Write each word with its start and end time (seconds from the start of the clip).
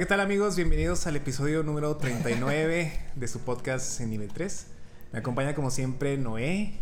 ¿qué 0.00 0.06
tal 0.06 0.20
amigos? 0.20 0.56
Bienvenidos 0.56 1.06
al 1.06 1.16
episodio 1.16 1.62
número 1.62 1.94
39 1.98 2.98
de 3.16 3.28
su 3.28 3.40
podcast 3.40 4.00
en 4.00 4.08
nivel 4.08 4.32
3. 4.32 4.66
Me 5.12 5.18
acompaña 5.18 5.54
como 5.54 5.70
siempre 5.70 6.16
Noé, 6.16 6.72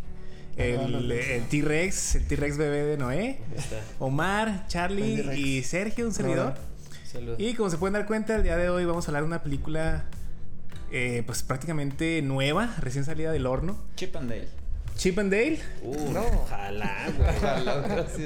el, 0.57 1.11
el 1.11 1.43
T-Rex, 1.49 2.15
el 2.15 2.27
T-Rex 2.29 2.57
bebé 2.57 2.85
de 2.85 2.97
Noé, 2.97 3.41
Omar, 3.99 4.67
Charlie 4.69 5.37
y 5.37 5.65
Sergio, 5.65 6.07
un 6.07 6.15
servidor. 6.15 6.55
Saludos. 7.11 7.41
Y 7.41 7.55
como 7.55 7.71
se 7.71 7.79
pueden 7.79 7.95
dar 7.95 8.07
cuenta, 8.07 8.37
el 8.37 8.45
día 8.45 8.57
de 8.57 8.71
hoy 8.71 8.85
vamos 8.85 9.07
a 9.07 9.09
hablar 9.09 9.25
de 9.25 9.27
una 9.27 9.43
película 9.43 10.05
eh, 10.93 11.25
pues 11.27 11.43
prácticamente 11.43 12.23
nueva, 12.23 12.77
recién 12.79 13.05
salida 13.05 13.33
del 13.33 13.47
horno. 13.47 13.81
Chip 13.97 14.15
and 14.15 14.31
Dale. 14.31 14.49
Chip 14.97 15.19
and 15.19 15.33
Dale, 15.33 15.59
Uh, 15.83 16.13
No. 16.13 16.23
ojalá, 16.25 16.95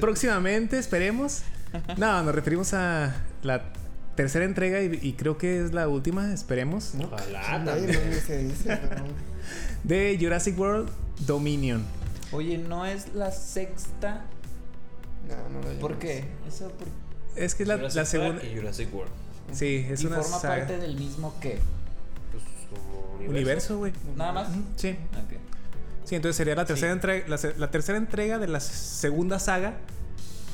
próximamente, 0.00 0.78
esperemos. 0.78 1.44
No, 1.96 2.22
nos 2.22 2.34
referimos 2.34 2.74
a 2.74 3.14
la 3.42 3.72
tercera 4.16 4.44
entrega 4.44 4.80
y, 4.82 4.98
y 5.02 5.12
creo 5.14 5.38
que 5.38 5.64
es 5.64 5.72
la 5.72 5.88
última, 5.88 6.32
esperemos, 6.32 6.94
No, 6.94 7.06
Ojalá 7.06 7.64
también. 7.64 7.92
se 8.26 8.38
dice, 8.44 8.76
pero... 8.88 9.04
de 9.84 10.18
Jurassic 10.20 10.58
World 10.58 10.90
Dominion. 11.26 11.82
Oye, 12.32 12.58
¿no 12.58 12.86
es 12.86 13.14
la 13.14 13.30
sexta? 13.30 14.24
No, 15.28 15.48
no 15.60 15.68
lo 15.68 15.78
¿Por 15.80 15.98
qué? 15.98 16.24
Eso 16.48 16.68
por... 16.70 16.88
Es 17.36 17.54
que 17.54 17.62
es 17.62 17.68
la, 17.68 17.76
la 17.76 18.04
segunda... 18.04 18.42
y 18.44 18.54
Jurassic 18.56 18.92
World. 18.94 19.12
Sí, 19.52 19.86
es 19.90 20.02
y 20.02 20.06
una 20.06 20.16
forma 20.22 20.38
saga. 20.38 20.56
parte 20.66 20.78
del 20.78 20.96
mismo 20.96 21.34
qué. 21.40 21.58
Pues 22.30 22.44
como 22.70 23.14
universo. 23.16 23.30
universo, 23.30 23.78
güey. 23.78 23.92
Nada 24.16 24.32
más. 24.32 24.48
Sí. 24.76 24.90
Ok. 24.90 25.38
Sí, 26.04 26.14
entonces 26.16 26.36
sería 26.36 26.54
la 26.54 26.64
tercera, 26.64 26.90
Sí. 26.90 26.94
entrega, 26.94 27.28
la, 27.28 27.38
la 27.58 27.70
tercera 27.70 27.98
entrega 27.98 28.38
de 28.38 28.48
la 28.48 28.60
segunda 28.60 29.38
saga 29.38 29.74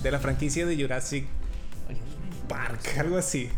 de 0.02 0.10
la 0.10 0.18
franquicia 0.20 0.66
de 0.66 0.76
Jurassic 0.80 1.26
Park, 2.48 2.98
algo 2.98 3.16
así. 3.16 3.50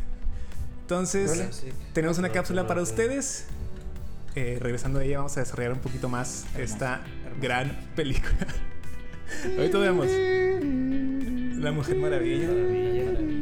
Entonces, 0.83 1.65
tenemos 1.93 2.19
una 2.19 2.31
cápsula 2.31 2.67
para 2.67 2.83
ustedes. 2.83 3.47
Eh, 4.35 4.59
regresando 4.61 4.99
de 4.99 5.07
ella, 5.07 5.19
vamos 5.19 5.37
a 5.37 5.41
desarrollar 5.41 5.73
un 5.73 5.81
poquito 5.81 6.09
más 6.09 6.45
esta 6.59 7.01
gran 7.41 7.79
película. 7.97 8.47
Ahorita 9.57 9.79
vemos 9.79 10.07
La 10.09 11.73
Mujer 11.73 11.97
Maravilla. 11.97 12.49
Maravilla. 12.49 13.41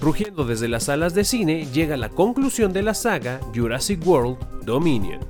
Rugiendo 0.00 0.44
desde 0.44 0.66
las 0.66 0.84
salas 0.84 1.14
de 1.14 1.22
cine 1.22 1.66
llega 1.72 1.96
la 1.96 2.08
conclusión 2.08 2.72
de 2.72 2.82
la 2.82 2.92
saga 2.92 3.38
Jurassic 3.54 4.04
World 4.04 4.64
Dominion. 4.64 5.20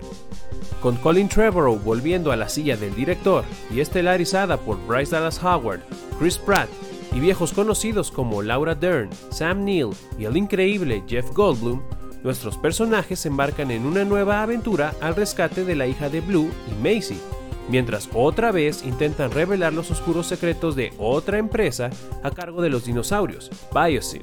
Con 0.83 0.97
Colin 0.97 1.29
Trevorrow 1.29 1.79
volviendo 1.79 2.33
a 2.33 2.37
la 2.37 2.49
silla 2.49 2.77
del 2.77 2.95
director 2.97 3.45
y 3.71 3.79
estelarizada 3.79 4.57
por 4.57 4.85
Bryce 4.85 5.15
Dallas 5.15 5.43
Howard, 5.43 5.81
Chris 6.19 6.39
Pratt 6.39 6.69
y 7.15 7.21
viejos 7.21 7.53
conocidos 7.53 8.11
como 8.11 8.43
Laura 8.43 8.75
Dern, 8.75 9.09
Sam 9.31 9.65
Neill 9.65 9.91
y 10.19 10.25
el 10.25 10.37
increíble 10.37 11.05
Jeff 11.07 11.31
Goldblum, 11.33 11.83
nuestros 12.25 12.59
personajes 12.59 13.21
se 13.21 13.29
embarcan 13.29 13.71
en 13.71 13.87
una 13.87 14.05
nueva 14.05 14.43
aventura 14.43 14.93
al 15.01 15.15
rescate 15.15 15.65
de 15.65 15.77
la 15.77 15.87
hija 15.87 16.09
de 16.09 16.21
Blue 16.21 16.51
y 16.69 16.83
Macy, 16.83 17.21
mientras 17.69 18.09
otra 18.13 18.51
vez 18.51 18.85
intentan 18.85 19.31
revelar 19.31 19.73
los 19.73 19.91
oscuros 19.93 20.27
secretos 20.27 20.75
de 20.75 20.93
otra 20.99 21.39
empresa 21.39 21.91
a 22.25 22.31
cargo 22.33 22.61
de 22.61 22.71
los 22.71 22.85
dinosaurios, 22.85 23.51
Biosyn. 23.73 24.23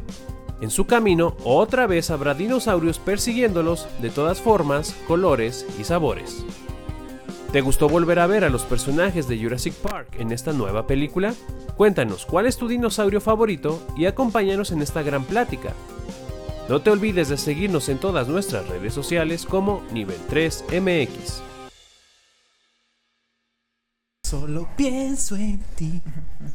En 0.61 0.71
su 0.71 0.85
camino, 0.85 1.37
otra 1.45 1.87
vez 1.87 2.11
habrá 2.11 2.33
dinosaurios 2.33 2.99
persiguiéndolos 2.99 3.87
de 4.01 4.09
todas 4.09 4.41
formas, 4.41 4.93
colores 5.07 5.65
y 5.79 5.85
sabores. 5.85 6.43
¿Te 7.53 7.61
gustó 7.61 7.87
volver 7.87 8.19
a 8.19 8.27
ver 8.27 8.43
a 8.43 8.49
los 8.49 8.63
personajes 8.63 9.27
de 9.27 9.41
Jurassic 9.41 9.73
Park 9.75 10.17
en 10.19 10.31
esta 10.31 10.51
nueva 10.51 10.85
película? 10.85 11.33
Cuéntanos 11.77 12.25
cuál 12.25 12.45
es 12.45 12.57
tu 12.57 12.67
dinosaurio 12.67 13.21
favorito 13.21 13.81
y 13.95 14.05
acompáñanos 14.05 14.71
en 14.71 14.81
esta 14.81 15.01
gran 15.01 15.23
plática. 15.23 15.73
No 16.67 16.81
te 16.81 16.91
olvides 16.91 17.29
de 17.29 17.37
seguirnos 17.37 17.87
en 17.87 17.97
todas 17.97 18.27
nuestras 18.27 18.67
redes 18.67 18.93
sociales 18.93 19.45
como 19.45 19.81
Nivel 19.93 20.19
3 20.29 20.65
MX. 20.73 21.41
Solo 24.23 24.69
pienso 24.75 25.35
en 25.37 25.59
ti. 25.75 26.01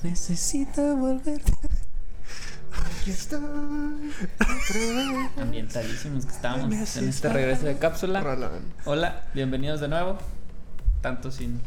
Necesito 0.04 0.94
volverte. 0.94 1.52
Aquí 3.00 3.10
está. 3.10 3.38
Ambientalísimos 5.36 6.26
que 6.26 6.32
estamos 6.32 6.96
en 6.96 7.08
este 7.08 7.28
regreso 7.28 7.66
de 7.66 7.78
cápsula. 7.78 8.22
Hola, 8.84 9.24
bienvenidos 9.34 9.80
de 9.80 9.88
nuevo. 9.88 10.18
Tanto 11.00 11.30
sin 11.30 11.60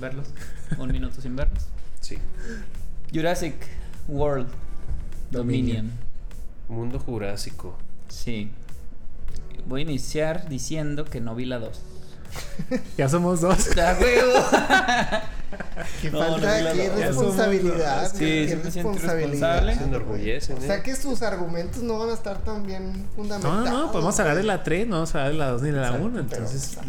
verlos. 0.00 0.28
Un 0.78 0.92
minuto 0.92 1.20
sin 1.20 1.36
verlos. 1.36 1.66
Sí. 2.00 2.18
Jurassic 3.12 3.54
World 4.08 4.48
Dominion. 5.30 5.90
Mundo 6.68 6.98
Jurásico. 6.98 7.76
Sí. 8.08 8.50
Voy 9.66 9.80
a 9.80 9.84
iniciar 9.84 10.48
diciendo 10.48 11.04
que 11.04 11.20
no 11.20 11.34
vi 11.34 11.46
la 11.46 11.58
2. 11.58 11.80
Ya 12.96 13.08
somos 13.08 13.40
dos. 13.40 13.74
¡Ya, 13.76 13.96
huevo! 14.00 14.32
Qué 16.02 16.10
No, 16.10 16.18
falta, 16.18 16.60
no, 16.62 16.72
qué 16.74 16.88
responsabilidad. 16.90 18.10
Sí, 18.12 18.18
qué 18.18 18.48
sí 18.48 18.54
responsabilidad. 18.54 19.62
responsable. 19.64 19.74
Se 19.76 19.84
enorgullecen, 19.84 20.58
O 20.58 20.60
sea 20.60 20.76
¿eh? 20.76 20.82
que 20.82 20.96
sus 20.96 21.22
argumentos 21.22 21.82
no 21.82 21.98
van 21.98 22.10
a 22.10 22.14
estar 22.14 22.38
tan 22.38 22.62
bien 22.64 22.92
No, 22.92 23.08
fundamentados. 23.16 23.64
no, 23.70 23.86
no, 23.86 23.92
podemos 23.92 24.18
hablar 24.20 24.36
de 24.36 24.42
la 24.44 24.62
3, 24.62 24.86
no 24.88 24.96
vamos 24.96 25.14
a 25.14 25.18
hablar 25.26 25.32
de 25.32 25.38
la 25.38 25.48
2 25.50 25.62
ni 25.62 25.70
de 25.70 25.76
la 25.76 25.86
Exacto, 25.88 26.04
1. 26.06 26.12
pero, 26.14 26.20
Entonces, 26.42 26.62
sea, 26.62 26.82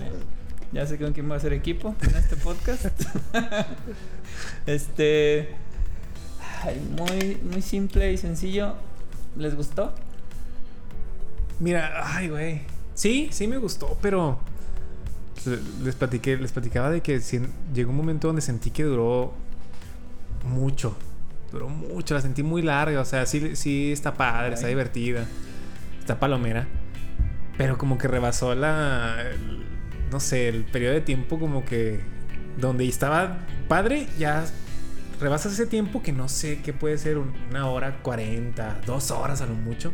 Ya 0.71 0.85
sé 0.87 0.97
con 0.97 1.13
quién 1.13 1.27
voy 1.27 1.35
a 1.35 1.37
hacer 1.37 1.53
equipo 1.53 1.95
en 2.01 2.15
este 2.15 2.35
podcast. 2.35 2.85
este. 4.65 5.49
ay, 6.63 6.79
muy, 6.97 7.37
muy 7.51 7.61
simple 7.61 8.11
y 8.11 8.17
sencillo. 8.17 8.73
¿Les 9.37 9.55
gustó? 9.55 9.93
Mira, 11.59 11.93
ay, 12.15 12.29
güey. 12.29 12.61
Sí, 12.93 13.29
sí 13.31 13.47
me 13.47 13.57
gustó, 13.57 13.97
pero 14.01 14.39
les 15.83 15.95
platiqué, 15.95 16.37
les 16.37 16.51
platicaba 16.51 16.89
de 16.89 17.01
que 17.01 17.19
llegó 17.73 17.91
un 17.91 17.97
momento 17.97 18.27
donde 18.27 18.41
sentí 18.41 18.71
que 18.71 18.83
duró 18.83 19.33
mucho. 20.43 20.95
Duró 21.51 21.69
mucho, 21.69 22.13
la 22.15 22.21
sentí 22.21 22.43
muy 22.43 22.61
larga, 22.61 22.99
o 23.01 23.05
sea, 23.05 23.25
sí, 23.25 23.55
sí 23.55 23.91
está 23.91 24.13
padre, 24.13 24.55
está 24.55 24.67
divertida, 24.67 25.25
está 25.99 26.19
palomera, 26.19 26.67
pero 27.57 27.77
como 27.77 27.97
que 27.97 28.07
rebasó 28.07 28.53
la, 28.55 29.21
el- 29.21 29.63
no 30.11 30.19
sé, 30.19 30.49
el 30.49 30.65
periodo 30.65 30.93
de 30.95 31.01
tiempo 31.01 31.39
como 31.39 31.63
que 31.63 31.99
donde 32.59 32.87
estaba 32.87 33.37
padre, 33.69 34.07
ya 34.17 34.45
rebasas 35.21 35.53
ese 35.53 35.65
tiempo 35.65 36.01
que 36.03 36.11
no 36.11 36.27
sé 36.27 36.61
qué 36.61 36.73
puede 36.73 36.97
ser, 36.97 37.17
un- 37.17 37.33
una 37.49 37.67
hora, 37.69 37.99
40, 38.01 38.81
dos 38.85 39.11
horas 39.11 39.41
a 39.41 39.45
lo 39.45 39.53
mucho 39.53 39.93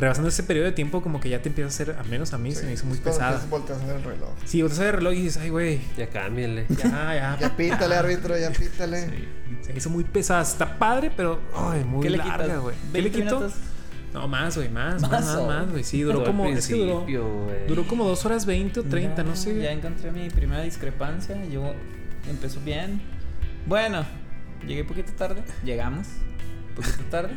rebasando 0.00 0.28
ese 0.28 0.42
periodo 0.42 0.66
de 0.66 0.72
tiempo 0.72 1.02
como 1.02 1.20
que 1.20 1.28
ya 1.28 1.42
te 1.42 1.48
empieza 1.48 1.66
a 1.66 1.68
hacer, 1.68 1.96
al 1.98 2.08
menos 2.08 2.32
a 2.32 2.38
mí 2.38 2.52
se 2.52 2.64
me 2.64 2.72
hizo 2.72 2.86
muy 2.86 2.98
pesada. 2.98 3.40
a 3.40 3.86
ver 3.86 3.96
el 3.96 4.02
reloj. 4.02 4.30
Sí, 4.44 4.62
volteas 4.62 4.80
el 4.86 4.92
reloj 4.94 5.12
y 5.12 5.22
dices, 5.22 5.36
ay, 5.42 5.50
güey, 5.50 5.80
Ya 5.96 6.08
cámbienle. 6.08 6.66
ya, 6.68 6.84
ya. 7.14 7.36
Ya 7.40 7.56
pítale, 7.56 7.94
árbitro, 7.94 8.36
ya 8.38 8.50
pítale. 8.50 9.06
Sí, 9.06 9.28
se 9.62 9.72
me 9.72 9.78
hizo 9.78 9.90
muy 9.90 10.04
pesada. 10.04 10.42
Está 10.42 10.78
padre, 10.78 11.12
pero, 11.16 11.40
ay, 11.54 11.84
muy 11.84 12.02
¿Qué 12.02 12.10
le 12.10 12.16
larga, 12.18 12.56
güey. 12.58 12.74
¿Qué 12.92 13.02
le 13.02 13.10
20 13.10 13.10
quito? 13.22 13.36
minutos. 13.40 13.58
No, 14.12 14.26
más, 14.26 14.56
güey, 14.56 14.68
más, 14.68 15.00
más, 15.02 15.10
Más, 15.10 15.46
más, 15.46 15.70
güey. 15.70 15.84
Sí, 15.84 16.02
duró 16.02 16.24
como, 16.24 16.46
es 16.46 16.66
que 16.66 16.74
duró, 16.74 17.06
duró 17.68 17.86
como 17.86 18.04
dos 18.08 18.24
horas 18.26 18.44
20 18.44 18.80
o 18.80 18.82
30, 18.82 19.16
Ya, 19.22 19.22
no 19.28 19.36
sé. 19.36 19.60
Ya 19.60 19.70
encontré 19.70 20.10
mi 20.10 20.28
primera 20.30 20.62
discrepancia. 20.62 21.36
Yo 21.44 21.72
empezó 22.28 22.60
bien. 22.60 23.00
Bueno, 23.66 24.04
llegué 24.66 24.82
poquito 24.84 25.12
tarde. 25.12 25.44
Llegamos. 25.64 26.08
Poquito 26.74 27.04
tarde. 27.10 27.34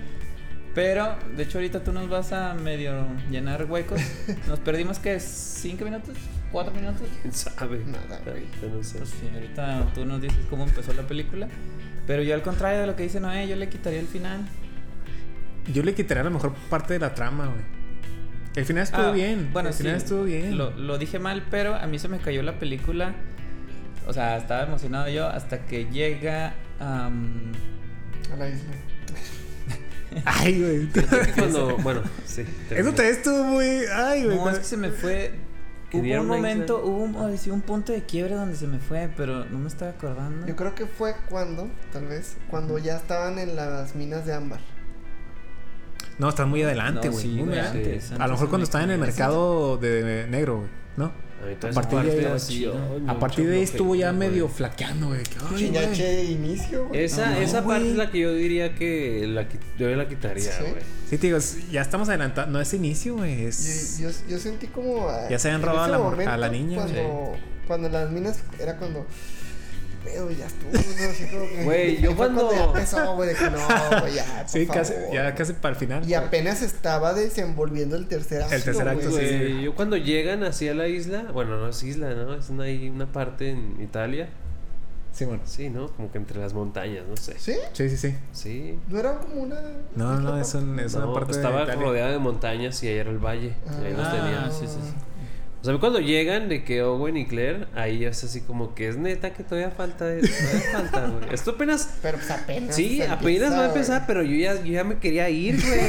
Pero, 0.75 1.16
de 1.38 1.44
hecho, 1.44 1.59
ahorita 1.59 1.83
tú 1.83 1.92
nos 1.92 2.09
vas 2.09 2.33
a 2.33 2.56
medio 2.56 3.06
llenar 3.30 3.65
huecos. 3.65 4.01
Nos 4.47 4.59
perdimos, 4.59 4.97
¿qué? 4.97 5.19
¿Cinco 5.19 5.86
minutos? 5.86 6.18
¿Cuatro 6.51 6.74
minutos? 6.74 7.03
¿Quién 7.21 7.31
sabe? 7.33 7.83
Nada, 7.86 8.19
güey. 8.25 8.38
Ahorita 8.62 8.68
no 8.75 8.83
sé. 8.83 8.97
Pues 8.97 9.09
sí, 9.12 9.30
ahorita 9.33 9.88
tú 9.94 10.06
nos 10.06 10.19
dices 10.21 10.39
cómo 10.50 10.63
empezó 10.63 10.94
la 10.94 11.03
película. 11.03 11.47
Pero 12.07 12.24
yo, 12.24 12.33
al 12.33 12.42
contrario 12.42 12.81
de 12.81 12.88
lo 12.88 12.95
que 12.95 13.03
dice 13.03 13.19
Noé, 13.19 13.47
yo 13.47 13.56
le 13.56 13.69
quitaría 13.69 14.00
el 14.00 14.07
final. 14.07 14.42
Yo 15.71 15.83
le 15.83 15.94
quitaría 15.94 16.24
la 16.24 16.30
mejor 16.31 16.53
parte 16.69 16.94
de 16.94 17.00
la 17.00 17.13
trama, 17.13 17.45
güey. 17.45 17.62
El 18.56 18.65
final 18.65 18.83
estuvo 18.83 19.06
Ah, 19.07 19.12
bien. 19.12 19.50
Bueno, 19.53 19.69
el 19.69 19.75
final 19.75 19.94
sí, 20.00 20.03
estuvo 20.03 20.24
bien. 20.24 20.57
Lo, 20.57 20.71
lo 20.71 20.97
dije 20.97 21.19
mal, 21.19 21.44
pero 21.51 21.75
a 21.75 21.86
mí 21.88 21.97
se 22.00 22.07
me 22.07 22.18
cayó 22.18 22.42
la 22.44 22.57
película. 22.59 23.13
O 24.07 24.13
sea, 24.13 24.38
estaba 24.38 24.63
emocionado 24.63 25.07
yo 25.09 25.27
hasta 25.27 25.65
que 25.65 25.86
llega. 25.86 26.53
am, 26.80 27.51
A 28.33 28.38
la 28.38 28.50
isla. 28.50 28.74
Ay, 30.25 30.62
güey. 30.62 31.06
Cuando, 31.38 31.77
bueno, 31.77 32.01
sí. 32.25 32.45
Eso 32.69 32.94
te 32.94 33.10
estuvo 33.10 33.44
muy. 33.44 33.65
Ay, 33.94 34.25
güey. 34.25 34.38
no, 34.38 34.50
es 34.50 34.60
que 34.60 34.65
se 34.65 34.77
me 34.77 34.92
fue. 34.92 35.33
Hubo 35.94 36.01
un 36.21 36.27
momento, 36.27 36.80
isla. 36.80 36.89
hubo 36.89 37.04
un, 37.04 37.38
sí, 37.38 37.51
un 37.51 37.62
punto 37.62 37.94
de 37.94 38.01
quiebre 38.04 38.33
donde 38.33 38.56
se 38.56 38.65
me 38.65 38.80
fue, 38.80 39.10
pero 39.15 39.45
no 39.45 39.60
me 39.60 39.68
estaba 39.68 39.92
acordando. 39.92 40.48
Yo 40.48 40.56
creo 40.56 40.74
que 40.74 40.88
fue 40.88 41.13
cuando, 41.30 41.69
tal 41.92 42.07
vez, 42.07 42.36
cuando 42.50 42.80
ya 42.80 42.98
estaban 42.98 43.38
en 43.38 43.56
las 43.56 43.94
minas 43.94 44.25
de 44.25 44.33
ámbar. 44.33 44.60
No, 46.18 46.30
están 46.30 46.50
muy 46.50 46.63
adelante, 46.63 47.07
No, 47.07 47.13
güey. 47.13 47.24
sí, 47.24 47.30
muy 47.44 47.57
adelante. 47.57 48.00
A 48.18 48.27
lo 48.27 48.33
mejor 48.33 48.50
cuando 48.50 48.63
están 48.63 48.83
en 48.83 48.92
el 48.92 49.00
mercado 49.00 49.77
de 49.77 50.27
negro, 50.30 50.57
güey. 50.57 50.69
¿No? 50.98 51.12
A 51.44 51.72
partir 51.74 52.00
de 52.04 52.28
ahí- 52.28 52.72
A 53.07 53.19
partir 53.19 53.48
de 53.50 53.56
ahí 53.57 53.63
estuvo 53.63 53.95
ya 53.95 54.12
medio 54.12 54.48
flaqueando, 54.48 55.07
güey. 55.07 55.22
ay, 55.56 55.69
de 55.98 56.24
inicio, 56.25 56.88
güey. 56.88 57.04
Esa, 57.04 57.31
No, 57.31 57.38
esa 57.38 57.66
parte 57.66 57.90
es 57.90 57.95
la 57.95 58.10
que 58.12 58.19
yo 58.19 58.34
diría 58.34 58.75
que 58.75 59.25
la, 59.28 59.48
yo 59.78 59.90
la 59.95 60.07
quitaría, 60.07 60.51
Sí. 60.51 60.62
güey. 60.62 60.84
Sí, 61.10 61.18
te 61.18 61.28
digo, 61.28 61.38
es- 61.38 61.69
ya 61.72 61.81
estamos 61.81 62.10
adelantados. 62.10 62.50
No 62.51 62.60
es 62.62 62.74
inicio, 62.74 63.16
güey. 63.16 63.45
Es... 63.45 64.00
Yo, 64.00 64.10
yo, 64.10 64.16
yo 64.30 64.40
sentí 64.40 64.68
como. 64.68 65.07
ah, 65.10 65.28
Ya 65.30 65.38
se 65.40 65.50
habían 65.50 65.62
robado 65.62 66.16
la 66.18 66.34
a 66.34 66.38
la 66.38 66.50
niña, 66.50 66.78
Cuando, 66.78 67.36
cuando 67.68 67.90
las 67.90 68.10
minas 68.12 68.40
era 68.60 68.78
cuando. 68.78 69.06
Pero 70.03 70.29
ya 70.31 70.45
estuvo, 70.47 70.71
¿no? 70.73 70.79
Así 71.09 71.25
como 71.27 71.47
que- 71.50 71.63
Güey, 71.63 71.97
yo 72.01 72.07
fue 72.09 72.15
cuando- 72.15 72.51
ya 72.51 72.63
empezó, 72.65 73.15
güey, 73.15 73.29
de 73.29 73.35
que 73.35 73.50
no, 73.50 74.00
güey, 74.01 74.13
ya. 74.15 74.25
por 74.41 74.50
Sí, 74.50 74.67
casi, 74.67 74.94
ya 75.13 75.33
casi 75.35 75.53
para 75.53 75.73
el 75.73 75.75
final. 75.79 76.07
Y 76.09 76.13
apenas 76.13 76.61
estaba 76.61 77.13
desenvolviendo 77.13 77.95
el 77.95 78.07
tercer 78.07 78.41
acto. 78.44 78.55
El 78.55 78.63
tercer 78.63 78.88
acto, 78.88 79.09
güey. 79.09 79.27
sí. 79.29 79.38
Güey, 79.38 79.63
yo 79.63 79.75
cuando 79.75 79.97
llegan 79.97 80.44
así 80.44 80.67
a 80.67 80.73
la 80.75 80.88
isla, 80.88 81.23
bueno, 81.33 81.57
no 81.57 81.69
es 81.69 81.81
isla, 81.83 82.13
¿no? 82.13 82.33
Es 82.35 82.50
una, 82.50 82.65
una 82.94 83.11
parte 83.11 83.50
en 83.51 83.81
Italia. 83.81 84.29
Sí, 85.13 85.25
bueno. 85.25 85.44
Sí, 85.45 85.69
¿no? 85.69 85.89
Como 85.89 86.11
que 86.11 86.17
entre 86.17 86.39
las 86.39 86.53
montañas, 86.56 87.03
no 87.07 87.15
sé. 87.15 87.35
¿Sí? 87.38 87.53
Sí, 87.73 87.88
sí, 87.89 87.97
sí. 87.97 88.15
Sí. 88.31 88.79
¿No 88.89 88.97
era 88.99 89.19
como 89.19 89.44
una.? 89.44 89.57
No, 89.95 90.19
no, 90.19 90.38
es, 90.41 90.56
un- 90.56 90.79
es 90.79 90.95
No, 90.95 91.03
una 91.06 91.13
parte 91.13 91.33
estaba 91.33 91.65
de 91.65 91.75
rodeada 91.75 92.11
de 92.11 92.17
montañas 92.17 92.81
y 92.83 92.88
ahí 92.88 92.95
era 92.97 93.11
el 93.11 93.19
valle. 93.19 93.53
y 93.81 93.85
ahí 93.85 93.94
los 93.94 94.07
Ah, 94.07 94.11
tenían. 94.11 94.51
sí, 94.51 94.65
sí, 94.67 94.79
sí. 94.81 94.94
O 95.63 95.65
sea, 95.65 95.77
cuando 95.77 96.01
llegan 96.01 96.50
de 96.50 96.65
que 96.65 96.83
Owen 96.83 97.15
y 97.15 97.25
Claire, 97.25 97.68
ahí 97.74 98.04
es 98.04 98.21
así 98.25 98.42
como 98.42 98.75
que 98.75 98.89
es 98.89 98.98
neta 98.98 99.31
que 99.31 99.45
todavía 99.45 99.71
falta, 99.71 100.00
todavía 100.00 100.21
falta, 100.74 101.07
güey. 101.07 101.33
Esto 101.33 101.51
apenas 101.51 101.89
Pero 102.01 102.18
pues 102.18 102.31
apenas. 102.31 102.75
Sí, 102.75 103.01
apenas 103.01 103.21
empieza, 103.21 103.50
va 103.57 103.63
a 103.63 103.68
empezar, 103.68 104.04
pero 104.06 104.24
yo 104.24 104.36
ya, 104.36 104.56
yo 104.62 104.74
ya 104.74 104.83
me 104.83 104.98
quería 104.98 105.30
ir, 105.30 105.56
güey. 105.65 105.80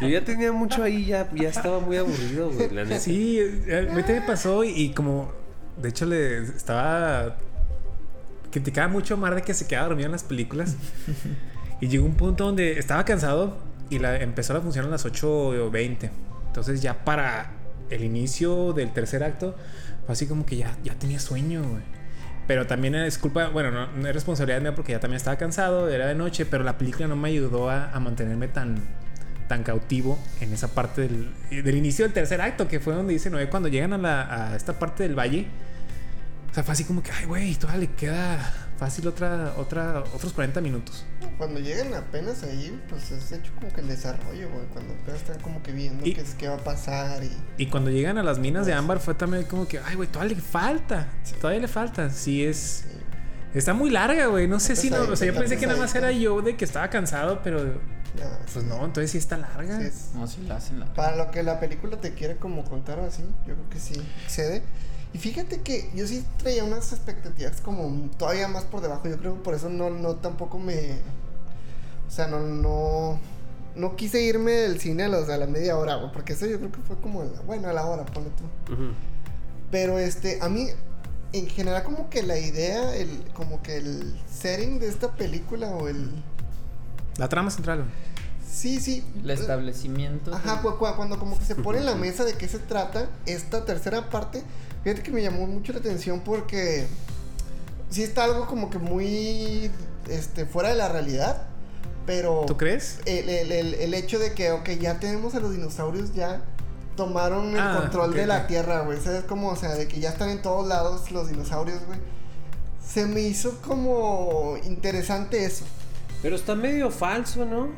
yo 0.00 0.08
ya 0.08 0.24
tenía 0.24 0.50
mucho 0.50 0.82
ahí, 0.82 1.04
ya, 1.04 1.30
ya 1.32 1.50
estaba 1.50 1.78
muy 1.78 1.98
aburrido, 1.98 2.50
güey, 2.50 2.68
la 2.74 2.82
neta. 2.82 2.98
Sí, 2.98 3.38
eh, 3.38 3.86
a 3.88 3.94
mí 3.94 4.02
también 4.02 4.22
me 4.22 4.26
pasó 4.26 4.64
y, 4.64 4.70
y 4.70 4.90
como, 4.90 5.30
de 5.80 5.90
hecho, 5.90 6.04
le 6.06 6.38
estaba. 6.38 7.36
Criticaba 8.50 8.88
mucho 8.88 9.14
a 9.14 9.16
Mar 9.18 9.36
de 9.36 9.42
que 9.42 9.54
se 9.54 9.68
quedaba 9.68 9.86
dormido 9.86 10.06
en 10.06 10.12
las 10.12 10.24
películas. 10.24 10.74
y 11.80 11.86
llegó 11.86 12.06
un 12.06 12.16
punto 12.16 12.46
donde 12.46 12.76
estaba 12.76 13.04
cansado 13.04 13.56
y 13.88 14.00
la, 14.00 14.20
empezó 14.20 14.52
la 14.52 14.60
función 14.60 14.86
a 14.86 14.88
las 14.88 15.06
8.20. 15.06 16.10
Entonces, 16.48 16.82
ya 16.82 17.04
para 17.04 17.52
el 17.90 18.04
inicio 18.04 18.72
del 18.72 18.92
tercer 18.92 19.24
acto, 19.24 19.54
fue 20.06 20.12
así 20.12 20.26
como 20.26 20.46
que 20.46 20.56
ya, 20.56 20.76
ya 20.82 20.94
tenía 20.94 21.18
sueño, 21.18 21.62
güey. 21.62 21.82
Pero 22.46 22.66
también 22.66 22.94
es 22.94 23.16
culpa, 23.16 23.48
bueno, 23.48 23.70
no, 23.70 23.90
no 23.92 24.06
es 24.06 24.14
responsabilidad 24.14 24.60
mía 24.60 24.74
porque 24.74 24.92
ya 24.92 25.00
también 25.00 25.16
estaba 25.16 25.36
cansado, 25.36 25.88
era 25.88 26.06
de 26.06 26.14
noche, 26.14 26.44
pero 26.44 26.62
la 26.62 26.76
película 26.76 27.08
no 27.08 27.16
me 27.16 27.28
ayudó 27.30 27.70
a, 27.70 27.90
a 27.90 28.00
mantenerme 28.00 28.48
tan, 28.48 28.82
tan 29.48 29.62
cautivo 29.62 30.18
en 30.40 30.52
esa 30.52 30.68
parte 30.68 31.02
del, 31.02 31.32
del 31.50 31.76
inicio 31.76 32.04
del 32.04 32.12
tercer 32.12 32.40
acto, 32.40 32.68
que 32.68 32.80
fue 32.80 32.94
donde 32.94 33.14
dice 33.14 33.30
Noé, 33.30 33.48
cuando 33.48 33.68
llegan 33.68 33.94
a, 33.94 33.98
la, 33.98 34.50
a 34.52 34.56
esta 34.56 34.78
parte 34.78 35.04
del 35.04 35.18
valle, 35.18 35.46
o 36.50 36.54
sea, 36.54 36.62
fue 36.62 36.72
así 36.72 36.84
como 36.84 37.02
que, 37.02 37.10
ay, 37.10 37.24
güey, 37.24 37.54
todavía 37.54 37.80
le 37.80 37.94
queda 37.94 38.63
fácil 38.84 39.06
otra, 39.08 39.54
otra, 39.56 40.00
otros 40.14 40.32
40 40.32 40.60
minutos. 40.60 41.04
Cuando 41.38 41.58
lleguen 41.60 41.94
apenas 41.94 42.42
ahí, 42.42 42.80
pues 42.88 43.10
es 43.10 43.32
hecho 43.32 43.52
como 43.58 43.72
que 43.72 43.80
el 43.80 43.88
desarrollo, 43.88 44.48
güey. 44.50 44.66
Cuando 44.72 44.92
apenas 44.94 45.20
están 45.22 45.40
como 45.40 45.62
que 45.62 45.72
viendo 45.72 46.06
Y- 46.06 46.12
qué, 46.14 46.20
es, 46.20 46.34
qué 46.34 46.48
va 46.48 46.56
a 46.56 46.64
pasar 46.64 47.24
y. 47.24 47.30
Y 47.56 47.66
cuando 47.66 47.90
llegan 47.90 48.18
a 48.18 48.22
las 48.22 48.38
minas 48.38 48.66
de 48.66 48.74
ámbar 48.74 49.00
fue 49.00 49.14
también 49.14 49.44
como 49.44 49.66
que, 49.66 49.78
ay, 49.78 49.94
güey, 49.94 50.08
todavía 50.08 50.36
le 50.36 50.42
falta, 50.42 51.08
todavía 51.40 51.60
le 51.62 51.68
falta. 51.68 52.10
Sí, 52.10 52.44
es... 52.44 52.84
Está 53.54 53.72
muy 53.72 53.88
larga, 53.90 54.26
güey. 54.26 54.48
No 54.48 54.58
sé 54.60 54.74
si 54.76 54.90
no. 54.90 55.00
O 55.02 55.16
sea, 55.16 55.26
yo 55.28 55.34
pensé 55.38 55.56
que 55.56 55.66
nada 55.66 55.78
más 55.78 55.94
era 55.94 56.10
yo 56.12 56.42
de 56.42 56.56
que 56.56 56.64
estaba 56.64 56.90
cansado, 56.90 57.40
pero 57.42 57.80
pues 58.52 58.64
no, 58.64 58.84
entonces 58.84 59.10
sí 59.10 59.18
está 59.18 59.36
larga. 59.36 59.78
sí 59.80 59.86
es- 59.86 60.10
No, 60.14 60.26
sí 60.26 60.42
la 60.46 60.56
hacen. 60.56 60.84
Para 60.94 61.16
lo 61.16 61.30
que 61.30 61.42
la 61.42 61.58
película 61.60 61.96
te 62.00 62.12
quiere 62.14 62.36
como 62.36 62.64
contar 62.64 62.98
así, 63.00 63.22
yo 63.46 63.54
creo 63.54 63.68
que 63.70 63.78
sí 63.80 63.94
excede. 64.24 64.62
Y 65.14 65.18
fíjate 65.18 65.62
que 65.62 65.90
yo 65.94 66.06
sí 66.06 66.24
traía 66.38 66.64
unas 66.64 66.92
expectativas 66.92 67.60
como 67.60 68.10
todavía 68.18 68.48
más 68.48 68.64
por 68.64 68.80
debajo. 68.82 69.08
Yo 69.08 69.16
creo 69.16 69.34
que 69.34 69.40
por 69.40 69.54
eso 69.54 69.70
no, 69.70 69.88
no 69.88 70.16
tampoco 70.16 70.58
me. 70.58 70.98
O 72.06 72.10
sea, 72.10 72.26
no, 72.26 72.40
no. 72.40 73.18
No 73.76 73.96
quise 73.96 74.20
irme 74.22 74.52
del 74.52 74.80
cine 74.80 75.04
a, 75.04 75.08
los, 75.08 75.28
a 75.28 75.36
la 75.36 75.46
media 75.46 75.76
hora, 75.78 75.96
güey. 75.96 76.12
Porque 76.12 76.32
eso 76.34 76.46
yo 76.46 76.58
creo 76.58 76.70
que 76.72 76.80
fue 76.80 76.96
como. 77.00 77.22
la- 77.24 77.40
bueno, 77.42 77.68
a 77.68 77.72
la 77.72 77.86
hora, 77.86 78.04
ponle 78.04 78.30
tú. 78.30 78.74
Pero 79.70 79.98
este, 79.98 80.38
a 80.42 80.48
mí, 80.48 80.66
en 81.32 81.46
general, 81.48 81.82
como 81.84 82.10
que 82.10 82.22
la 82.22 82.38
idea, 82.38 82.94
el, 82.96 83.24
como 83.34 83.62
que 83.62 83.76
el 83.78 84.20
setting 84.30 84.78
de 84.80 84.88
esta 84.88 85.12
película 85.12 85.68
o 85.70 85.88
el. 85.88 86.10
La 87.18 87.28
trama 87.28 87.50
central. 87.50 87.78
güey. 87.78 87.90
Sí, 88.54 88.80
sí. 88.80 89.04
El 89.22 89.30
establecimiento. 89.30 90.32
Ajá, 90.34 90.62
cu- 90.62 90.76
cu- 90.78 90.86
cuando 90.96 91.18
como 91.18 91.36
que 91.38 91.44
se 91.44 91.54
pone 91.56 91.78
en 91.78 91.86
la 91.86 91.94
mesa 91.96 92.24
de 92.24 92.34
qué 92.34 92.46
se 92.48 92.58
trata 92.60 93.08
esta 93.26 93.64
tercera 93.64 94.10
parte, 94.10 94.42
fíjate 94.84 95.02
que 95.02 95.10
me 95.10 95.22
llamó 95.22 95.46
mucho 95.46 95.72
la 95.72 95.80
atención 95.80 96.20
porque 96.20 96.86
sí 97.90 98.02
está 98.02 98.24
algo 98.24 98.46
como 98.46 98.70
que 98.70 98.78
muy 98.78 99.70
este, 100.08 100.46
fuera 100.46 100.68
de 100.68 100.76
la 100.76 100.88
realidad, 100.88 101.42
pero 102.06 102.44
¿Tú 102.46 102.56
crees? 102.56 102.98
el, 103.06 103.28
el- 103.28 103.50
el- 103.52 103.74
el 103.74 103.94
hecho 103.94 104.18
de 104.18 104.32
que, 104.34 104.52
ok, 104.52 104.68
ya 104.80 105.00
tenemos 105.00 105.34
a 105.34 105.40
los 105.40 105.50
dinosaurios, 105.52 106.14
ya 106.14 106.42
tomaron 106.96 107.50
el 107.54 107.58
Ah, 107.60 107.78
control 107.80 108.14
de 108.14 108.26
la. 108.26 108.46
Tierra, 108.46 108.82
güey, 108.82 109.00
¿sabes 109.00 109.24
cómo? 109.24 109.48
O 109.48 109.56
sea, 109.56 109.74
de 109.74 109.88
que 109.88 109.98
ya 109.98 110.10
están 110.10 110.28
en 110.28 110.42
todos 110.42 110.64
lados 110.68 111.10
los 111.10 111.28
dinosaurios, 111.28 111.84
güey. 111.86 111.98
Se 112.86 113.06
me 113.06 113.20
hizo 113.22 113.60
como 113.62 114.56
interesante 114.64 115.44
eso. 115.44 115.64
Pero 116.22 116.36
está 116.36 116.54
medio 116.54 116.90
falso, 116.92 117.44
¿no? 117.44 117.68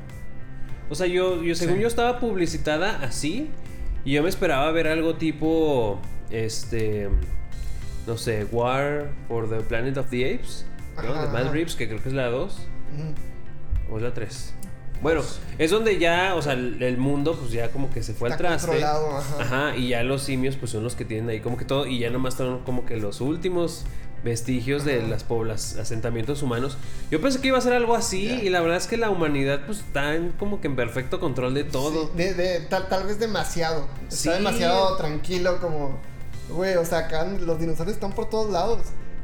O 0.91 0.95
sea, 0.95 1.07
yo, 1.07 1.43
yo 1.43 1.55
según 1.55 1.77
Sí. 1.77 1.83
yo 1.83 1.89
estaba 1.89 2.21
publicitada 2.21 3.01
así. 3.03 3.49
Y 4.05 4.13
yo 4.13 4.23
me 4.23 4.29
esperaba 4.29 4.71
ver 4.71 4.87
algo 4.89 5.15
tipo. 5.17 5.99
Este. 6.31 7.09
No 8.07 8.17
sé, 8.17 8.47
War 8.53 9.11
for 9.27 9.49
the 9.49 9.57
Planet 9.57 9.97
of 9.99 10.09
the 10.11 10.35
Apes. 10.35 10.65
¿no? 10.97 11.13
Ajá, 11.13 11.27
de 11.27 11.33
Mad. 11.33 11.53
Reeves, 11.53 11.75
que 11.75 11.89
creo 11.89 12.01
que 12.03 12.09
es 12.09 12.15
la 12.15 12.27
2. 12.29 12.53
Ujú. 12.53 13.95
O 13.95 13.97
es 13.97 14.03
la 14.03 14.15
3. 14.15 14.55
Bueno, 15.03 15.23
es 15.59 15.71
donde 15.71 15.99
ya, 15.99 16.35
o 16.37 16.41
sea, 16.41 16.55
el, 16.55 16.97
mundo 16.97 17.37
pues 17.39 17.53
ya 17.53 17.69
como 17.71 17.91
que 17.91 18.03
se 18.03 18.15
fue 18.15 18.31
al 18.31 18.39
traste. 18.39 18.83
ajá. 18.83 19.21
Ajá, 19.41 19.77
y 19.77 19.89
ya 19.89 20.03
los 20.03 20.23
simios 20.23 20.57
pues 20.57 20.71
son 20.71 20.85
los 20.85 20.95
que 20.95 21.05
tienen 21.05 21.29
ahí 21.29 21.41
como 21.41 21.57
que 21.59 21.65
todo. 21.67 21.87
Y 21.87 21.99
ya 21.99 22.09
nomás 22.11 22.35
están 22.35 22.61
como 22.61 22.87
que 22.87 22.97
los 22.97 23.21
últimos 23.21 23.85
vestigios 24.27 24.85
de 24.85 25.01
las 25.07 25.25
poblas, 25.25 25.77
asentamientos 25.77 26.43
humanos. 26.43 26.77
Yo 27.11 27.21
pensé 27.23 27.41
que 27.41 27.49
iba 27.49 27.57
a 27.57 27.61
ser 27.63 27.73
algo 27.73 27.95
así 27.97 28.25
y 28.43 28.51
la 28.51 28.61
verdad 28.61 28.77
es 28.77 28.87
que 28.87 28.99
la 28.99 29.09
humanidad 29.09 29.61
pues 29.65 29.79
está 29.79 30.15
en 30.15 30.33
como 30.33 30.61
que 30.61 30.67
en 30.67 30.77
perfecto 30.77 31.19
control 31.19 31.55
de 31.55 31.65
todo. 31.65 32.09
Sí, 32.09 32.17
de, 32.19 32.35
de- 32.35 32.61
tal, 32.61 32.89
tal 32.89 33.07
vez 33.07 33.19
demasiado. 33.19 33.87
Está 34.03 34.17
Sí. 34.17 34.29
demasiado 34.31 34.97
tranquilo 34.99 35.59
como... 35.61 35.99
Güey, 36.51 36.77
o 36.77 36.85
sea, 36.85 36.99
acá 36.99 37.25
los 37.25 37.59
dinosaurios 37.59 37.95
están 37.97 38.13
por 38.13 38.29
todos 38.31 38.51
lados. 38.53 38.81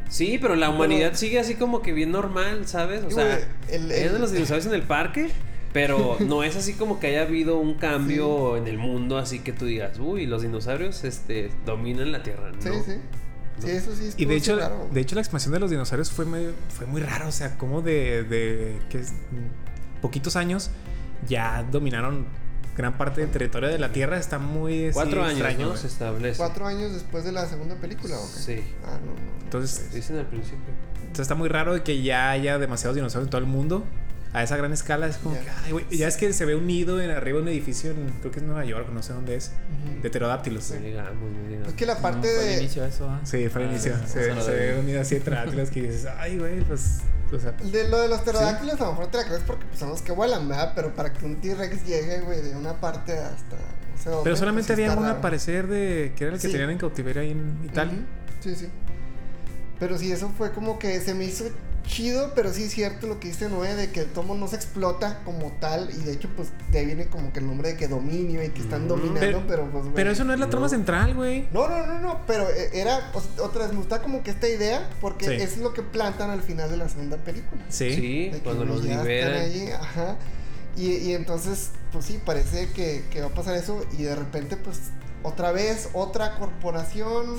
Sí, 0.08 0.38
pero 0.40 0.56
la 0.56 0.70
humanidad 0.70 1.14
sigue 1.14 1.38
así 1.38 1.54
como 1.54 1.82
que 1.82 1.92
bien 1.92 2.10
normal, 2.12 2.66
¿sabes? 2.66 3.04
O 3.04 3.10
sea, 3.10 3.38
el- 3.70 4.18
los 4.20 4.32
dinosaurios 4.32 4.66
en 4.66 4.74
el 4.74 4.82
parque, 4.82 5.30
pero 5.72 6.16
no 6.20 6.42
es 6.44 6.54
así 6.56 6.74
como 6.74 7.00
que 7.00 7.06
haya 7.08 7.22
habido 7.22 7.58
un 7.58 7.74
cambio 7.74 8.56
en 8.56 8.66
el 8.66 8.76
mundo, 8.78 9.18
así 9.18 9.38
que 9.38 9.52
tú 9.52 9.64
digas, 9.66 9.98
uy, 9.98 10.26
los 10.26 10.42
dinosaurios 10.42 11.04
este, 11.04 11.50
dominan 11.64 12.12
la 12.12 12.22
Tierra, 12.22 12.50
¿no? 12.52 12.60
Sí, 12.60 12.70
sí. 12.84 12.92
Sí, 13.66 13.70
eso 13.70 13.94
sí. 13.94 14.10
Y 14.16 14.24
de 14.24 14.36
hecho, 14.36 14.58
raro. 14.58 14.88
de 14.92 15.00
hecho 15.00 15.14
la 15.14 15.20
expansión 15.20 15.52
de 15.52 15.60
los 15.60 15.70
dinosaurios 15.70 16.10
fue 16.10 16.24
muy, 16.24 16.50
fue 16.68 16.86
muy 16.86 17.00
raro. 17.00 17.28
O 17.28 17.32
sea, 17.32 17.56
como 17.56 17.82
de, 17.82 18.24
de 18.24 18.80
que 18.90 18.98
es, 18.98 19.12
poquitos 20.00 20.36
años 20.36 20.70
ya 21.28 21.62
dominaron 21.70 22.26
gran 22.76 22.96
parte 22.96 23.20
del 23.20 23.30
territorio 23.30 23.68
de 23.68 23.78
la 23.78 23.92
Tierra. 23.92 24.18
Está 24.18 24.38
muy 24.38 24.88
sí, 24.88 24.90
Cuatro 24.92 25.22
años, 25.22 25.32
extraño, 25.32 25.60
¿no? 25.60 25.68
güey. 25.68 25.78
Se 25.80 25.86
establece. 25.86 26.38
Cuatro 26.38 26.66
años 26.66 26.92
después 26.92 27.24
de 27.24 27.32
la 27.32 27.46
segunda 27.46 27.76
película, 27.76 28.18
¿o 28.18 28.26
qué? 28.34 28.40
Sí. 28.40 28.64
Ah, 28.84 28.98
no. 29.04 29.12
Entonces, 29.44 29.92
Dicen 29.92 30.18
al 30.18 30.26
principio. 30.26 30.58
Entonces 31.00 31.20
está 31.24 31.34
muy 31.34 31.48
raro 31.48 31.82
que 31.84 32.02
ya 32.02 32.30
haya 32.30 32.58
demasiados 32.58 32.96
dinosaurios 32.96 33.26
en 33.26 33.30
todo 33.30 33.40
el 33.40 33.46
mundo. 33.46 33.84
A 34.34 34.42
esa 34.42 34.56
gran 34.56 34.72
escala 34.72 35.06
es 35.08 35.18
como 35.18 35.34
que, 35.34 35.46
ay, 35.64 35.72
güey. 35.72 35.84
Ya 35.90 36.08
es 36.08 36.16
que 36.16 36.32
se 36.32 36.46
ve 36.46 36.54
un 36.54 36.66
nido 36.66 37.00
en 37.02 37.10
arriba 37.10 37.36
de 37.36 37.42
un 37.42 37.48
edificio 37.48 37.90
en, 37.90 38.08
creo 38.20 38.32
que 38.32 38.38
es 38.40 38.44
Nueva 38.46 38.64
York, 38.64 38.88
no 38.90 39.02
sé 39.02 39.12
dónde 39.12 39.34
es, 39.36 39.50
de 40.02 40.08
pterodáctilos. 40.08 40.70
Es 40.70 41.72
que 41.74 41.84
la 41.86 41.98
parte 41.98 42.28
no, 42.28 42.34
fue 42.34 42.44
de... 42.44 42.54
el 42.54 42.60
inicio 42.60 42.84
eso, 42.84 43.08
¿ah? 43.10 43.20
Sí, 43.24 43.48
fue 43.50 43.62
al 43.62 43.68
Ah, 43.68 43.72
inicio. 43.72 43.94
Se, 44.06 44.42
se 44.42 44.50
ve 44.50 44.78
un 44.78 44.86
nido 44.86 45.00
así 45.02 45.16
de 45.16 45.20
pterodáctilos 45.20 45.70
que 45.70 45.82
dices, 45.82 46.06
ay, 46.18 46.38
güey, 46.38 46.60
pues, 46.62 47.00
o 47.30 47.38
sea, 47.38 47.52
De 47.52 47.88
lo 47.88 48.00
de 48.00 48.08
los 48.08 48.20
pterodáctilos 48.22 48.80
a 48.80 48.84
lo 48.84 48.90
mejor 48.92 49.06
te 49.08 49.18
la 49.18 49.24
crees 49.26 49.42
porque 49.46 49.66
pues, 49.66 49.78
son 49.78 49.90
los 49.90 50.00
que 50.00 50.12
vuelan, 50.12 50.48
¿verdad? 50.48 50.72
Pero 50.74 50.94
para 50.94 51.12
que 51.12 51.24
un 51.26 51.40
T-Rex 51.40 51.84
llegue, 51.86 52.20
güey, 52.20 52.40
de 52.40 52.56
una 52.56 52.80
parte 52.80 53.12
hasta... 53.18 53.56
Pero 54.24 54.34
solamente 54.36 54.68
pues, 54.68 54.70
había 54.78 54.86
está 54.86 54.96
uno 54.98 55.06
raro. 55.08 55.16
al 55.16 55.20
parecer 55.22 55.66
de 55.68 56.12
que 56.16 56.24
era 56.24 56.34
el 56.34 56.40
que 56.40 56.46
Sí. 56.48 56.52
tenían 56.52 56.70
en 56.70 56.78
cautiverio 56.78 57.20
ahí 57.22 57.30
en 57.32 57.60
Italia. 57.64 57.98
Sí, 58.40 58.54
sí. 58.56 58.68
Pero 59.78 59.98
sí, 59.98 60.10
eso 60.10 60.30
fue 60.36 60.52
como 60.52 60.78
que 60.78 61.00
se 61.00 61.14
me 61.14 61.24
hizo 61.24 61.44
chido, 61.84 62.32
pero 62.34 62.52
sí 62.52 62.64
es 62.64 62.72
cierto 62.72 63.06
lo 63.06 63.18
que 63.20 63.28
dice 63.28 63.48
Noé, 63.48 63.74
de 63.74 63.90
que 63.90 64.00
el 64.00 64.06
tomo 64.06 64.34
no 64.34 64.48
se 64.48 64.56
explota 64.56 65.20
como 65.24 65.52
tal, 65.60 65.90
y 65.90 66.04
de 66.04 66.12
hecho, 66.12 66.28
pues, 66.36 66.48
de 66.70 66.78
ahí 66.78 66.86
viene 66.86 67.06
como 67.06 67.32
que 67.32 67.40
el 67.40 67.46
nombre 67.46 67.70
de 67.70 67.76
que 67.76 67.88
dominio 67.88 68.42
y 68.42 68.48
que 68.50 68.60
están 68.62 68.88
dominando, 68.88 69.20
Pero- 69.20 69.44
pero, 69.46 69.70
pues. 69.70 69.84
Pero 69.94 70.10
eso 70.10 70.24
no 70.24 70.32
es 70.32 70.40
la 70.40 70.48
trama 70.48 70.66
No. 70.66 70.70
central, 70.70 71.14
güey. 71.14 71.48
No, 71.52 71.68
no, 71.68 71.86
no, 71.86 71.98
no, 72.00 72.20
pero 72.26 72.48
eh, 72.48 72.70
era, 72.72 73.10
o 73.14 73.20
sea, 73.20 73.44
otra 73.44 73.62
vez, 73.64 73.72
me 73.72 73.78
gusta 73.78 74.00
como 74.02 74.22
que 74.22 74.30
esta 74.30 74.48
idea, 74.48 74.88
porque 75.00 75.26
Sí. 75.26 75.32
es 75.42 75.58
lo 75.58 75.72
que 75.74 75.82
plantan 75.82 76.30
al 76.30 76.42
final 76.42 76.70
de 76.70 76.76
la 76.76 76.88
segunda 76.88 77.16
película. 77.18 77.62
Sí. 77.68 78.30
Cuando 78.44 78.64
los 78.64 78.82
liberan. 78.84 79.34
ahí, 79.42 79.68
ajá. 79.70 80.16
Y, 80.76 80.92
y 80.96 81.14
entonces, 81.14 81.70
pues 81.92 82.06
sí, 82.06 82.18
parece 82.24 82.70
que, 82.72 83.04
que 83.10 83.20
va 83.20 83.26
a 83.26 83.30
pasar 83.34 83.56
eso 83.56 83.84
y 83.98 84.04
de 84.04 84.14
repente, 84.14 84.56
pues, 84.56 84.78
otra 85.24 85.52
vez 85.52 85.88
otra 85.92 86.36
corporación 86.38 87.36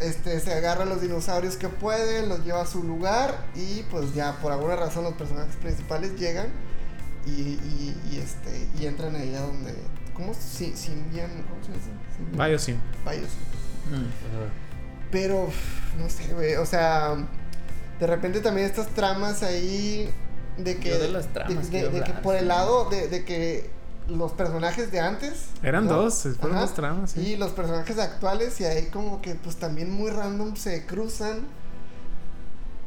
este 0.00 0.38
se 0.40 0.52
agarra 0.52 0.82
a 0.82 0.86
los 0.86 1.00
dinosaurios 1.00 1.56
que 1.56 1.68
puede, 1.68 2.26
los 2.26 2.44
lleva 2.44 2.62
a 2.62 2.66
su 2.66 2.82
lugar 2.82 3.46
y 3.54 3.82
pues 3.90 4.14
ya 4.14 4.36
por 4.40 4.52
alguna 4.52 4.76
razón 4.76 5.04
los 5.04 5.14
personajes 5.14 5.54
principales 5.56 6.18
llegan 6.18 6.48
y, 7.26 7.30
y, 7.30 8.00
y, 8.10 8.18
este 8.18 8.66
y 8.80 8.86
entran 8.86 9.14
ahí 9.14 9.34
a 9.34 9.40
donde 9.40 9.74
¿cómo 10.14 10.32
si 10.34 10.74
Symbian, 10.76 11.30
¿cómo 11.48 11.62
se 11.64 11.72
dice? 11.72 11.90
Symbian. 12.16 12.48
Biosyn. 12.48 12.80
Biosyn. 13.04 13.26
Mm. 13.90 15.10
Pero 15.10 15.48
no 15.98 16.08
sé, 16.08 16.32
güey, 16.34 16.54
o 16.56 16.64
sea, 16.66 17.16
de 17.98 18.06
repente 18.06 18.40
también 18.40 18.66
estas 18.66 18.86
tramas 18.88 19.42
ahí 19.42 20.10
de 20.56 20.76
que 20.78 20.90
Yo 20.90 20.98
de 20.98 21.08
las 21.10 21.26
tramas 21.32 21.56
de, 21.56 21.62
de- 21.62 21.68
quiero 21.70 21.90
de 21.90 22.04
que 22.04 22.12
por 22.20 22.36
el 22.36 22.48
lado 22.48 22.88
de, 22.90 23.08
de 23.08 23.24
que 23.24 23.70
los 24.10 24.32
personajes 24.32 24.90
de 24.90 25.00
antes 25.00 25.46
Eran 25.62 25.86
¿no? 25.86 25.94
dos, 25.94 26.22
fueron 26.38 26.58
Ajá. 26.58 26.66
dos 26.66 26.74
tramas, 26.74 27.10
sí. 27.12 27.20
y 27.20 27.36
los 27.36 27.52
personajes 27.52 27.98
actuales 27.98 28.60
y 28.60 28.64
ahí 28.64 28.86
como 28.86 29.22
que 29.22 29.34
pues 29.34 29.56
también 29.56 29.90
muy 29.90 30.10
random 30.10 30.56
se 30.56 30.84
cruzan 30.86 31.40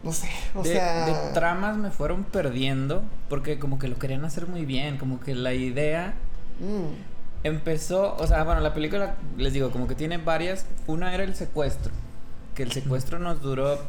no 0.04 0.12
sé 0.12 0.30
o 0.54 0.64
de, 0.64 0.74
sea 0.74 1.06
de 1.06 1.34
tramas 1.34 1.78
me 1.78 1.90
fueron 1.90 2.24
perdiendo 2.24 3.04
porque 3.30 3.58
como 3.58 3.80
que 3.80 3.88
lo 3.88 3.98
querían 3.98 4.26
hacer 4.26 4.48
muy 4.48 4.66
bien, 4.66 4.98
como 4.98 5.20
que 5.20 5.34
la 5.34 5.54
idea 5.54 6.14
mm, 6.60 7.14
empezó, 7.44 8.16
o 8.18 8.28
sea, 8.28 8.44
bueno, 8.44 8.62
la 8.62 8.74
película, 8.74 9.16
les 9.38 9.54
digo, 9.54 9.72
como 9.72 9.88
que 9.88 9.96
tiene 9.96 10.18
varias. 10.18 10.66
Una 10.88 11.14
era 11.14 11.24
el 11.24 11.36
secuestro, 11.36 11.92
que 12.56 12.64
el 12.64 12.72
secuestro 12.72 13.20
nos 13.20 13.42
duró 13.42 13.80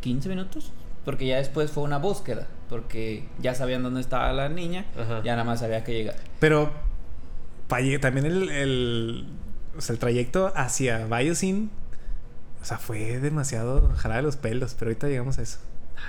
15 0.00 0.28
minutos, 0.28 0.72
porque 1.04 1.26
ya 1.26 1.36
después 1.38 1.70
fue 1.70 1.82
una 1.82 1.98
búsqueda, 1.98 2.46
porque 2.68 3.24
ya 3.40 3.54
sabían 3.54 3.82
dónde 3.82 4.00
estaba 4.00 4.32
la 4.32 4.48
niña, 4.48 4.84
Ajá. 4.98 5.22
ya 5.24 5.32
nada 5.32 5.44
más 5.44 5.62
había 5.62 5.82
que 5.84 5.92
llegar. 5.92 6.16
Pero 6.38 6.70
también 8.00 8.26
el, 8.26 8.50
el, 8.50 9.26
o 9.76 9.80
sea, 9.80 9.92
el 9.94 9.98
trayecto 9.98 10.52
hacia 10.56 11.06
Biosyn, 11.06 11.70
o 12.60 12.64
sea, 12.64 12.78
fue 12.78 13.18
demasiado 13.20 13.92
jalada 13.96 14.20
de 14.20 14.26
los 14.26 14.36
pelos, 14.36 14.74
pero 14.78 14.90
ahorita 14.90 15.08
llegamos 15.08 15.38
a 15.38 15.42
eso. 15.42 15.58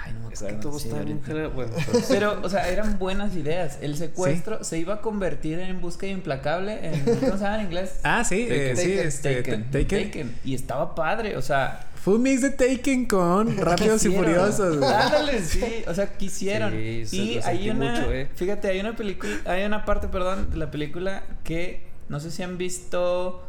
Ay, 0.06 0.14
no 0.14 0.28
me 0.28 0.34
Es 0.34 0.40
que 0.40 0.46
acuerdo. 0.48 0.70
todo 0.70 0.80
sí, 0.80 0.90
bien 1.06 1.22
Bueno, 1.54 1.72
pero- 1.92 2.02
Pero, 2.10 2.40
o 2.44 2.50
sea, 2.50 2.70
eran 2.70 2.98
buenas 2.98 3.36
ideas. 3.36 3.78
El 3.82 3.98
secuestro 3.98 4.64
se 4.64 4.78
iba 4.80 4.96
a 4.96 5.02
convertir 5.02 5.60
en 5.60 5.82
búsqueda 5.82 6.12
implacable. 6.12 6.80
En, 6.88 7.02
¿Cómo 7.04 7.20
se 7.38 7.44
llama 7.44 7.60
en 7.60 7.66
inglés? 7.66 8.00
Ah, 8.04 8.24
sí, 8.24 8.48
eh, 8.50 8.74
sí, 8.76 8.88
Taken. 8.96 9.08
este, 9.08 9.36
Taken. 9.36 9.64
Taken. 9.72 10.06
Taken. 10.08 10.36
Y 10.46 10.56
estaba 10.56 10.96
padre, 10.96 11.36
o 11.38 11.42
sea. 11.42 11.82
Fue 12.04 12.16
un 12.16 12.24
mix 12.24 12.42
de 12.42 12.50
Taken 12.50 13.06
con 13.06 13.58
Rápidos 13.66 14.04
y. 14.06 14.10
Furiosos, 14.16 14.78
güey. 14.78 14.92
Ándale, 14.92 15.42
sí, 15.44 15.84
o 15.88 15.94
sea, 15.94 16.18
quisieron. 16.18 16.72
Sí, 16.72 17.34
y 17.36 17.40
hay 17.44 17.70
una, 17.70 17.92
mucho, 17.92 18.12
eh. 18.12 18.28
fíjate, 18.36 18.70
hay 18.70 18.80
una 18.80 18.96
película, 18.96 19.34
hay 19.46 19.64
una 19.66 19.86
parte, 19.86 20.08
perdón, 20.08 20.50
de 20.52 20.58
la 20.58 20.72
película 20.72 21.24
que 21.44 21.86
no 22.10 22.20
sé 22.20 22.32
si 22.32 22.42
han 22.44 22.58
visto 22.58 23.44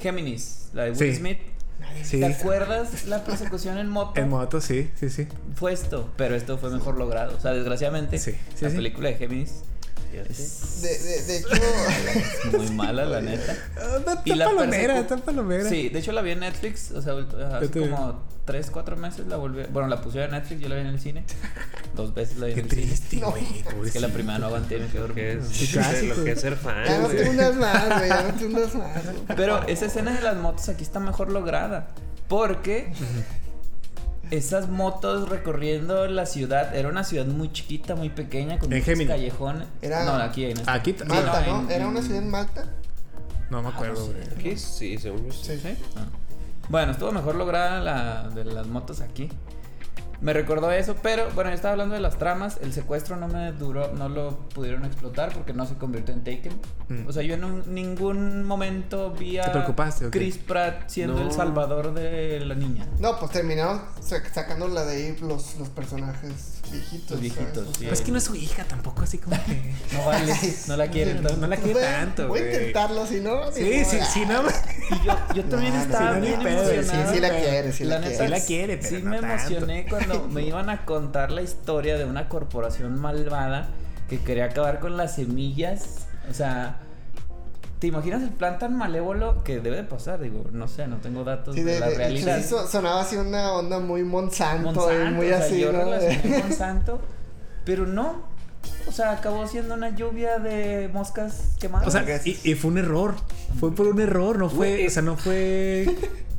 Géminis, 0.00 0.70
la 0.74 0.84
de 0.84 0.90
Will 0.90 0.98
Sí. 0.98 1.14
Smith. 1.16 1.38
Sí. 2.02 2.18
¿Te 2.20 2.26
acuerdas 2.26 3.06
la 3.06 3.24
persecución 3.24 3.78
en 3.78 3.88
moto? 3.88 4.18
En 4.20 4.28
moto, 4.30 4.60
sí, 4.60 4.90
sí, 4.98 5.10
sí. 5.10 5.26
Fue 5.54 5.72
esto, 5.72 6.10
pero 6.16 6.34
esto 6.34 6.56
fue 6.56 6.70
mejor 6.70 6.96
logrado. 6.96 7.36
O 7.36 7.40
sea, 7.40 7.52
desgraciadamente, 7.52 8.18
Sí, 8.18 8.32
sí, 8.54 8.64
la 8.64 8.70
sí. 8.70 8.76
película 8.76 9.08
de 9.10 9.16
Géminis. 9.16 9.62
Es 10.22 10.82
de, 10.82 10.98
de, 10.98 11.22
de 11.22 11.36
hecho 11.38 11.48
es 12.46 12.52
muy 12.52 12.70
mala, 12.70 13.04
la 13.04 13.20
neta. 13.20 13.56
Ah, 13.76 13.96
Está 13.98 14.22
Y 14.24 14.34
la 14.34 14.46
palomera, 14.46 14.98
está 15.00 15.16
palomera. 15.18 15.68
Sí, 15.68 15.88
de 15.88 15.98
hecho 15.98 16.12
la 16.12 16.22
vi 16.22 16.30
en 16.32 16.40
Netflix, 16.40 16.90
o 16.92 17.00
sea, 17.02 17.14
hace 17.56 17.70
como 17.70 18.22
3, 18.44 18.70
4 18.70 18.96
meses 18.96 19.26
la 19.26 19.36
volví. 19.36 19.62
Bueno, 19.72 19.88
la 19.88 20.00
pusieron 20.00 20.34
en 20.34 20.40
Netflix, 20.40 20.60
yo 20.60 20.68
la 20.68 20.74
vi 20.76 20.80
en 20.82 20.86
el 20.88 21.00
cine. 21.00 21.24
Dos 21.94 22.12
veces 22.14 22.36
la 22.38 22.46
vi 22.46 22.52
en 22.52 22.56
Qué 22.56 22.62
el 22.62 22.70
cine. 22.70 22.82
triste, 22.86 23.16
No. 23.16 23.30
güey. 23.30 23.44
Es 23.86 23.92
que 23.92 24.00
la 24.00 24.08
primera 24.08 24.38
no 24.38 24.46
aguanté, 24.46 24.78
me 24.78 24.86
quedé 24.88 25.00
dormido. 25.00 25.28
es, 25.42 25.48
Sí, 25.48 25.66
clásico. 25.72 26.14
lo 26.14 26.24
que 26.24 26.32
es 26.32 26.40
ser 26.40 26.56
fan. 26.56 26.84
ya 26.86 26.98
no 26.98 27.04
güey. 27.04 27.16
te 27.16 27.30
hundas 27.30 27.54
más 27.56 27.88
güey 27.98 28.08
ya 28.08 28.22
no 28.22 28.34
te 28.34 28.46
hundas 28.46 28.74
más 28.74 29.04
güey. 29.04 29.16
Pero 29.36 29.66
esa 29.68 29.86
escena 29.86 30.12
de 30.12 30.20
las 30.20 30.36
motos 30.36 30.68
aquí 30.68 30.82
está 30.82 31.00
mejor 31.00 31.30
lograda. 31.30 31.88
Porque 32.28 32.92
esas 34.30 34.68
motos 34.68 35.28
recorriendo 35.28 36.06
la 36.08 36.26
ciudad, 36.26 36.74
era 36.74 36.88
una 36.88 37.04
ciudad 37.04 37.26
muy 37.26 37.52
chiquita, 37.52 37.94
muy 37.94 38.10
pequeña, 38.10 38.58
con 38.58 38.72
En 38.72 38.78
muchos 38.78 38.84
Géminis. 38.86 39.08
callejones. 39.08 39.68
Era- 39.82 40.04
No, 40.04 40.12
aquí 40.14 40.44
en 40.46 40.58
esta. 40.58 40.72
Aquí 40.72 40.92
t- 40.92 41.04
Malta 41.04 41.44
no, 41.46 41.62
no 41.62 41.68
en- 41.68 41.70
era 41.70 41.86
una 41.88 42.02
ciudad 42.02 42.22
en 42.22 42.30
Malta 42.30 42.64
No 43.50 43.62
me 43.62 43.68
acuerdo, 43.68 43.94
Ah, 43.94 44.12
no 44.18 44.24
sé. 44.24 44.30
güey. 44.30 44.38
Aquí 44.52 44.56
sí, 44.58 44.98
según 44.98 45.26
yo 45.26 45.32
¿Sí? 45.32 45.60
Ah. 45.96 46.06
Bueno, 46.68 46.92
estuvo 46.92 47.12
mejor 47.12 47.34
lograda 47.34 47.80
la 47.80 48.28
de 48.30 48.44
las 48.44 48.66
motos 48.66 49.00
aquí. 49.00 49.28
Me 50.24 50.32
recordó 50.32 50.70
eso, 50.72 50.96
pero 51.02 51.28
bueno, 51.34 51.50
yo 51.50 51.54
estaba 51.54 51.72
hablando 51.72 51.94
de 51.94 52.00
las 52.00 52.16
tramas. 52.18 52.58
El 52.62 52.72
secuestro 52.72 53.16
no 53.16 53.28
me 53.28 53.52
duró, 53.52 53.92
no 53.92 54.08
lo 54.08 54.38
pudieron 54.54 54.84
explotar 54.86 55.32
porque 55.34 55.52
no 55.52 55.66
se 55.66 55.74
convirtió 55.74 56.14
en 56.14 56.24
Taken. 56.24 56.52
Mm. 56.88 57.06
O 57.08 57.12
sea, 57.12 57.22
yo 57.22 57.34
en 57.34 57.44
un- 57.44 57.74
ningún 57.74 58.42
momento 58.44 59.10
vi 59.12 59.36
a. 59.38 59.44
Chris 60.10 60.38
Pratt 60.38 60.88
siendo 60.88 61.14
No. 61.20 61.26
el 61.26 61.30
salvador 61.32 61.92
de 61.94 62.40
la 62.40 62.54
niña. 62.54 62.86
no 62.98 63.18
pues 63.18 63.32
terminaron 63.32 63.82
sa- 64.00 64.24
sacando 64.32 64.66
la 64.66 64.84
de 64.86 64.96
ahí 64.96 65.16
los, 65.20 65.56
los 65.58 65.68
personajes 65.68 66.60
viejitos 66.70 67.20
viejitos, 67.20 67.68
sí. 67.78 67.84
Pues 67.86 68.00
es 68.00 68.04
que 68.06 68.12
no 68.12 68.18
es 68.18 68.24
su 68.24 68.34
hija 68.34 68.64
tampoco, 68.64 69.02
así 69.02 69.18
como 69.18 69.36
que. 69.44 69.74
No 69.92 70.04
vale, 70.06 70.34
no 70.68 70.76
la 70.76 70.88
quieren 70.90 71.16
tanto. 71.22 71.36
No 71.36 71.46
la 71.46 71.56
quiere 71.56 71.74
Voy 71.74 71.82
tanto, 71.82 72.28
voy 72.28 72.40
a 72.40 72.52
intentarlo 72.52 73.06
si 73.06 73.20
no 73.20 73.52
Sí, 73.52 73.84
sí, 73.84 73.98
sí, 74.12 74.24
no. 74.26 74.42
Y 74.42 75.06
yo, 75.06 75.16
yo 75.34 75.44
también 75.44 75.72
No, 75.72 75.78
no, 75.78 75.84
estaba 75.84 76.10
no, 76.16 76.20
bien 76.20 76.40
sí, 76.40 76.46
emocionado. 76.48 77.12
sí 77.14 77.20
la 77.20 77.30
quiere, 77.30 77.72
sí 77.72 77.84
la 77.84 78.00
quiere. 78.00 78.16
Sí 78.16 78.28
la 78.28 78.40
quiere, 78.40 78.76
pero 78.78 78.88
sí 78.96 79.02
no 79.02 79.10
me 79.10 79.20
tanto. 79.20 79.34
emocioné 79.34 79.86
cuando 79.88 80.28
me 80.28 80.42
iban 80.42 80.70
a 80.70 80.84
contar 80.84 81.30
la 81.30 81.42
historia 81.42 81.96
de 81.96 82.04
una 82.04 82.28
corporación 82.28 83.00
malvada 83.00 83.68
que 84.08 84.18
quería 84.20 84.46
acabar 84.46 84.80
con 84.80 84.96
las 84.96 85.14
semillas. 85.14 86.06
O 86.30 86.34
sea, 86.34 86.78
¿te 87.78 87.86
imaginas 87.88 88.22
el 88.22 88.30
plan 88.30 88.58
tan 88.58 88.76
malévolo 88.76 89.42
que 89.44 89.60
debe 89.60 89.76
de 89.76 89.84
pasar? 89.84 90.20
Digo, 90.20 90.44
no 90.52 90.68
sé, 90.68 90.86
no 90.86 90.96
tengo 90.98 91.24
datos 91.24 91.54
Sí, 91.54 91.62
de, 91.62 91.74
de, 91.74 91.80
la 91.80 91.88
de- 91.88 91.94
realidad. 91.96 92.38
sí, 92.40 92.44
so- 92.48 92.66
sonaba 92.66 93.00
así 93.02 93.16
una 93.16 93.52
onda 93.52 93.78
muy 93.80 94.02
Monsanto, 94.04 94.72
Monsanto, 94.72 95.10
muy 95.16 95.26
o 95.26 95.36
sea, 95.36 95.38
así, 95.46 95.60
yo 95.60 95.72
¿no? 95.72 95.78
relacioné 95.80 96.38
Monsanto, 96.42 97.00
pero 97.64 97.86
no. 97.86 98.32
O 98.88 98.92
sea, 98.92 99.12
acabó 99.12 99.46
siendo 99.46 99.74
una 99.74 99.94
lluvia 99.94 100.38
de 100.38 100.88
moscas 100.92 101.54
quemadas. 101.60 101.86
O 101.88 101.90
sea, 101.90 102.04
y, 102.24 102.38
y 102.44 102.54
fue 102.54 102.70
un 102.70 102.78
error. 102.78 103.14
Fue 103.60 103.74
por 103.74 103.86
un 103.88 104.00
error, 104.00 104.38
no 104.38 104.48
fue. 104.48 104.86
O 104.86 104.90
sea, 104.90 105.02
no 105.02 105.16
fue. 105.16 105.86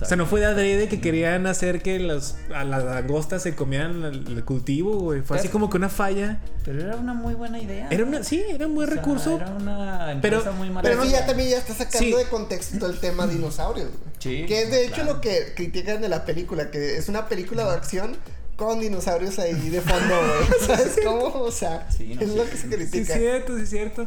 O 0.00 0.04
sea, 0.04 0.16
no 0.16 0.26
fue 0.26 0.40
de 0.40 0.46
adrede 0.46 0.88
que 0.88 1.00
querían 1.00 1.46
hacer 1.46 1.82
que 1.82 1.98
los, 2.00 2.36
a 2.54 2.64
las 2.64 2.84
langostas 2.84 3.42
se 3.42 3.54
comieran 3.54 4.02
el, 4.04 4.26
el 4.26 4.44
cultivo, 4.44 4.98
güey. 4.98 5.22
Fue 5.22 5.36
así 5.36 5.48
Pero- 5.48 5.52
como 5.52 5.70
que 5.70 5.76
una 5.76 5.88
falla. 5.88 6.40
Pero 6.64 6.80
era 6.82 6.96
una 6.96 7.14
muy 7.14 7.34
buena 7.34 7.58
idea. 7.58 7.88
Era 7.90 8.04
una, 8.04 8.22
sí, 8.24 8.42
era 8.48 8.66
un 8.66 8.74
buen 8.74 8.88
O 8.88 8.92
sea, 8.92 9.00
recurso. 9.02 9.36
Era 9.36 9.50
una 9.50 10.18
Pero- 10.22 10.38
empresa 10.38 10.52
muy 10.52 10.68
Pero 10.68 10.68
sí, 10.68 10.72
malévola. 10.72 11.10
ya 11.10 11.26
también 11.26 11.48
ya 11.50 11.58
está 11.58 11.74
sacando 11.74 11.98
Sí. 11.98 12.12
de 12.14 12.24
contexto 12.30 12.86
el 12.86 12.98
tema 13.00 13.26
dinosaurios, 13.26 13.88
güey. 13.88 14.10
Sí, 14.18 14.46
Que 14.46 14.62
es 14.62 14.70
de 14.70 14.84
hecho 14.84 14.94
claro. 14.96 15.14
lo 15.14 15.20
que 15.20 15.52
critican 15.54 16.00
de 16.00 16.08
la 16.08 16.24
película, 16.24 16.70
que 16.70 16.96
es 16.96 17.08
una 17.08 17.26
película 17.28 17.64
de 17.64 17.70
acción 17.72 18.16
con 18.56 18.78
dinosaurios 18.80 19.38
ahí 19.38 19.70
de 19.70 19.80
fondo, 19.80 20.14
güey. 20.14 20.60
¿Sabes 20.66 20.98
cómo? 21.04 21.26
O 21.42 21.50
sea, 21.50 21.86
Sí, 21.90 22.14
no, 22.14 22.20
es 22.22 22.30
sí, 22.30 22.36
lo 22.36 22.44
que 22.44 22.56
se 22.56 22.56
sí. 22.56 22.68
Sí, 22.68 22.74
es 22.74 22.90
critica. 22.90 23.14
cierto, 23.16 23.56
sí, 23.56 23.62
es 23.62 23.70
cierto. 23.70 24.06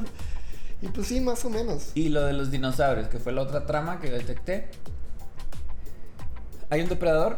y 0.84 0.88
pues 0.90 1.08
sí, 1.08 1.20
más 1.22 1.44
o 1.46 1.50
menos. 1.50 1.88
Y 1.96 2.10
lo 2.10 2.22
de 2.26 2.34
los 2.34 2.52
dinosaurios, 2.52 3.08
que 3.08 3.18
fue 3.18 3.32
la 3.32 3.42
otra 3.42 3.66
trama 3.66 4.00
que 4.00 4.12
detecté. 4.12 4.68
Hay 6.74 6.82
un 6.82 6.90
depredador 6.90 7.38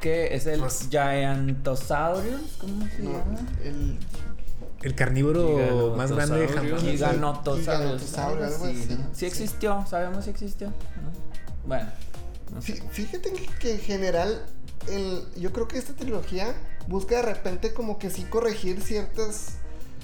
que 0.00 0.34
es 0.34 0.46
el 0.46 0.62
Gigantosaurus. 0.68 2.52
¿Cómo 2.60 2.86
se 2.86 3.02
No, 3.02 3.12
llama? 3.12 3.38
el 3.64 3.98
El 4.82 4.94
carnívoro 4.94 5.94
más 5.96 6.12
grande 6.12 6.46
Giganotosaurio. 6.46 6.76
jamás. 6.76 6.82
Giganotosaurus. 6.82 8.02
Giganotosaurio, 8.02 8.44
así. 8.46 8.86
¿no? 8.90 9.14
Sí 9.14 9.26
existió, 9.26 9.84
sabemos 9.88 10.24
si 10.24 10.30
existió. 10.30 10.68
¿no? 10.68 10.74
Bueno, 11.66 11.88
no 12.54 12.62
sé. 12.62 12.74
Fí- 12.74 12.88
Fíjate 12.90 13.32
que, 13.32 13.46
que 13.58 13.72
en 13.72 13.80
general, 13.80 14.44
el, 14.88 15.22
yo 15.36 15.52
creo 15.52 15.66
que 15.66 15.78
esta 15.78 15.94
trilogía 15.94 16.54
busca 16.86 17.16
de 17.16 17.22
repente 17.22 17.72
como 17.74 17.98
que 17.98 18.10
sí 18.10 18.22
corregir 18.24 18.80
ciertas, 18.82 19.54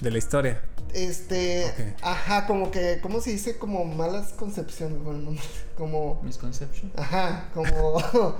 De 0.01 0.11
la 0.11 0.17
historia. 0.17 0.61
este, 0.93 1.95
ajá, 2.01 2.47
como 2.47 2.71
que, 2.71 2.99
¿cómo 3.01 3.21
se 3.21 3.31
dice? 3.31 3.57
Como 3.57 3.83
malas 3.85 4.33
concepciones, 4.33 4.99
bueno, 5.03 5.31
no, 5.31 5.37
como, 5.77 6.21
Misconception. 6.23 6.91
ajá, 6.95 7.49
como 7.53 7.97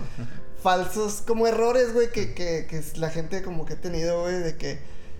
falsos, 0.61 1.21
como 1.25 1.47
errores, 1.47 1.93
güey, 1.93 2.11
que, 2.11 2.33
que, 2.33 2.65
que 2.69 2.81
la 2.97 3.09
gente 3.09 3.41
como 3.43 3.65
que 3.65 3.73
ha 3.73 3.81
tenido, 3.81 4.21
güey, 4.21 4.39
de 4.39 4.55
que, 4.57 4.79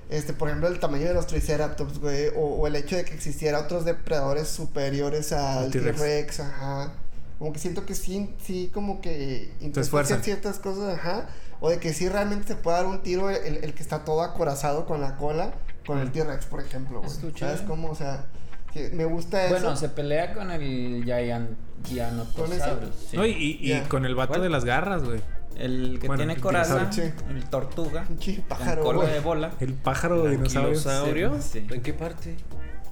este, 0.10 0.34
por 0.34 0.48
ejemplo, 0.50 0.68
el 0.70 0.80
tamaño 0.80 1.08
de 1.08 1.14
los 1.14 1.28
Triceratops, 1.28 2.00
güey, 2.00 2.30
o, 2.36 2.42
o 2.42 2.68
el 2.68 2.76
hecho 2.76 2.96
de 2.96 3.06
que 3.06 3.14
existiera 3.14 3.60
otros 3.60 3.86
depredadores 3.86 4.48
superiores 4.48 5.32
al 5.32 5.72
T-Rex. 5.72 6.40
Ajá. 6.40 6.94
Como 7.38 7.52
que 7.52 7.60
siento 7.60 7.86
que 7.86 7.96
sí, 7.96 8.34
sí, 8.42 8.70
como 8.74 9.02
que 9.02 9.52
intentan 9.60 10.24
ciertas 10.24 10.60
cosas, 10.60 10.98
ajá. 10.98 11.28
O 11.60 11.70
de 11.70 11.80
que 11.80 11.94
sí 11.94 12.08
realmente 12.08 12.48
se 12.48 12.56
puede 12.56 12.78
dar 12.78 12.86
un 12.86 13.02
tiro 13.04 13.30
el, 13.30 13.58
el 13.64 13.74
que 13.74 13.84
está 13.84 14.06
todo 14.06 14.22
acorazado 14.22 14.86
con 14.86 15.02
la 15.02 15.18
cola, 15.18 15.54
con 15.86 16.00
el 16.00 16.12
T-Rex, 16.12 16.46
por 16.46 16.62
ejemplo, 16.62 17.02
güey. 17.02 17.34
¿Sabes 17.38 17.62
cómo? 17.62 17.90
O 17.92 17.96
sea, 17.96 18.26
que 18.74 18.90
me 18.90 19.06
gusta 19.06 19.46
eso. 19.46 19.54
Bueno, 19.56 19.76
se 19.76 19.90
pelea 19.90 20.34
con 20.34 20.52
el 20.52 21.04
Giant, 21.06 21.52
Giganotosaurus. 21.86 22.96
sí. 23.12 23.18
No, 23.18 23.26
y, 23.26 23.32
y- 23.32 23.74
y 23.74 23.82
con 23.82 24.06
el 24.06 24.16
vato 24.16 24.30
¿Cuál? 24.30 24.42
de 24.44 24.50
las 24.50 24.66
garras, 24.66 25.04
güey. 25.04 25.22
El 25.58 26.00
que 26.02 26.08
Bueno, 26.08 26.20
tiene 26.20 26.34
el 26.34 26.42
coraza, 26.42 26.90
el 27.30 27.46
tortuga, 27.50 28.04
con 28.06 28.18
pájaro, 28.50 28.84
cola 28.84 29.00
güey. 29.04 29.14
de 29.14 29.20
bola. 29.22 29.52
El 29.62 29.74
pájaro 29.74 30.28
dinosaurio. 30.28 31.42
Sí. 31.42 31.66
¿En 31.70 31.82
qué 31.82 31.94
parte? 31.94 32.36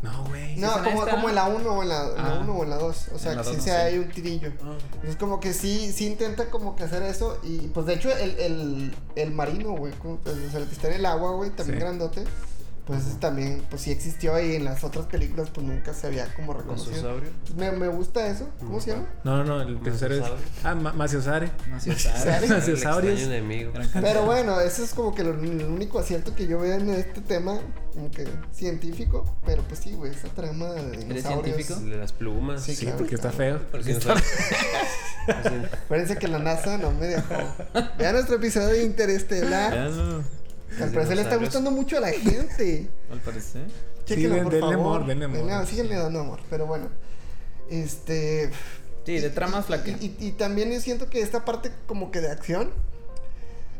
No, 0.01 0.23
güey. 0.25 0.57
No, 0.57 0.71
como, 0.83 1.05
como 1.05 1.29
en 1.29 1.35
la 1.35 1.45
1 1.47 1.69
o 1.73 1.81
en 1.83 1.89
la 1.89 2.03
1 2.05 2.13
Ah. 2.17 2.45
o 2.50 2.63
en 2.63 2.69
la 2.69 2.77
2. 2.77 3.07
O 3.13 3.17
sea, 3.19 3.35
que 3.38 3.43
sí 3.43 3.50
dos 3.50 3.57
no 3.57 3.63
se 3.63 3.69
sé. 3.69 3.71
hay 3.75 3.97
un 4.00 4.09
tirillo. 4.09 4.50
Es 5.05 5.15
como 5.17 5.39
que 5.41 5.53
sí, 5.53 5.91
sí 5.93 6.07
intenta 6.07 6.50
como 6.50 6.75
que 6.75 6.83
hacer 6.83 7.03
eso. 7.03 7.38
Y 7.43 7.67
pues 7.67 7.85
de 7.85 7.93
hecho 7.95 8.09
el, 8.15 8.38
el, 8.39 8.95
el 9.15 9.31
marino, 9.31 9.71
güey, 9.71 9.93
como, 9.93 10.15
o 10.15 10.51
sea, 10.51 10.59
el 10.62 10.67
que 10.67 10.73
está 10.73 10.88
en 10.89 10.95
el 10.95 11.05
agua, 11.05 11.31
güey, 11.31 11.50
también 11.51 11.79
Sí. 11.79 11.83
grandote. 11.85 12.23
Pues 12.85 13.05
ese 13.07 13.15
también, 13.17 13.63
pues 13.69 13.81
sí 13.83 13.91
existió 13.91 14.37
y 14.41 14.55
en 14.55 14.65
las 14.65 14.83
otras 14.83 15.05
películas 15.05 15.49
pues 15.53 15.65
nunca 15.65 15.93
se 15.93 16.07
había 16.07 16.25
como 16.35 16.53
reconocido. 16.53 16.91
Masosaurio. 16.91 17.29
Me, 17.55 17.71
me 17.71 17.87
gusta 17.87 18.27
eso. 18.27 18.49
¿Cómo 18.59 18.81
se 18.81 18.91
llama? 18.91 19.07
No, 19.23 19.41
no, 19.45 19.61
el 19.61 19.77
picosaurio 19.77 20.17
es. 20.17 20.21
Maciosaurio. 20.23 20.45
Ah, 20.65 20.75
ma 20.75 20.91
Maciosare. 20.91 21.51
No 21.69 21.79
sé, 21.79 21.97
¿sabes? 21.97 22.21
¿Sare? 22.23 22.47
Los 22.49 22.57
El 22.59 22.65
dinosaurios. 22.65 23.13
extraño 23.19 23.35
enemigo. 23.37 23.71
Gran 23.71 23.83
canción. 23.89 24.03
Pero 24.03 24.25
bueno, 24.25 24.59
eso 24.59 24.83
es 24.83 24.93
como 24.93 25.15
que 25.15 25.23
lo, 25.23 25.31
el 25.31 25.63
único 25.63 25.97
acierto 25.97 26.35
que 26.35 26.45
yo 26.45 26.59
veo 26.59 26.73
en 26.73 26.89
este 26.89 27.21
tema, 27.21 27.57
como 27.93 28.11
que 28.11 28.27
científico. 28.51 29.23
Pero 29.45 29.61
pues 29.63 29.79
sí, 29.79 29.93
güey, 29.93 30.11
esa 30.11 30.27
trama 30.27 30.71
de 30.73 30.97
dinosaurios. 30.97 31.43
científico? 31.55 31.79
El 31.79 31.89
de 31.91 31.97
las 31.97 32.11
plumas. 32.11 32.63
Sí, 32.63 32.75
Sí, 32.75 32.83
claro, 32.85 32.97
porque 32.97 33.15
está 33.15 33.31
claro. 33.31 33.59
feo. 33.59 33.67
Porque 33.71 33.93
no 33.93 34.01
sabe- 34.01 34.21
Acuérdense 35.85 36.17
que 36.17 36.27
la 36.27 36.39
NASA 36.39 36.77
no 36.77 36.91
me 36.91 37.07
dejó. 37.07 37.33
Vean 37.97 38.13
nuestro 38.13 38.35
episodio 38.35 38.67
de 38.67 38.79
Ya 38.79 38.83
Interestelar. 38.83 39.89
Al 40.82 40.92
parecer 40.92 41.15
le 41.15 41.22
está 41.24 41.36
gustando 41.38 41.72
mucho 41.72 41.98
a 41.98 42.00
la 42.01 42.12
gente. 42.12 42.89
al 43.12 43.20
parecer. 43.20 43.68
Por 44.08 44.18
denle 44.18 44.60
favor. 44.60 44.74
amor, 44.74 45.06
denle 45.06 45.25
amor. 45.25 45.65
síguenle 45.68 45.96
dando 45.96 46.20
amor. 46.22 46.39
Pero 46.50 46.65
bueno. 46.68 46.89
Este. 47.70 48.50
Sí, 49.06 49.20
de 49.20 49.27
y- 49.27 49.32
tramas 49.32 49.63
y- 49.65 49.68
flaquea. 49.68 49.98
Y, 50.00 50.15
y 50.20 50.32
también 50.34 50.72
yo 50.72 50.80
siento 50.80 51.10
que 51.10 51.22
esta 51.22 51.46
parte 51.46 51.72
como 51.88 52.12
que 52.12 52.22
de 52.22 52.30
acción. 52.32 52.72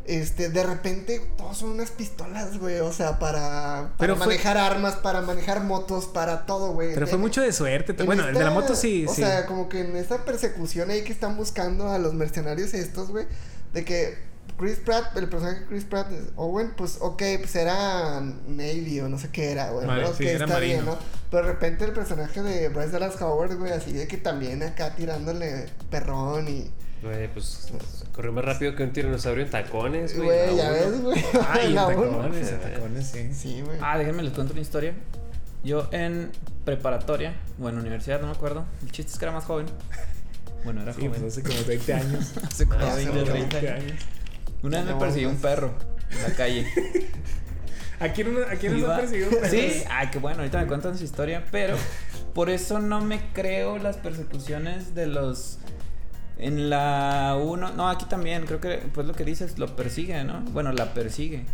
Este, 0.06 0.50
de 0.50 0.62
repente 0.62 1.18
todos 1.38 1.56
son 1.56 1.70
unas 1.70 1.90
pistolas, 1.90 2.58
güey. 2.58 2.78
O 2.80 2.92
sea, 2.92 3.18
para, 3.18 3.40
para 3.40 3.96
Pero 3.98 4.16
fue- 4.16 4.26
manejar 4.26 4.58
armas, 4.58 4.96
para 4.96 5.22
manejar 5.22 5.62
motos, 5.64 6.06
para 6.06 6.44
todo, 6.44 6.72
güey. 6.74 6.92
Pero 6.92 7.06
fue 7.06 7.16
mucho 7.18 7.40
de 7.40 7.52
suerte. 7.54 7.94
en 7.98 8.04
Bueno, 8.06 8.26
el 8.28 8.34
de 8.34 8.40
la 8.40 8.48
esta- 8.50 8.60
moto 8.60 8.74
sí, 8.74 9.06
O 9.08 9.14
sí. 9.14 9.22
sea, 9.22 9.46
como 9.46 9.68
que 9.70 9.80
en 9.80 9.96
esta 9.96 10.24
persecución 10.26 10.90
ahí 10.90 11.04
que 11.04 11.12
están 11.12 11.36
buscando 11.38 11.88
a 11.88 11.98
los 11.98 12.12
mercenarios 12.12 12.74
estos, 12.74 13.10
güey. 13.10 13.26
De 13.72 13.84
que 13.84 14.18
Chris 14.58 14.78
Pratt, 14.84 15.16
el 15.16 15.28
personaje 15.28 15.60
de 15.60 15.66
Chris 15.66 15.84
Pratt, 15.84 16.08
Owen, 16.36 16.72
pues 16.76 16.98
ok, 17.00 17.22
pues 17.38 17.56
era 17.56 18.20
Navy 18.20 19.00
o 19.00 19.08
no 19.08 19.18
sé 19.18 19.28
qué 19.30 19.50
era, 19.52 19.70
güey. 19.70 19.86
Vale, 19.86 20.02
¿no? 20.04 20.12
sí, 20.14 20.26
está 20.26 20.58
bien. 20.60 20.84
¿no? 20.84 20.96
Pero 21.30 21.46
de 21.46 21.52
repente 21.52 21.84
el 21.84 21.92
personaje 21.92 22.42
de 22.42 22.68
Bryce 22.68 22.90
Dallas 22.90 23.20
Howard, 23.20 23.56
güey, 23.56 23.72
así 23.72 23.92
de 23.92 24.06
que 24.06 24.16
también 24.16 24.62
acá 24.62 24.94
tirándole 24.94 25.66
perrón 25.90 26.48
y. 26.48 26.70
Güey, 27.02 27.28
pues 27.34 27.68
corrió 28.14 28.32
más 28.32 28.44
rápido 28.44 28.74
que 28.76 28.82
un 28.84 28.92
tiranosaurio 28.92 29.44
en 29.44 29.50
tacones, 29.50 30.16
güey. 30.16 30.28
Güey, 30.28 30.56
ya 30.56 30.70
uno. 30.70 30.72
ves, 30.72 31.00
güey. 31.02 31.24
Ay, 31.48 31.66
en 31.70 31.74
tacones, 31.74 32.48
en 32.52 32.60
tacones, 32.60 33.06
sí. 33.08 33.30
Sí, 33.34 33.60
güey. 33.62 33.76
Ah, 33.82 33.98
déjenme 33.98 34.22
les 34.22 34.32
cuento 34.32 34.52
una 34.52 34.62
historia. 34.62 34.94
Yo 35.64 35.88
en 35.92 36.30
preparatoria, 36.64 37.34
o 37.60 37.68
en 37.68 37.76
universidad, 37.78 38.20
no 38.20 38.28
me 38.28 38.32
acuerdo. 38.32 38.64
El 38.82 38.90
chiste 38.92 39.12
es 39.12 39.18
que 39.18 39.24
era 39.24 39.32
más 39.32 39.44
joven. 39.44 39.66
Bueno, 40.64 40.80
era 40.82 40.94
Sí, 40.94 41.00
joven. 41.06 41.20
pues 41.20 41.32
hace 41.38 41.42
como 41.42 41.64
20 41.66 41.92
años. 41.94 42.32
Hace 42.48 42.66
como 42.66 42.80
Ah, 42.84 42.94
20, 42.94 43.12
hace 43.20 43.30
30 43.30 43.58
20 43.60 43.70
años. 43.70 44.02
Una 44.64 44.78
vez 44.78 44.86
me 44.86 44.94
persiguió 44.94 45.28
un 45.28 45.36
perro 45.36 45.74
en 46.10 46.22
la 46.22 46.30
calle. 46.30 46.66
¿A 48.00 48.08
quién, 48.08 48.34
no- 48.34 48.40
a 48.40 48.56
quién 48.56 48.80
nos 48.80 48.90
ha 48.90 48.96
perseguido 48.96 49.28
un 49.30 49.34
perro? 49.36 49.48
Sí, 49.50 49.84
ah, 49.90 50.10
qué 50.10 50.18
bueno, 50.18 50.38
ahorita 50.38 50.60
me 50.60 50.66
cuentan 50.66 50.98
su 50.98 51.04
historia, 51.04 51.44
pero 51.52 51.76
por 52.34 52.50
eso 52.50 52.80
no 52.80 53.00
me 53.00 53.20
creo 53.32 53.78
las 53.78 53.96
persecuciones 53.96 54.94
de 54.94 55.06
los 55.06 55.58
en 56.36 56.68
la 56.68 57.38
1, 57.40 57.74
no, 57.74 57.88
aquí 57.88 58.06
también, 58.06 58.44
creo 58.44 58.60
que 58.60 58.78
pues 58.92 59.06
lo 59.06 59.14
que 59.14 59.24
dices 59.24 59.58
lo 59.58 59.76
persigue, 59.76 60.24
¿no? 60.24 60.40
Bueno, 60.50 60.72
la 60.72 60.92
persigue. 60.92 61.44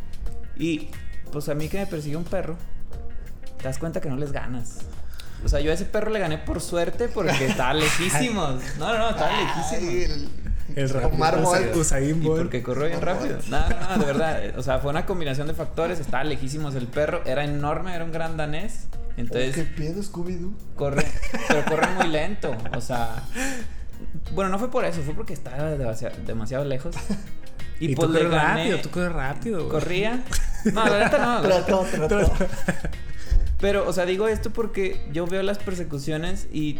Y 0.56 0.88
pues 1.32 1.48
a 1.50 1.54
mí 1.54 1.68
que 1.68 1.78
me 1.78 1.86
persigue 1.86 2.16
un 2.16 2.24
perro, 2.24 2.56
te 3.58 3.64
das 3.64 3.76
cuenta 3.78 4.00
que 4.00 4.08
no 4.08 4.16
les 4.16 4.32
ganas. 4.32 4.78
O 5.44 5.48
sea, 5.48 5.60
yo 5.60 5.70
a 5.70 5.74
ese 5.74 5.84
perro 5.84 6.10
le 6.10 6.18
gané 6.18 6.38
por 6.38 6.60
suerte 6.62 7.08
porque 7.08 7.46
estaba 7.46 7.74
lejísimos. 7.74 8.62
No, 8.78 8.92
no, 8.92 8.98
no, 8.98 9.10
estaba 9.10 9.30
lejísimos. 9.38 10.30
El. 10.76 10.96
Omar 11.04 11.34
Usa- 11.38 11.42
Bolt. 11.60 11.76
Usain 11.76 12.22
Y 12.22 12.26
porque 12.26 12.62
corrió 12.62 12.86
bien 12.86 13.00
No, 13.00 13.06
rápido. 13.06 13.38
no. 13.48 13.58
No, 13.68 13.96
no, 13.96 13.98
de 13.98 14.04
verdad. 14.06 14.58
O 14.58 14.62
sea, 14.62 14.78
fue 14.78 14.90
una 14.90 15.06
combinación 15.06 15.46
de 15.48 15.54
factores. 15.54 16.00
Estaba 16.00 16.24
lejísimos 16.24 16.74
el 16.74 16.86
perro. 16.86 17.22
Era 17.24 17.44
enorme, 17.44 17.94
era 17.94 18.04
un 18.04 18.12
gran 18.12 18.36
danés. 18.36 18.86
¿Qué 19.16 19.22
Entonces, 19.22 19.66
pedo, 19.76 20.02
Scooby-Doo? 20.02 20.52
corre. 20.76 21.04
Pero 21.48 21.64
corre 21.66 21.88
muy 21.96 22.08
lento. 22.08 22.56
O 22.76 22.80
sea. 22.80 23.22
Bueno, 24.34 24.50
no 24.50 24.58
fue 24.58 24.70
por 24.70 24.84
eso, 24.84 25.02
fue 25.02 25.14
porque 25.14 25.32
estaba 25.34 25.70
demasiado, 25.70 26.16
demasiado 26.26 26.64
lejos. 26.64 26.94
Y, 27.82 27.92
Y, 27.92 27.96
pues 27.96 28.08
tú 28.08 28.12
le 28.12 28.28
gané. 28.28 28.64
rápido, 28.64 28.78
tú 28.82 28.90
corres 28.90 29.12
rápido. 29.12 29.58
güey. 29.60 29.70
Corría. 29.70 30.22
No, 30.74 30.84
la 30.86 30.98
neta 31.04 31.18
no. 31.18 31.48
la 31.48 31.64
Trató, 31.64 31.86
trató. 31.90 32.32
pero, 33.58 33.88
o 33.88 33.92
sea, 33.94 34.04
digo 34.04 34.28
esto 34.28 34.50
porque 34.50 35.00
yo 35.12 35.26
veo 35.26 35.42
las 35.42 35.56
persecuciones 35.58 36.46
y. 36.52 36.78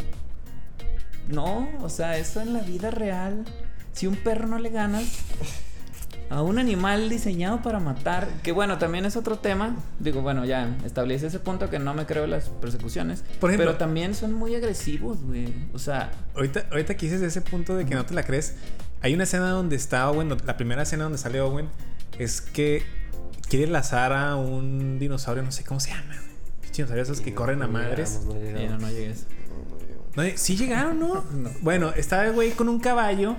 No, 1.29 1.70
o 1.81 1.88
sea, 1.88 2.18
eso 2.18 2.42
en 2.42 2.53
la 2.53 2.61
vida 2.61 2.90
real. 2.90 3.44
Si 3.92 4.07
un 4.07 4.16
perro 4.16 4.46
no 4.46 4.59
le 4.59 4.70
ganas 4.70 5.05
a 6.31 6.42
un 6.42 6.59
animal 6.59 7.09
diseñado 7.09 7.61
para 7.61 7.81
matar, 7.81 8.29
que 8.44 8.53
bueno, 8.53 8.79
también 8.79 9.05
es 9.05 9.16
otro 9.16 9.38
tema. 9.38 9.76
Digo, 9.98 10.22
bueno, 10.22 10.44
ya 10.44 10.76
establece 10.85 11.26
ese 11.26 11.40
punto 11.40 11.68
que 11.70 11.79
no 11.81 11.92
me 11.92 12.07
creo 12.07 12.26
las 12.29 12.48
persecuciones. 12.48 13.24
Por 13.40 13.50
ejemplo- 13.50 13.66
pero 13.72 13.79
también 13.79 14.14
son 14.14 14.33
muy 14.33 14.55
agresivos, 14.55 15.22
güey. 15.22 15.53
O 15.74 15.79
sea, 15.79 16.12
Ahorita, 16.37 16.66
ahorita 16.70 16.96
que 16.96 17.07
dices 17.07 17.20
ese 17.22 17.40
punto 17.42 17.74
de 17.76 17.85
que 17.85 17.94
no 17.96 18.07
te 18.07 18.14
la 18.14 18.22
crees, 18.22 18.55
hay 19.03 19.12
una 19.14 19.24
escena 19.24 19.50
donde 19.50 19.74
está 19.76 20.09
Owen, 20.11 20.29
la 20.44 20.57
primera 20.57 20.83
escena 20.83 21.05
donde 21.05 21.18
sale 21.18 21.40
Owen, 21.40 21.68
es 22.18 22.40
que 22.40 22.85
quiere 23.48 23.66
lazar 23.66 24.12
a 24.12 24.37
un 24.37 24.98
dinosaurio, 25.00 25.42
no 25.42 25.50
sé 25.50 25.64
cómo 25.64 25.81
se 25.81 25.90
llama, 25.90 26.14
Dinosaurios 26.72 27.09
esos 27.09 27.20
que 27.20 27.31
No, 27.33 27.37
corren 27.37 27.62
a 27.62 27.66
no 27.66 27.72
madres. 27.72 28.20
llegamos, 28.22 28.70
no 28.70 28.70
no, 28.70 28.79
no 28.79 28.90
llegues. 28.90 29.26
No, 30.14 30.22
sí 30.37 30.57
llegaron, 30.57 31.00
¿no? 31.00 31.24
No. 31.35 31.50
Bueno, 31.61 31.90
está 31.96 32.24
el 32.26 32.33
güey 32.33 32.53
con 32.53 32.68
un 32.68 32.79
caballo. 32.79 33.37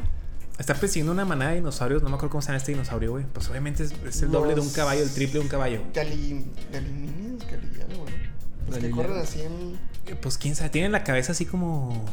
Está 0.60 0.76
persiguiendo 0.76 1.12
una 1.12 1.26
manada 1.26 1.52
de 1.52 1.58
dinosaurios. 1.58 2.04
No 2.04 2.10
me 2.10 2.16
acuerdo 2.16 2.32
cómo 2.32 2.42
se 2.42 2.50
llama 2.50 2.58
este 2.58 2.72
dinosaurio, 2.74 3.12
güey. 3.12 3.26
Pues 3.34 3.50
obviamente 3.50 3.84
es, 3.84 3.94
es 4.06 4.22
el 4.22 4.32
doble 4.32 4.54
de 4.54 4.62
un 4.62 4.70
caballo, 4.70 5.02
el 5.02 5.10
triple 5.12 5.36
de 5.36 5.40
un 5.40 5.48
caballo. 5.48 5.82
Gali... 5.94 6.46
Galiminios, 6.72 7.44
Gali... 7.48 7.82
algo, 7.90 8.06
¿no? 8.06 8.12
Los 8.68 8.76
que 8.76 8.82
Galileo. 8.82 8.96
corren 8.96 9.18
así 9.18 9.42
en... 9.42 9.80
Eh, 10.08 10.16
Pues 10.22 10.38
quién 10.38 10.56
sabe, 10.56 10.70
tienen 10.70 10.92
la 10.92 11.04
cabeza 11.04 11.32
así 11.32 11.46
como 11.46 12.06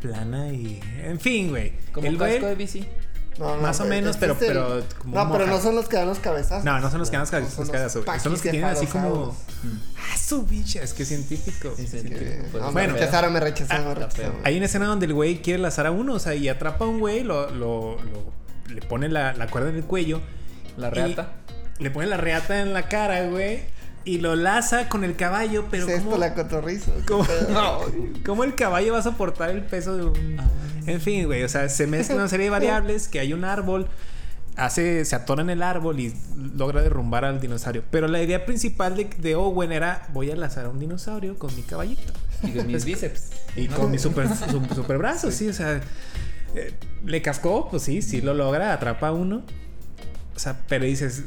plana 0.00 0.48
y. 0.52 0.80
En 1.04 1.20
fin, 1.20 1.50
güey. 1.50 1.74
Como 1.92 2.06
el 2.08 2.18
casco 2.18 2.40
güey. 2.40 2.48
de 2.50 2.54
bici. 2.56 2.86
No, 3.38 3.56
no, 3.56 3.62
Más 3.62 3.80
o 3.80 3.84
güey, 3.86 4.00
menos, 4.00 4.16
pero- 4.18 4.36
pero 4.38 4.82
como 4.98 5.14
No, 5.16 5.32
pero 5.32 5.46
no 5.46 5.58
son 5.60 5.74
los 5.74 5.88
que 5.88 5.96
dan 5.96 6.06
los 6.06 6.18
cabezazos. 6.18 6.64
No, 6.64 6.78
no 6.80 6.90
son 6.90 6.98
los 7.00 7.08
que 7.10 7.16
dan 7.16 7.22
los 7.22 7.30
cabezazos, 7.30 7.54
son 7.56 7.66
los 7.66 7.68
los 7.68 8.04
cabezazos. 8.04 8.22
Son 8.22 8.32
los 8.32 8.42
que 8.42 8.50
tienen 8.50 8.68
así 8.70 8.86
como. 8.86 9.02
paquicefalosaurus. 9.30 9.36
Ah, 9.96 10.16
su 10.18 10.42
bicha, 10.44 10.82
es 10.82 10.92
que 10.92 11.02
es 11.04 11.08
científico. 11.08 11.72
Sí, 11.76 11.86
sí, 11.86 12.02
Que- 12.02 12.18
sí. 12.18 12.48
Pues, 12.50 12.62
no, 12.62 12.68
me 12.68 12.72
bueno. 12.82 12.94
rechazaron, 12.94 13.32
me 13.32 13.40
rechazaron, 13.40 13.84
me 13.86 13.92
está 13.92 14.06
rechazaron. 14.06 14.32
feo. 14.34 14.40
Hay 14.44 14.56
una 14.56 14.66
escena 14.66 14.86
donde 14.86 15.06
el 15.06 15.14
güey 15.14 15.40
quiere 15.40 15.58
lazar 15.60 15.86
a 15.86 15.90
uno, 15.90 16.14
o 16.14 16.18
sea, 16.18 16.34
y 16.34 16.48
atrapa 16.48 16.84
a 16.84 16.88
un 16.88 17.00
güey, 17.00 17.22
lo, 17.22 17.50
lo, 17.50 17.96
lo- 18.02 18.32
le 18.74 18.82
pone 18.82 19.08
la, 19.08 19.32
la 19.34 19.46
cuerda 19.48 19.70
en 19.70 19.76
el 19.76 19.84
cuello. 19.84 20.20
La 20.76 20.90
reata. 20.90 21.32
Le 21.78 21.90
pone 21.90 22.06
la 22.06 22.16
reata 22.18 22.60
en 22.60 22.72
la 22.74 22.88
cara, 22.88 23.24
güey. 23.26 23.60
Y 24.04 24.18
lo 24.18 24.34
laza 24.34 24.88
con 24.88 25.04
el 25.04 25.14
caballo, 25.16 25.66
pero 25.70 25.86
¿Es 25.86 25.94
esto 25.98 26.06
¿cómo, 26.06 26.18
la 26.18 26.34
cotorriza? 26.34 26.90
cómo- 27.06 27.24
No. 27.50 27.80
cómo 28.26 28.44
el 28.44 28.54
caballo 28.56 28.92
va 28.94 28.98
a 28.98 29.02
soportar 29.02 29.50
el 29.50 29.62
peso 29.62 29.96
de 29.96 30.04
un... 30.04 30.40
Ah. 30.40 30.44
En 30.86 31.00
fin, 31.00 31.26
güey, 31.26 31.42
o 31.44 31.48
sea, 31.48 31.68
se 31.68 31.86
mezcla 31.86 32.16
una 32.16 32.28
serie 32.28 32.44
de 32.44 32.50
variables, 32.58 33.08
que 33.08 33.20
hay 33.20 33.32
un 33.32 33.44
árbol, 33.44 33.86
hace, 34.56 35.04
se 35.04 35.14
atora 35.16 35.42
en 35.42 35.50
el 35.50 35.62
árbol 35.62 36.00
y 36.00 36.14
logra 36.56 36.82
derrumbar 36.82 37.24
al 37.24 37.40
dinosaurio. 37.40 37.82
Pero 37.90 38.08
la 38.08 38.22
idea 38.22 38.44
principal 38.44 38.96
de, 38.96 39.04
de 39.18 39.34
Owen 39.36 39.72
era, 39.72 40.08
voy 40.12 40.30
a 40.30 40.36
lazar 40.36 40.66
a 40.66 40.68
un 40.68 40.78
dinosaurio 40.78 41.38
con 41.38 41.54
mi 41.56 41.62
caballito. 41.62 42.12
Y 42.42 42.50
con 42.52 42.66
mis 42.66 42.84
bíceps. 42.86 43.30
Y 43.56 43.68
¿no? 43.68 43.76
con 43.76 43.90
mi 43.90 43.98
super, 43.98 44.28
su- 44.50 44.74
super 44.74 44.98
brazo, 44.98 45.30
sí. 45.30 45.48
o 45.48 45.52
sea, 45.52 45.80
eh, 46.54 46.74
le 47.04 47.22
cascó, 47.22 47.68
pues 47.70 47.82
sí, 47.84 48.02
sí 48.02 48.20
lo 48.20 48.34
logra, 48.34 48.72
atrapa 48.72 49.08
a 49.08 49.12
uno. 49.12 49.42
O 50.34 50.38
sea, 50.38 50.58
pero 50.68 50.84
dices, 50.84 51.24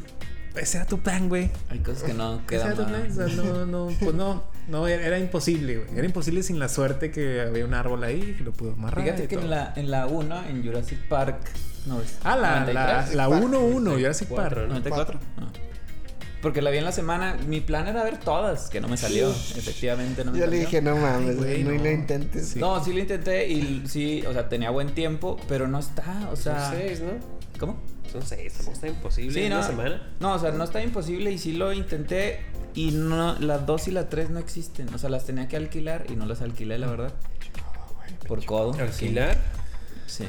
ese 0.55 0.77
era 0.77 0.85
tu 0.85 0.99
plan, 0.99 1.29
güey. 1.29 1.51
Hay 1.69 1.79
cosas 1.79 2.03
que 2.03 2.13
no 2.13 2.35
Ese 2.35 2.45
quedan 2.47 2.67
era 2.67 2.75
tu 2.75 2.85
plan, 2.85 3.11
o 3.11 3.13
sea, 3.13 3.27
no, 3.27 3.65
no, 3.65 3.89
pues 3.99 4.13
no, 4.15 4.43
no, 4.67 4.87
era, 4.87 5.05
era 5.05 5.19
imposible, 5.19 5.77
güey. 5.77 5.97
Era 5.97 6.05
imposible 6.05 6.43
sin 6.43 6.59
la 6.59 6.67
suerte 6.69 7.11
que 7.11 7.41
había 7.41 7.65
un 7.65 7.73
árbol 7.73 8.03
ahí 8.03 8.33
que 8.37 8.43
lo 8.43 8.51
pudo 8.51 8.73
amarrar. 8.73 9.03
Fíjate 9.03 9.23
y 9.25 9.27
que 9.27 9.35
todo. 9.35 9.45
en 9.45 9.51
la, 9.51 9.73
en 9.75 9.91
la 9.91 10.07
1, 10.07 10.43
en 10.49 10.63
Jurassic 10.65 10.99
Park. 11.07 11.37
No, 11.85 12.01
es 12.01 12.17
Ah, 12.23 12.35
la, 12.35 12.65
la, 12.65 13.05
93. 13.05 13.15
la 13.15 13.29
1-1, 13.29 13.93
Jurassic 13.99 14.27
Park. 14.29 14.57
¿no? 14.57 14.67
94. 14.69 15.19
Ah. 15.37 15.47
Porque 16.45 16.61
la 16.61 16.69
vi 16.69 16.77
en 16.77 16.83
la 16.85 16.91
semana. 16.91 17.37
Mi 17.47 17.59
plan 17.59 17.87
era 17.87 18.03
ver 18.03 18.19
todas, 18.19 18.69
que 18.69 18.79
no 18.79 18.87
me 18.87 18.97
salió. 18.97 19.31
Efectivamente, 19.55 20.23
no 20.23 20.31
me 20.31 20.37
Yo 20.37 20.45
le 20.45 20.51
salió. 20.51 20.65
dije, 20.67 20.81
no 20.83 20.95
mames, 20.95 21.37
güey, 21.37 21.63
no, 21.63 21.71
no. 21.71 21.83
lo 21.83 21.89
intentes. 21.91 22.49
Sí. 22.49 22.59
No, 22.59 22.83
sí 22.85 22.93
lo 22.93 22.99
intenté 22.99 23.47
y 23.49 23.81
sí, 23.87 24.23
o 24.27 24.31
sea, 24.31 24.47
tenía 24.47 24.69
buen 24.69 24.93
tiempo, 24.93 25.39
pero 25.47 25.67
no 25.67 25.79
está, 25.79 26.29
o 26.31 26.35
sea. 26.35 26.69
Son 26.69 26.77
seis, 26.79 26.99
¿no? 27.01 27.13
¿Cómo? 27.59 27.77
Son 28.11 28.21
seis, 28.21 28.53
tampoco 28.53 28.75
está 28.75 28.87
imposible 28.89 29.33
Sí, 29.33 29.41
en 29.45 29.49
no. 29.49 29.57
una 29.57 29.65
semana. 29.67 30.07
No, 30.19 30.33
o 30.35 30.39
sea, 30.39 30.51
no 30.51 30.63
está 30.65 30.83
imposible 30.83 31.31
y 31.31 31.39
sí 31.39 31.53
lo 31.53 31.73
intenté 31.73 32.41
y 32.75 32.91
no, 32.91 33.33
las 33.39 33.65
2 33.65 33.87
y 33.87 33.91
la 33.91 34.07
3 34.07 34.29
no 34.29 34.37
existen. 34.37 34.93
O 34.93 34.99
sea, 34.99 35.09
las 35.09 35.25
tenía 35.25 35.47
que 35.47 35.57
alquilar 35.57 36.05
y 36.09 36.15
no 36.15 36.27
las 36.27 36.41
alquilé, 36.43 36.77
la 36.77 36.85
verdad. 36.85 37.11
Por 38.27 38.45
codo. 38.45 38.73
Alquilar. 38.79 39.35
Sí. 40.05 40.25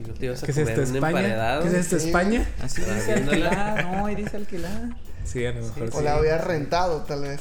Y 0.00 0.08
no 0.08 0.14
te 0.14 0.26
ibas 0.26 0.42
a 0.42 0.46
¿Qué 0.46 0.52
es 0.52 0.58
comer 0.58 0.78
esto, 0.80 0.90
un 0.90 0.96
España? 0.96 1.60
¿Qué 1.62 1.68
es 1.68 1.74
esto, 1.74 1.98
Sí. 2.00 2.06
España? 2.06 2.48
Así 2.60 2.82
Ah, 2.88 2.94
dice 2.94 3.12
alquilar. 3.12 3.84
No, 3.84 4.06
ahí 4.06 4.14
dice 4.16 4.36
alquilar. 4.36 4.82
Sí, 5.24 5.44
a 5.46 5.52
lo 5.52 5.62
mejor 5.62 5.88
O 5.92 5.98
sí. 5.98 6.04
la 6.04 6.14
había 6.14 6.38
rentado, 6.38 7.02
tal 7.02 7.22
vez. 7.22 7.40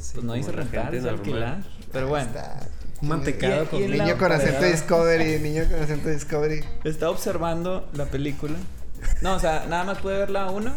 Sí, 0.00 0.12
Pues 0.14 0.24
no 0.24 0.34
la 0.34 0.52
rentar, 0.52 0.94
normal. 1.12 1.20
alquilar. 1.20 1.62
Pero 1.92 2.08
bueno, 2.08 2.26
Está- 2.26 2.68
Un 3.02 3.08
mantecado 3.08 3.68
con 3.68 3.80
Niño 3.80 4.16
con 4.18 4.32
acento. 4.32 4.64
Discovery, 4.64 5.38
niño 5.40 5.64
con 5.70 5.82
acento 5.82 6.08
Discovery. 6.08 6.64
estaba 6.84 7.10
observando 7.12 7.88
la 7.94 8.06
película. 8.06 8.54
No, 9.20 9.34
o 9.34 9.38
sea, 9.40 9.66
nada 9.68 9.84
más 9.84 9.98
pude 9.98 10.16
ver 10.18 10.30
la 10.30 10.50
uno 10.50 10.72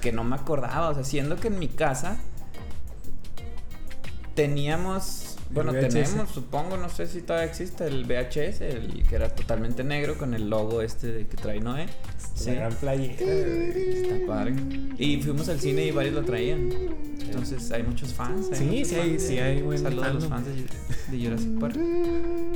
que 0.00 0.12
no 0.12 0.24
me 0.24 0.36
acordaba. 0.36 0.88
O 0.90 0.94
sea, 0.94 1.04
siendo 1.04 1.36
que 1.36 1.48
en 1.48 1.58
mi 1.58 1.68
casa 1.68 2.16
teníamos. 4.34 5.27
Bueno, 5.50 5.72
VHS. 5.72 5.88
tenemos, 5.88 6.30
supongo, 6.30 6.76
no 6.76 6.88
sé 6.90 7.06
si 7.06 7.22
todavía 7.22 7.48
existe, 7.48 7.86
el 7.86 8.04
VHS, 8.04 8.60
el 8.60 9.04
que 9.08 9.14
era 9.16 9.28
totalmente 9.30 9.82
negro 9.82 10.18
con 10.18 10.34
el 10.34 10.50
logo 10.50 10.82
este 10.82 11.06
de 11.12 11.26
que 11.26 11.36
trae 11.36 11.60
Noé. 11.60 11.86
La 12.46 12.52
gran 12.54 12.72
playera. 12.74 13.16
güey. 13.18 13.92
Está 14.02 14.26
padre. 14.26 14.54
Y 14.98 15.20
fuimos 15.22 15.48
al 15.48 15.58
cine 15.58 15.84
y 15.86 15.90
varios 15.90 16.14
lo 16.14 16.22
traían. 16.24 16.70
Entonces 17.20 17.70
hay 17.72 17.82
muchos 17.82 18.12
fans. 18.14 18.46
Sí, 18.52 18.64
muchos 18.64 18.88
sí 18.88 18.94
hay- 18.94 19.10
fans. 19.10 19.22
sí 19.22 19.38
hay 19.38 19.62
buen 19.62 19.78
Saludos 19.78 20.06
a 20.06 20.12
los 20.12 20.26
fans 20.26 20.46
de, 20.46 21.16
de 21.16 21.24
Jurassic 21.24 21.58
Park. 21.60 21.76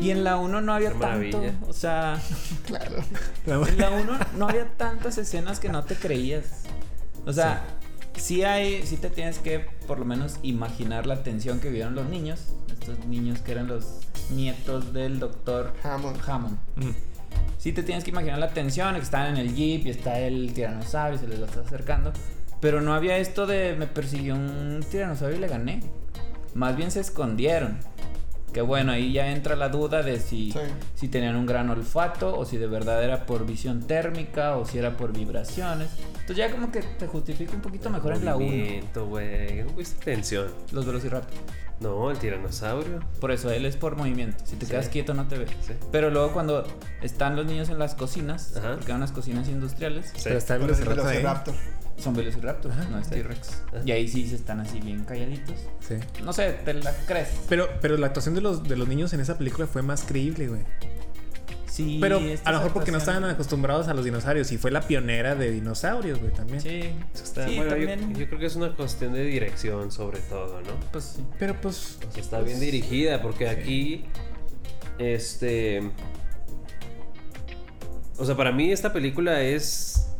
Y 0.00 0.10
en 0.10 0.24
la 0.24 0.36
1 0.38 0.60
no 0.60 0.72
había 0.74 0.88
Qué 0.92 0.98
tanto. 0.98 1.06
maravilla. 1.38 1.54
O 1.68 1.72
sea, 1.72 2.20
Claro. 2.66 2.96
La- 3.46 3.68
en 3.68 3.78
la 3.78 3.90
1 3.90 4.18
no 4.38 4.48
había 4.48 4.66
tantas 4.76 5.18
escenas 5.18 5.60
que 5.60 5.68
no 5.68 5.82
te 5.84 5.94
creías. 5.96 6.44
O 7.26 7.32
sea, 7.32 7.64
sí. 7.80 7.81
Hay, 8.44 8.86
sí 8.86 8.96
te 8.96 9.10
tienes 9.10 9.38
que 9.38 9.60
por 9.86 9.98
lo 9.98 10.04
menos 10.04 10.38
imaginar 10.42 11.06
la 11.06 11.22
tensión 11.22 11.60
que 11.60 11.68
vivieron 11.68 11.94
los 11.94 12.08
niños. 12.08 12.54
Estos 12.72 13.04
niños 13.06 13.40
que 13.40 13.52
eran 13.52 13.68
los 13.68 14.00
nietos 14.30 14.92
del 14.92 15.18
doctor 15.18 15.72
Hammond. 15.82 16.18
Hammond. 16.26 16.58
Mm. 16.76 16.90
Sí 17.58 17.72
te 17.72 17.82
tienes 17.82 18.04
que 18.04 18.10
imaginar 18.10 18.38
la 18.38 18.50
tensión, 18.50 18.94
que 18.94 19.00
están 19.00 19.28
en 19.28 19.36
el 19.36 19.54
jeep 19.54 19.86
y 19.86 19.90
está 19.90 20.18
el 20.18 20.52
tiranosaurio 20.52 21.16
y 21.16 21.18
se 21.18 21.28
les 21.28 21.40
a 21.40 21.44
estar 21.44 21.64
acercando. 21.64 22.12
Pero 22.60 22.80
no 22.80 22.94
había 22.94 23.18
esto 23.18 23.46
de 23.46 23.74
me 23.76 23.86
persiguió 23.86 24.34
un 24.34 24.84
tiranosaurio 24.90 25.36
y 25.36 25.40
le 25.40 25.48
gané. 25.48 25.80
Más 26.54 26.76
bien 26.76 26.90
se 26.90 27.00
escondieron. 27.00 27.78
Que 28.52 28.60
bueno, 28.60 28.92
ahí 28.92 29.12
ya 29.12 29.28
entra 29.32 29.56
la 29.56 29.68
duda 29.70 30.02
de 30.02 30.20
si, 30.20 30.52
Sí. 30.52 30.58
si 30.94 31.08
tenían 31.08 31.36
un 31.36 31.46
gran 31.46 31.70
olfato 31.70 32.36
o 32.38 32.44
si 32.44 32.58
de 32.58 32.66
verdad 32.66 33.02
era 33.02 33.24
por 33.24 33.46
visión 33.46 33.82
térmica 33.86 34.56
o 34.56 34.66
si 34.66 34.78
era 34.78 34.96
por 34.96 35.12
vibraciones. 35.12 35.88
Entonces 36.20 36.36
ya 36.36 36.50
como 36.50 36.70
que 36.70 36.82
te 36.82 37.06
justifica 37.06 37.52
un 37.54 37.62
poquito 37.62 37.88
mejor 37.90 38.14
en 38.14 38.24
la 38.24 38.36
1. 38.36 38.44
Movimiento, 38.46 39.06
güey. 39.06 39.64
Tensión. 40.04 40.48
Los 40.72 40.84
velociraptor. 40.86 41.38
No, 41.80 42.10
el 42.12 42.18
tiranosaurio. 42.18 43.00
Por 43.20 43.32
eso 43.32 43.50
él 43.50 43.64
es 43.66 43.76
por 43.76 43.96
movimiento. 43.96 44.36
Si 44.46 44.54
te 44.56 44.66
Sí. 44.66 44.70
quedas 44.72 44.88
quieto 44.88 45.14
no 45.14 45.26
te 45.26 45.36
ve. 45.38 45.46
Sí. 45.66 45.72
Pero 45.90 46.10
luego 46.10 46.32
cuando 46.32 46.64
están 47.00 47.34
los 47.34 47.44
niños 47.46 47.70
en 47.70 47.78
las 47.80 47.94
cocinas, 47.96 48.56
Ajá. 48.56 48.72
porque 48.74 48.84
eran 48.86 48.98
unas 48.98 49.10
cocinas 49.12 49.48
industriales, 49.48 50.12
Pero 50.22 50.38
está 50.38 50.54
el 50.54 50.60
Con 50.60 50.70
el 50.70 50.76
velociraptor 50.76 51.06
ahí. 51.10 51.16
Velociraptor. 51.18 51.54
Son 51.98 52.14
velociraptor, 52.14 52.72
Ajá, 52.72 52.84
no 52.90 52.98
es 52.98 53.06
sí. 53.06 53.14
T-Rex. 53.14 53.62
Y 53.84 53.92
ahí 53.92 54.08
sí 54.08 54.26
se 54.26 54.34
están 54.36 54.60
así 54.60 54.80
bien 54.80 55.04
calladitos. 55.04 55.56
Sí. 55.86 55.94
No 56.24 56.32
sé, 56.32 56.52
te 56.64 56.74
la 56.74 56.92
crees. 57.06 57.28
Pero, 57.48 57.68
pero 57.80 57.96
la 57.96 58.06
actuación 58.08 58.34
de 58.34 58.40
los, 58.40 58.64
de 58.64 58.76
los 58.76 58.88
niños 58.88 59.12
en 59.12 59.20
esa 59.20 59.38
película 59.38 59.66
fue 59.66 59.82
más 59.82 60.02
creíble, 60.02 60.48
güey. 60.48 60.62
Sí, 61.66 61.96
Pero 62.02 62.18
a 62.44 62.52
lo 62.52 62.58
mejor 62.58 62.72
porque 62.74 62.92
no 62.92 62.98
estaban 62.98 63.24
acostumbrados 63.24 63.88
a 63.88 63.94
los 63.94 64.04
dinosaurios 64.04 64.52
y 64.52 64.58
fue 64.58 64.70
la 64.70 64.82
pionera 64.82 65.34
de 65.34 65.50
dinosaurios, 65.50 66.18
güey, 66.20 66.30
también. 66.30 66.60
Sí, 66.60 66.90
Está- 67.14 67.48
sí, 67.48 67.56
bueno, 67.56 67.74
yo- 67.78 67.88
también. 67.88 68.14
yo, 68.14 68.26
creo 68.26 68.38
que 68.38 68.44
es 68.44 68.56
una 68.56 68.74
cuestión 68.76 69.14
de 69.14 69.24
dirección, 69.24 69.90
sobre 69.90 70.18
todo, 70.20 70.60
¿no? 70.60 70.78
Pues 70.92 71.14
sí. 71.16 71.24
Pero 71.38 71.58
pues, 71.62 71.98
sea, 72.12 72.20
está 72.22 72.40
bien 72.40 72.60
dirigida, 72.60 73.22
porque 73.22 73.48
aquí. 73.48 74.04
Este. 74.98 75.80
O 78.18 78.24
sea, 78.26 78.36
para 78.36 78.52
mí 78.52 78.70
esta 78.70 78.92
película 78.92 79.40
es. 79.40 80.11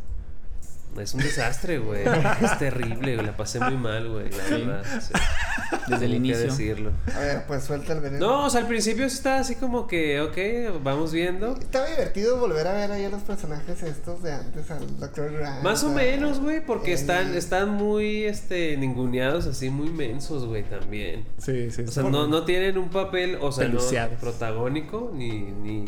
Es 0.99 1.13
un 1.13 1.21
desastre, 1.21 1.79
güey. 1.79 2.03
Es 2.41 2.57
terrible, 2.59 3.15
güey. 3.15 3.25
La 3.25 3.35
pasé 3.35 3.59
muy 3.59 3.77
mal, 3.77 4.09
güey. 4.09 4.29
La 4.29 4.43
verdad. 4.43 4.83
sí. 5.01 5.13
Desde 5.87 6.05
el 6.05 6.11
que 6.11 6.17
inicio. 6.17 6.39
decirlo. 6.39 6.91
A 7.15 7.19
ver, 7.19 7.43
pues 7.47 7.63
suelta 7.63 7.93
el 7.93 8.01
veneno. 8.01 8.25
No, 8.25 8.45
o 8.45 8.49
sea, 8.49 8.61
al 8.61 8.67
principio 8.67 9.09
sí 9.09 9.15
está 9.15 9.39
así 9.39 9.55
como 9.55 9.87
que, 9.87 10.21
ok, 10.21 10.81
vamos 10.83 11.11
viendo. 11.11 11.57
Estaba 11.57 11.87
divertido 11.87 12.37
volver 12.37 12.67
a 12.67 12.73
ver 12.73 12.91
ahí 12.91 13.05
a 13.05 13.09
los 13.09 13.21
personajes 13.23 13.81
estos 13.83 14.23
de 14.23 14.33
antes, 14.33 14.69
al 14.71 14.99
Dr. 14.99 15.33
Grant. 15.33 15.63
Más 15.63 15.83
o 15.83 15.89
menos, 15.89 16.39
güey, 16.39 16.65
porque 16.65 16.93
están, 16.93 17.35
están 17.35 17.69
muy, 17.69 18.23
este, 18.23 18.77
ninguneados, 18.77 19.45
así 19.47 19.69
muy 19.69 19.89
mensos, 19.89 20.45
güey, 20.45 20.63
también. 20.63 21.25
sí, 21.37 21.71
sí. 21.71 21.83
O 21.83 21.91
sea, 21.91 22.03
no, 22.03 22.27
no 22.27 22.45
tienen 22.45 22.77
un 22.77 22.89
papel, 22.89 23.37
o 23.41 23.51
sea, 23.51 23.67
no 23.67 23.79
protagónico, 24.19 25.11
ni, 25.13 25.41
ni, 25.41 25.85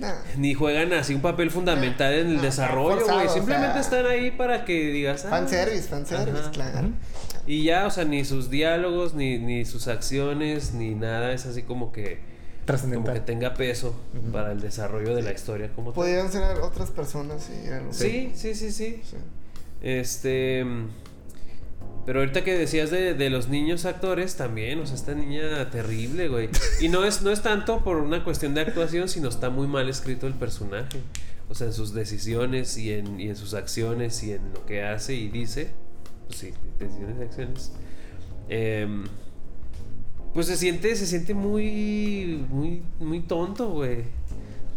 Nah. 0.00 0.14
ni 0.38 0.54
juegan 0.54 0.92
así 0.94 1.14
un 1.14 1.20
papel 1.20 1.50
fundamental 1.50 2.12
en 2.14 2.28
el 2.28 2.36
No, 2.36 2.42
desarrollo, 2.42 3.04
güey. 3.06 3.26
o 3.26 3.30
Simplemente 3.30 3.72
sea, 3.74 3.80
están 3.80 4.06
ahí 4.06 4.30
para 4.30 4.64
que 4.64 4.90
digas, 4.90 5.24
ah, 5.26 5.30
Fanservice, 5.30 5.88
fanservice, 5.88 6.38
Ajá. 6.38 6.50
claro. 6.50 6.88
Y 7.46 7.64
ya, 7.64 7.86
o 7.86 7.90
sea, 7.90 8.04
ni 8.04 8.24
sus 8.24 8.48
diálogos, 8.50 9.14
ni, 9.14 9.38
ni 9.38 9.64
sus 9.64 9.88
acciones, 9.88 10.72
ni 10.72 10.94
nada, 10.94 11.32
es 11.32 11.46
así 11.46 11.62
como 11.62 11.92
que, 11.92 12.02
como 12.02 12.18
que 12.18 12.64
Trascendental. 12.66 13.24
tenga 13.24 13.54
peso 13.54 13.94
para 14.32 14.52
el 14.52 14.60
desarrollo 14.60 15.14
de 15.14 15.22
la 15.22 15.32
historia 15.32 15.70
como 15.74 15.90
tal. 15.90 15.94
Podrían 15.96 16.30
ser 16.30 16.58
otras 16.60 16.90
personas 16.90 17.50
y 17.50 17.68
algo. 17.68 17.92
Sí, 17.92 18.32
sí, 18.34 18.54
sí, 18.54 18.70
sí. 18.70 19.02
Sí. 19.04 19.16
Este. 19.82 20.64
Pero 22.10 22.22
ahorita 22.22 22.42
que 22.42 22.58
decías 22.58 22.90
de, 22.90 23.14
de 23.14 23.30
los 23.30 23.46
niños 23.46 23.84
actores 23.84 24.34
también, 24.34 24.80
o 24.80 24.84
sea, 24.84 24.96
esta 24.96 25.14
niña 25.14 25.70
terrible, 25.70 26.26
güey. 26.26 26.48
Y 26.80 26.88
no 26.88 27.04
es, 27.04 27.22
no 27.22 27.30
es 27.30 27.40
tanto 27.40 27.84
por 27.84 27.98
una 27.98 28.24
cuestión 28.24 28.52
de 28.52 28.62
actuación, 28.62 29.08
sino 29.08 29.28
está 29.28 29.48
muy 29.48 29.68
mal 29.68 29.88
escrito 29.88 30.26
el 30.26 30.34
personaje. 30.34 30.98
O 31.48 31.54
sea, 31.54 31.68
en 31.68 31.72
sus 31.72 31.94
decisiones 31.94 32.76
y 32.78 32.92
en, 32.94 33.20
y 33.20 33.28
en 33.28 33.36
sus 33.36 33.54
acciones 33.54 34.24
y 34.24 34.32
en 34.32 34.40
lo 34.52 34.66
que 34.66 34.82
hace 34.82 35.14
y 35.14 35.28
dice. 35.28 35.70
Pues 36.26 36.40
sí, 36.40 36.52
decisiones 36.80 37.16
y 37.16 37.22
acciones. 37.22 37.72
Em, 38.48 39.04
pues 40.34 40.48
se 40.48 40.56
siente, 40.56 40.96
se 40.96 41.06
siente 41.06 41.32
muy, 41.32 42.44
muy, 42.50 42.82
muy 42.98 43.20
tonto, 43.20 43.70
güey. 43.70 44.02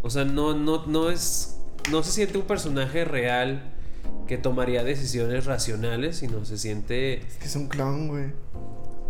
O 0.04 0.12
sea, 0.12 0.24
no, 0.24 0.54
no, 0.56 0.86
no 0.86 1.10
es, 1.10 1.58
no 1.90 2.04
se 2.04 2.12
siente 2.12 2.38
un 2.38 2.46
personaje 2.46 3.06
real 3.06 3.73
que 4.28 4.38
tomaría 4.38 4.84
decisiones 4.84 5.46
racionales, 5.46 6.18
sino 6.18 6.44
se 6.46 6.58
siente, 6.58 7.22
Es 7.22 7.36
que 7.38 7.46
es 7.46 7.56
un 7.56 7.68
clown, 7.68 8.08
güey. 8.08 8.32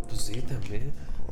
pues 0.07 0.21
sí, 0.21 0.41
también. 0.41 0.91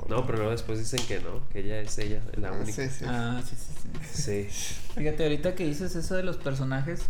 No, 0.10 0.26
pero 0.26 0.40
luego 0.40 0.52
después 0.52 0.80
dicen 0.80 1.06
que 1.08 1.20
no, 1.20 1.48
que 1.50 1.60
ella 1.60 1.80
es 1.80 1.98
ella, 1.98 2.22
la 2.38 2.50
Ah, 2.50 2.54
única. 2.54 2.72
Sí, 2.74 2.90
sí. 2.90 3.06
Ah, 3.08 3.42
sí, 3.48 3.56
sí, 3.56 3.74
sí. 4.14 4.50
Sí. 4.52 5.00
Fíjate, 5.00 5.24
ahorita 5.24 5.56
que 5.56 5.66
dices 5.66 5.96
eso 5.96 6.16
de 6.16 6.24
los 6.24 6.38
personajes, 6.38 7.02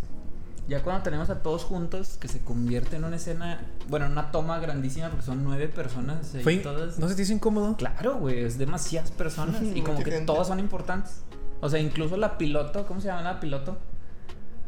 ya 0.68 0.82
cuando 0.82 1.02
tenemos 1.02 1.28
a 1.30 1.42
todos 1.42 1.64
juntos, 1.64 2.16
que 2.20 2.28
se 2.28 2.40
convierte 2.40 2.96
en 2.96 3.04
una 3.04 3.16
escena, 3.16 3.60
bueno, 3.88 4.06
en 4.06 4.12
una 4.12 4.30
toma 4.30 4.58
grandísima, 4.60 5.08
porque 5.10 5.24
son 5.26 5.42
nueve 5.42 5.68
personas 5.68 6.34
ahí 6.34 6.42
Fue- 6.42 6.56
todas. 6.58 6.98
¿No 6.98 7.08
se 7.08 7.14
te 7.16 7.22
hizo 7.22 7.32
incómodo? 7.32 7.76
Claro, 7.76 8.16
güey, 8.18 8.44
es 8.44 8.58
demasiadas 8.58 9.10
personas 9.10 9.62
y 9.74 9.80
como 9.82 9.98
que 9.98 10.10
gente. 10.10 10.26
todos 10.26 10.46
son 10.48 10.60
importantes. 10.60 11.22
O 11.60 11.68
sea, 11.68 11.80
incluso 11.80 12.16
la 12.16 12.38
piloto, 12.38 12.86
¿cómo 12.86 13.00
se 13.00 13.08
llama 13.08 13.22
la 13.22 13.40
piloto? 13.40 13.78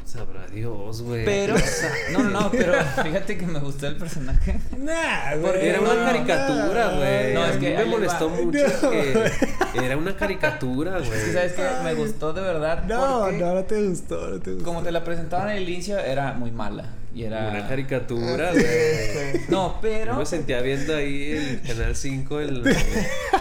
Sabrá 0.05 0.47
Dios, 0.47 1.03
güey. 1.03 1.25
Pero, 1.25 1.55
no, 2.13 2.23
no, 2.25 2.31
no, 2.43 2.51
pero 2.51 2.75
fíjate 3.03 3.39
que 3.39 3.47
me 3.47 3.59
gustó 3.59 3.87
el 3.87 3.97
personaje. 3.97 4.61
Nah, 4.79 5.33
Porque 5.41 5.71
Era 5.71 5.79
no, 5.79 5.85
una 5.91 5.95
no, 5.95 6.05
caricatura, 6.05 6.89
güey. 6.97 7.35
No, 7.35 7.43
a 7.43 7.49
es 7.49 7.55
mí 7.55 7.61
que 7.61 7.71
me 7.71 7.77
ahí 7.79 7.85
les 7.85 7.89
molestó 7.95 8.31
va. 8.31 8.37
mucho 8.37 8.91
que 8.91 9.85
era 9.87 9.97
una 9.97 10.17
caricatura, 10.17 10.99
güey. 10.99 11.11
Es 11.15 11.25
que 11.25 11.33
sabes 11.33 11.53
que 11.55 11.63
me 11.85 11.95
gustó 11.95 12.33
de 12.33 12.43
verdad. 12.43 12.85
No, 12.85 13.31
no, 13.33 13.55
no 13.55 13.65
te 13.65 13.83
gustó, 13.89 14.29
no 14.29 14.41
te 14.41 14.53
gustó. 14.53 14.65
Como 14.65 14.83
te 14.83 14.93
la 14.93 15.03
presentaban 15.03 15.49
al 15.49 15.63
inicio, 15.69 15.99
era 15.99 16.33
muy 16.35 16.51
mala. 16.51 16.85
Y 17.15 17.23
era. 17.25 17.49
Una 17.51 17.69
caricatura, 17.69 18.49
Ah, 18.49 18.53
güey. 18.53 18.65
sí. 18.65 19.41
No, 19.49 19.79
pero. 19.81 20.13
Yo 20.15 20.19
me 20.19 20.27
sentía 20.27 20.61
viendo 20.63 20.97
ahí 20.97 21.31
el 21.31 21.63
Canal 21.63 21.95
5 21.95 22.41
el, 22.41 22.67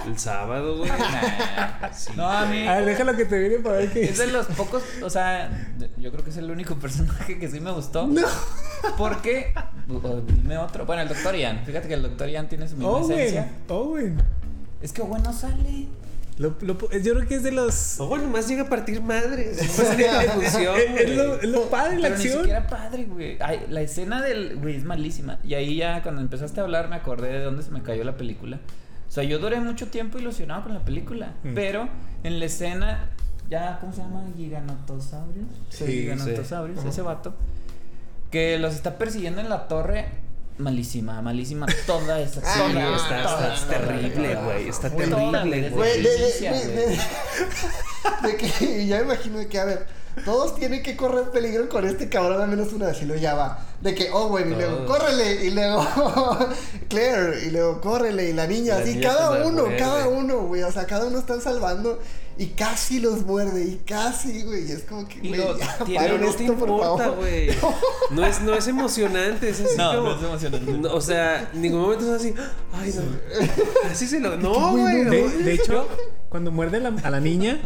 el 0.05 0.19
sábado, 0.19 0.77
güey. 0.77 0.89
Nah. 0.91 1.91
Sí, 1.91 2.11
No, 2.15 2.29
a 2.29 2.45
mí. 2.45 2.67
A 2.67 2.75
ver, 2.75 2.85
déjalo 2.85 3.15
que 3.15 3.25
te 3.25 3.39
viene 3.39 3.57
para 3.63 3.77
ver 3.77 3.89
qué 3.91 4.03
Es 4.03 4.17
de 4.19 4.27
los 4.27 4.45
pocos, 4.47 4.83
o 5.01 5.09
sea, 5.09 5.49
yo 5.97 6.11
creo 6.11 6.23
que 6.23 6.29
es 6.29 6.37
el 6.37 6.51
único 6.51 6.75
personaje 6.79 7.39
que 7.39 7.49
sí 7.49 7.59
me 7.59 7.71
gustó. 7.71 8.05
No. 8.05 8.21
Porque, 8.97 9.53
dime 10.27 10.57
otro. 10.57 10.85
Bueno, 10.85 11.01
el 11.01 11.07
Doctor 11.07 11.35
Ian. 11.35 11.63
Fíjate 11.65 11.87
que 11.87 11.93
el 11.95 12.03
Doctor 12.03 12.29
Ian 12.29 12.47
tiene 12.49 12.67
su 12.67 12.75
misma 12.75 12.91
Owen, 12.91 13.11
esencia. 13.19 13.51
Owen. 13.69 14.21
Es 14.81 14.91
que 14.93 15.01
Owen 15.01 15.23
no 15.23 15.33
sale. 15.33 15.87
Lo, 16.39 16.55
lo- 16.61 16.77
yo 16.91 17.13
creo 17.13 17.27
que 17.27 17.35
es 17.35 17.43
de 17.43 17.51
los. 17.51 17.99
Oh, 17.99 18.17
nomás 18.17 18.47
llega 18.47 18.63
a 18.63 18.69
partir 18.69 19.01
madres. 19.01 19.59
Es 19.61 19.77
lo, 19.79 20.71
güey. 20.73 21.37
es 21.41 21.43
lo 21.49 21.69
padre, 21.69 21.99
la 21.99 22.07
Pero 22.09 22.17
ni 22.17 22.23
acción. 22.23 22.37
siquiera 22.39 22.67
padre, 22.67 23.05
güey. 23.05 23.37
Ay, 23.39 23.65
la 23.69 23.81
escena 23.81 24.21
del. 24.21 24.55
Güey, 24.57 24.77
es 24.77 24.83
malísima. 24.83 25.37
Y 25.43 25.53
ahí 25.53 25.75
ya, 25.77 26.01
cuando 26.01 26.21
empezaste 26.21 26.59
a 26.59 26.63
hablar, 26.63 26.89
me 26.89 26.95
acordé 26.95 27.31
de 27.33 27.43
dónde 27.43 27.61
se 27.63 27.69
me 27.71 27.83
cayó 27.83 28.03
la 28.03 28.17
película. 28.17 28.59
O 29.07 29.11
sea, 29.11 29.23
yo 29.23 29.37
duré 29.37 29.59
mucho 29.59 29.87
tiempo 29.89 30.17
ilusionado 30.17 30.63
con 30.63 30.73
la 30.73 30.83
película. 30.83 31.33
Mm. 31.43 31.53
Pero 31.53 31.87
en 32.23 32.39
la 32.39 32.45
escena. 32.45 33.09
Ya, 33.49 33.77
¿cómo 33.79 33.93
se 33.93 34.01
llama? 34.01 34.23
Giganotosaurios. 34.35 35.45
Sí, 35.69 35.85
Giganotosaurios, 35.85 36.81
sí. 36.81 36.87
ese 36.87 37.01
vato. 37.03 37.35
Que 38.31 38.57
los 38.57 38.73
está 38.73 38.97
persiguiendo 38.97 39.41
en 39.41 39.49
la 39.49 39.67
torre. 39.67 40.07
Malísima, 40.57 41.21
malísima. 41.21 41.65
Toda 41.87 42.19
esa 42.19 42.41
Sí, 42.41 42.59
toda, 42.59 42.95
está, 42.95 43.23
toda, 43.23 43.55
está 43.55 43.65
toda, 43.65 43.87
terrible, 43.87 44.35
güey. 44.35 44.67
Está 44.69 44.89
terrible, 44.89 45.69
güey. 45.69 45.69
Güey, 45.71 46.03
de, 46.03 46.99
güey. 48.21 48.37
que 48.37 48.85
ya 48.85 48.97
me 48.97 49.03
imagino 49.03 49.39
de 49.39 49.47
que, 49.47 49.59
a 49.59 49.65
ver, 49.65 49.87
todos 50.25 50.55
tienen 50.55 50.83
que 50.83 50.95
correr 50.95 51.31
peligro 51.31 51.67
con 51.69 51.87
este 51.87 52.07
cabrón 52.07 52.39
al 52.39 52.47
menos 52.47 52.71
una 52.71 52.87
vez 52.87 53.01
y 53.01 53.05
luego 53.05 53.21
ya 53.21 53.33
va. 53.33 53.65
De 53.81 53.95
que, 53.95 54.11
oh, 54.13 54.29
bueno, 54.29 54.51
y 54.51 54.55
luego, 54.55 54.85
córrele, 54.85 55.45
y 55.45 55.49
luego, 55.49 55.85
Claire, 56.87 57.45
y 57.45 57.49
luego, 57.49 57.81
córrele, 57.81 58.29
y 58.29 58.33
la 58.33 58.45
niña, 58.45 58.75
La 58.75 58.81
así, 58.81 58.95
niña 58.95 59.09
cada 59.09 59.45
uno, 59.45 59.65
cada 59.77 60.07
uno, 60.07 60.43
güey, 60.43 60.61
o 60.61 60.71
sea, 60.71 60.85
cada 60.85 61.07
uno 61.07 61.17
están 61.17 61.41
salvando 61.41 61.99
y 62.37 62.47
casi 62.47 62.99
los 62.99 63.25
muerde, 63.25 63.63
y 63.63 63.75
casi, 63.85 64.43
güey, 64.43 64.67
y 64.67 64.71
es 64.71 64.83
como 64.83 65.07
que, 65.07 65.19
güey, 65.19 65.39
no 65.39 65.53
te 65.55 65.63
esto, 66.43 66.55
por 66.55 66.69
importa, 66.69 67.03
favor. 67.03 67.17
güey. 67.17 67.49
No 68.11 68.25
es, 68.25 68.41
no 68.41 68.53
es 68.53 68.67
emocionante, 68.67 69.49
es 69.49 69.61
así 69.61 69.75
No, 69.77 69.95
como... 69.95 70.09
no 70.09 70.15
es 70.17 70.23
emocionante. 70.23 70.71
No, 70.73 70.93
o 70.93 71.01
sea, 71.01 71.49
en 71.53 71.61
ningún 71.61 71.81
momento 71.81 72.05
es 72.15 72.21
así. 72.21 72.33
Ay, 72.73 72.93
no. 72.95 73.89
Así 73.89 74.07
se 74.07 74.19
lo. 74.19 74.35
No, 74.37 74.71
Güey, 74.71 75.03
De, 75.05 75.53
hecho, 75.53 75.87
cuando 76.29 76.51
muerde 76.51 76.79
la- 76.79 76.93
a 77.03 77.09
la 77.09 77.19
niña, 77.19 77.59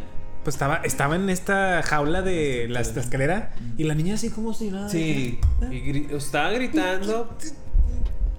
pues 0.43 0.55
estaba, 0.55 0.77
estaba 0.83 1.15
en 1.15 1.29
esta 1.29 1.81
jaula 1.83 2.21
de 2.21 2.67
la, 2.69 2.81
la 2.81 3.01
escalera 3.01 3.53
y 3.77 3.83
la 3.83 3.95
niña 3.95 4.15
así 4.15 4.29
como 4.29 4.53
si 4.53 4.69
nada. 4.71 4.87
Sí. 4.89 5.39
Y 5.69 5.75
gri- 5.75 6.11
estaba 6.15 6.51
gritando. 6.51 7.35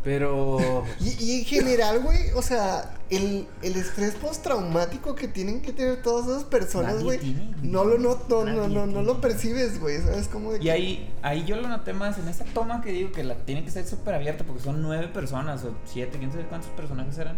Pero. 0.05 0.85
Y, 1.01 1.25
y 1.25 1.39
en 1.41 1.45
general, 1.45 2.01
güey, 2.01 2.31
o 2.35 2.43
sea, 2.43 2.95
el, 3.11 3.47
el 3.63 3.77
estrés 3.77 4.15
postraumático 4.15 5.15
que 5.15 5.29
tienen 5.29 5.61
que 5.63 5.73
tener 5.73 6.03
todas 6.03 6.27
esas 6.29 6.45
personas, 6.45 7.03
güey, 7.03 7.19
no 7.63 7.85
lo 7.85 7.99
no, 7.99 8.19
no, 8.29 8.45
no, 8.45 8.69
no, 8.69 8.87
no 8.87 9.03
lo 9.03 9.21
percibes, 9.21 9.81
güey, 9.81 10.01
¿sabes? 10.01 10.29
Como 10.29 10.53
de 10.53 10.59
Y 10.59 10.63
que- 10.63 10.71
ahí, 10.73 11.15
ahí 11.23 11.45
yo 11.45 11.57
lo 11.57 11.69
noté 11.69 11.93
más 11.93 12.19
en 12.19 12.29
esa 12.29 12.45
toma 12.55 12.81
que 12.81 12.93
digo 12.93 13.13
que 13.13 13.25
la 13.25 13.35
tiene 13.35 13.65
que 13.65 13.71
ser 13.71 13.87
súper 13.87 14.15
abierta 14.15 14.45
porque 14.45 14.63
son 14.63 14.83
nueve 14.83 15.09
personas 15.09 15.65
o 15.65 15.73
siete, 15.85 16.19
quién 16.19 16.31
sabe 16.33 16.45
cuántos 16.47 16.71
personajes 16.71 17.17
eran. 17.19 17.37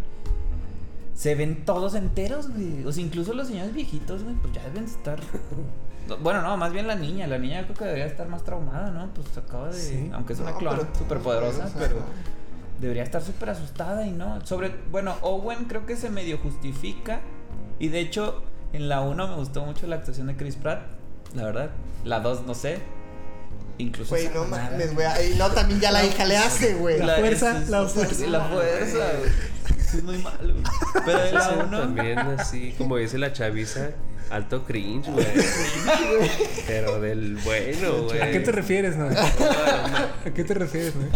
Se 1.14 1.34
ven 1.34 1.64
todos 1.66 1.94
enteros, 1.94 2.50
güey. 2.50 2.84
O 2.86 2.92
sea, 2.92 3.02
incluso 3.04 3.34
los 3.34 3.48
señores 3.48 3.74
viejitos, 3.74 4.22
güey, 4.22 4.34
pues 4.36 4.54
ya 4.54 4.62
deben 4.64 4.84
estar. 4.84 5.18
No, 6.08 6.16
Bueno, 6.22 6.40
no, 6.42 6.56
más 6.56 6.72
bien 6.72 6.86
la 6.86 6.94
niña. 6.94 7.26
La 7.26 7.38
niña 7.38 7.62
creo 7.64 7.74
que 7.76 7.84
debería 7.84 8.06
estar 8.06 8.26
más 8.28 8.42
traumada, 8.42 8.90
¿no? 8.90 9.12
Pues 9.12 9.26
acaba 9.36 9.68
de. 9.68 9.74
Sí. 9.80 10.10
Aunque 10.14 10.32
es 10.32 10.40
una 10.40 10.52
No, 10.52 10.58
clon 10.58 10.88
súper 10.98 11.18
poderosa, 11.18 11.70
pero. 11.78 11.96
Debería 12.80 13.02
estar 13.02 13.22
súper 13.22 13.50
asustada 13.50 14.06
y 14.06 14.10
no. 14.10 14.44
Sobre. 14.46 14.74
Bueno, 14.90 15.16
Owen 15.22 15.66
creo 15.66 15.86
que 15.86 15.96
se 15.96 16.10
medio 16.10 16.38
justifica. 16.38 17.20
Y 17.78 17.88
de 17.88 18.00
hecho, 18.00 18.42
en 18.72 18.88
la 18.88 19.02
1 19.02 19.28
me 19.28 19.34
gustó 19.36 19.64
mucho 19.64 19.86
la 19.86 19.96
actuación 19.96 20.28
de 20.28 20.36
Chris 20.36 20.56
Pratt. 20.56 20.82
La 21.34 21.44
verdad. 21.44 21.70
La 22.04 22.20
2, 22.20 22.46
no 22.46 22.54
sé. 22.54 22.78
Incluso. 23.80 24.10
Güey, 24.10 24.28
no 24.34 24.44
mames, 24.44 24.94
güey. 24.94 25.06
Y 25.32 25.36
no, 25.36 25.50
también 25.50 25.80
ya 25.80 25.90
la 25.90 26.04
hija 26.04 26.24
le 26.24 26.36
hace, 26.36 26.74
güey. 26.74 26.98
La 26.98 27.16
fuerza, 27.16 27.58
es- 27.62 27.68
la 27.68 27.86
fuerza. 27.86 28.26
La 28.26 28.40
fuerza, 28.44 28.98
güey. 29.18 29.32
Es 29.78 30.02
muy 30.04 30.18
malo, 30.18 30.54
güey. 30.54 31.04
Pero 31.04 31.24
en 31.24 31.34
la 31.34 31.48
1. 31.66 31.80
También 31.80 32.18
así, 32.18 32.74
como 32.78 32.96
dice 32.96 33.18
la 33.18 33.32
chaviza, 33.32 33.90
alto 34.30 34.64
cringe, 34.64 35.08
güey. 35.10 35.26
Pero 36.66 37.00
del 37.00 37.36
bueno, 37.38 38.02
güey. 38.04 38.20
¿A 38.20 38.30
qué 38.30 38.40
te 38.40 38.52
refieres, 38.52 38.96
no? 38.96 39.06
¿A 40.26 40.30
qué 40.34 40.44
te 40.44 40.54
refieres, 40.54 40.94
no? 40.94 41.06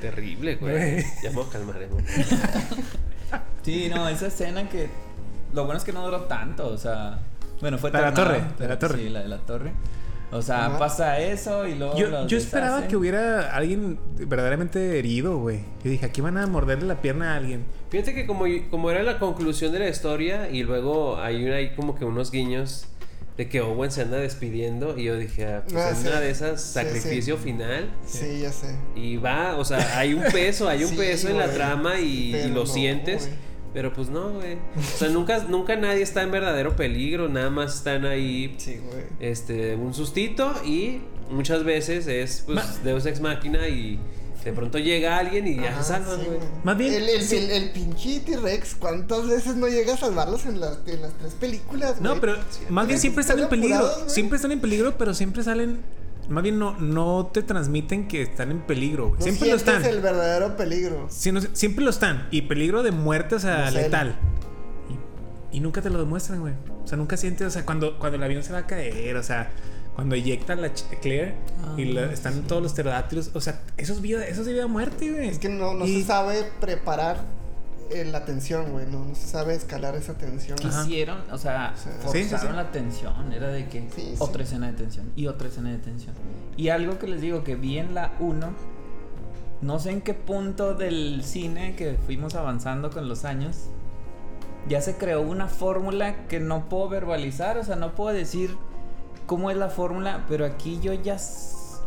Terrible, 0.00 0.56
güey. 0.56 1.04
Ya 1.22 1.30
me 1.30 1.42
calmaremos. 1.50 2.02
Sí, 3.62 3.88
no, 3.92 4.08
esa 4.08 4.26
escena 4.26 4.68
que. 4.68 4.88
Lo 5.52 5.64
bueno 5.64 5.78
es 5.78 5.84
que 5.84 5.92
no 5.92 6.04
duró 6.04 6.22
tanto, 6.22 6.66
o 6.68 6.76
sea. 6.78 7.18
Bueno, 7.60 7.78
fue 7.78 7.90
La 7.90 7.98
de 8.00 8.04
la 8.06 8.14
torre, 8.14 8.42
de 8.58 8.68
la 8.68 8.78
torre. 8.78 8.98
Sí, 8.98 9.08
la 9.08 9.20
de 9.22 9.28
la 9.28 9.38
torre. 9.38 9.72
O 10.36 10.42
sea, 10.42 10.66
Ajá. 10.66 10.78
pasa 10.78 11.18
eso 11.20 11.66
y 11.66 11.74
luego. 11.74 11.96
Yo, 11.96 12.08
los 12.08 12.26
yo 12.26 12.38
esperaba 12.38 12.76
deshacen. 12.76 12.88
que 12.90 12.96
hubiera 12.96 13.54
alguien 13.56 13.98
verdaderamente 14.16 14.98
herido, 14.98 15.38
güey. 15.38 15.60
Yo 15.84 15.90
dije, 15.90 16.06
aquí 16.06 16.20
van 16.20 16.36
a 16.38 16.46
morderle 16.46 16.86
la 16.86 17.00
pierna 17.02 17.34
a 17.34 17.36
alguien. 17.36 17.64
Fíjate 17.90 18.14
que 18.14 18.26
como, 18.26 18.44
como 18.70 18.90
era 18.90 19.02
la 19.02 19.18
conclusión 19.18 19.72
de 19.72 19.78
la 19.80 19.88
historia 19.88 20.48
y 20.50 20.62
luego 20.62 21.18
hay, 21.18 21.44
una- 21.44 21.56
hay 21.56 21.74
como 21.74 21.94
que 21.96 22.04
unos 22.04 22.30
guiños 22.30 22.86
de 23.36 23.48
que 23.50 23.60
Owen 23.60 23.90
se 23.90 24.00
anda 24.02 24.16
despidiendo 24.16 24.96
y 24.98 25.04
yo 25.04 25.16
dije, 25.18 25.46
ah, 25.46 25.62
pues 25.68 25.76
Ah, 25.76 25.90
en 25.90 25.96
sí. 25.96 26.08
una 26.08 26.20
de 26.20 26.30
esas 26.30 26.62
Sí, 26.62 26.72
sacrificio 26.72 27.36
final 27.36 27.90
Sí, 28.06 28.40
ya 28.40 28.50
sé. 28.50 28.74
y 28.94 29.18
va, 29.18 29.56
o 29.58 29.64
sea, 29.64 29.98
hay 29.98 30.14
un 30.14 30.22
peso, 30.32 30.68
hay 30.70 30.84
un 30.84 30.88
Sí, 30.90 30.96
peso 30.96 31.28
en 31.28 31.36
la 31.36 31.48
trama 31.48 32.00
y, 32.00 32.32
lo 32.48 32.60
no, 32.60 32.66
sientes. 32.66 33.26
güey. 33.26 33.38
Pero 33.74 33.92
pues 33.92 34.08
no, 34.08 34.30
güey. 34.30 34.54
O 34.76 34.98
sea, 34.98 35.08
nunca, 35.08 35.38
nunca 35.48 35.76
nadie 35.76 36.02
está 36.02 36.22
en 36.22 36.30
verdadero 36.30 36.76
peligro, 36.76 37.28
nada 37.28 37.50
más 37.50 37.74
están 37.76 38.06
ahí 38.06 38.54
Sí, 38.58 38.78
güey. 38.86 39.04
este, 39.20 39.74
un 39.76 39.92
sustito 39.92 40.52
y 40.64 41.00
muchas 41.30 41.62
veces 41.64 42.06
es 42.06 42.42
pues 42.46 42.56
Ma- 42.56 42.74
Deus 42.84 43.04
Ex 43.04 43.20
Máquina 43.20 43.68
y 43.68 43.98
de 44.44 44.52
pronto 44.52 44.78
llega 44.78 45.18
alguien 45.18 45.46
y 45.48 45.56
ya 45.56 45.70
Ajá, 45.70 45.82
se 45.82 45.88
salvan, 45.94 46.20
sí, 46.20 46.26
güey. 46.26 46.38
Más 46.62 46.78
bien, 46.78 46.94
El, 46.94 47.08
el, 47.08 47.22
sí. 47.22 47.36
el, 47.36 47.50
el 47.50 47.70
pinche 47.72 48.20
T-Rex, 48.20 48.76
¿cuántas 48.76 49.26
veces 49.28 49.56
no 49.56 49.66
llega 49.66 49.94
a 49.94 49.96
salvarlos 49.96 50.46
en 50.46 50.60
las, 50.60 50.78
en 50.86 51.02
las 51.02 51.12
tres 51.18 51.34
películas, 51.34 52.00
No, 52.00 52.10
güey? 52.10 52.20
pero 52.20 52.36
más 52.70 52.86
bien 52.86 53.00
siempre 53.00 53.22
están 53.22 53.40
en 53.40 53.48
peligro. 53.48 53.76
apurados. 53.78 54.12
Siempre 54.12 54.36
están 54.36 54.52
en 54.52 54.60
peligro, 54.60 54.96
pero 54.96 55.12
siempre 55.14 55.42
salen. 55.42 55.80
Más 56.28 56.42
bien 56.42 56.58
no, 56.58 56.76
no 56.78 57.30
te 57.32 57.42
transmiten 57.42 58.08
que 58.08 58.22
están 58.22 58.50
en 58.50 58.60
peligro. 58.60 59.12
No 59.16 59.22
Siempre 59.22 59.48
lo 59.48 59.56
están. 59.56 59.84
el 59.84 60.00
verdadero 60.00 60.56
peligro. 60.56 61.08
No 61.32 61.40
siempre 61.52 61.84
lo 61.84 61.90
están. 61.90 62.26
Y 62.30 62.42
peligro 62.42 62.82
de 62.82 62.90
muerte, 62.90 63.36
o 63.36 63.38
sea, 63.38 63.66
No 63.66 63.70
sé. 63.72 63.82
letal. 63.82 64.16
Y, 65.52 65.56
y 65.58 65.60
nunca 65.60 65.82
te 65.82 65.90
lo 65.90 65.98
demuestran, 65.98 66.40
güey. 66.40 66.54
O 66.84 66.86
sea, 66.88 66.98
nunca 66.98 67.16
sientes, 67.16 67.46
o 67.46 67.50
sea, 67.50 67.64
cuando, 67.64 67.98
cuando 67.98 68.16
el 68.16 68.22
avión 68.24 68.42
se 68.42 68.52
va 68.52 68.60
a 68.60 68.66
caer, 68.66 69.16
o 69.16 69.22
sea, 69.22 69.50
cuando 69.94 70.14
eyecta 70.14 70.54
la 70.56 70.70
Claire 71.00 71.34
y 71.76 71.90
Ah, 71.90 71.94
la- 72.06 72.12
están 72.12 72.42
todos 72.42 72.62
los 72.62 72.72
pterodáctilos, 72.74 73.30
o 73.34 73.40
sea, 73.40 73.62
eso 73.76 73.92
es 73.92 74.00
vida, 74.00 74.26
eso 74.26 74.42
es 74.42 74.48
vida 74.48 74.66
o 74.66 74.68
muerte, 74.68 75.10
güey. 75.12 75.28
Es 75.28 75.38
que 75.38 75.48
no, 75.48 75.74
no 75.74 75.86
Y- 75.86 76.02
se 76.02 76.06
sabe 76.08 76.44
preparar 76.60 77.24
eh, 77.90 78.04
la 78.04 78.24
tensión, 78.24 78.70
güey. 78.72 78.86
No, 78.86 79.04
no 79.04 79.14
se 79.14 79.26
sabe 79.26 79.54
escalar 79.54 79.94
esa 79.94 80.14
tensión. 80.14 80.58
Quisieron, 80.58 81.18
o 81.32 81.38
sea, 81.38 81.74
Sí, 81.76 81.88
forzaron 82.02 82.12
sí, 82.28 82.36
sí. 82.38 82.52
la 82.54 82.70
tensión. 82.72 83.32
Era 83.32 83.48
de 83.48 83.68
que 83.68 83.82
Sí, 83.94 84.02
sí. 84.02 84.14
otra 84.18 84.42
escena 84.42 84.66
de 84.68 84.72
tensión 84.74 85.10
y 85.16 85.26
otra 85.26 85.48
escena 85.48 85.70
de 85.70 85.78
tensión. 85.78 86.14
Y 86.56 86.68
algo 86.68 86.98
que 86.98 87.06
les 87.08 87.20
digo 87.20 87.44
que 87.44 87.56
vi 87.56 87.78
en 87.78 87.94
la 87.94 88.12
1, 88.20 88.48
no 89.62 89.78
sé 89.78 89.90
en 89.90 90.00
qué 90.02 90.14
punto 90.14 90.74
del 90.74 91.22
cine 91.24 91.74
que 91.76 91.94
fuimos 92.04 92.34
avanzando 92.34 92.90
con 92.90 93.08
los 93.08 93.24
años, 93.24 93.56
ya 94.68 94.80
se 94.80 94.96
creó 94.96 95.22
una 95.22 95.46
fórmula 95.48 96.26
que 96.26 96.40
no 96.40 96.68
puedo 96.68 96.88
verbalizar, 96.88 97.56
o 97.58 97.64
sea, 97.64 97.76
no 97.76 97.94
puedo 97.94 98.14
decir 98.14 98.56
cómo 99.26 99.50
es 99.50 99.56
la 99.56 99.68
fórmula, 99.68 100.24
pero 100.28 100.44
aquí 100.44 100.80
yo 100.82 100.92
ya, 100.92 101.16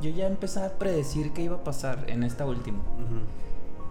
yo 0.01 0.09
ya 0.09 0.27
empezaba 0.27 0.67
a 0.67 0.71
predecir 0.73 1.31
qué 1.33 1.43
iba 1.43 1.57
a 1.57 1.63
pasar 1.63 2.05
en 2.09 2.23
esta 2.23 2.45
última. 2.45 2.79
Ujú. 2.79 3.19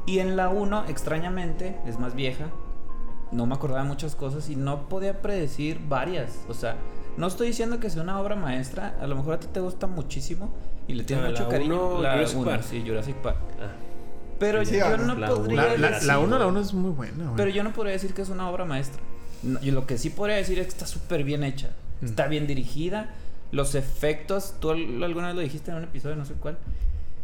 Y 0.08 0.18
en 0.20 0.36
la 0.36 0.48
1, 0.48 0.84
extrañamente, 0.88 1.76
es 1.86 1.98
más 1.98 2.14
vieja. 2.14 2.46
No 3.30 3.44
me 3.46 3.54
acordaba 3.54 3.82
de 3.82 3.88
muchas 3.88 4.14
cosas 4.16 4.48
y 4.48 4.56
no 4.56 4.88
podía 4.88 5.20
predecir 5.20 5.80
varias. 5.86 6.38
O 6.48 6.54
sea, 6.54 6.76
no 7.18 7.26
estoy 7.26 7.48
diciendo 7.48 7.78
que 7.78 7.90
sea 7.90 8.02
una 8.02 8.18
obra 8.20 8.36
maestra. 8.36 8.96
A 9.00 9.06
lo 9.06 9.16
mejor 9.16 9.34
a 9.34 9.40
ti 9.40 9.48
te 9.52 9.60
gusta 9.60 9.86
muchísimo 9.86 10.50
y 10.86 10.94
le 10.94 11.04
tienes 11.04 11.26
mucho 11.30 11.42
la 11.42 11.48
cariño. 11.50 11.88
uno, 11.88 12.02
la 12.02 12.12
Jurassic 12.14 12.38
uno, 12.38 12.50
Park. 12.50 12.62
sí, 12.62 12.82
Jurassic 12.86 13.16
Park. 13.16 13.36
Ah. 13.60 13.72
Pero 14.38 14.64
Sí, 14.64 14.78
yo 14.78 14.96
no 14.96 15.14
la 15.16 15.28
podría 15.28 15.56
La, 15.62 15.76
la, 15.76 15.90
decir- 15.90 16.06
la 16.06 16.18
uno, 16.20 16.38
la 16.38 16.46
uno 16.46 16.60
es 16.60 16.72
muy 16.72 16.92
buena, 16.92 17.24
güey. 17.24 17.36
Pero 17.36 17.50
yo 17.50 17.62
no 17.64 17.72
podría 17.72 17.92
decir 17.92 18.14
que 18.14 18.22
es 18.22 18.28
una 18.30 18.48
obra 18.48 18.64
maestra. 18.64 19.02
No, 19.42 19.58
y 19.60 19.72
lo 19.72 19.86
que 19.86 19.98
sí 19.98 20.10
podría 20.10 20.36
decir 20.36 20.58
es 20.58 20.66
que 20.66 20.70
está 20.72 20.86
súper 20.86 21.22
bien 21.24 21.44
hecha. 21.44 21.70
Mm. 22.00 22.04
Está 22.06 22.28
bien 22.28 22.46
dirigida. 22.46 23.10
Los 23.50 23.74
efectos, 23.74 24.54
tú 24.60 24.70
al- 24.70 25.02
alguna 25.02 25.26
vez 25.28 25.36
lo 25.36 25.42
dijiste 25.42 25.70
en 25.70 25.78
un 25.78 25.84
episodio, 25.84 26.16
no 26.16 26.24
sé 26.24 26.34
cuál. 26.34 26.56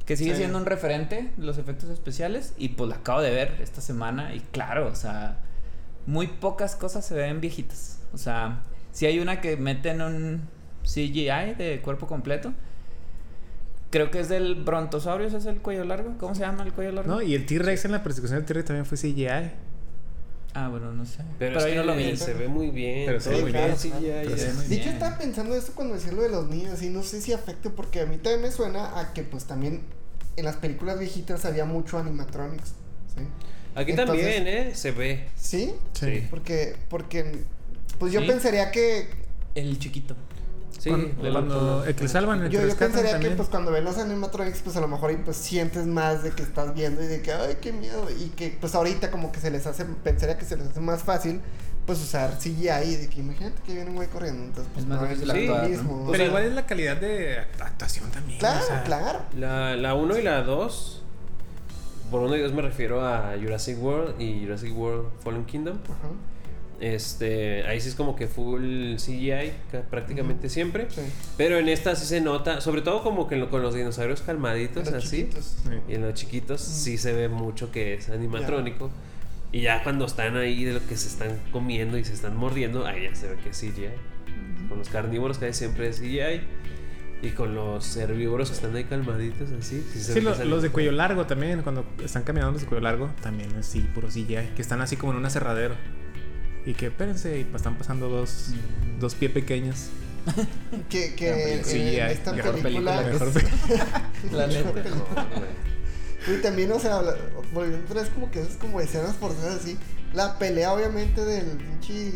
Que 0.06 0.16
sigue 0.16 0.32
Sí. 0.32 0.38
siendo 0.38 0.58
un 0.58 0.66
referente 0.66 1.30
de 1.36 1.44
los 1.44 1.56
efectos 1.58 1.88
especiales. 1.90 2.52
Y 2.58 2.70
pues 2.70 2.90
la 2.90 2.96
acabo 2.96 3.20
de 3.22 3.30
ver 3.30 3.56
esta 3.62 3.80
semana. 3.80 4.34
Y 4.34 4.40
claro, 4.40 4.86
o 4.88 4.94
sea, 4.94 5.38
muy 6.06 6.26
pocas 6.26 6.76
cosas 6.76 7.04
se 7.06 7.14
ven 7.14 7.40
viejitas. 7.40 8.00
O 8.12 8.18
sea, 8.18 8.60
si 8.92 9.06
hay 9.06 9.18
una 9.20 9.40
que 9.40 9.56
meten 9.56 10.02
un 10.02 10.42
CGI 10.84 11.54
de 11.56 11.80
cuerpo 11.82 12.06
completo. 12.06 12.52
Creo 13.90 14.10
que 14.10 14.18
es 14.20 14.28
del 14.28 14.56
brontosaurio, 14.56 15.26
ese 15.28 15.36
es 15.38 15.46
el 15.46 15.58
cuello 15.60 15.84
largo. 15.84 16.16
¿Cómo 16.18 16.34
se 16.34 16.40
llama 16.40 16.64
el 16.64 16.72
cuello 16.72 16.90
largo? 16.92 17.10
No, 17.14 17.22
y 17.22 17.34
el 17.34 17.46
T-Rex 17.46 17.84
en 17.84 17.92
la 17.92 18.02
persecución 18.02 18.40
del 18.40 18.46
T-Rex 18.46 18.66
también 18.66 18.84
fue 18.86 18.98
CGI. 18.98 19.52
Ah, 20.54 20.68
bueno, 20.68 20.92
no 20.92 21.04
sé. 21.04 21.18
Pero, 21.38 21.58
es 21.58 21.64
ahí 21.64 21.72
que 21.72 21.78
no 21.78 21.84
lo 21.84 21.96
vi. 21.96 22.16
se 22.16 22.32
ve 22.32 22.46
muy 22.48 22.70
bien. 22.70 23.06
Pero 23.06 23.18
se 23.20 23.30
ve 23.30 23.42
muy 23.42 23.50
bien, 23.52 23.64
bien. 23.64 23.76
sí, 23.78 23.88
ya, 23.90 23.98
Pero 24.22 24.30
ya. 24.30 24.38
se 24.38 24.46
ve 24.46 24.52
muy 24.54 24.64
De 24.66 24.74
hecho, 24.76 24.84
bien. 24.84 24.94
estaba 24.94 25.18
pensando 25.18 25.56
esto 25.56 25.72
cuando 25.74 25.94
decía 25.94 26.12
lo 26.12 26.22
de 26.22 26.28
los 26.28 26.48
niños 26.48 26.80
y 26.82 26.90
no 26.90 27.02
sé 27.02 27.20
si 27.20 27.32
afecte 27.32 27.70
porque 27.70 28.00
a 28.00 28.06
mí 28.06 28.16
también 28.18 28.42
me 28.42 28.50
suena 28.52 28.98
a 29.00 29.12
que 29.12 29.22
pues 29.24 29.44
también 29.46 29.80
en 30.36 30.44
las 30.44 30.56
películas 30.56 30.98
viejitas 30.98 31.44
había 31.44 31.64
mucho 31.64 31.98
animatronics. 31.98 32.68
¿sí? 33.16 33.24
Aquí 33.74 33.90
Entonces- 33.90 34.24
también, 34.24 34.46
¿eh? 34.46 34.74
Se 34.76 34.92
ve. 34.92 35.26
¿Sí? 35.36 35.74
Sí. 35.92 36.26
Porque, 36.30 36.76
porque, 36.88 37.42
pues 37.98 38.12
yo 38.12 38.20
Sí. 38.20 38.26
pensaría 38.28 38.70
que, 38.70 39.08
El 39.56 39.78
chiquito. 39.80 40.14
Sí, 40.78 40.90
Cuando, 40.90 41.22
de 41.22 41.30
cuando 41.32 41.84
el 41.84 41.94
que 41.94 42.08
salvan, 42.08 42.42
el 42.42 42.50
que 42.50 42.56
yo, 42.56 42.66
yo 42.66 42.76
pensaría 42.76 43.04
que 43.06 43.12
también. 43.12 43.36
pues 43.36 43.48
cuando 43.48 43.70
ven 43.70 43.84
los 43.84 43.96
animatronics 43.98 44.60
pues 44.62 44.76
a 44.76 44.80
lo 44.80 44.88
mejor 44.88 45.10
ahí 45.10 45.16
pues 45.24 45.36
sientes 45.36 45.86
más 45.86 46.22
de 46.22 46.30
que 46.32 46.42
estás 46.42 46.74
viendo 46.74 47.02
y 47.02 47.06
de 47.06 47.22
que, 47.22 47.32
ay, 47.32 47.56
qué 47.60 47.72
miedo. 47.72 48.06
Y 48.10 48.30
que 48.30 48.56
pues 48.60 48.74
ahorita 48.74 49.10
como 49.10 49.32
que 49.32 49.40
se 49.40 49.50
les 49.50 49.66
hace, 49.66 49.84
pensaría 49.84 50.36
que 50.36 50.44
se 50.44 50.56
les 50.56 50.68
hace 50.68 50.80
más 50.80 51.02
fácil 51.02 51.40
pues 51.86 52.00
usar 52.00 52.38
CGI 52.38 52.96
de 52.96 53.08
que 53.10 53.20
imagínate 53.20 53.60
que 53.62 53.74
viene 53.74 53.90
un 53.90 53.96
güey 53.96 54.08
corriendo. 54.08 54.42
Entonces, 54.42 54.70
pues, 54.72 54.84
Es 54.84 54.88
más 54.88 55.00
difícil 55.02 55.24
probablemente 55.24 55.52
actuar, 55.52 55.70
lo 55.70 55.76
¿no? 55.76 55.82
mismo. 55.92 56.02
O 56.02 56.06
Pero 56.06 56.16
sea- 56.16 56.26
igual 56.26 56.44
es 56.44 56.52
la 56.54 56.66
calidad 56.66 56.96
de 56.96 57.38
actuación 57.60 58.10
también. 58.10 58.38
Claro, 58.38 58.60
o 58.62 58.66
sea, 58.66 58.82
claro. 58.84 59.20
La, 59.36 59.76
la 59.76 59.94
1 59.94 60.18
y 60.18 60.22
la 60.22 60.42
2. 60.42 61.02
Por 62.10 62.20
uno 62.20 62.32
de 62.32 62.38
ellos 62.40 62.52
me 62.52 62.62
refiero 62.62 63.06
a 63.06 63.32
Jurassic 63.40 63.82
World 63.82 64.20
y 64.20 64.42
Jurassic 64.44 64.76
World 64.76 65.08
Fallen 65.22 65.44
Kingdom. 65.44 65.78
Ajá. 65.84 66.08
Este, 66.80 67.62
ahí 67.66 67.80
sí 67.80 67.88
es 67.88 67.94
como 67.94 68.16
que 68.16 68.26
full 68.26 68.96
CGI 68.96 69.52
ca- 69.70 69.82
prácticamente 69.82 70.48
siempre. 70.48 70.86
Sí. 70.90 71.00
Pero 71.36 71.58
en 71.58 71.68
esta 71.68 71.94
sí 71.96 72.04
se 72.06 72.20
nota, 72.20 72.60
sobre 72.60 72.82
todo 72.82 73.02
como 73.02 73.26
que 73.28 73.36
lo- 73.36 73.48
con 73.50 73.62
los 73.62 73.74
dinosaurios 73.74 74.22
calmaditos 74.22 74.86
Los 74.86 74.94
así. 74.94 75.18
chiquitos. 75.22 75.56
Y 75.88 75.94
en 75.94 76.02
los 76.02 76.14
chiquitos 76.14 76.60
sí 76.60 76.98
se 76.98 77.12
ve 77.12 77.28
mucho 77.28 77.70
que 77.70 77.94
es 77.94 78.08
animatrónico. 78.10 78.90
Y 79.52 79.60
ya 79.62 79.82
cuando 79.84 80.04
están 80.06 80.36
ahí 80.36 80.64
de 80.64 80.74
lo 80.74 80.86
que 80.86 80.96
se 80.96 81.08
están 81.08 81.38
comiendo 81.52 81.96
y 81.96 82.04
se 82.04 82.12
están 82.12 82.36
mordiendo, 82.36 82.86
ahí 82.86 83.04
ya 83.04 83.14
se 83.14 83.28
ve 83.28 83.36
que 83.42 83.50
es 83.50 83.56
CGI. 83.60 83.88
Con 84.68 84.78
los 84.78 84.88
carnívoros 84.88 85.38
que 85.38 85.46
hay 85.46 85.54
siempre 85.54 85.88
es 85.88 85.98
CGI. 86.00 86.40
Y 87.22 87.30
con 87.30 87.54
los 87.54 87.96
herbívoros 87.96 88.50
que 88.50 88.56
están 88.56 88.74
ahí 88.76 88.84
calmaditos 88.84 89.48
así. 89.52 89.82
sí 89.92 90.00
Sí, 90.00 90.20
lo- 90.20 90.44
los 90.44 90.62
de 90.62 90.68
cuello 90.70 90.92
largo 90.92 91.24
también, 91.26 91.62
cuando 91.62 91.86
están 92.04 92.22
caminando 92.24 92.52
los 92.52 92.62
de 92.62 92.66
cuello 92.66 92.82
largo, 92.82 93.10
también 93.22 93.54
es 93.56 93.64
sí, 93.64 93.80
puro 93.94 94.08
CGI, 94.08 94.50
que 94.56 94.60
están 94.60 94.82
así 94.82 94.96
como 94.96 95.12
en 95.12 95.18
un 95.18 95.24
aserradero. 95.26 95.74
Y 96.66 96.74
que 96.74 96.86
espérense, 96.86 97.38
y 97.40 97.46
están 97.54 97.76
pasando 97.76 98.08
dos, 98.08 98.48
dos 99.00 99.14
pies 99.14 99.30
pequeños. 99.32 99.88
Que, 100.88 101.14
que 101.14 101.54
en, 101.58 101.64
Sí, 101.64 101.78
en 101.96 102.02
hay 102.04 102.12
esta 102.12 102.32
mejor 102.32 102.60
película. 102.62 103.02
película, 103.04 103.28
es- 103.30 103.34
mejor 103.34 104.32
La 104.32 104.46
neta. 104.46 104.70
poco, 104.72 105.26
güey. 105.36 106.38
Y 106.38 106.40
también, 106.40 106.72
o 106.72 106.78
sea, 106.80 107.02
volviendo 107.52 107.84
otra 107.84 108.00
vez 108.00 108.10
como 108.10 108.30
que 108.30 108.40
es 108.40 108.56
como 108.58 108.80
escenas 108.80 109.14
forzadas 109.16 109.56
así. 109.56 109.76
La 110.14 110.38
pelea, 110.38 110.72
obviamente, 110.72 111.22
del 111.22 111.58
pinche. 111.58 112.08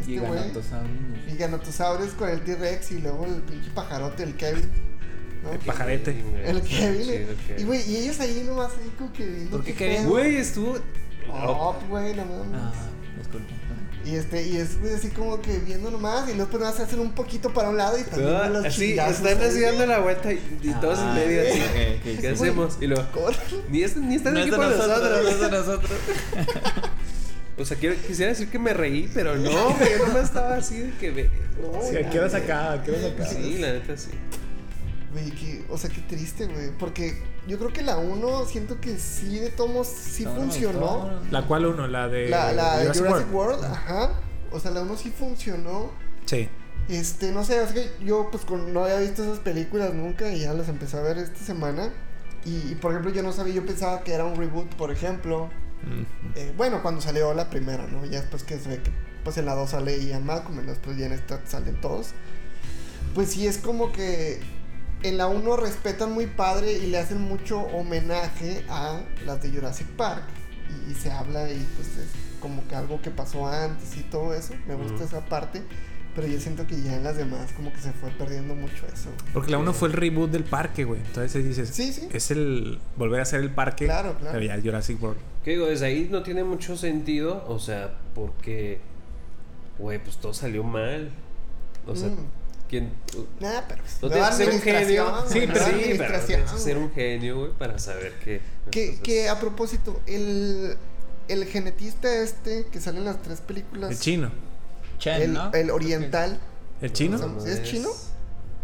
Este 0.00 0.18
güey. 0.18 0.32
Giganotosaurus. 0.32 0.90
Giganotosaurus 1.28 2.10
con 2.14 2.28
el 2.30 2.40
T-Rex 2.40 2.92
y 2.92 2.98
luego 3.00 3.26
el 3.26 3.42
pinche 3.42 3.70
pajarote, 3.74 4.22
el 4.22 4.34
Kevin. 4.36 4.70
¿no? 5.42 5.52
El 5.52 5.58
pajarete. 5.58 6.16
El 6.46 6.62
Kevin. 6.62 7.02
Sí, 7.04 7.10
el 7.12 7.36
Kevin. 7.46 7.60
Y, 7.60 7.64
güey, 7.64 7.90
y 7.90 7.96
ellos 7.98 8.18
ahí 8.20 8.42
nomás 8.46 8.70
ahí 8.72 8.90
como 8.96 9.12
que 9.12 9.26
viendo 9.26 9.50
¿Por 9.50 9.64
qué 9.64 9.74
qué 9.74 9.88
Kevin? 9.96 10.08
Güey, 10.08 10.36
estuvo. 10.36 10.78
Oh, 11.30 11.76
güey, 11.90 12.14
no 12.14 12.24
mames. 12.24 12.54
Ah, 12.54 12.72
disculpa. 13.38 13.74
Y 14.04 14.16
este, 14.16 14.42
y 14.48 14.56
es 14.56 14.70
así 14.96 15.10
como 15.10 15.40
que 15.40 15.58
viendo 15.60 15.88
nomás, 15.90 16.28
y 16.28 16.34
luego 16.34 16.50
pues 16.50 16.60
nada, 16.62 16.76
se 16.76 16.82
hacen 16.82 16.98
un 16.98 17.12
poquito 17.12 17.52
para 17.52 17.68
un 17.70 17.76
lado 17.76 17.96
y 17.96 18.02
también 18.02 18.34
Ah, 18.34 18.48
los 18.48 18.64
así, 18.66 18.88
chingazos 18.90 19.24
están 19.24 19.48
así 19.48 19.60
dando 19.60 19.86
la 19.86 20.00
vuelta 20.00 20.32
y, 20.32 20.40
y 20.60 20.70
todos 20.80 20.98
en 20.98 21.04
Ah, 21.06 21.14
medio 21.14 21.40
así. 21.42 21.60
ok, 21.60 21.66
ok, 21.98 22.02
¿Qué 22.02 22.18
sí. 22.20 22.26
hacemos? 22.26 22.78
Y 22.80 22.86
luego, 22.88 23.04
ni, 23.70 23.82
es- 23.84 23.96
ni 23.96 24.16
están 24.16 24.34
No 24.34 24.40
aquí 24.40 24.48
es 24.48 24.52
de 24.52 24.56
por 24.56 24.66
nosotros, 24.66 25.00
no 25.02 25.08
nosotros. 25.08 25.32
es 25.34 25.40
de 25.40 25.50
nosotros. 25.58 25.98
O 27.58 27.64
sea, 27.64 27.76
quiero- 27.76 27.94
quisiera 28.06 28.32
decir 28.32 28.48
que 28.50 28.58
me 28.58 28.72
reí, 28.74 29.08
pero 29.14 29.36
no, 29.36 29.50
yo 29.78 30.06
nomás 30.06 30.24
estaba 30.24 30.56
así 30.56 30.78
de 30.78 30.90
que 30.98 31.10
ve. 31.12 31.30
No, 31.62 31.80
Sí, 31.88 31.96
¿a 31.96 32.10
qué 32.10 32.18
horas 32.18 32.34
acá? 32.34 32.72
¿A 32.72 32.82
qué 32.82 32.90
acá? 33.06 33.24
Sí, 33.26 33.58
la 33.58 33.72
neta 33.72 33.96
sí. 33.96 34.08
Güey, 35.12 35.30
que, 35.30 35.64
o 35.68 35.76
sea, 35.76 35.90
qué 35.90 36.00
triste, 36.02 36.46
güey. 36.46 36.70
Porque 36.78 37.22
yo 37.46 37.58
creo 37.58 37.72
que 37.72 37.82
la 37.82 37.98
1 37.98 38.46
siento 38.46 38.80
que 38.80 38.98
sí, 38.98 39.38
de 39.38 39.50
tomos, 39.50 39.86
sí 39.86 40.24
No, 40.24 40.30
no 40.30 40.36
me 40.36 40.42
funcionó. 40.46 41.10
¿La 41.30 41.46
cual 41.46 41.66
uno? 41.66 41.86
¿La 41.86 42.08
de 42.08 42.28
La, 42.28 42.52
la 42.52 42.78
de 42.78 42.84
Jurassic 42.86 43.06
Jurassic, 43.06 43.34
World? 43.34 43.60
World, 43.60 43.64
ajá. 43.74 44.10
O 44.50 44.58
sea, 44.60 44.70
la 44.70 44.80
1 44.82 44.96
sí 44.96 45.10
funcionó. 45.10 45.90
Sí. 46.24 46.48
Este, 46.88 47.30
no 47.30 47.44
sé, 47.44 47.62
es 47.62 47.72
que 47.72 47.90
yo 48.04 48.28
pues 48.30 48.44
con- 48.44 48.72
no 48.72 48.84
había 48.84 48.98
visto 48.98 49.22
esas 49.22 49.38
películas 49.38 49.94
nunca 49.94 50.32
y 50.32 50.40
ya 50.40 50.52
las 50.54 50.68
empecé 50.68 50.96
a 50.96 51.00
ver 51.02 51.18
esta 51.18 51.38
semana. 51.44 51.90
Y, 52.44 52.72
y, 52.72 52.78
por 52.80 52.90
ejemplo, 52.92 53.12
yo 53.12 53.22
no 53.22 53.32
sabía, 53.32 53.54
yo 53.54 53.64
pensaba 53.66 54.02
que 54.02 54.12
era 54.14 54.24
un 54.24 54.36
reboot, 54.36 54.74
por 54.76 54.90
ejemplo. 54.90 55.48
Mm. 55.82 56.02
Eh, 56.36 56.52
bueno, 56.56 56.82
cuando 56.82 57.00
salió 57.00 57.34
la 57.34 57.50
primera, 57.50 57.86
¿no? 57.86 58.04
Ya 58.06 58.20
después 58.20 58.42
que 58.44 58.58
se 58.58 58.68
ve 58.68 58.82
que 58.82 58.90
pues 59.24 59.36
en 59.38 59.46
la 59.46 59.54
2 59.54 59.70
sale 59.70 60.04
Ian 60.04 60.24
Malcolm, 60.26 60.58
y 60.60 60.62
después 60.66 60.96
ya 60.96 61.06
en 61.06 61.12
esta 61.12 61.40
salen 61.46 61.80
todos. 61.80 62.08
Pues 63.14 63.28
sí 63.30 63.46
es 63.46 63.58
como 63.58 63.92
que 63.92 64.40
en 65.02 65.18
la 65.18 65.26
1 65.26 65.56
respetan 65.56 66.12
muy 66.12 66.26
padre 66.26 66.72
y 66.72 66.86
le 66.86 66.98
hacen 66.98 67.20
mucho 67.20 67.60
homenaje 67.60 68.64
a 68.68 69.00
las 69.26 69.42
de 69.42 69.50
Jurassic 69.50 69.86
Park. 69.96 70.24
Y, 70.88 70.92
y 70.92 70.94
se 70.94 71.10
habla 71.10 71.50
y 71.50 71.66
pues 71.76 71.88
es 71.98 72.08
como 72.40 72.66
que 72.68 72.74
algo 72.74 73.00
que 73.02 73.10
pasó 73.10 73.46
antes 73.46 73.96
y 73.96 74.02
todo 74.02 74.34
eso. 74.34 74.54
Me 74.66 74.74
gusta 74.74 75.04
esa 75.04 75.20
parte. 75.26 75.62
Pero 76.14 76.26
yo 76.26 76.38
siento 76.38 76.66
que 76.66 76.78
ya 76.82 76.94
en 76.96 77.04
las 77.04 77.16
demás 77.16 77.52
como 77.56 77.72
que 77.72 77.78
se 77.80 77.90
fue 77.92 78.10
perdiendo 78.10 78.54
mucho 78.54 78.84
eso. 78.92 79.08
Porque 79.32 79.50
la 79.50 79.56
uno 79.56 79.72
fue 79.72 79.88
el 79.88 79.94
reboot 79.94 80.30
del 80.30 80.44
parque, 80.44 80.84
güey. 80.84 81.00
Entonces 81.00 81.42
dices, 81.42 81.70
Sí, 81.70 81.90
sí. 81.90 82.06
es 82.12 82.30
el 82.30 82.78
volver 82.98 83.20
a 83.20 83.22
hacer 83.22 83.40
el 83.40 83.50
parque. 83.50 83.86
Claro, 83.86 84.14
claro. 84.18 84.38
Pero 84.38 84.44
ya 84.44 84.60
Jurassic 84.62 85.02
World. 85.02 85.18
Que 85.42 85.52
digo, 85.52 85.66
desde 85.66 85.86
ahí 85.86 86.08
no 86.10 86.22
tiene 86.22 86.44
mucho 86.44 86.76
sentido, 86.76 87.42
o 87.48 87.58
sea, 87.58 87.94
porque, 88.14 88.80
güey, 89.78 90.02
pues 90.04 90.18
todo 90.18 90.34
salió 90.34 90.62
mal. 90.64 91.10
O 91.86 91.96
sea, 91.96 92.08
Mm. 92.10 92.16
¿Quién? 92.72 92.90
Nada, 93.38 93.66
pero 93.68 93.82
pues, 93.82 93.98
No 94.02 94.08
tienes 94.10 94.30
que 94.30 94.36
ser 94.36 94.54
un 94.54 94.60
genio. 94.62 95.14
Sí, 95.28 95.40
pero- 95.46 95.46
sí, 95.46 95.52
pero 95.52 95.64
administración, 95.66 96.26
tienes 96.26 96.50
que 96.52 96.58
ser 96.58 96.76
un 96.78 96.90
genio, 96.92 97.38
güey, 97.38 97.52
para 97.52 97.78
saber 97.78 98.14
que. 98.24 98.40
Que, 98.70 98.84
entonces- 98.84 99.00
que 99.02 99.28
a 99.28 99.38
propósito, 99.38 100.00
el, 100.06 100.76
el 101.28 101.44
genetista 101.44 102.12
este 102.22 102.64
que 102.72 102.80
sale 102.80 102.98
en 102.98 103.04
las 103.04 103.20
tres 103.20 103.42
películas. 103.42 103.90
El 103.90 103.98
chino. 103.98 104.32
Chen, 104.98 105.20
el, 105.20 105.32
¿no? 105.34 105.52
el 105.52 105.70
oriental. 105.70 106.38
¿El 106.80 106.92
chino? 106.94 107.18
No, 107.18 107.40
¿sí 107.40 107.50
es 107.50 107.62
chino? 107.62 107.90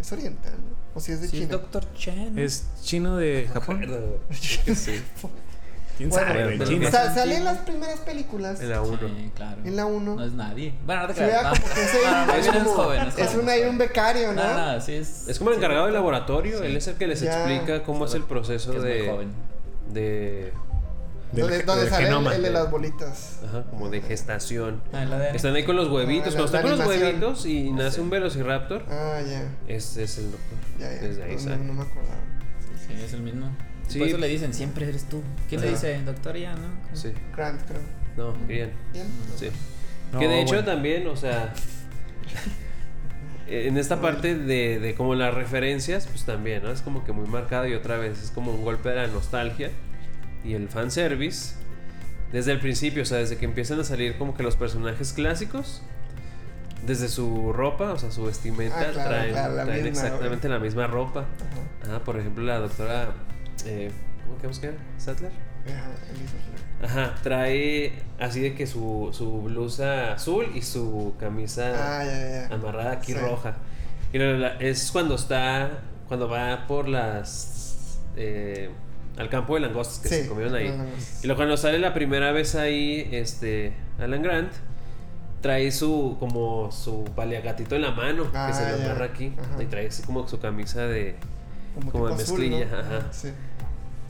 Es 0.00 0.10
oriental, 0.12 0.52
¿no? 0.54 0.78
O 0.94 1.00
si 1.00 1.12
es 1.12 1.20
de 1.20 1.28
Sí, 1.28 1.36
es 1.36 1.42
China. 1.42 1.52
Doctor 1.58 1.92
Chen. 1.94 2.38
¿Es 2.38 2.64
chino 2.82 3.16
de 3.18 3.48
Japón? 3.52 3.84
Sí, 4.32 5.02
¿Quién 5.98 6.08
Bueno, 6.10 6.26
sabe, 6.28 6.56
güey? 6.56 6.78
que- 6.80 6.90
Sa- 6.90 7.12
sale 7.12 7.36
en 7.36 7.44
las 7.44 7.58
primeras 7.58 7.98
películas. 8.00 8.60
en 8.60 8.70
la 8.70 8.80
1. 8.82 8.98
Sí, 9.08 9.30
claro. 9.34 9.60
En 9.64 9.76
la 9.76 9.84
uno. 9.84 10.14
No 10.14 10.24
es 10.24 10.32
nadie. 10.32 10.72
Bueno, 10.86 11.02
no 11.02 11.08
te 11.08 11.14
creas. 11.14 11.42
como 11.58 11.74
que 11.74 11.82
ese- 11.84 11.98
No, 12.04 12.10
no, 12.12 12.26
no, 12.26 12.32
es 12.34 12.46
es 12.46 12.52
como- 12.52 12.70
joven. 12.70 13.02
Es 13.08 13.14
joven, 13.34 13.62
un, 13.64 13.68
un 13.70 13.78
becario, 13.78 14.32
¿no? 14.32 14.42
No, 14.44 14.72
no, 14.74 14.80
sí 14.80 14.92
es. 14.94 15.28
Es 15.28 15.38
como 15.38 15.50
el 15.50 15.56
encargado 15.56 15.84
del 15.86 15.94
laboratorio, 15.94 16.60
Sí. 16.60 16.64
él 16.66 16.76
es 16.76 16.86
el 16.86 16.94
que 16.94 17.06
les 17.08 17.20
Ya. 17.20 17.32
explica 17.36 17.82
cómo 17.82 18.04
es 18.06 18.14
el 18.14 18.22
proceso 18.22 18.72
es 18.74 18.82
de, 18.82 19.08
joven. 19.10 19.32
de. 19.92 20.52
Del- 21.32 21.42
donde 21.42 21.62
donde 21.64 21.82
del 21.82 21.90
sale 21.90 22.04
el, 22.04 22.08
genoma. 22.10 22.34
el 22.34 22.42
de 22.42 22.50
las 22.50 22.70
bolitas. 22.70 23.40
Ajá, 23.46 23.64
como 23.68 23.90
de 23.90 24.00
gestación. 24.00 24.80
Ah. 24.94 25.04
Están 25.34 25.54
ahí 25.56 25.64
con 25.64 25.76
los 25.76 25.88
huevitos. 25.90 26.28
Ah, 26.28 26.36
Cuando 26.38 26.44
están 26.46 26.62
con 26.62 26.78
los 26.78 26.86
huevitos 26.88 27.44
y 27.44 27.70
nace 27.72 28.00
un 28.00 28.08
velociraptor, 28.08 28.84
Ah, 28.88 29.20
ya. 29.28 29.42
este 29.66 30.04
es 30.04 30.16
el 30.18 30.30
doctor. 30.30 30.58
Ya, 30.78 30.90
ya. 30.94 31.00
Desde 31.08 31.24
ahí 31.24 31.32
no, 31.34 31.38
sale. 31.40 31.56
no, 31.58 31.64
no 31.64 31.72
me 31.74 31.82
acordaba. 31.82 32.16
Sí, 32.86 32.94
es 33.04 33.12
el 33.12 33.20
mismo. 33.22 33.50
Sí. 33.88 33.98
Por 33.98 34.08
eso 34.08 34.18
le 34.18 34.28
dicen, 34.28 34.52
siempre 34.54 34.88
eres 34.88 35.08
tú. 35.08 35.22
¿Quién 35.48 35.60
le 35.62 35.70
dice? 35.70 36.00
Doctor 36.04 36.36
ya, 36.36 36.54
¿no? 36.54 36.68
Sí, 36.96 37.12
Grant, 37.34 37.60
creo. 37.62 37.80
no, 38.16 38.32
bien. 38.46 38.70
¿Bien? 38.92 39.06
Sí. 39.36 39.48
No, 40.12 40.18
que 40.18 40.28
de 40.28 40.40
hecho 40.42 40.54
bueno. 40.54 40.64
también, 40.66 41.06
o 41.06 41.16
sea, 41.16 41.52
en 43.46 43.78
esta 43.78 44.00
parte 44.00 44.34
de, 44.36 44.78
de 44.78 44.94
como 44.94 45.14
las 45.14 45.32
referencias, 45.34 46.06
pues 46.06 46.24
también, 46.24 46.62
¿no? 46.62 46.70
Es 46.70 46.82
como 46.82 47.04
que 47.04 47.12
muy 47.12 47.26
marcado 47.26 47.66
y 47.66 47.74
otra 47.74 47.96
vez 47.98 48.22
es 48.22 48.30
como 48.30 48.52
un 48.52 48.62
golpe 48.62 48.90
de 48.90 48.96
la 48.96 49.06
nostalgia 49.06 49.70
y 50.44 50.54
el 50.54 50.68
fanservice. 50.68 51.54
Desde 52.32 52.52
el 52.52 52.60
principio, 52.60 53.02
o 53.02 53.06
sea, 53.06 53.18
desde 53.18 53.38
que 53.38 53.46
empiezan 53.46 53.80
a 53.80 53.84
salir 53.84 54.18
como 54.18 54.34
que 54.34 54.42
los 54.42 54.54
personajes 54.56 55.14
clásicos, 55.14 55.80
desde 56.86 57.08
su 57.08 57.54
ropa, 57.54 57.92
o 57.94 57.98
sea, 57.98 58.10
su 58.10 58.24
vestimenta, 58.24 58.78
Ah, 58.80 58.90
claro, 58.92 59.08
traen, 59.08 59.30
claro, 59.32 59.54
la 59.54 59.64
traen 59.64 59.84
misma, 59.84 60.02
exactamente 60.06 60.48
la 60.50 60.58
misma 60.58 60.86
ropa. 60.86 61.20
Ajá. 61.20 61.90
Ajá, 61.94 62.04
por 62.04 62.18
ejemplo, 62.18 62.44
la 62.44 62.58
doctora, 62.58 63.12
eh, 63.68 63.90
¿cómo 64.26 64.38
que 64.60 64.66
era? 64.66 64.76
¿Sattler? 64.96 65.30
Ajá, 66.82 67.14
trae 67.22 67.92
así 68.18 68.40
de 68.40 68.54
que 68.54 68.66
su, 68.66 69.10
su 69.12 69.42
blusa 69.42 70.12
azul 70.14 70.46
y 70.54 70.62
su 70.62 71.14
camisa 71.18 71.72
Ah, 72.00 72.04
ya, 72.04 72.48
ya. 72.48 72.54
amarrada 72.54 72.92
aquí 72.92 73.12
Sí. 73.12 73.18
roja. 73.18 73.56
Y 74.12 74.18
la- 74.18 74.32
la- 74.38 74.56
es 74.58 74.90
cuando 74.92 75.16
está, 75.16 75.80
cuando 76.06 76.28
va 76.28 76.66
por 76.66 76.88
las, 76.88 77.98
eh, 78.16 78.70
al 79.18 79.28
campo 79.28 79.54
de 79.54 79.60
langostas 79.60 79.98
que 79.98 80.08
Sí, 80.08 80.22
se 80.22 80.28
comieron 80.28 80.54
ahí. 80.54 80.68
Y 81.22 81.26
luego 81.26 81.38
cuando 81.38 81.56
sale 81.56 81.78
la 81.78 81.92
primera 81.92 82.30
vez 82.32 82.54
ahí, 82.54 83.08
este, 83.12 83.72
Alan 83.98 84.22
Grant, 84.22 84.52
trae 85.42 85.70
su, 85.72 86.16
como 86.20 86.70
su 86.72 87.04
paliagatito 87.16 87.74
en 87.76 87.82
la 87.82 87.90
mano, 87.90 88.30
Ah, 88.32 88.46
que 88.48 88.54
se 88.54 88.64
le 88.72 88.78
ya. 88.78 88.84
amarra 88.86 89.06
aquí. 89.06 89.34
Ajá. 89.38 89.62
Y 89.62 89.66
trae 89.66 89.88
así 89.88 90.02
como 90.04 90.26
su 90.28 90.38
camisa 90.40 90.82
de... 90.86 91.16
como 91.92 92.08
de 92.08 92.14
azul, 92.14 92.38
mezclilla, 92.38 92.66
¿no? 92.66 92.78
ajá. 92.78 93.12
Sí. 93.12 93.28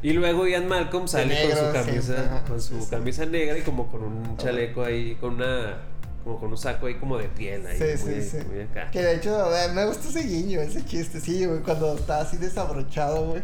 Y 0.03 0.13
luego 0.13 0.47
Ian 0.47 0.69
Malcolm 0.69 1.09
sale 1.09 1.27
negro, 1.35 1.57
con 1.57 1.67
su 1.67 1.73
camisa, 1.87 2.45
con 2.47 2.61
su 2.61 2.75
sí, 2.79 2.83
sí. 2.85 2.91
camisa 2.91 3.27
negra 3.27 3.59
y 3.59 3.63
como 3.63 3.91
con 3.91 4.03
un 4.03 4.37
chaleco 4.37 4.85
ahí, 4.85 5.17
con 5.17 5.35
una, 5.35 5.79
como 6.23 6.39
con 6.39 6.51
un 6.51 6.59
saco 6.59 6.87
ahí 6.87 6.95
como 6.95 7.19
de 7.19 7.29
piel 7.29 7.67
ahí, 7.67 7.79
Sí, 7.79 8.05
muy, 8.05 8.15
sí, 8.15 8.31
sí. 8.31 8.37
muy 8.49 8.61
acá. 8.61 8.91
Que 8.93 9.03
de 9.03 9.17
hecho, 9.17 9.51
me 9.75 9.85
gusta 9.87 10.09
ese 10.09 10.23
guiño, 10.23 10.61
ese 10.61 10.85
chiste, 10.85 11.21
sí, 11.21 11.45
güey, 11.47 11.61
cuando 11.61 11.97
está 11.97 12.21
así 12.21 12.37
desabrochado, 12.37 13.27
güey. 13.31 13.43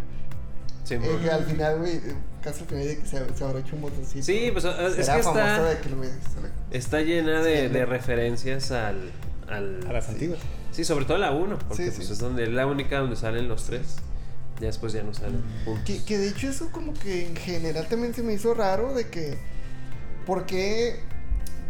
Sí, 0.84 0.94
Eh, 0.94 1.18
que 1.22 1.30
al 1.30 1.44
final, 1.44 1.78
güey, 1.78 2.00
casi 2.42 2.60
al 2.60 2.66
final 2.68 2.86
de 2.86 2.98
que 2.98 3.06
se, 3.06 3.34
se 3.34 3.44
abrocha 3.44 3.74
un 3.74 3.82
botoncito. 3.82 4.24
Sí, 4.24 4.50
pues 4.52 4.64
es 4.64 4.94
que 4.94 5.00
está, 5.00 5.62
de 5.64 5.78
que 5.78 5.88
lo 5.90 6.02
está 6.70 7.00
llena 7.00 7.42
de, 7.42 7.62
Sí, 7.62 7.68
de 7.72 7.80
¿no? 7.80 7.86
referencias 7.86 8.70
al, 8.70 9.10
al... 9.48 9.80
A 9.88 9.92
las 9.92 10.08
antiguas. 10.08 10.38
Sí, 10.70 10.84
sobre 10.84 11.04
todo 11.06 11.18
la 11.18 11.32
1, 11.32 11.58
porque 11.68 11.84
Sí, 11.84 11.90
pues 11.96 12.06
sí. 12.06 12.12
es 12.12 12.18
donde 12.18 12.44
es 12.44 12.48
la 12.50 12.66
única 12.66 12.98
donde 12.98 13.16
salen 13.16 13.48
los 13.48 13.64
tres. 13.64 13.96
Ya 14.64 14.68
después 14.68 14.92
ya 14.94 15.02
no 15.02 15.12
salen 15.12 15.42
juntos. 15.64 15.84
Que, 15.84 16.02
que 16.04 16.16
de 16.18 16.28
hecho 16.28 16.48
eso 16.48 16.70
como 16.72 16.94
que 16.94 17.26
en 17.26 17.36
general 17.36 17.86
también 17.88 18.14
se 18.14 18.22
me 18.22 18.32
hizo 18.32 18.54
raro 18.54 18.94
de 18.94 19.08
que... 19.08 19.36
¿Por 20.26 20.46
qué? 20.46 21.00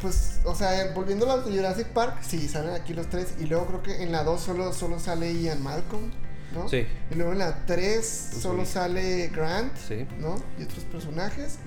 Pues, 0.00 0.40
o 0.44 0.54
sea, 0.54 0.92
volviendo 0.94 1.30
a 1.30 1.36
la 1.36 1.42
de 1.42 1.50
Jurassic 1.56 1.88
Park, 1.88 2.18
sí, 2.22 2.46
salen 2.46 2.74
aquí 2.74 2.94
los 2.94 3.08
tres. 3.08 3.34
Y 3.40 3.46
luego 3.46 3.66
creo 3.66 3.82
que 3.82 4.02
en 4.02 4.12
la 4.12 4.22
2 4.22 4.40
solo, 4.40 4.72
solo 4.72 4.98
sale 5.00 5.32
Ian 5.34 5.62
Malcolm, 5.62 6.10
¿no? 6.54 6.68
Sí. 6.68 6.86
Y 7.10 7.14
luego 7.16 7.32
en 7.32 7.38
la 7.38 7.64
3 7.66 8.28
Pues 8.30 8.42
solo 8.42 8.64
sí. 8.64 8.72
sale 8.72 9.28
Grant, 9.28 9.76
Sí. 9.76 10.06
¿no? 10.20 10.36
Y 10.58 10.62
otros 10.64 10.84
personajes. 10.84 11.58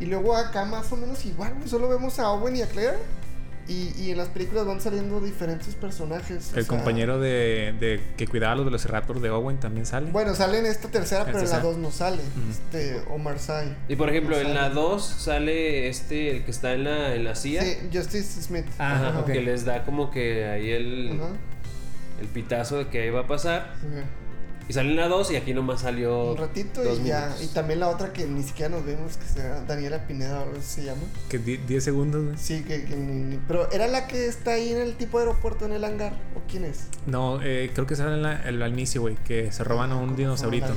Y 0.00 0.06
luego 0.06 0.34
acá 0.36 0.64
más 0.64 0.90
o 0.92 0.96
menos 0.96 1.24
igual, 1.26 1.54
solo 1.66 1.88
vemos 1.88 2.18
a 2.18 2.30
Owen 2.30 2.56
y 2.56 2.62
a 2.62 2.66
Claire. 2.66 2.98
Y, 3.68 3.92
y 3.96 4.10
en 4.10 4.18
las 4.18 4.28
películas 4.28 4.66
van 4.66 4.80
saliendo 4.80 5.20
diferentes 5.20 5.74
personajes. 5.76 6.50
o 6.52 6.58
El 6.58 6.64
sea, 6.64 6.76
compañero 6.76 7.20
de, 7.20 7.74
de 7.78 8.00
que 8.16 8.26
cuidaba 8.26 8.54
a 8.54 8.56
los 8.56 8.64
Velociraptors 8.64 9.22
de 9.22 9.30
Owen 9.30 9.58
también 9.60 9.86
sale. 9.86 10.10
Bueno, 10.10 10.34
sale 10.34 10.58
en 10.58 10.66
esta 10.66 10.88
tercera, 10.88 11.24
pero 11.24 11.38
en 11.38 11.44
la 11.44 11.50
tercera. 11.50 11.62
2 11.72 11.78
no 11.78 11.90
sale. 11.92 12.22
Este, 12.50 13.00
Omar 13.10 13.38
Sy. 13.38 13.72
Y 13.88 13.94
por 13.96 14.10
ejemplo, 14.10 14.34
No 14.34 14.40
en 14.40 14.48
sale. 14.48 14.60
la 14.60 14.70
2 14.70 15.04
sale 15.04 15.88
este, 15.88 16.30
el 16.36 16.44
que 16.44 16.50
está 16.50 16.72
en 16.74 16.84
la, 16.84 17.14
en 17.14 17.24
la 17.24 17.34
CIA. 17.36 17.62
Sí, 17.62 17.76
Justice 17.92 18.42
Smith. 18.42 18.66
Ah, 18.78 18.94
Ajá, 18.94 19.08
Ajá. 19.10 19.24
Que 19.26 19.40
les 19.40 19.64
da 19.64 19.84
como 19.84 20.10
que 20.10 20.44
ahí 20.46 20.70
el, 20.70 21.20
Ajá. 21.20 21.30
el 22.20 22.26
pitazo 22.26 22.78
de 22.78 22.88
que 22.88 23.02
ahí 23.02 23.10
va 23.10 23.20
a 23.20 23.26
pasar. 23.28 23.74
Sí. 23.80 23.86
Y 24.72 24.74
sale 24.74 24.88
en 24.88 24.96
la 24.96 25.06
2 25.06 25.30
y 25.32 25.36
aquí 25.36 25.52
nomás 25.52 25.82
salió. 25.82 26.30
Un 26.30 26.38
ratito 26.38 26.82
dos 26.82 26.98
y 27.00 27.08
ya. 27.08 27.26
minutos. 27.26 27.44
Y 27.44 27.46
también 27.48 27.80
la 27.80 27.90
otra 27.90 28.10
que 28.14 28.24
ni 28.24 28.42
siquiera 28.42 28.70
nos 28.74 28.86
vimos, 28.86 29.18
que 29.18 29.26
será 29.26 29.60
Daniela 29.66 30.06
Pineda, 30.06 30.38
o 30.40 30.42
algo 30.44 30.56
así 30.58 30.80
se 30.80 30.84
llama. 30.84 31.02
Que 31.28 31.38
di- 31.38 31.58
10 31.58 31.84
segundos, 31.84 32.24
güey. 32.24 32.38
Sí, 32.38 32.62
que, 32.66 32.84
que 32.86 32.96
ni- 32.96 33.22
ni- 33.36 33.36
Pero 33.46 33.70
era 33.70 33.86
la 33.86 34.06
que 34.06 34.24
está 34.26 34.52
ahí 34.52 34.70
en 34.72 34.78
el 34.80 34.94
tipo 34.96 35.18
de 35.18 35.26
aeropuerto, 35.26 35.66
en 35.66 35.72
el 35.72 35.84
hangar. 35.84 36.14
¿O 36.34 36.40
quién 36.50 36.64
es? 36.64 36.84
No, 37.06 37.38
eh, 37.42 37.70
creo 37.74 37.86
que 37.86 37.96
sale 37.96 38.14
en 38.14 38.22
la- 38.22 38.48
el- 38.48 38.62
al 38.62 38.72
inicio, 38.72 39.02
güey, 39.02 39.16
que 39.16 39.52
se 39.52 39.62
roban 39.62 39.90
a 39.92 39.96
un 39.96 40.04
¿Cómo 40.06 40.16
dinosaurito. 40.16 40.68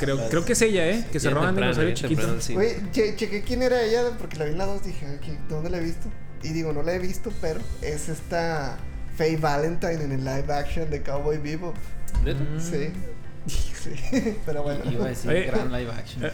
Creo, 0.00 0.28
creo 0.30 0.44
que 0.46 0.52
es 0.54 0.62
ella, 0.62 0.88
¿eh? 0.88 1.04
Que 1.12 1.20
se 1.20 1.28
roban 1.28 1.62
a 1.62 1.70
un 1.70 1.76
bien 1.76 1.94
chiquito. 1.94 2.26
Güey, 2.54 2.90
che- 2.92 3.14
chequé 3.16 3.42
quién 3.42 3.62
era 3.62 3.82
ella 3.82 4.10
porque 4.18 4.38
la 4.38 4.46
vi 4.46 4.52
en 4.52 4.58
la 4.58 4.64
2 4.66 4.82
dije, 4.84 5.06
"Aquí, 5.06 5.36
¿dónde 5.50 5.68
la 5.70 5.78
he 5.78 5.80
visto? 5.84 6.08
Y 6.42 6.48
digo, 6.50 6.72
no 6.72 6.82
la 6.82 6.94
he 6.94 6.98
visto, 6.98 7.30
pero 7.42 7.60
es 7.82 8.08
esta 8.08 8.78
Faye 9.16 9.36
Valentine 9.38 10.02
en 10.04 10.12
el 10.12 10.24
live 10.24 10.52
action 10.52 10.90
de 10.90 11.02
Cowboy 11.02 11.38
Vivo. 11.38 11.72
¿Neta? 12.24 12.40
Mm. 12.40 12.60
Sí. 12.60 12.90
sí. 13.46 14.36
Pero 14.44 14.62
bueno. 14.62 14.90
Iba 14.90 15.06
a 15.06 15.08
decir 15.08 15.30
Oye, 15.30 15.44
gran 15.46 15.72
live 15.72 15.90
action. 15.92 16.24
eh, 16.24 16.30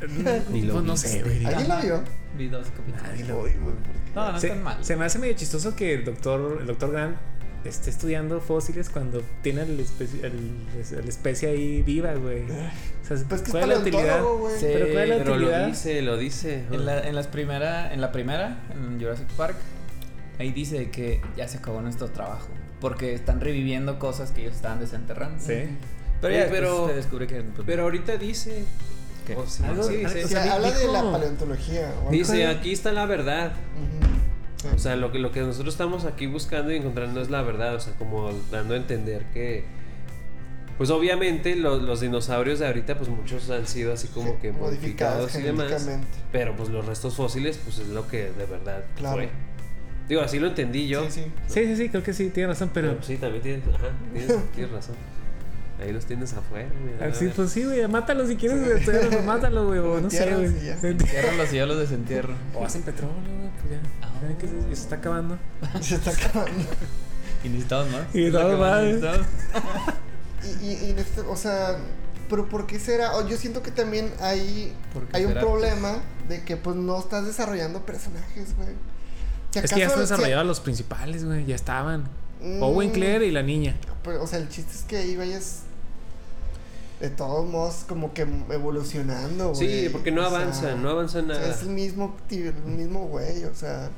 pero 0.00 0.42
Ni 0.50 0.62
lo 0.62 0.74
Pues 0.74 0.84
no 0.84 0.96
sé, 0.96 1.22
güey. 1.22 1.44
¿Alguien 1.44 1.68
la 1.68 1.80
vio? 1.80 2.02
Vi 2.36 2.48
dos 2.48 2.66
capítulos. 2.68 3.44
Uy, 3.44 3.52
güey, 3.60 3.74
No, 4.14 4.32
no 4.32 4.40
se, 4.40 4.48
están 4.48 4.62
mal. 4.62 4.84
se 4.84 4.96
me 4.96 5.04
hace 5.04 5.18
medio 5.18 5.34
chistoso 5.34 5.74
que 5.76 5.94
el 5.94 6.04
doctor, 6.04 6.58
el 6.60 6.66
doctor 6.66 6.90
Grant 6.92 7.16
esté 7.64 7.88
estudiando 7.90 8.40
fósiles 8.40 8.90
cuando 8.90 9.22
tiene 9.40 9.62
el 9.62 9.80
especie, 9.80 10.20
el- 10.26 10.66
la 10.74 11.08
especie 11.08 11.48
ahí 11.48 11.80
viva, 11.82 12.12
güey. 12.14 12.42
O 12.42 12.46
sea, 13.06 13.16
Pues 13.28 13.40
que 13.42 13.50
¿cuál 13.52 13.62
es 13.64 13.68
la 13.68 13.78
utilidad? 13.78 14.02
paleontólogo, 14.02 14.38
güey. 14.40 14.58
Sí. 14.58 14.66
Pero 14.72 14.86
¿cuál 14.92 15.02
es 15.04 15.08
la 15.08 15.16
Pero 15.18 15.30
lo 15.30 15.36
utilidad? 15.36 15.66
dice, 15.68 16.02
lo 16.02 16.16
dice. 16.18 16.64
En 16.70 16.84
la, 16.86 17.00
en 17.08 17.14
las 17.14 17.26
primera, 17.28 17.92
en 17.94 18.00
la 18.00 18.12
primera, 18.12 18.58
en 18.74 19.00
Jurassic 19.00 19.28
Park, 19.36 19.56
ahí 20.38 20.52
dice 20.52 20.90
que 20.90 21.20
ya 21.36 21.46
se 21.48 21.58
acabó 21.58 21.80
nuestro 21.80 22.08
trabajo. 22.08 22.48
Porque 22.84 23.14
están 23.14 23.40
reviviendo 23.40 23.98
cosas 23.98 24.30
que 24.30 24.42
ellos 24.42 24.54
estaban 24.56 24.78
desenterrando. 24.78 25.42
Sí. 25.42 25.54
Pero 26.20 26.34
ya 26.34 26.40
pero- 26.44 26.50
pero, 26.50 26.88
se 26.88 26.94
descubre 26.96 27.26
que. 27.26 27.40
pues, 27.40 27.64
Pero 27.66 27.84
ahorita 27.84 28.18
dice. 28.18 28.66
¿qué? 29.26 29.34
o 29.36 29.46
sí, 29.46 29.62
Algo- 29.64 29.84
sí, 29.84 29.96
dice. 29.96 30.22
O 30.22 30.26
o 30.26 30.28
sea, 30.28 30.42
sea, 30.44 30.54
habla 30.56 30.70
de 30.70 30.86
la 30.88 31.00
paleontología. 31.10 31.94
Dice, 32.10 32.46
aquí 32.46 32.72
está 32.74 32.92
la 32.92 33.06
verdad. 33.06 33.52
Sí. 34.60 34.68
O 34.74 34.78
sea, 34.78 34.96
lo 34.96 35.12
que, 35.12 35.18
lo 35.18 35.32
que 35.32 35.40
nosotros 35.40 35.72
estamos 35.72 36.04
aquí 36.04 36.26
buscando 36.26 36.72
y 36.72 36.76
encontrando 36.76 37.22
es 37.22 37.30
la 37.30 37.40
verdad. 37.40 37.74
O 37.74 37.80
sea, 37.80 37.94
como 37.94 38.30
dando 38.50 38.74
a 38.74 38.76
entender 38.76 39.24
que. 39.32 39.64
Pues 40.76 40.90
obviamente 40.90 41.56
lo- 41.56 41.78
los 41.78 42.00
dinosaurios 42.00 42.58
de 42.58 42.66
ahorita, 42.66 42.98
pues 42.98 43.08
muchos 43.08 43.48
han 43.48 43.66
sido 43.66 43.94
así 43.94 44.08
como 44.08 44.32
Sí, 44.32 44.36
que 44.42 44.52
modificados 44.52 45.34
y 45.36 45.40
demás. 45.40 45.88
Pero 46.32 46.54
pues 46.54 46.68
los 46.68 46.84
restos 46.84 47.14
fósiles, 47.14 47.58
pues 47.64 47.78
es 47.78 47.88
lo 47.88 48.06
que 48.08 48.24
de 48.30 48.44
verdad 48.44 48.84
Claro. 48.96 49.16
fue. 49.16 49.30
Digo, 50.08 50.20
así 50.20 50.38
lo 50.38 50.48
entendí 50.48 50.86
yo. 50.88 51.04
Sí, 51.04 51.10
sí. 51.10 51.32
Sí, 51.48 51.64
sí, 51.66 51.76
sí, 51.76 51.88
creo 51.88 52.02
que 52.02 52.12
sí, 52.12 52.28
tiene 52.30 52.48
razón, 52.48 52.70
Pero 52.74 52.88
pero... 52.88 52.96
pues, 52.98 53.06
sí, 53.08 53.16
también 53.16 53.42
tienes, 53.42 53.62
ajá, 53.74 53.88
tienes, 54.12 54.50
tienes 54.54 54.72
razón. 54.72 54.96
Ahí 55.80 55.92
los 55.92 56.04
tienes 56.06 56.32
afuera. 56.34 56.68
mira, 56.84 56.98
Ah, 57.00 57.08
a 57.10 57.14
Sí, 57.14 57.24
ver. 57.24 57.34
pues 57.34 57.50
sí, 57.50 57.64
güey, 57.64 57.86
mátalo 57.88 58.26
si 58.26 58.36
quieres, 58.36 58.62
güey, 58.64 59.22
mátalo, 59.24 59.66
güey, 59.66 59.80
no 60.02 60.08
sé, 60.10 60.32
güey. 60.34 60.46
y 60.62 60.66
ya. 60.66 60.78
Entiérralos 60.82 61.52
y 61.52 61.56
yo 61.56 61.66
los 61.66 61.78
desentierro. 61.78 62.34
O 62.54 62.64
hacen 62.64 62.82
petróleo, 62.82 63.16
güey, 63.16 63.50
pues 63.60 63.70
ya. 63.72 63.80
Ah. 64.02 64.12
Ya 64.30 64.38
que 64.38 64.46
se, 64.46 64.54
ya 64.56 64.66
se 64.66 64.72
está 64.82 64.96
acabando. 64.96 65.38
Se 65.80 65.94
está 65.96 66.10
acabando. 66.10 66.52
Y 67.44 67.48
necesitamos 67.48 67.90
más. 67.92 68.14
Y 68.14 68.30
necesitamos. 68.30 69.26
Y, 70.42 70.64
y, 70.66 70.72
y 70.86 70.90
en 70.92 70.98
este, 70.98 71.20
o 71.22 71.36
sea, 71.36 71.76
pero 72.30 72.48
¿por 72.48 72.66
qué 72.66 72.78
será? 72.78 73.10
Yo 73.28 73.36
siento 73.36 73.62
que 73.62 73.70
también 73.70 74.10
hay, 74.20 74.72
¿Por 74.94 75.04
qué 75.06 75.16
hay 75.18 75.24
un 75.24 75.30
será? 75.30 75.40
problema 75.42 75.98
de 76.28 76.42
que 76.42 76.56
pues 76.56 76.76
no 76.76 76.98
estás 76.98 77.26
desarrollando 77.26 77.84
personajes, 77.84 78.56
güey. 78.56 78.70
Es 79.62 79.72
que 79.72 79.80
ya 79.80 79.86
están 79.86 80.00
desarrollados 80.00 80.46
los 80.46 80.60
principales, 80.60 81.24
güey, 81.24 81.44
ya 81.46 81.54
estaban. 81.54 82.04
Mm, 82.42 82.62
Owen 82.62 82.90
Claire 82.90 83.26
y 83.26 83.30
la 83.30 83.42
niña. 83.42 83.76
pero, 84.02 84.22
o 84.22 84.26
sea, 84.26 84.38
el 84.38 84.48
chiste 84.48 84.72
es 84.74 84.82
que 84.82 84.96
ahí 84.98 85.16
vayas 85.16 85.62
de 87.00 87.10
todos 87.10 87.46
modos 87.48 87.84
como 87.88 88.12
que 88.14 88.26
evolucionando, 88.50 89.52
güey. 89.52 89.84
Sí, 89.84 89.88
porque 89.90 90.10
no 90.10 90.26
O 90.26 90.30
sea, 90.30 90.38
avanza, 90.38 90.74
no 90.76 90.90
avanza 90.90 91.18
o 91.18 91.26
sea, 91.26 91.34
nada. 91.34 91.50
es 91.50 91.62
el 91.62 91.68
mismo, 91.70 92.16
el 92.30 92.54
mismo 92.66 93.06
güey, 93.08 93.44
o 93.44 93.54
sea. 93.54 93.90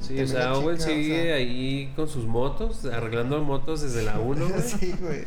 Sí, 0.00 0.18
o 0.20 0.26
sea, 0.26 0.54
Owen 0.54 0.78
chica, 0.78 0.90
o 0.90 0.94
sigue 0.94 1.22
sea. 1.24 1.34
ahí 1.34 1.92
con 1.94 2.08
sus 2.08 2.24
motos, 2.24 2.84
arreglando 2.86 3.42
motos 3.42 3.82
desde 3.82 4.02
la 4.02 4.18
1. 4.18 4.48
sí, 4.80 4.94
güey. 5.00 5.24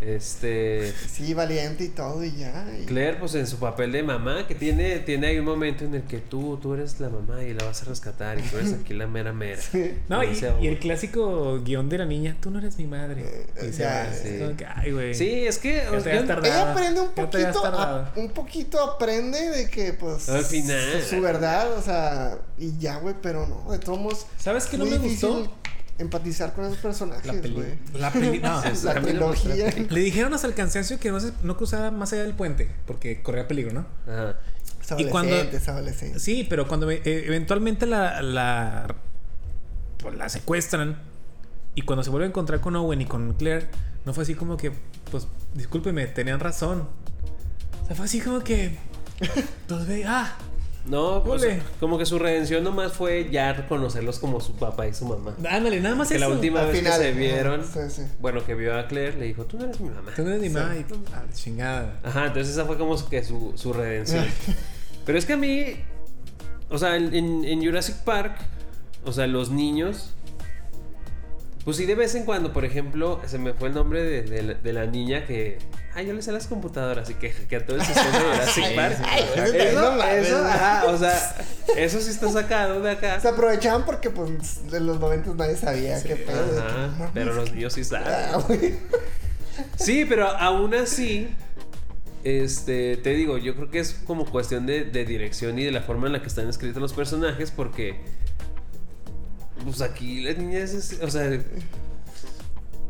Este. 0.00 0.92
Sí, 1.08 1.32
valiente 1.34 1.84
y 1.84 1.88
todo 1.88 2.24
y 2.24 2.32
ya. 2.36 2.66
y- 2.80 2.86
Claire, 2.86 3.16
pues 3.18 3.34
en 3.34 3.46
su 3.46 3.58
papel 3.58 3.92
de 3.92 4.02
mamá, 4.02 4.46
que 4.46 4.54
tiene, 4.54 4.98
tiene 5.00 5.28
ahí 5.28 5.38
un 5.38 5.44
momento 5.44 5.84
en 5.84 5.94
el 5.94 6.02
que 6.02 6.18
tú, 6.18 6.58
tú 6.60 6.74
eres 6.74 6.98
la 7.00 7.08
mamá 7.08 7.42
y 7.44 7.54
la 7.54 7.64
vas 7.64 7.82
a 7.82 7.84
rescatar 7.86 8.38
y 8.38 8.42
tú 8.42 8.56
eres 8.58 8.72
aquí 8.74 8.94
la 8.94 9.06
mera 9.06 9.32
mera. 9.32 9.60
Sí. 9.72 9.94
No, 10.08 10.22
y, 10.24 10.66
el 10.66 10.78
clásico 10.78 11.60
guion 11.62 11.88
de 11.88 11.98
la 11.98 12.04
niña, 12.04 12.36
tú 12.40 12.50
no 12.50 12.58
eres 12.58 12.76
mi 12.78 12.86
madre. 12.86 13.22
Eh, 13.56 13.68
Y 13.68 13.72
se 13.72 13.82
ya, 13.82 14.06
va. 14.08 14.14
sí. 14.14 14.28
Es 14.28 14.42
como 14.42 14.56
que, 14.56 14.66
ay, 14.66 14.92
güey. 14.92 15.14
Sí, 15.14 15.46
es 15.46 15.58
que. 15.58 15.82
Ella 15.82 16.72
aprende 16.72 17.00
un 17.00 17.12
poquito, 17.12 17.64
a- 17.66 18.12
un 18.16 18.30
poquito 18.30 18.80
aprende 18.82 19.38
de 19.50 19.70
que, 19.70 19.92
pues, 19.92 20.28
Al 20.28 20.44
final. 20.44 20.88
es 20.98 21.06
su 21.06 21.20
verdad, 21.20 21.72
o 21.76 21.82
sea, 21.82 22.38
y 22.58 22.76
ya, 22.78 22.96
güey, 22.98 23.14
pero 23.22 23.46
no, 23.46 23.70
de 23.72 23.78
todos 23.78 23.98
modos, 24.00 24.26
¿Sabes 24.38 24.66
qué 24.66 24.76
no 24.78 24.84
me 24.84 24.98
difícil 24.98 25.28
gustó? 25.28 25.52
Empatizar 25.98 26.52
con 26.54 26.64
esos 26.64 26.76
La 26.76 26.82
personajes, 26.82 27.32
peli. 27.40 27.64
La 27.94 28.10
peli. 28.10 28.38
No, 28.40 28.62
La 28.84 28.94
mí 29.00 29.12
no 29.12 29.28
me 29.28 29.36
trilogía. 29.36 29.70
Le 29.90 30.00
dijeron 30.00 30.34
hasta 30.34 30.46
el 30.46 30.54
cansancio 30.54 30.98
que 30.98 31.10
no, 31.10 31.20
se, 31.20 31.32
no 31.42 31.56
cruzara 31.56 31.90
más 31.90 32.12
allá 32.12 32.22
del 32.24 32.34
puente, 32.34 32.70
porque 32.86 33.22
corría 33.22 33.46
peligro, 33.48 33.72
¿no? 33.72 33.86
Ajá. 34.06 34.36
Es 34.80 34.90
Y 35.00 35.04
cuando- 35.06 35.34
adolescente, 35.34 35.56
es 35.56 35.68
adolescente. 35.68 36.18
Sí, 36.18 36.46
pero 36.48 36.66
cuando 36.66 36.90
eh, 36.90 37.00
eventualmente 37.04 37.86
la, 37.86 38.20
la, 38.20 38.94
pues, 39.98 40.16
la 40.16 40.28
secuestran 40.28 40.98
y 41.74 41.82
cuando 41.82 42.02
se 42.02 42.10
vuelve 42.10 42.26
a 42.26 42.28
encontrar 42.28 42.60
con 42.60 42.74
Owen 42.76 43.00
y 43.00 43.06
con 43.06 43.34
Claire, 43.34 43.68
no 44.04 44.12
fue 44.12 44.24
así 44.24 44.34
como 44.34 44.56
que, 44.56 44.72
pues, 45.10 45.28
discúlpeme, 45.54 46.06
tenían 46.08 46.40
razón. 46.40 46.88
O 47.82 47.86
sea, 47.86 47.94
fue 47.96 48.06
así 48.06 48.20
como 48.20 48.40
que, 48.40 48.76
los 49.68 49.86
ve, 49.86 50.04
ah, 50.06 50.36
No, 50.84 51.22
pues 51.24 51.42
Ole. 51.42 51.62
como 51.78 51.96
que 51.96 52.04
su 52.06 52.18
redención 52.18 52.64
nomás 52.64 52.92
fue 52.92 53.28
ya 53.30 53.52
reconocerlos 53.52 54.18
como 54.18 54.40
su 54.40 54.54
papá 54.56 54.88
y 54.88 54.94
su 54.94 55.04
mamá. 55.04 55.36
ándale, 55.48 55.80
nada 55.80 55.94
más 55.94 56.08
Que 56.08 56.18
la 56.18 56.26
eso. 56.26 56.34
última 56.34 56.60
Al 56.62 56.66
vez 56.68 56.78
final, 56.78 57.00
que 57.00 57.06
se 57.06 57.12
vieron, 57.12 57.64
sí, 57.64 57.78
sí. 57.88 58.02
bueno, 58.20 58.44
que 58.44 58.54
vio 58.56 58.76
a 58.76 58.88
Claire, 58.88 59.16
le 59.16 59.26
dijo, 59.26 59.44
tú 59.44 59.58
no 59.58 59.64
eres 59.64 59.80
mi 59.80 59.90
mamá. 59.90 60.10
Tú 60.16 60.22
no 60.24 60.30
eres 60.30 60.42
Sí. 60.42 60.50
madre, 60.50 60.80
y, 60.80 60.84
ah, 61.14 61.22
chingada. 61.32 62.00
Ajá, 62.02 62.26
entonces 62.26 62.52
esa 62.54 62.64
fue 62.64 62.76
como 62.78 62.96
que 63.08 63.22
su, 63.22 63.52
su 63.56 63.72
redención. 63.72 64.26
Pero 65.06 65.18
es 65.18 65.24
que 65.26 65.34
a 65.34 65.36
mí, 65.36 65.64
o 66.68 66.78
sea, 66.78 66.96
en, 66.96 67.14
en- 67.14 67.44
en 67.44 67.64
Jurassic 67.64 67.96
Park, 67.98 68.36
o 69.04 69.12
sea, 69.12 69.26
los 69.28 69.50
niños, 69.50 70.10
pues 71.64 71.76
sí 71.76 71.86
de 71.86 71.94
vez 71.94 72.14
en 72.14 72.24
cuando, 72.24 72.52
por 72.52 72.64
ejemplo, 72.64 73.20
se 73.26 73.38
me 73.38 73.52
fue 73.54 73.68
el 73.68 73.74
nombre 73.74 74.02
de, 74.02 74.22
de 74.22 74.42
la, 74.42 74.54
de 74.54 74.72
la 74.72 74.86
niña 74.86 75.24
que, 75.26 75.58
ay, 75.94 76.06
yo 76.06 76.12
le 76.12 76.22
sé 76.22 76.32
las 76.32 76.46
computadoras 76.48 77.08
y 77.10 77.14
que 77.14 77.30
hackeó 77.30 77.74
el 77.76 77.82
sistema 77.82 78.18
de 78.18 78.24
Jurassic 78.24 78.74
Park. 78.74 78.96
Ay, 79.04 79.24
eso 79.36 79.50
Eso, 79.60 80.02
eso, 80.04 80.44
ajá, 80.44 80.84
o 80.86 80.98
sea, 80.98 81.36
eso 81.76 82.00
sí 82.00 82.10
está 82.10 82.30
sacado 82.30 82.80
de 82.80 82.90
acá. 82.90 83.20
Se 83.20 83.28
aprovechaban 83.28 83.84
porque, 83.84 84.10
pues, 84.10 84.60
en 84.72 84.86
los 84.86 84.98
90 84.98 85.34
nadie 85.34 85.56
sabía 85.56 86.02
qué 86.02 86.16
pedo. 86.16 86.46
de 86.46 86.60
que, 86.62 86.66
Ajá, 86.68 87.10
pero 87.14 87.32
los 87.32 87.52
niños 87.52 87.72
sí 87.74 87.84
saben. 87.84 88.08
ah. 88.08 88.40
Sí, 89.76 90.04
pero 90.08 90.28
aún 90.28 90.74
así, 90.74 91.28
este, 92.24 92.96
te 92.96 93.10
digo, 93.10 93.38
yo 93.38 93.54
creo 93.54 93.70
que 93.70 93.78
es 93.80 93.92
como 94.06 94.24
cuestión 94.24 94.66
de, 94.66 94.84
de 94.84 95.04
dirección 95.04 95.58
y 95.58 95.64
de 95.64 95.70
la 95.72 95.82
forma 95.82 96.06
en 96.06 96.14
la 96.14 96.22
que 96.22 96.28
están 96.28 96.48
escritos 96.48 96.80
los 96.80 96.92
personajes, 96.92 97.50
porque, 97.50 98.00
pues 99.64 99.80
aquí 99.80 100.22
las 100.22 100.36
niñas, 100.38 100.72
es, 100.72 100.98
o 101.02 101.10
sea, 101.10 101.30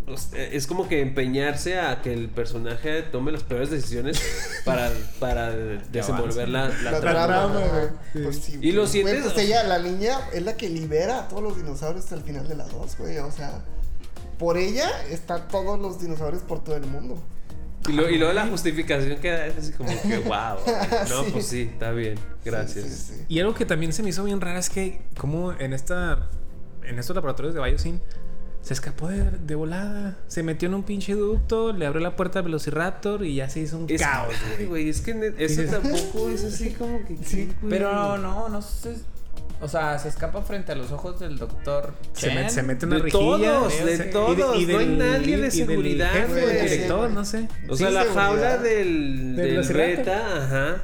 o 0.07 0.16
sea, 0.16 0.43
es 0.43 0.66
como 0.66 0.89
que 0.89 1.01
empeñarse 1.01 1.79
a 1.79 2.03
que 2.03 2.12
el 2.12 2.29
personaje 2.29 3.03
tome 3.03 3.31
las 3.33 3.45
peores 3.45 3.70
decisiones 3.70 4.20
para, 4.64 4.91
para 5.20 5.51
desenvolver 5.53 6.49
la, 6.49 6.68
la 6.68 6.91
La 6.91 7.01
trama. 7.01 7.91
Sí. 8.12 8.18
Pues 8.23 8.37
sí, 8.37 8.59
Y 8.61 8.73
lo 8.73 8.87
sientes, 8.87 9.20
pues 9.23 9.33
o 9.33 9.35
sea- 9.37 9.45
ella, 9.45 9.62
la 9.64 9.79
niña, 9.79 10.18
es 10.33 10.43
la 10.43 10.57
que 10.57 10.68
libera 10.68 11.20
a 11.20 11.29
todos 11.29 11.43
los 11.43 11.57
dinosaurios 11.57 12.05
hasta 12.05 12.16
el 12.16 12.23
final 12.23 12.49
de 12.49 12.57
la 12.57 12.64
2, 12.66 12.97
güey. 12.99 13.18
O 13.18 13.31
sea, 13.31 13.62
por 14.39 14.59
ella 14.59 14.91
están 15.09 15.47
todos 15.49 15.79
los 15.79 16.01
dinosaurios 16.01 16.43
por 16.43 16.62
todo 16.64 16.77
el 16.77 16.87
mundo. 16.87 17.23
Y, 17.89 17.93
lo- 17.93 18.11
y 18.11 18.18
luego 18.18 18.33
la 18.33 18.47
justificación 18.47 19.18
queda 19.20 19.47
es 19.47 19.57
así 19.57 19.73
como 19.73 19.89
que, 20.03 20.18
wow. 20.25 20.57
No, 21.09 21.25
Sí. 21.25 21.31
pues 21.33 21.47
sí, 21.47 21.70
está 21.73 21.93
bien, 21.93 22.16
gracias. 22.45 22.85
Sí, 22.87 22.91
sí, 22.91 23.14
sí. 23.18 23.25
Y 23.29 23.41
algo 23.41 23.55
que 23.55 23.64
también 23.64 23.93
se 23.93 24.03
me 24.03 24.11
hizo 24.11 24.25
bien 24.25 24.41
raro 24.41 24.59
es 24.59 24.68
que, 24.68 25.01
como 25.16 25.53
en 25.53 25.73
esta. 25.73 26.29
En 26.85 26.99
estos 26.99 27.14
laboratorios 27.16 27.55
de 27.55 27.62
Biosyn, 27.62 28.01
se 28.61 28.74
escapó 28.74 29.09
de, 29.09 29.30
de 29.30 29.55
volada. 29.55 30.16
Se 30.28 30.43
metió 30.43 30.68
en 30.68 30.74
un 30.74 30.83
pinche 30.85 31.14
ducto, 31.14 31.72
le 31.72 31.85
abrió 31.87 32.01
la 32.01 32.14
puerta 32.16 32.39
al 32.41 32.45
Velociraptor 32.45 33.24
y 33.24 33.35
ya 33.37 33.49
se 33.49 33.61
hizo 33.61 33.76
un 33.78 33.87
Es, 33.89 34.01
caos, 34.01 34.35
güey. 34.68 34.89
es 34.89 35.01
que 35.01 35.11
eso 35.39 35.62
Dices- 35.62 35.70
tampoco 35.70 36.28
es 36.35 36.45
así 36.45 36.70
como 36.70 37.05
que. 37.05 37.16
Sí. 37.24 37.53
Pero 37.68 38.18
no, 38.18 38.49
no 38.49 38.62
sé. 38.62 38.95
O 39.61 39.68
sea, 39.68 39.97
se 40.01 40.09
escapa 40.09 40.43
frente 40.43 40.72
a 40.72 40.74
los 40.74 40.91
ojos 40.91 41.20
del 41.20 41.39
doctor. 41.39 41.95
Se, 42.14 42.28
Chen. 42.28 42.37
met- 42.39 42.49
se 42.49 42.62
mete 42.64 42.85
una 42.87 42.97
De 42.97 43.03
rejilla. 43.03 43.20
todos, 43.20 43.85
de 43.85 43.99
todos, 44.07 44.37
no 44.68 44.78
hay 44.78 44.87
nadie 44.87 45.37
de 45.37 45.39
y 45.39 45.41
del 45.41 45.53
seguridad, 45.53 46.28
güey. 46.28 46.62
director, 46.62 47.11
no 47.11 47.24
sé. 47.24 47.49
O 47.68 47.76
Sí, 47.76 47.85
sea, 47.85 47.91
la 47.93 48.03
seguridad. 48.03 48.26
jaula 48.26 48.59
del, 48.59 49.37
Del 49.37 49.66
del 49.66 49.76
beta, 49.76 50.37
ajá. 50.45 50.83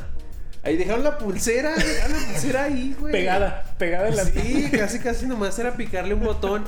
Ahí 0.69 0.77
dejaron 0.77 1.03
la 1.05 1.19
pulsera, 1.19 1.75
dejaron 1.75 2.13
la 2.21 2.27
pulsera 2.29 2.65
ahí, 2.65 2.95
güey. 2.99 3.13
Pegada, 3.13 3.65
pegada 3.79 4.09
en 4.09 4.17
la 4.17 4.25
Sí, 4.25 4.69
casi 4.73 4.99
casi 4.99 5.27
nomás 5.27 5.59
era 5.59 5.77
picarle 5.77 6.15
un 6.15 6.21
botón. 6.25 6.65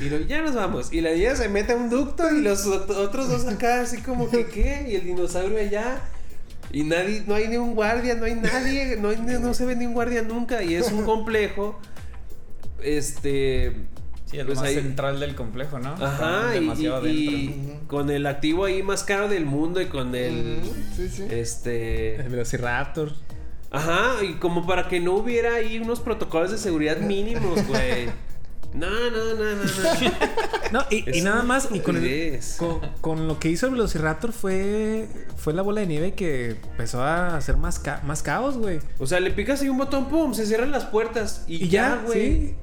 Y 0.00 0.08
lo, 0.08 0.18
ya 0.20 0.40
nos 0.42 0.54
vamos. 0.54 0.92
Y 0.92 1.00
la 1.00 1.12
niña 1.12 1.34
se 1.36 1.48
mete 1.48 1.72
a 1.72 1.76
un 1.76 1.90
ducto 1.90 2.30
y 2.34 2.40
los 2.40 2.66
ot- 2.66 2.90
otros 2.90 3.28
dos 3.28 3.46
acá 3.46 3.80
así 3.80 3.98
como 3.98 4.30
que 4.30 4.46
qué. 4.46 4.86
Y 4.88 4.96
el 4.96 5.04
dinosaurio 5.04 5.58
allá. 5.58 6.00
Y 6.70 6.84
nadie, 6.84 7.24
no 7.26 7.34
hay 7.34 7.48
ni 7.48 7.56
un 7.56 7.74
guardia, 7.74 8.14
no 8.14 8.24
hay 8.24 8.34
nadie, 8.34 8.96
no, 8.96 9.10
hay 9.10 9.16
no 9.18 9.52
se 9.52 9.66
ve 9.66 9.76
ni 9.76 9.84
un 9.86 9.92
guardia 9.92 10.22
nunca. 10.22 10.62
Y 10.62 10.74
es 10.74 10.90
un 10.92 11.04
complejo. 11.04 11.78
Este. 12.82 13.72
Sí, 14.32 14.38
el 14.38 14.46
pues 14.46 14.58
más 14.58 14.66
ahí- 14.68 14.74
central 14.74 15.20
del 15.20 15.34
complejo, 15.36 15.78
¿no? 15.78 15.90
Ajá, 16.04 16.48
y, 16.56 16.60
demasiado 16.60 17.06
y- 17.06 17.78
con 17.86 18.10
el 18.10 18.26
activo 18.26 18.64
ahí 18.64 18.82
más 18.82 19.04
caro 19.04 19.28
del 19.28 19.46
mundo 19.46 19.80
y 19.80 19.86
con 19.86 20.14
el. 20.16 20.60
Sí, 20.96 21.08
sí. 21.08 21.24
Este. 21.30 22.16
El 22.16 22.28
Velociraptor. 22.30 23.12
Ajá, 23.70 24.22
y 24.22 24.34
como 24.34 24.66
para 24.66 24.88
que 24.88 25.00
no 25.00 25.12
hubiera 25.14 25.54
ahí 25.54 25.78
unos 25.78 26.00
protocolos 26.00 26.50
de 26.50 26.58
seguridad 26.58 26.98
mínimos, 26.98 27.64
güey. 27.68 28.06
No, 28.74 28.88
no, 28.88 29.34
no, 29.34 29.34
no, 29.34 29.54
no. 29.54 30.10
No, 30.72 30.80
y, 30.90 31.04
y 31.10 31.18
Es 31.18 31.24
nada 31.24 31.42
más, 31.42 31.68
y 31.72 31.80
con, 31.80 31.96
el- 31.96 32.40
con, 32.56 32.80
con 33.02 33.28
lo 33.28 33.38
que 33.38 33.50
hizo 33.50 33.66
el 33.66 33.72
Velociraptor 33.72 34.32
fue, 34.32 35.08
fue 35.36 35.52
la 35.52 35.60
bola 35.60 35.82
de 35.82 35.86
nieve 35.86 36.14
que 36.14 36.52
empezó 36.70 37.02
a 37.02 37.36
hacer 37.36 37.58
más, 37.58 37.78
ca- 37.78 38.00
más 38.06 38.22
caos, 38.22 38.56
güey. 38.56 38.78
O 38.98 39.06
sea, 39.06 39.20
le 39.20 39.30
picas 39.30 39.60
ahí 39.60 39.68
un 39.68 39.76
botón, 39.76 40.08
pum, 40.08 40.32
se 40.32 40.46
cierran 40.46 40.70
las 40.70 40.86
puertas. 40.86 41.44
Y, 41.46 41.64
Y 41.64 41.68
ya, 41.68 41.96
ya, 41.96 42.02
güey. 42.06 42.20
sí. 42.48 42.54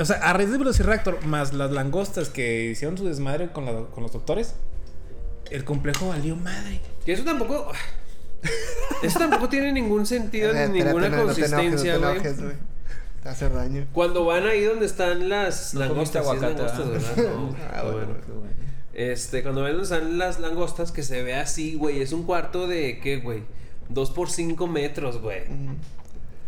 O 0.00 0.04
sea, 0.04 0.16
a 0.16 0.32
raíz 0.32 0.48
del 0.50 0.58
Velociraptor, 0.58 1.24
más 1.26 1.52
las 1.52 1.70
langostas 1.70 2.28
que 2.28 2.64
hicieron 2.70 2.98
su 2.98 3.04
desmadre 3.06 3.50
con, 3.52 3.64
la- 3.66 3.84
con 3.94 4.02
los 4.02 4.12
doctores, 4.12 4.54
el 5.50 5.64
complejo 5.64 6.08
valió 6.08 6.36
madre. 6.36 6.80
Que 7.04 7.12
eso 7.12 7.24
tampoco. 7.24 7.70
Eso 9.02 9.18
tampoco 9.18 9.48
tiene 9.48 9.72
ningún 9.72 10.04
sentido 10.06 10.52
ver, 10.52 10.68
ni 10.68 10.78
espérate, 10.80 10.98
ninguna 11.00 11.16
no, 11.16 11.24
consistencia, 11.24 11.96
güey. 11.96 12.20
Te 13.22 13.28
hace 13.30 13.48
daño. 13.48 13.86
Cuando 13.92 14.24
van 14.26 14.46
ahí 14.46 14.64
donde 14.64 14.84
están 14.84 15.30
las 15.30 15.72
No 15.72 15.80
langostas, 15.80 16.24
sí 16.26 16.30
es 16.36 16.42
aguacate, 16.42 16.62
langostas, 16.62 16.90
¿verdad? 16.90 17.16
¿verdad? 17.16 17.32
No, 17.34 17.56
Ah, 17.72 17.82
bueno. 17.84 17.96
bueno. 17.98 18.14
Qué 18.26 18.32
bueno. 18.32 18.54
Este, 18.92 19.42
cuando 19.42 19.62
ven 19.62 19.72
donde 19.72 19.84
están 19.84 20.18
las 20.18 20.40
langostas, 20.40 20.92
que 20.92 21.02
se 21.02 21.22
ve 21.22 21.34
así, 21.36 21.74
güey. 21.74 22.02
Es 22.02 22.12
un 22.12 22.24
cuarto 22.24 22.66
de, 22.66 23.00
¿qué, 23.00 23.16
güey? 23.16 23.44
Dos 23.88 24.10
por 24.10 24.30
cinco 24.30 24.66
metros, 24.66 25.20
güey. 25.22 25.42
Ujú. 25.44 25.74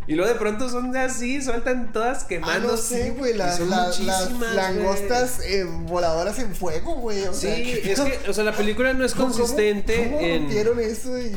Y 0.08 0.14
luego 0.14 0.32
de 0.32 0.38
pronto 0.38 0.68
son 0.68 0.96
así, 0.96 1.42
sueltan 1.42 1.92
todas 1.92 2.22
Ah, 2.22 2.26
quemando. 2.28 2.68
no 2.68 2.76
sé, 2.76 3.10
güey. 3.10 3.34
Las, 3.34 3.58
las, 3.60 3.98
las 4.00 4.30
muchísimas, 4.30 4.54
langostas 4.54 5.40
eh, 5.44 5.64
voladoras 5.64 6.38
en 6.38 6.54
fuego, 6.54 6.94
güey. 6.96 7.22
O 7.24 7.30
güey. 7.32 7.34
sea, 7.34 7.56
Sí, 7.56 7.80
¿qué 7.82 7.92
es 7.92 8.00
que, 8.00 8.30
o 8.30 8.32
sea, 8.32 8.44
la 8.44 8.52
película 8.52 8.92
no 8.94 9.04
es 9.04 9.14
¿Cómo- 9.14 9.32
consistente 9.32 9.96
¿Cómo, 10.04 10.16
cómo 10.18 10.20
en, 10.26 10.42
rompieron 10.42 10.80
eso 10.80 11.18
y 11.18 11.32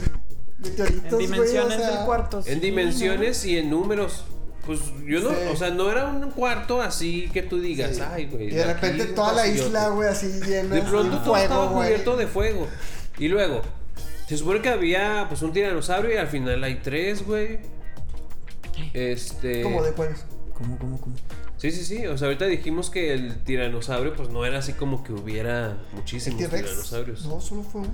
meteoritos, 0.59 1.03
En 1.05 1.09
güey? 1.15 1.25
dimensiones 1.27 1.77
o 1.77 1.79
sea, 1.81 1.89
del 1.97 2.05
cuarto. 2.05 2.43
en 2.45 2.61
dimensiones 2.61 3.45
y 3.45 3.57
en 3.57 3.69
números. 3.69 4.23
Pues 4.65 4.81
yo 5.07 5.19
no, 5.21 5.29
Sí. 5.31 5.35
o 5.51 5.55
sea, 5.55 5.71
no 5.71 5.89
era 5.91 6.05
un 6.05 6.29
cuarto 6.29 6.79
así 6.81 7.27
que 7.33 7.41
tú 7.41 7.59
digas, 7.59 7.95
sí. 7.95 8.01
ay, 8.07 8.27
güey. 8.27 8.49
Y 8.49 8.51
de 8.51 8.65
repente 8.65 9.03
aquí 9.03 9.13
toda 9.13 9.31
la 9.33 9.37
pasillote". 9.41 9.67
isla, 9.67 9.87
güey, 9.89 10.09
así 10.09 10.27
llena 10.45 10.75
De 10.75 10.81
pronto 10.83 11.17
de 11.17 11.23
todo 11.25 11.37
estaba 11.37 11.61
fuego, 11.63 11.73
güey. 11.73 11.87
cubierto 11.87 12.17
de 12.17 12.27
fuego. 12.27 12.67
Y 13.17 13.29
luego, 13.29 13.61
se 14.27 14.37
supone 14.37 14.61
que 14.61 14.69
había 14.69 15.25
pues 15.27 15.41
un 15.41 15.53
tiranosaurio 15.53 16.13
y 16.13 16.17
al 16.17 16.27
final 16.27 16.63
hay 16.63 16.75
tres, 16.83 17.25
güey. 17.25 17.57
Este. 18.93 19.61
Como 19.61 19.83
de 19.83 19.91
cuernos. 19.93 20.25
¿Cómo, 20.53 20.77
cómo, 20.77 20.99
cómo? 20.99 21.15
Sí, 21.57 21.71
sí, 21.71 21.85
sí. 21.85 22.05
O 22.07 22.17
sea, 22.17 22.27
ahorita 22.27 22.45
dijimos 22.45 22.89
que 22.89 23.13
el 23.13 23.43
tiranosaurio, 23.43 24.13
pues 24.13 24.29
no 24.29 24.45
era 24.45 24.59
así 24.59 24.73
como 24.73 25.03
que 25.03 25.13
hubiera 25.13 25.77
¿El 25.91 25.95
muchísimos 25.95 26.49
tiranosaurios. 26.49 27.25
No, 27.25 27.39
solo 27.39 27.63
fue 27.63 27.81
uno. 27.81 27.91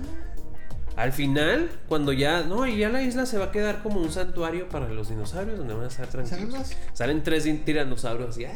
Al 0.96 1.12
final, 1.12 1.70
cuando 1.88 2.12
ya. 2.12 2.42
No, 2.42 2.66
y 2.66 2.78
ya 2.78 2.88
la 2.88 3.02
isla 3.02 3.26
se 3.26 3.38
va 3.38 3.46
a 3.46 3.52
quedar 3.52 3.82
como 3.82 4.00
un 4.00 4.10
santuario 4.10 4.68
para 4.68 4.88
los 4.88 5.08
dinosaurios 5.10 5.58
donde 5.58 5.74
van 5.74 5.84
a 5.84 5.88
estar 5.88 6.08
tranquilos. 6.08 6.38
¿Salen 6.40 6.58
más? 6.58 6.76
Salen 6.94 7.22
tres 7.22 7.64
tiranosaurios 7.64 8.30
así. 8.30 8.44
ah, 8.46 8.52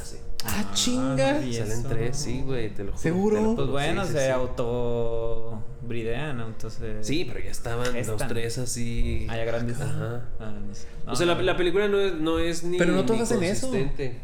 así. 0.00 0.16
Ah, 0.46 0.70
chinga. 0.74 1.40
¿y 1.40 1.54
Salen 1.54 1.82
tres, 1.84 2.16
sí, 2.16 2.42
güey, 2.42 2.72
te 2.74 2.84
lo 2.84 2.92
juro. 2.92 3.02
¿Seguro? 3.02 3.54
Pues 3.56 3.68
bueno, 3.68 4.02
sí, 4.02 4.08
sí, 4.08 4.14
se 4.18 4.24
sí. 4.26 4.30
autobridean, 4.30 6.36
¿no? 6.36 6.46
Entonces. 6.48 7.06
Sí, 7.06 7.24
pero 7.24 7.40
ya 7.44 7.50
estaban 7.50 7.96
Están. 7.96 8.18
los 8.18 8.28
tres 8.28 8.58
así. 8.58 9.26
Ah, 9.30 9.36
ya 9.36 9.44
grandes. 9.44 9.80
Ajá. 9.80 10.28
Ah, 10.38 10.52
no 10.66 10.74
sé. 10.74 10.86
o 11.06 11.16
sea, 11.16 11.26
la, 11.26 11.56
película 11.56 11.88
no 11.88 11.98
es, 11.98 12.14
no 12.14 12.38
es 12.38 12.62
ni. 12.64 12.78
Pero 12.78 12.92
no 12.92 13.04
todos 13.04 13.18
ni 13.18 13.22
hacen 13.24 13.42
eso. 13.42 13.68
consistente. 13.68 14.20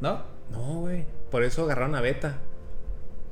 ¿No? 0.00 0.22
No, 0.50 0.80
güey. 0.80 1.04
Por 1.30 1.44
eso 1.44 1.64
agarraron 1.64 1.94
a 1.94 2.00
Beta. 2.00 2.38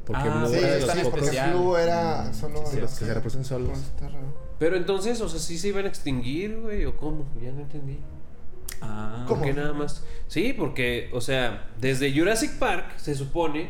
Porque 0.04 0.22
Ah, 0.24 0.38
Blue 0.38 0.48
Sí, 0.48 0.56
era 0.58 0.74
de 0.74 0.80
los 0.80 0.90
pocos 0.90 1.08
porque. 1.10 1.40
Blue 1.50 1.76
era 1.76 2.32
solo. 2.34 2.62
Sí, 2.66 2.80
los 2.80 2.90
que 2.98 3.04
se 3.04 3.14
reproducen 3.14 3.44
solos. 3.44 3.78
Pues. 3.98 4.10
Pero 4.58 4.76
entonces, 4.76 5.20
o 5.20 5.28
sea, 5.28 5.38
sí 5.38 5.58
se 5.58 5.68
iban 5.68 5.84
a 5.84 5.88
extinguir, 5.88 6.58
güey, 6.60 6.84
o 6.84 6.96
cómo? 6.96 7.26
Ya 7.42 7.52
no 7.52 7.60
entendí. 7.60 7.98
Ah. 8.80 9.24
¿Por 9.26 9.38
¿Cómo? 9.38 9.42
qué 9.46 9.54
nada 9.54 9.72
más? 9.72 10.04
Sí, 10.28 10.52
porque, 10.56 11.10
o 11.12 11.20
sea, 11.20 11.68
desde 11.80 12.12
Jurassic 12.16 12.58
Park 12.58 12.96
se 12.98 13.14
supone 13.14 13.68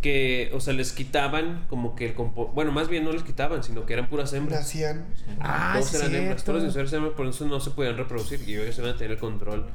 que, 0.00 0.50
o 0.54 0.60
sea, 0.60 0.72
les 0.72 0.92
quitaban 0.92 1.66
como 1.68 1.94
que 1.94 2.06
el 2.06 2.14
compo 2.14 2.48
Bueno, 2.54 2.72
más 2.72 2.88
bien 2.88 3.04
no 3.04 3.12
les 3.12 3.22
quitaban, 3.22 3.62
sino 3.62 3.84
que 3.84 3.92
eran 3.92 4.08
puras 4.08 4.32
hembras. 4.32 4.60
Nacían. 4.60 5.04
Ah, 5.40 5.72
Todos 5.74 5.90
sí, 5.90 5.96
eran 5.98 6.14
hembras, 6.14 6.42
todos 6.42 6.54
los 6.54 6.62
dinosaurios 6.62 6.92
eran 6.92 7.04
hembras, 7.04 7.16
por 7.18 7.26
eso 7.26 7.44
no 7.46 7.60
se 7.60 7.70
podían 7.72 7.96
reproducir 7.98 8.40
y 8.48 8.54
ellos 8.56 8.78
iban 8.78 8.90
a 8.92 8.96
tener 8.96 9.10
el 9.12 9.18
control 9.18 9.66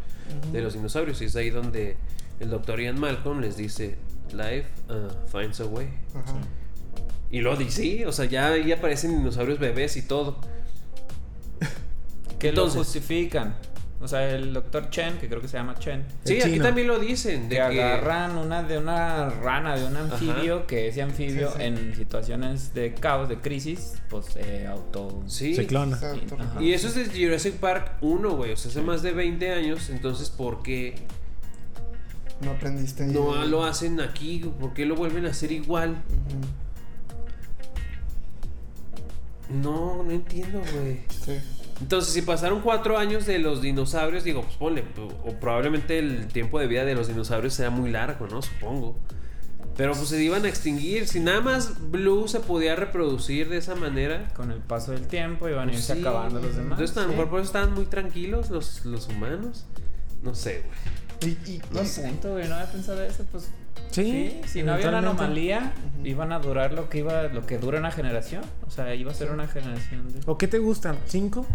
de 0.51 0.61
los 0.61 0.73
dinosaurios. 0.73 1.21
Y 1.21 1.25
es 1.25 1.35
ahí 1.35 1.51
donde 1.51 1.95
el 2.39 2.49
doctor 2.49 2.81
Ian 2.81 2.99
Malcolm 2.99 3.39
les 3.39 3.55
dice, 3.55 3.97
Life 4.31 4.65
uh, 4.89 5.27
finds 5.31 5.59
a 5.61 5.65
way. 5.65 5.89
Ajá. 6.15 6.33
Y 7.29 7.41
lo 7.41 7.55
dice, 7.55 7.81
sí, 7.83 8.05
o 8.05 8.11
sea, 8.11 8.25
ya 8.25 8.47
ahí 8.47 8.71
aparecen 8.71 9.15
dinosaurios 9.15 9.59
bebés 9.59 9.95
y 9.97 10.01
todo. 10.01 10.37
Que 12.39 12.49
Entonces- 12.49 12.75
lo 12.77 12.83
justifican. 12.83 13.55
O 14.05 14.07
sea, 14.07 14.29
el 14.29 14.53
doctor 14.53 14.89
Chen, 14.89 15.17
que 15.17 15.27
creo 15.27 15.41
que 15.41 15.47
se 15.47 15.57
llama 15.57 15.75
Chen, 15.79 16.05
Sí, 16.23 16.39
aquí 16.41 16.59
también 16.59 16.87
lo 16.87 16.99
dicen. 16.99 17.49
De 17.49 17.55
que 17.57 17.69
que 17.71 17.83
agarran 17.83 18.37
una 18.37 18.61
de 18.63 18.77
una 18.77 19.29
rana, 19.29 19.75
de 19.75 19.85
un 19.85 19.97
anfibio, 19.97 20.65
que 20.67 20.87
ese 20.89 21.01
anfibio 21.01 21.49
Sí, 21.51 21.57
sí. 21.57 21.63
en 21.63 21.95
situaciones 21.95 22.73
de 22.73 22.93
caos, 22.93 23.27
de 23.29 23.37
crisis, 23.37 23.95
pues 24.09 24.27
eh, 24.35 24.67
auto... 24.69 25.23
Sí. 25.27 25.55
Se 25.55 25.65
clona. 25.67 25.99
Y 26.59 26.73
eso 26.73 26.87
es 26.87 26.95
de 26.95 27.05
Jurassic 27.25 27.55
Park 27.55 27.93
1, 28.01 28.29
güey. 28.35 28.51
O 28.53 28.57
sea, 28.57 28.69
hace 28.71 28.81
más 28.81 29.01
de 29.01 29.11
20 29.11 29.51
años. 29.51 29.89
Entonces, 29.89 30.29
¿por 30.29 30.61
qué 30.63 30.95
No 32.41 32.51
aprendiste. 32.51 33.05
no 33.07 33.43
lo 33.45 33.63
hacen 33.65 33.99
aquí? 34.01 34.39
¿Por 34.59 34.73
qué 34.73 34.85
lo 34.85 34.95
vuelven 34.95 35.25
a 35.25 35.29
hacer 35.31 35.51
igual? 35.51 35.95
No, 39.49 40.03
no 40.03 40.11
entiendo, 40.11 40.59
güey. 40.73 41.01
Sí. 41.23 41.39
Entonces, 41.81 42.13
si 42.13 42.21
pasaron 42.21 42.61
cuatro 42.61 42.97
años 42.97 43.25
de 43.25 43.37
los 43.39 43.61
dinosaurios, 43.61 44.23
digo, 44.23 44.41
pues 44.43 44.55
ponle, 44.55 44.83
o 45.25 45.33
probablemente 45.33 45.99
el 45.99 46.27
tiempo 46.27 46.59
de 46.59 46.67
vida 46.67 46.85
de 46.85 46.95
los 46.95 47.07
dinosaurios 47.07 47.53
sea 47.53 47.69
muy 47.69 47.91
largo, 47.91 48.27
¿no? 48.27 48.41
Supongo. 48.41 48.97
Pero 49.75 49.93
pues 49.93 50.07
se 50.07 50.23
iban 50.23 50.45
a 50.45 50.47
extinguir. 50.47 51.05
Si 51.05 51.19
nada 51.19 51.41
más 51.41 51.91
Blue 51.91 52.29
se 52.29 52.39
podía 52.39 52.77
reproducir 52.77 53.49
de 53.49 53.57
esa 53.57 53.75
manera. 53.75 54.29
Con 54.33 54.51
el 54.51 54.59
paso 54.59 54.93
del 54.93 55.05
tiempo 55.05 55.49
iban 55.49 55.67
a 55.67 55.71
pues 55.71 55.79
irse 55.79 55.95
sí. 55.95 55.99
acabando 55.99 56.39
los 56.39 56.55
demás. 56.55 56.79
Entonces, 56.79 56.95
a 56.97 57.01
lo 57.01 57.07
mejor 57.09 57.29
por 57.29 57.39
eso 57.41 57.47
estaban 57.47 57.73
muy 57.73 57.85
tranquilos 57.85 58.49
los, 58.49 58.85
los 58.85 59.09
humanos. 59.09 59.65
No 60.23 60.33
sé, 60.33 60.63
güey. 61.21 61.33
Y, 61.33 61.51
y, 61.51 61.61
Buen 61.73 61.85
y- 61.85 61.89
punto, 61.89 62.31
güey, 62.31 62.47
no 62.47 62.55
había 62.55 62.71
pensado 62.71 63.03
eso, 63.03 63.25
pues... 63.31 63.49
Sí, 63.91 64.41
Sí, 64.43 64.47
si 64.47 64.63
no 64.63 64.73
había 64.73 64.89
una 64.89 64.97
anomalía, 64.99 65.73
iban 66.03 66.31
a 66.33 66.39
durar 66.39 66.73
lo 66.73 66.89
que 66.89 66.97
iba, 66.99 67.23
lo 67.23 67.45
que 67.45 67.57
dura 67.57 67.79
una 67.79 67.91
generación. 67.91 68.43
O 68.67 68.69
sea, 68.69 68.93
iba 68.93 69.11
a 69.11 69.15
ser 69.15 69.31
una 69.31 69.47
generación 69.47 70.11
de... 70.13 70.19
¿O 70.25 70.37
qué 70.37 70.47
te 70.47 70.57
gustan? 70.59 70.97
¿Cinco? 71.05 71.45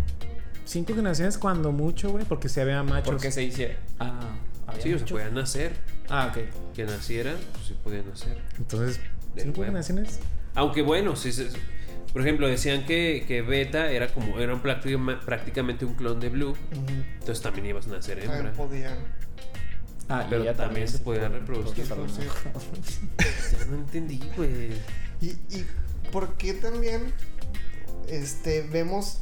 ¿Cinco 0.65 0.95
generaciones 0.95 1.37
cuando 1.37 1.73
mucho, 1.73 2.11
güey? 2.11 2.25
Porque 2.25 2.49
si 2.49 2.61
había 2.61 2.83
machos. 2.83 3.11
Porque 3.11 3.31
se 3.33 3.43
hiciera... 3.43 3.77
Ah, 3.99 4.35
¿había 4.67 4.83
Sí, 4.83 4.95
o 4.95 4.99
sea, 4.99 5.07
podían 5.09 5.35
nacer. 5.35 5.73
Ah, 6.09 6.29
ok. 6.31 6.75
Que 6.75 6.85
nacieran, 6.85 7.37
pues 7.53 7.67
sí 7.67 7.77
podían 7.83 8.09
nacer. 8.09 8.39
Entonces, 8.59 9.01
Del 9.35 9.45
¿cinco 9.47 9.63
generaciones? 9.65 10.21
Aunque 10.55 10.83
bueno, 10.83 11.17
sí, 11.17 11.33
se- 11.33 11.49
por 12.13 12.23
ejemplo, 12.23 12.49
decían 12.49 12.87
que, 12.87 13.25
que 13.29 13.43
Beta 13.43 13.91
era 13.91 14.09
como, 14.09 14.39
era 14.39 14.55
un 14.55 14.61
prácticamente 14.61 15.85
un 15.85 15.95
clon 15.95 16.19
de 16.21 16.29
Blue. 16.29 16.57
Entonces 17.21 17.41
también 17.43 17.67
ibas 17.67 17.87
a 17.87 17.91
nacer 17.91 18.19
También 18.21 18.47
hembra. 18.47 18.53
podían. 18.53 18.95
Ah, 20.11 20.25
y 20.27 20.31
Pero 20.31 20.43
ella 20.43 20.55
también 20.55 20.89
se 20.89 20.99
podía 20.99 21.29
puede 21.29 21.41
reproducir. 21.41 21.87
Sí, 21.87 21.93
Ya 23.59 23.65
no 23.67 23.77
entendí, 23.77 24.21
güey. 24.37 24.73
¿Y, 25.21 25.29
y 25.29 25.67
por 26.11 26.35
qué 26.35 26.53
también 26.53 27.13
este, 28.09 28.63
vemos, 28.63 29.19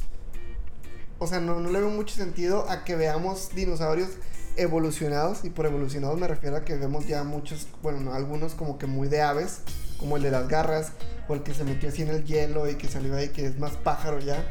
o 1.19 1.27
sea, 1.27 1.39
no, 1.39 1.59
no 1.59 1.69
le 1.69 1.79
veo 1.79 1.89
mucho 1.89 2.15
sentido 2.15 2.69
a 2.69 2.83
que 2.83 2.95
veamos 2.95 3.49
dinosaurios 3.53 4.09
evolucionados. 4.57 5.45
Y 5.45 5.49
por 5.49 5.65
evolucionados 5.65 6.19
me 6.19 6.27
refiero 6.27 6.57
a 6.57 6.65
que 6.65 6.75
vemos 6.75 7.07
ya 7.07 7.23
muchos, 7.23 7.67
bueno, 7.81 7.99
no, 7.99 8.13
algunos 8.13 8.53
como 8.55 8.77
que 8.77 8.87
muy 8.87 9.07
de 9.07 9.21
aves, 9.21 9.61
como 9.99 10.17
el 10.17 10.23
de 10.23 10.31
las 10.31 10.47
garras, 10.47 10.93
o 11.27 11.35
el 11.35 11.43
que 11.43 11.53
se 11.53 11.63
metió 11.63 11.89
así 11.89 12.01
en 12.01 12.09
el 12.09 12.25
hielo 12.25 12.67
y 12.69 12.75
que 12.75 12.87
salió 12.87 13.15
ahí, 13.15 13.29
que 13.29 13.45
es 13.45 13.59
más 13.59 13.73
pájaro 13.73 14.19
ya. 14.19 14.43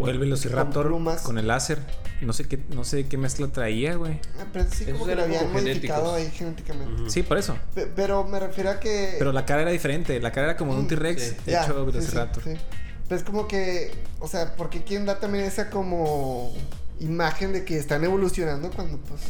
O 0.00 0.08
el 0.08 0.18
Velociraptor 0.18 0.90
Con 1.22 1.38
el 1.38 1.46
láser. 1.46 1.78
No 2.22 2.32
sé 2.32 2.48
qué, 2.48 2.58
no 2.70 2.84
sé 2.84 3.06
qué 3.06 3.16
mezcla 3.18 3.46
traía, 3.48 3.96
güey. 3.96 4.18
Ah, 4.40 4.46
Pero 4.52 4.64
sí, 4.70 4.84
Esos 4.84 4.94
como 4.94 5.06
que 5.06 5.14
lo 5.14 5.22
habían 5.24 5.52
modificado 5.52 6.14
ahí 6.14 6.30
genéticamente. 6.30 7.10
Sí, 7.10 7.22
por 7.22 7.36
eso. 7.38 7.56
Pe- 7.74 7.86
Pero 7.94 8.24
me 8.24 8.40
refiero 8.40 8.70
a 8.70 8.80
que. 8.80 9.16
Pero 9.18 9.32
la 9.32 9.44
cara 9.44 9.62
era 9.62 9.70
diferente. 9.70 10.18
La 10.20 10.32
cara 10.32 10.48
era 10.48 10.56
como 10.56 10.72
de 10.74 10.78
un 10.80 10.84
Mm, 10.86 10.88
T-Rex 10.88 11.22
sí. 11.22 11.34
Hecho 11.46 11.62
sí, 11.64 11.68
sí, 11.68 11.84
Velociraptor. 11.84 12.42
sí. 12.44 12.50
Pero 13.08 13.18
es 13.18 13.24
como 13.24 13.46
que, 13.46 13.92
o 14.20 14.26
sea, 14.28 14.54
porque 14.56 14.82
quieren 14.84 15.04
dar 15.06 15.20
también 15.20 15.44
esa 15.44 15.68
como 15.68 16.52
imagen 17.00 17.52
de 17.52 17.64
que 17.64 17.76
están 17.76 18.02
evolucionando 18.04 18.70
cuando 18.70 18.96
pues, 18.98 19.20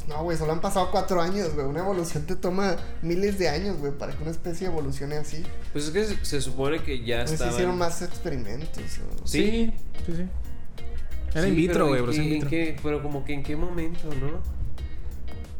pues 0.00 0.08
no, 0.08 0.22
güey, 0.22 0.36
solo 0.38 0.52
han 0.52 0.60
pasado 0.60 0.90
cuatro 0.90 1.20
años, 1.20 1.54
güey. 1.54 1.66
Una 1.66 1.80
evolución 1.80 2.24
te 2.26 2.36
toma 2.36 2.76
miles 3.02 3.38
de 3.38 3.48
años, 3.48 3.76
güey, 3.78 3.92
para 3.92 4.12
que 4.12 4.22
una 4.22 4.30
especie 4.30 4.66
evolucione 4.68 5.16
así. 5.16 5.42
Pues 5.72 5.86
es 5.86 5.90
que 5.90 6.04
se, 6.04 6.24
se 6.24 6.40
supone 6.40 6.82
que 6.82 7.04
ya 7.04 7.22
sé 7.22 7.28
si 7.28 7.32
estaban... 7.34 7.54
hicieron 7.54 7.78
más 7.78 8.00
experimentos. 8.02 8.82
o- 9.22 9.26
Sí. 9.26 9.72
sí, 10.06 10.12
sí. 10.16 10.24
Era 11.32 11.42
Sí, 11.42 11.48
in 11.48 11.56
vitro, 11.56 11.74
pero 11.74 11.86
güey, 11.88 11.94
¿en 11.94 11.98
evolución 12.04 12.24
in 12.26 12.30
qué- 12.30 12.34
vitro. 12.34 12.48
en 12.48 12.50
qué- 12.76 12.80
pero 12.82 13.02
como 13.02 13.24
que 13.24 13.34
en 13.34 13.42
qué 13.42 13.56
momento, 13.56 14.08
¿no? 14.14 14.40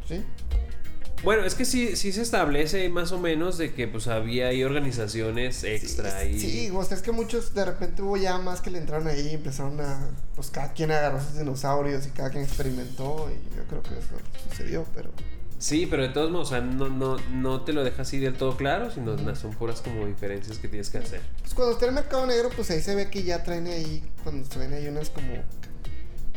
¿Sí? 0.09 0.25
Bueno, 1.23 1.45
es 1.45 1.55
que 1.55 1.65
sí, 1.65 1.97
sí 1.97 2.13
se 2.13 2.23
establece 2.23 2.89
más 2.89 3.13
o 3.13 3.19
menos 3.19 3.59
de 3.59 3.75
que 3.75 3.87
pues 3.87 4.07
había 4.07 4.49
ahí 4.49 4.65
organizaciones 4.65 5.65
extra 5.65 6.23
sí, 6.23 6.29
y... 6.29 6.41
sí, 6.41 6.71
o 6.75 6.83
sea, 6.83 6.97
es 6.97 7.03
que 7.03 7.13
muchos 7.13 7.53
de 7.53 7.65
repente 7.65 8.01
hubo 8.03 8.17
ya 8.17 8.39
más 8.39 8.61
que 8.63 8.71
le 8.71 8.79
entraron 8.79 9.07
ahí 9.07 9.29
y 9.29 9.35
empezaron 9.35 9.81
a. 9.81 10.09
Pues 10.35 10.51
cada 10.51 10.73
quien 10.73 10.91
agarró 10.91 11.21
sus 11.21 11.37
dinosaurios 11.37 12.07
y 12.07 12.11
cada 12.11 12.31
quien 12.31 12.45
experimentó. 12.45 13.31
Y 13.31 13.57
yo 13.57 13.65
creo 13.65 13.83
que 13.83 13.91
eso 13.99 14.15
sucedió, 14.49 14.87
pero. 14.95 15.11
Sí, 15.59 15.87
pero 15.87 16.05
de 16.05 16.09
todos 16.09 16.31
modos, 16.31 16.49
o 16.49 16.51
sea, 16.53 16.63
no, 16.63 16.89
no, 16.89 17.19
no 17.33 17.61
te 17.65 17.75
lo 17.75 17.85
deja 17.85 18.01
así 18.01 18.19
del 18.19 18.35
todo 18.35 18.57
claro, 18.57 18.91
sino 18.91 19.19
son 19.37 19.51
puras 19.53 19.83
como 19.83 20.07
diferencias 20.07 20.57
que 20.57 20.69
tienes 20.69 20.89
que 20.89 20.97
hacer. 20.97 21.21
Pues 21.41 21.53
cuando 21.53 21.75
está 21.75 21.85
en 21.85 21.91
el 21.91 21.97
mercado 21.97 22.27
negro, 22.27 22.49
pues 22.57 22.71
ahí 22.71 22.81
se 22.81 22.95
ve 22.95 23.11
que 23.11 23.25
ya 23.25 23.43
traen 23.43 23.67
ahí, 23.67 24.03
cuando 24.23 24.51
se 24.51 24.59
ven 24.59 24.73
ahí 24.73 24.89
unas 24.89 25.11
como, 25.11 25.35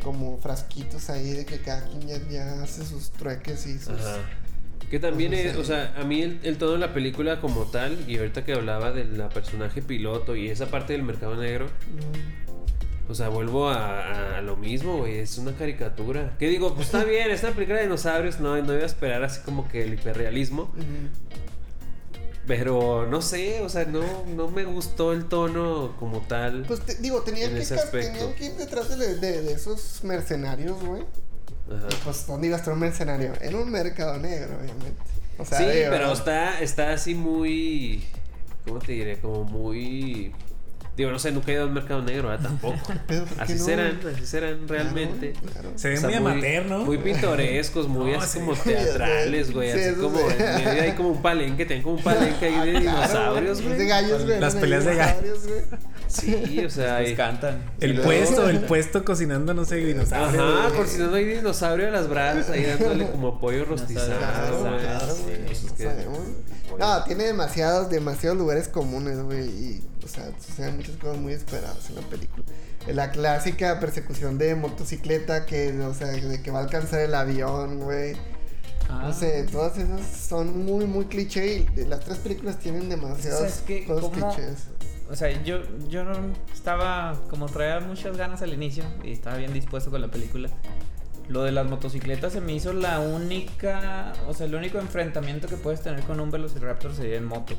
como 0.03 0.37
frasquitos 0.39 1.09
ahí 1.09 1.31
de 1.31 1.45
que 1.45 1.61
cada 1.61 1.87
quien 1.87 2.05
ya, 2.05 2.17
ya 2.29 2.63
hace 2.63 2.83
sus 2.85 3.11
trueques 3.11 3.65
y 3.65 3.79
sus... 3.79 3.97
Ajá. 3.97 4.17
Que 4.89 4.99
también 4.99 5.33
es, 5.33 5.55
o 5.55 5.63
sea, 5.63 5.93
a 5.97 6.03
mí 6.03 6.21
el, 6.21 6.39
el 6.43 6.57
tono 6.57 6.73
de 6.73 6.77
la 6.77 6.93
película 6.93 7.41
como 7.41 7.63
tal, 7.65 7.97
y 8.07 8.17
ahorita 8.17 8.45
que 8.45 8.53
hablaba 8.53 8.91
del 8.91 9.17
la 9.17 9.29
personaje 9.29 9.81
piloto 9.81 10.35
y 10.35 10.49
esa 10.49 10.67
parte 10.67 10.93
del 10.93 11.03
mercado 11.03 11.35
negro, 11.35 11.65
Mm, 11.65 13.11
o 13.11 13.15
sea, 13.15 13.27
vuelvo 13.29 13.69
a, 13.69 14.37
a- 14.37 14.41
lo 14.41 14.55
mismo, 14.55 14.97
güey, 14.99 15.17
es 15.19 15.37
una 15.37 15.51
caricatura. 15.53 16.35
Que 16.39 16.47
digo, 16.47 16.73
pues 16.73 16.85
está 16.87 17.03
bien, 17.03 17.31
es 17.31 17.43
una 17.43 17.51
película 17.53 17.77
de 17.79 17.83
dinosaurios, 17.83 18.39
no, 18.39 18.55
no 18.61 18.73
iba 18.73 18.83
a 18.83 18.85
esperar 18.85 19.23
así 19.23 19.41
como 19.41 19.67
que 19.67 19.83
el 19.83 19.93
hiperrealismo, 19.95 20.71
pero 22.45 23.07
no 23.09 23.21
sé, 23.21 23.61
o 23.61 23.69
sea, 23.69 23.85
no, 23.85 24.01
no 24.35 24.49
me 24.49 24.65
gustó 24.65 25.13
el 25.13 25.25
tono 25.25 25.95
como 25.99 26.19
tal. 26.27 26.63
Pues 26.67 26.81
te- 26.81 26.95
digo, 26.95 27.21
tenían 27.21 27.51
En 27.55 27.57
que, 27.63 27.75
tenían 27.91 28.33
que 28.35 28.45
ir 28.45 28.53
detrás 28.53 28.97
de, 28.97 29.15
de- 29.15 29.41
de 29.41 29.53
esos 29.53 30.03
mercenarios, 30.03 30.81
güey. 30.83 31.03
Ajá. 31.69 31.87
Pues, 32.03 32.27
¿dónde 32.27 32.47
iba 32.47 32.57
a 32.57 32.59
estar 32.59 32.73
un 32.73 32.79
mercenario? 32.79 33.33
En 33.41 33.55
un 33.55 33.71
mercado 33.71 34.17
negro, 34.17 34.57
obviamente. 34.59 35.01
O 35.37 35.45
sea, 35.45 35.57
sí, 35.57 35.65
digo, 35.65 35.89
pero 35.89 36.13
está, 36.13 36.59
está 36.59 36.93
así 36.93 37.15
muy. 37.15 38.03
¿Cómo 38.65 38.79
te 38.79 38.91
diré? 38.93 39.19
Como 39.19 39.43
muy. 39.43 40.33
Digo, 40.95 41.09
no 41.09 41.17
sé, 41.17 41.31
nunca 41.31 41.51
he 41.51 41.55
ido 41.55 41.63
al 41.63 41.71
mercado 41.71 42.03
negro, 42.03 42.27
¿verdad? 42.29 42.43
Tampoco. 42.49 42.77
Pero, 43.07 43.25
¿por 43.25 43.37
qué 43.37 43.43
Así 43.43 43.53
no? 43.55 43.65
serán, 43.65 43.99
así 44.15 44.25
serán 44.27 44.67
realmente. 44.67 45.31
Claro, 45.31 45.51
claro. 45.53 45.71
Se 45.75 45.89
ve 45.89 45.97
O 45.97 45.99
sea, 45.99 46.09
muy 46.09 46.17
amateur, 46.17 46.65
¿no? 46.67 46.79
Muy 46.85 46.97
pintorescos, 46.99 47.87
muy 47.87 48.11
No, 48.11 48.19
así 48.19 48.33
sí. 48.33 48.39
como 48.45 48.53
teatrales, 48.63 49.51
güey. 49.51 49.73
Sí, 49.73 49.79
así 49.79 49.95
como 49.99 50.17
sí. 50.19 50.35
en 50.37 50.65
medio 50.65 50.81
hay 50.83 50.91
como 50.91 51.09
un 51.09 51.21
palenque, 51.23 51.65
tienen 51.65 51.83
como 51.83 51.95
un 51.95 52.03
palenque 52.03 52.45
ahí 52.45 52.71
de 52.73 52.79
dinosaurios, 52.79 53.57
Claro, 53.59 53.69
De 53.71 53.75
güey. 53.75 53.87
gallos, 53.87 54.25
güey. 54.25 54.39
Las 54.39 54.55
peleas 54.55 54.85
de 54.85 54.91
dinosaurios, 54.91 55.47
güey. 55.47 55.61
Sí, 56.07 56.63
o 56.63 56.69
sea, 56.69 56.99
Les 56.99 57.17
cantan. 57.17 57.57
El 57.79 57.93
luego- 57.95 58.03
puesto, 58.05 58.47
el 58.49 58.59
puesto 58.65 59.03
cocinando, 59.03 59.55
no 59.55 59.65
sé, 59.65 59.77
dinosaurio. 59.77 60.43
Ajá, 60.43 60.61
güey. 60.67 60.77
por 60.77 60.87
si 60.87 60.99
no 60.99 61.15
hay 61.15 61.25
dinosaurio 61.25 61.87
a 61.87 61.91
las 61.91 62.07
brasas 62.07 62.51
ahí 62.51 62.65
dándole 62.65 63.09
como 63.09 63.39
pollo 63.39 63.65
rostizado. 63.65 64.13
Claro, 64.19 64.59
güey. 64.59 64.83
Güey. 66.77 66.79
No 66.79 67.03
tiene 67.03 67.25
demasiados, 67.25 67.89
demasiados 67.89 68.37
lugares 68.37 68.67
comunes, 68.67 69.21
güey. 69.21 69.47
Y, 69.47 69.83
o 70.03 70.07
sea, 70.07 70.31
suceden 70.39 70.77
muchas 70.77 70.97
cosas 70.97 71.17
muy 71.17 71.33
esperadas 71.33 71.89
en 71.89 71.95
la 71.95 72.01
película. 72.01 72.43
La 72.87 73.11
clásica 73.11 73.79
persecución 73.79 74.37
de 74.37 74.55
motocicleta 74.55 75.45
que, 75.45 75.71
o 75.81 75.93
sea, 75.93 76.07
de 76.07 76.41
que 76.41 76.51
va 76.51 76.59
a 76.59 76.63
alcanzar 76.63 76.99
el 76.99 77.15
avión, 77.15 77.79
güey. 77.79 78.15
Ah. 78.89 79.03
No 79.03 79.13
sé, 79.13 79.43
todas 79.51 79.77
esas 79.77 80.01
son 80.05 80.65
muy, 80.65 80.85
muy 80.85 81.05
cliché. 81.05 81.65
Y 81.75 81.85
las 81.85 82.01
tres 82.01 82.17
películas 82.17 82.59
tienen 82.59 82.89
demasiadas 82.89 83.39
¿Sabes 83.39 83.63
qué? 83.65 83.85
cosas 83.85 84.09
clichés. 84.11 84.67
O 85.09 85.15
sea, 85.15 85.29
yo, 85.43 85.59
yo 85.89 86.03
no 86.03 86.13
estaba 86.53 87.19
como 87.29 87.45
traía 87.47 87.79
muchas 87.79 88.17
ganas 88.17 88.41
al 88.41 88.53
inicio 88.53 88.83
y 89.03 89.11
estaba 89.11 89.37
bien 89.37 89.53
dispuesto 89.53 89.91
con 89.91 90.01
la 90.01 90.09
película. 90.09 90.49
Lo 91.29 91.43
de 91.43 91.51
las 91.51 91.65
motocicletas 91.65 92.33
se 92.33 92.41
me 92.41 92.53
hizo 92.53 92.73
la 92.73 92.99
única, 92.99 94.13
o 94.27 94.33
sea, 94.33 94.45
el 94.45 94.55
único 94.55 94.77
enfrentamiento 94.79 95.47
que 95.47 95.55
puedes 95.55 95.81
tener 95.81 96.01
con 96.03 96.19
un 96.19 96.29
Velociraptor 96.31 96.93
sería 96.93 97.15
en 97.17 97.25
moto. 97.25 97.53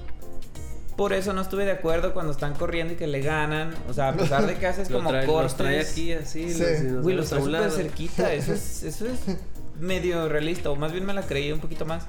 Por 0.96 1.12
eso 1.12 1.32
no 1.32 1.40
estuve 1.42 1.64
de 1.64 1.72
acuerdo 1.72 2.12
cuando 2.14 2.30
están 2.30 2.54
corriendo 2.54 2.92
y 2.92 2.96
que 2.96 3.06
le 3.08 3.20
ganan. 3.20 3.74
O 3.88 3.92
sea, 3.94 4.10
a 4.10 4.12
pesar 4.12 4.46
de 4.46 4.56
que 4.56 4.66
haces 4.66 4.88
como 4.92 5.10
trae, 5.10 5.26
los 5.26 5.34
cortes. 5.34 5.56
trae 5.56 5.80
aquí 5.80 6.12
así, 6.12 6.52
Sí. 6.52 6.62
los 6.88 7.02
Güey, 7.02 7.16
los 7.16 7.26
a 7.26 7.28
trae 7.30 7.40
un 7.40 7.46
súper 7.46 7.60
lado. 7.62 7.70
cerquita. 7.74 8.32
Eso 8.34 8.52
es, 8.52 8.82
eso 8.84 9.06
es 9.06 9.18
medio 9.80 10.28
realista. 10.28 10.70
O 10.70 10.76
más 10.76 10.92
bien 10.92 11.04
me 11.04 11.12
la 11.14 11.22
creí 11.22 11.50
un 11.50 11.58
poquito 11.60 11.84
más. 11.84 12.04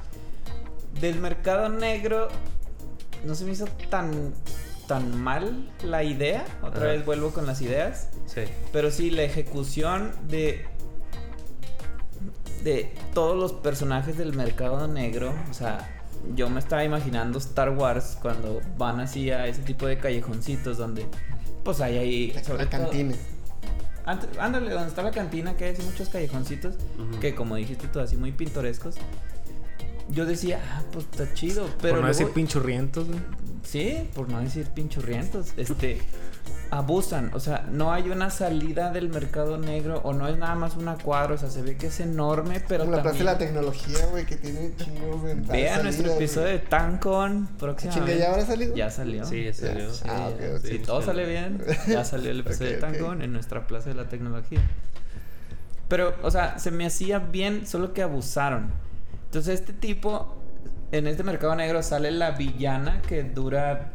Del 1.01 1.19
mercado 1.19 1.69
negro. 1.69 2.27
No 3.25 3.33
se 3.33 3.45
me 3.45 3.53
hizo 3.53 3.65
tan. 3.89 4.33
tan 4.87 5.19
mal 5.19 5.67
la 5.83 6.03
idea. 6.03 6.45
Otra 6.61 6.81
Ajá. 6.83 6.91
vez 6.91 7.05
vuelvo 7.05 7.31
con 7.31 7.47
las 7.47 7.61
ideas. 7.61 8.09
Sí. 8.27 8.41
Pero 8.71 8.91
sí, 8.91 9.09
la 9.09 9.23
ejecución 9.23 10.11
de. 10.27 10.67
De 12.65 12.91
todos 13.13 13.37
los 13.37 13.53
personajes 13.53 14.17
del 14.17 14.33
mercado 14.35 14.87
negro. 14.89 15.33
O 15.49 15.53
sea. 15.53 15.91
Yo 16.35 16.49
me 16.49 16.59
estaba 16.59 16.83
imaginando 16.83 17.37
Star 17.37 17.69
Wars 17.69 18.17
cuando 18.19 18.59
van 18.79 18.99
así 18.99 19.29
a 19.29 19.45
ese 19.45 19.61
tipo 19.61 19.85
de 19.85 19.99
callejoncitos 19.99 20.75
donde 20.75 21.05
pues 21.63 21.81
hay 21.81 21.97
ahí 21.99 22.31
La, 22.33 22.43
sobre 22.43 22.63
la 22.63 22.69
cantina. 22.69 23.13
Ant- 24.07 24.27
Ándale, 24.39 24.71
donde 24.71 24.87
está 24.87 25.03
la 25.03 25.11
cantina, 25.11 25.55
que 25.55 25.65
hay 25.65 25.73
así 25.73 25.83
muchos 25.83 26.09
callejoncitos, 26.09 26.75
que 27.21 27.35
como 27.35 27.57
dijiste 27.57 27.87
tú, 27.89 27.99
así 27.99 28.17
muy 28.17 28.31
pintorescos. 28.31 28.95
Yo 30.09 30.25
decía, 30.25 30.59
ah, 30.71 30.81
pues 30.91 31.05
está 31.11 31.31
chido, 31.35 31.67
pero 31.79 31.95
Por 31.95 32.01
no 32.01 32.07
decir 32.07 32.29
pinchurrientos, 32.29 33.07
güey. 33.07 33.19
sí, 33.63 34.09
por 34.15 34.27
no 34.27 34.39
decir 34.39 34.65
pinchurrientos, 34.73 35.53
este, 35.57 36.01
abusan, 36.71 37.31
o 37.33 37.39
sea, 37.39 37.65
no 37.71 37.91
hay 37.93 38.09
una 38.09 38.29
salida 38.29 38.91
del 38.91 39.09
mercado 39.09 39.57
negro 39.57 40.01
o 40.03 40.13
no 40.13 40.27
es 40.27 40.37
nada 40.37 40.55
más 40.55 40.75
una 40.75 40.95
cuadra, 40.95 41.35
o 41.35 41.37
sea, 41.37 41.49
se 41.49 41.61
ve 41.61 41.77
que 41.77 41.87
es 41.87 41.99
enorme, 41.99 42.61
pero 42.67 42.85
Como 42.85 42.95
la 42.97 43.01
plaza 43.03 43.17
de 43.19 43.23
la 43.23 43.37
tecnología, 43.37 44.05
güey, 44.11 44.25
que 44.25 44.35
tiene 44.35 44.71
chingos 44.75 45.23
de 45.23 45.35
Vean 45.35 45.83
nuestro 45.83 46.13
episodio 46.13 46.47
güey. 46.47 46.59
de 46.59 46.65
Tancon 46.65 47.45
Chinga, 47.47 47.57
próximamente. 47.57 48.17
¿ya 48.19 48.29
habrá 48.31 48.45
salido? 48.45 48.75
Ya 48.75 48.89
salió. 48.89 49.25
Sí, 49.25 49.43
ya 49.45 49.53
salió. 49.53 49.93
Sí, 49.93 50.03
Ah, 50.07 50.29
ok, 50.33 50.41
ok. 50.57 50.65
Si 50.65 50.79
todo 50.79 51.01
sale 51.01 51.25
bien, 51.25 51.63
ya 51.87 52.03
salió 52.05 52.31
el 52.31 52.39
episodio 52.41 52.71
de 52.71 52.75
ok. 52.77 52.81
Tancón 52.81 53.21
en 53.21 53.33
nuestra 53.33 53.67
Plaza 53.67 53.89
de 53.89 53.95
la 53.95 54.07
Tecnología. 54.09 54.59
Pero, 55.87 56.15
o 56.23 56.31
sea, 56.31 56.57
se 56.59 56.71
me 56.71 56.85
hacía 56.85 57.19
bien, 57.19 57.67
solo 57.67 57.93
que 57.93 58.01
abusaron. 58.01 58.71
Entonces, 59.25 59.59
este 59.59 59.73
tipo, 59.73 60.35
en 60.91 61.07
este 61.07 61.23
mercado 61.23 61.55
negro 61.55 61.83
sale 61.83 62.09
la 62.11 62.31
villana 62.31 63.01
que 63.07 63.23
dura 63.23 63.91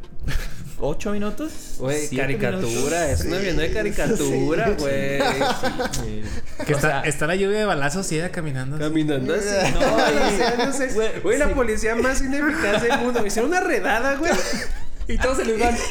ocho 0.81 1.13
minutos. 1.13 1.51
Güey, 1.79 2.09
caricatura, 2.09 2.61
minutos. 2.67 2.93
es 2.93 3.21
una 3.25 3.37
Sí, 3.37 3.43
villana 3.43 3.63
de 3.63 3.73
caricatura, 3.73 4.67
sí. 4.67 4.75
güey. 4.79 5.21
Sí. 5.93 6.23
Que 6.67 6.73
O 6.75 6.77
está, 6.77 6.89
sea, 6.89 7.01
está 7.03 7.27
la 7.27 7.37
lluvia 7.37 7.59
de 7.59 7.65
balazos 7.65 8.11
y 8.13 8.17
ella 8.17 8.31
caminando. 8.31 8.79
Caminando 8.79 9.35
así. 9.35 9.73
No, 9.75 9.81
No, 9.81 9.99
y- 10.11 10.67
no 10.67 10.73
sé. 10.73 11.21
güey, 11.23 11.39
la 11.39 11.49
sí. 11.49 11.55
policía 11.55 11.95
más 11.97 12.21
ineficaz 12.21 12.83
del 12.83 12.99
mundo. 12.99 13.25
Hicieron 13.27 13.51
una 13.51 13.61
redada, 13.61 14.17
güey. 14.17 14.33
Y 15.13 15.19
todos 15.19 15.37
se 15.39 15.45
les 15.45 15.59
van. 15.59 15.75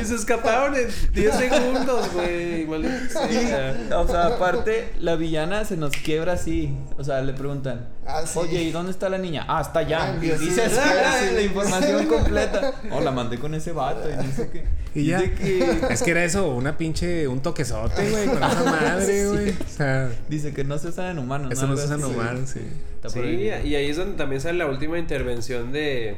Y 0.00 0.04
se 0.04 0.14
escaparon 0.14 0.74
en 0.74 0.88
10 1.12 1.34
segundos, 1.34 2.12
güey. 2.12 2.64
Maldita 2.66 3.08
sea. 3.28 3.98
O 3.98 4.06
sea, 4.08 4.26
aparte, 4.26 4.90
la 5.00 5.16
villana 5.16 5.64
se 5.64 5.76
nos 5.76 5.92
quiebra 5.92 6.32
así. 6.32 6.74
O 6.98 7.04
sea, 7.04 7.20
le 7.22 7.32
preguntan, 7.34 7.86
Ah, 8.06 8.22
sí. 8.26 8.38
oye, 8.38 8.62
¿y 8.62 8.70
dónde 8.72 8.90
está 8.92 9.08
la 9.08 9.18
niña? 9.18 9.44
Ah, 9.48 9.60
está 9.60 9.80
allá. 9.80 10.12
Ah, 10.14 10.16
y 10.20 10.26
sí, 10.30 10.44
dices 10.46 10.72
sí, 10.72 10.78
ah, 10.80 11.16
sí, 11.20 11.34
la 11.34 11.40
sí. 11.40 11.46
información 11.46 12.06
completa. 12.08 12.72
Oh, 12.90 13.00
la 13.00 13.10
mandé 13.10 13.38
con 13.38 13.54
ese 13.54 13.72
vato 13.72 14.08
y 14.08 14.24
dice 14.26 14.48
que. 14.50 14.64
Y 15.00 15.06
ya. 15.06 15.18
que. 15.18 15.78
Es 15.90 16.02
que 16.02 16.10
era 16.10 16.24
eso, 16.24 16.48
una 16.54 16.76
pinche, 16.78 17.28
un 17.28 17.40
toquezote, 17.40 18.10
güey, 18.10 18.26
con 18.28 18.42
esa 18.42 18.64
madre, 18.64 19.26
güey. 19.28 19.50
O 19.50 19.54
sea, 19.68 20.10
Dice 20.28 20.52
que 20.54 20.64
no 20.64 20.78
se 20.78 20.88
usan 20.88 21.06
en 21.10 21.18
humanos. 21.18 21.52
eso 21.52 21.66
no 21.66 21.72
Algo 21.74 21.80
se 21.80 21.86
usa 21.94 21.96
así. 21.96 22.02
normal, 22.14 22.46
sí. 22.46 22.60
Sí, 23.08 23.20
y 23.20 23.74
ahí 23.76 23.88
es 23.90 23.96
donde 23.96 24.16
también 24.16 24.40
sale 24.40 24.58
la 24.58 24.66
última 24.66 24.98
intervención 24.98 25.72
de. 25.72 26.16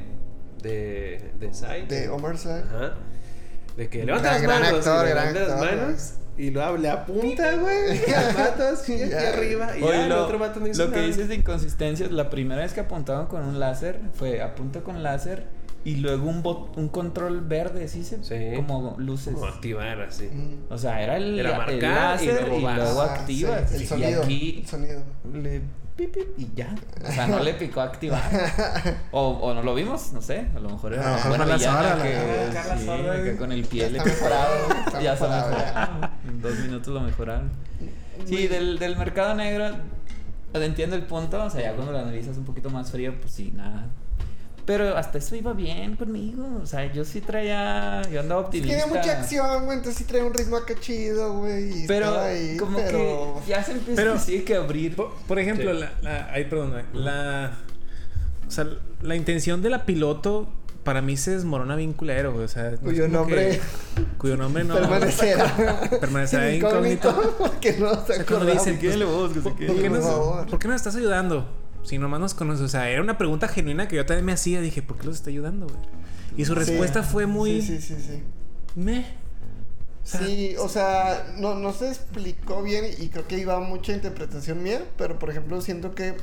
De. 0.62 1.32
de 1.38 1.54
Sai. 1.54 1.86
De 1.86 2.08
Omar 2.08 2.36
Sy. 2.38 2.48
Ajá. 2.48 2.94
De 3.76 3.88
que 3.88 4.04
levanta 4.04 4.28
Gran- 4.30 4.34
las 4.34 4.42
gran 4.42 4.62
manos. 4.62 4.78
actor, 4.86 5.06
y 5.06 5.10
gran 5.10 5.32
levanta 5.34 5.40
las 5.54 5.62
actor, 5.62 5.78
manos. 5.78 6.14
Y 6.36 6.50
luego 6.50 6.76
le 6.76 6.88
apunta, 6.90 7.54
güey. 7.56 8.00
Y 8.08 8.12
al 8.12 8.34
vato 8.34 8.62
así 8.68 9.02
aquí 9.02 9.12
arriba. 9.12 9.76
Y 9.76 9.82
Oye, 9.82 9.92
ya 9.92 10.02
el 10.04 10.08
lo, 10.08 10.24
otro 10.24 10.38
vato 10.38 10.60
no 10.60 10.68
hizo 10.68 10.84
lo 10.84 10.90
que 10.90 10.96
nada. 10.96 11.06
dices 11.08 11.28
de 11.28 11.34
inconsistencias, 11.34 12.12
la 12.12 12.30
primera 12.30 12.62
vez 12.62 12.72
que 12.72 12.80
apuntaban 12.80 13.26
con 13.26 13.44
un 13.44 13.58
láser 13.58 14.00
fue 14.14 14.40
apunta 14.40 14.80
con 14.82 15.02
láser 15.02 15.46
y 15.84 15.96
luego 15.96 16.28
un 16.28 16.42
bot- 16.44 16.76
un 16.76 16.88
control 16.88 17.40
verde, 17.40 17.88
¿sí? 17.88 18.04
Se, 18.04 18.22
Sí. 18.22 18.56
Como 18.56 18.94
luces. 18.98 19.34
Como 19.34 19.46
activar 19.46 20.00
así. 20.02 20.26
Mm. 20.32 20.72
O 20.72 20.78
sea, 20.78 21.02
era 21.02 21.16
el, 21.16 21.38
Era 21.40 21.50
el 21.50 21.56
marcar 21.56 21.76
y 21.76 21.80
láser 22.26 22.28
y 22.28 22.60
luego 22.60 22.74
luego, 22.74 22.94
vas. 22.98 23.08
Ah, 23.10 23.14
activas. 23.14 23.70
sí, 23.70 23.76
el 23.76 23.82
y 23.82 23.86
sonido. 23.86 24.22
aquí 24.22 24.58
El 24.60 24.66
sonido. 24.68 25.02
le 25.32 25.62
pip, 25.98 26.14
pip, 26.14 26.38
y 26.38 26.48
ya. 26.54 26.74
O 27.06 27.12
sea, 27.12 27.26
no 27.26 27.40
le 27.40 27.54
picó 27.54 27.80
activar. 27.82 28.22
o, 29.10 29.28
o 29.28 29.54
no 29.54 29.62
lo 29.62 29.74
vimos, 29.74 30.12
no 30.12 30.22
sé. 30.22 30.46
A 30.54 30.60
lo 30.60 30.70
mejor 30.70 30.94
era 30.94 31.06
A 31.06 31.10
lo 31.10 31.16
mejor 31.16 31.30
una 31.32 31.38
fue 31.38 31.46
la 31.46 31.56
villana 31.56 31.90
sorda, 31.90 33.22
que, 33.22 33.32
sí, 33.32 33.36
con 33.36 33.52
el 33.52 33.64
pie 33.64 33.82
Ya 33.82 33.88
le 33.90 33.98
está 33.98 35.02
Ya 35.02 35.16
se 35.16 35.28
mejoraron. 35.28 36.10
En 36.26 36.40
dos 36.40 36.58
minutos 36.60 36.94
lo 36.94 37.00
mejoraron. 37.00 37.50
Sí, 38.24 38.48
del, 38.48 38.78
del 38.78 38.96
mercado 38.96 39.34
negro 39.34 39.74
entiendo 40.54 40.96
el 40.96 41.02
punto. 41.02 41.44
O 41.44 41.50
sea, 41.50 41.62
ya 41.62 41.74
cuando 41.74 41.92
lo 41.92 41.98
analizas 41.98 42.36
un 42.38 42.44
poquito 42.44 42.70
más 42.70 42.90
frío, 42.90 43.14
pues 43.20 43.32
sí, 43.32 43.52
nada. 43.54 43.86
Pero 44.68 44.98
hasta 44.98 45.16
eso 45.16 45.34
iba 45.34 45.54
bien 45.54 45.96
conmigo. 45.96 46.46
O 46.62 46.66
sea, 46.66 46.92
yo 46.92 47.02
sí 47.06 47.22
traía. 47.22 48.02
Yo 48.12 48.20
andaba 48.20 48.42
optimista. 48.42 48.76
Tiene 48.84 48.98
mucha 48.98 49.18
acción, 49.18 49.64
güey. 49.64 49.78
Entonces 49.78 49.96
sí 49.96 50.04
trae 50.04 50.22
un 50.22 50.34
ritmo 50.34 50.58
acá 50.58 50.74
chido, 50.78 51.38
güey. 51.38 51.86
Pero 51.86 52.20
ahí, 52.20 52.54
como 52.58 52.76
pero... 52.78 53.40
que 53.46 53.50
ya 53.50 53.64
se 53.64 53.72
empieza 53.72 53.96
Pero- 54.02 54.18
sí 54.18 54.42
que 54.42 54.56
abrir. 54.56 54.94
Por, 54.94 55.10
por 55.26 55.38
ejemplo, 55.38 55.72
Sí. 55.72 55.80
la, 55.80 55.92
la- 56.02 56.28
ay, 56.30 56.44
perdón, 56.44 56.74
la, 56.92 57.52
o 58.46 58.50
sea, 58.50 58.66
la 59.00 59.16
intención 59.16 59.62
de 59.62 59.70
la 59.70 59.86
piloto 59.86 60.52
para 60.84 61.00
mí 61.00 61.16
se 61.16 61.30
desmorona 61.30 61.74
bien 61.74 61.94
culero, 61.94 62.32
güey, 62.34 62.44
o 62.44 62.48
sea, 62.48 62.72
no 62.72 62.78
Cuyo 62.80 63.08
nombre- 63.08 63.60
que- 63.96 64.04
cuyo 64.18 64.36
nombre 64.36 64.64
no 64.64 64.74
Permanecerá. 64.74 65.80
permanecerá 65.98 66.52
incógnito. 66.54 67.34
Porque 67.38 67.72
no 67.78 67.90
se 68.04 68.14
sea, 68.14 68.24
cuando 68.26 68.36
acordaba. 68.36 68.52
dicen, 68.52 68.76
¿Quién 68.78 68.98
le 68.98 69.04
busca? 69.06 69.40
¿Por, 69.40 69.52
por 69.54 69.76
qué 69.82 69.90
favor. 69.90 70.46
por 70.46 70.58
qué 70.58 70.68
nos 70.68 70.76
estás 70.76 70.94
ayudando? 70.96 71.46
Si 71.88 71.98
nomás 71.98 72.20
nos 72.20 72.34
conoces, 72.34 72.62
o 72.64 72.68
sea, 72.68 72.88
era 72.90 73.00
una 73.00 73.16
pregunta 73.16 73.48
genuina 73.48 73.88
que 73.88 73.96
yo 73.96 74.04
también 74.04 74.26
me 74.26 74.32
hacía, 74.32 74.60
dije, 74.60 74.82
¿por 74.82 74.98
qué 74.98 75.06
los 75.06 75.16
está 75.16 75.30
ayudando, 75.30 75.66
güey? 75.66 75.78
Y 76.36 76.44
su 76.44 76.52
Sí. 76.52 76.58
respuesta 76.58 77.02
fue 77.02 77.26
muy 77.26 77.62
Sí, 77.62 77.80
sí, 77.80 77.96
sí, 77.96 78.22
sí. 78.76 79.04
O 80.04 80.06
sea, 80.10 80.20
Sí, 80.20 80.56
o 80.58 80.68
sea, 80.68 81.26
no, 81.38 81.54
no 81.54 81.72
se 81.72 81.88
explicó 81.88 82.62
bien 82.62 82.84
y 82.98 83.08
creo 83.08 83.26
que 83.26 83.38
iba 83.38 83.58
mucha 83.60 83.92
interpretación 83.92 84.62
mía, 84.62 84.82
pero 84.96 85.18
por 85.18 85.30
ejemplo 85.30 85.60
siento 85.60 85.94
que 85.94 86.14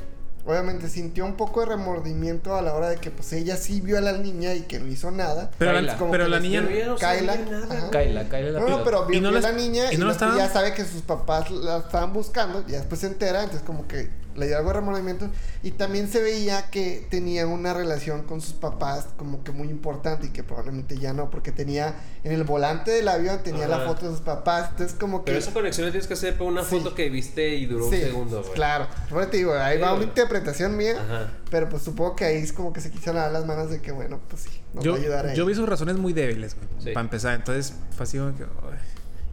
obviamente 0.44 0.88
sintió 0.88 1.24
un 1.24 1.34
poco 1.36 1.60
de 1.60 1.66
remordimiento 1.66 2.56
a 2.56 2.62
la 2.62 2.72
hora 2.74 2.88
de 2.88 2.96
que 2.96 3.10
pues 3.10 3.32
ella 3.32 3.56
sí 3.56 3.80
vio 3.80 3.98
a 3.98 4.00
la 4.00 4.12
niña 4.12 4.54
y 4.54 4.62
que 4.62 4.78
no 4.78 4.86
hizo 4.88 5.10
nada. 5.10 5.50
pero 5.58 5.72
la, 5.72 5.80
Kyla. 5.80 5.96
Como 5.98 6.10
pero 6.12 6.28
la 6.28 6.40
niña. 6.40 6.66
Kyla. 6.66 6.96
sabía 6.98 7.36
nada. 7.50 7.90
Kyla, 7.90 8.24
Kyla 8.28 8.50
la 8.52 8.60
No, 8.60 8.68
no, 8.68 8.84
pero 8.84 9.06
vio, 9.06 9.18
Y 9.18 9.20
no 9.20 9.30
vio 9.30 9.40
la- 9.40 9.48
a 9.48 9.52
la 9.52 9.58
niña 9.58 9.92
y 9.92 9.96
y, 9.96 9.98
no 9.98 10.10
estaban- 10.10 10.36
ya 10.38 10.48
sabe 10.48 10.72
que 10.74 10.84
sus 10.84 11.02
papás 11.02 11.50
la 11.50 11.78
estaban 11.78 12.12
buscando, 12.12 12.64
y 12.66 12.72
después 12.72 13.00
se 13.00 13.08
entera, 13.08 13.42
entonces 13.42 13.64
como 13.66 13.86
que 13.88 14.08
le 14.36 14.46
dio 14.46 14.56
algo 14.58 14.68
de 14.70 14.74
remordimiento. 14.76 15.28
Y 15.62 15.72
también 15.72 16.08
se 16.08 16.22
veía 16.22 16.70
que 16.70 17.06
tenía 17.10 17.46
una 17.46 17.74
relación 17.74 18.22
con 18.24 18.40
sus 18.40 18.52
papás 18.52 19.08
como 19.16 19.42
que 19.42 19.52
muy 19.52 19.68
importante 19.68 20.26
y 20.26 20.30
que 20.30 20.42
probablemente 20.44 20.98
ya 20.98 21.12
no, 21.12 21.30
porque 21.30 21.52
tenía 21.52 21.94
en 22.24 22.32
el 22.32 22.44
volante 22.44 22.90
del 22.90 23.08
avión 23.08 23.42
tenía 23.42 23.66
la 23.68 23.76
Ajá. 23.76 23.86
foto 23.88 24.06
de 24.06 24.12
sus 24.12 24.20
papás, 24.20 24.70
entonces 24.70 24.96
como 24.98 25.20
que... 25.24 25.26
Pero 25.32 25.38
esa 25.38 25.52
conexión 25.52 25.86
la 25.86 25.92
tienes 25.92 26.06
que 26.06 26.14
hacer 26.14 26.36
por 26.36 26.46
una 26.46 26.62
Sí. 26.64 26.76
foto 26.78 26.94
que 26.94 27.08
viste 27.10 27.54
y 27.56 27.66
duró 27.66 27.86
un 27.86 27.90
segundo, 27.92 28.40
güey. 28.42 28.52
Claro, 28.54 28.86
por 29.08 29.22
eso 29.22 29.30
te 29.30 29.36
digo, 29.38 29.54
ahí 29.54 29.76
Sí, 29.76 29.82
va 29.82 29.94
una 29.94 30.04
interpretación 30.04 30.76
mía, 30.76 30.94
Ajá. 31.00 31.32
pero 31.50 31.68
pues 31.68 31.82
supongo 31.82 32.16
que 32.16 32.24
ahí 32.24 32.36
es 32.36 32.52
como 32.52 32.72
que 32.72 32.80
se 32.80 32.90
quisieron 32.90 33.16
dar 33.22 33.32
las 33.32 33.46
manos 33.46 33.70
de 33.70 33.80
que 33.80 33.92
bueno, 33.92 34.20
pues 34.28 34.42
sí, 34.42 34.60
nos 34.74 34.84
yo, 34.84 34.92
va 34.92 34.98
a 34.98 35.00
ayudar 35.00 35.26
ahí. 35.26 35.36
yo 35.36 35.46
vi 35.46 35.54
sus 35.54 35.68
razones 35.68 35.96
muy 35.96 36.12
débiles, 36.12 36.56
güey, 36.56 36.94
para 36.94 37.04
empezar. 37.04 37.34
Entonces, 37.34 37.74
fue 37.96 38.04
así 38.04 38.18
como 38.18 38.36
que. 38.36 38.44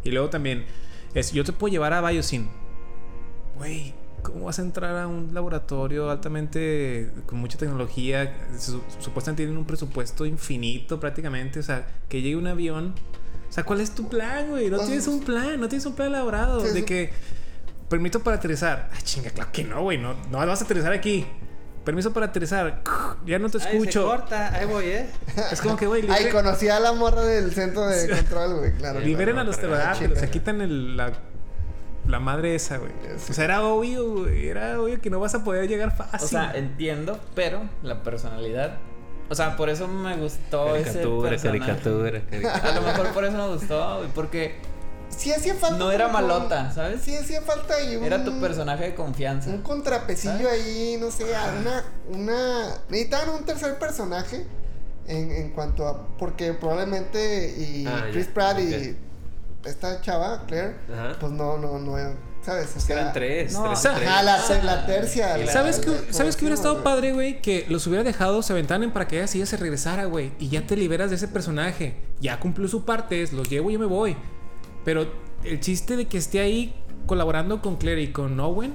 Y 0.03 0.11
luego 0.11 0.29
también, 0.29 0.65
es, 1.13 1.31
yo 1.31 1.43
te 1.43 1.53
puedo 1.53 1.71
llevar 1.71 1.93
a 1.93 2.01
Biosyn. 2.01 2.49
Güey, 3.57 3.93
¿cómo 4.23 4.45
vas 4.45 4.57
a 4.59 4.61
entrar 4.63 4.95
a 4.97 5.07
un 5.07 5.29
laboratorio 5.33 6.09
altamente. 6.09 7.11
con 7.27 7.39
mucha 7.39 7.57
tecnología? 7.57 8.33
Su- 8.57 8.81
supuestamente 8.99 9.43
tienen 9.43 9.57
un 9.57 9.65
presupuesto 9.65 10.25
infinito 10.25 10.99
prácticamente. 10.99 11.59
O 11.59 11.63
sea, 11.63 11.85
que 12.09 12.21
llegue 12.21 12.35
un 12.35 12.47
avión. 12.47 12.95
O 13.49 13.53
sea, 13.53 13.63
¿cuál 13.63 13.81
es 13.81 13.91
tu 13.91 14.09
plan, 14.09 14.49
güey? 14.49 14.69
No 14.69 14.77
Pues, 14.77 14.87
tienes 14.87 15.07
un 15.07 15.19
plan, 15.23 15.59
no 15.59 15.67
tienes 15.69 15.85
un 15.85 15.93
plan 15.93 16.07
elaborado. 16.09 16.61
sí, 16.65 16.69
de 16.73 16.83
que. 16.85 17.11
Permiso 17.89 18.23
para 18.23 18.37
aterrizar. 18.37 18.89
Ah, 18.91 18.97
chinga, 19.03 19.29
claro 19.29 19.51
que 19.51 19.63
no, 19.63 19.83
güey. 19.83 19.99
No, 19.99 20.15
no 20.31 20.37
vas 20.39 20.61
a 20.61 20.65
aterrizar 20.65 20.91
aquí. 20.93 21.27
Permiso 21.85 22.11
para 22.13 22.27
aterrizar. 22.27 22.81
Ya 23.25 23.37
no 23.39 23.49
te 23.49 23.57
Ay, 23.59 23.63
se 23.63 23.69
escucho. 23.71 24.05
corta, 24.05 24.55
ahí 24.55 24.65
voy, 24.65 24.85
eh. 24.85 25.09
Es 25.51 25.61
como 25.61 25.75
que, 25.75 25.85
güey, 25.85 26.01
Ay, 26.09 26.23
libre- 26.23 26.31
conocí 26.31 26.69
a 26.69 26.79
la 26.79 26.93
morra 26.93 27.21
del 27.23 27.51
centro 27.53 27.85
de 27.85 28.09
control, 28.09 28.55
güey, 28.59 28.71
claro. 28.73 29.01
Liberen 29.01 29.35
no, 29.35 29.41
a 29.41 29.43
los 29.43 29.57
pterodáctilos, 29.57 30.17
Ah, 30.17 30.21
se 30.21 30.25
chica. 30.27 30.31
quitan 30.31 30.61
el, 30.61 30.97
la, 30.97 31.11
la 32.07 32.19
madre 32.19 32.55
esa, 32.55 32.77
güey. 32.77 32.91
Sí. 33.17 33.31
O 33.31 33.33
sea, 33.33 33.45
era 33.45 33.63
obvio, 33.63 34.21
güey. 34.21 34.47
Era 34.47 34.79
obvio 34.81 34.99
que 35.01 35.09
no 35.09 35.19
vas 35.19 35.35
a 35.35 35.43
poder 35.43 35.67
llegar 35.67 35.95
fácil. 35.95 36.25
O 36.25 36.27
sea, 36.27 36.51
entiendo, 36.55 37.19
pero 37.35 37.61
la 37.81 38.03
personalidad. 38.03 38.77
O 39.29 39.35
sea, 39.35 39.55
por 39.55 39.69
eso 39.69 39.87
me 39.87 40.15
gustó 40.17 40.75
ese 40.75 40.85
Caricatura, 40.99 41.29
personaje. 41.29 41.59
caricatura, 41.59 42.21
caricatura. 42.29 42.69
A 42.71 42.75
lo 42.75 42.81
mejor 42.81 43.07
por 43.13 43.23
eso 43.25 43.37
me 43.37 43.47
gustó, 43.55 43.97
güey, 43.99 44.09
porque 44.13 44.55
Sí 45.09 45.31
hacía 45.31 45.53
falta. 45.53 45.77
no 45.77 45.91
era 45.91 46.07
malota, 46.07 46.71
¿sabes? 46.71 47.01
Sí 47.01 47.15
hacía 47.15 47.41
falta 47.41 47.75
ahí 47.75 47.95
un... 47.95 48.03
Era 48.03 48.23
tu 48.23 48.39
personaje 48.39 48.83
de 48.85 48.95
confianza. 48.95 49.49
Un 49.51 49.61
contrapecillo 49.61 50.49
ahí, 50.49 50.97
no 50.99 51.11
sé, 51.11 51.35
a 51.35 51.53
una, 51.59 51.83
una... 52.09 52.65
Necesitaban 52.89 53.29
un 53.29 53.45
tercer 53.45 53.77
personaje 53.77 54.45
en, 55.07 55.31
en 55.31 55.51
cuanto 55.51 55.87
a... 55.87 56.07
Porque 56.17 56.53
probablemente 56.53 57.53
y 57.57 57.85
Ah, 57.87 58.07
Chris 58.11 58.27
ya, 58.27 58.33
Pratt 58.33 58.59
y 58.59 58.97
esta 59.65 60.01
chava, 60.01 60.45
Claire, 60.47 60.75
Ajá. 60.93 61.17
pues 61.19 61.31
no, 61.31 61.57
no, 61.57 61.79
no, 61.79 61.95
¿sabes? 62.41 62.65
O 62.65 62.67
Es 62.67 62.73
que 62.73 62.79
sea, 62.81 63.01
eran 63.01 63.13
tres, 63.13 63.53
no, 63.53 63.63
tres. 63.71 63.85
Ah, 64.07 64.21
la, 64.23 64.63
la 64.63 64.85
tercia. 64.85 65.37
la- 65.37 65.47
¿Sabes 65.51 65.85
la- 65.87 65.93
¿sabes 66.13 66.35
hubiera 66.35 66.55
¿cómo 66.55 66.67
estado 66.67 66.83
padre, 66.83 67.13
güey? 67.13 67.41
Que 67.41 67.65
los 67.69 67.87
hubiera 67.87 68.03
dejado, 68.03 68.41
se 68.43 68.51
aventaran 68.53 68.83
en 68.83 68.91
paracaídas 68.91 69.33
y 69.35 69.37
ella 69.39 69.45
se 69.45 69.57
regresara, 69.57 70.05
güey. 70.05 70.31
Y 70.39 70.49
ya 70.49 70.65
te 70.67 70.75
liberas 70.75 71.09
de 71.09 71.15
ese 71.15 71.27
personaje. 71.27 71.95
Ya 72.19 72.39
cumplió 72.39 72.67
su 72.67 72.83
parte, 72.85 73.25
los 73.31 73.49
llevo 73.49 73.69
y 73.69 73.73
yo 73.73 73.79
me 73.79 73.85
voy. 73.85 74.17
Pero 74.83 75.09
el 75.43 75.59
chiste 75.59 75.95
de 75.95 76.07
que 76.07 76.17
esté 76.17 76.39
ahí 76.41 76.75
colaborando 77.05 77.61
con 77.61 77.77
Claire 77.77 78.01
y 78.01 78.11
con 78.11 78.37
Owen, 78.39 78.73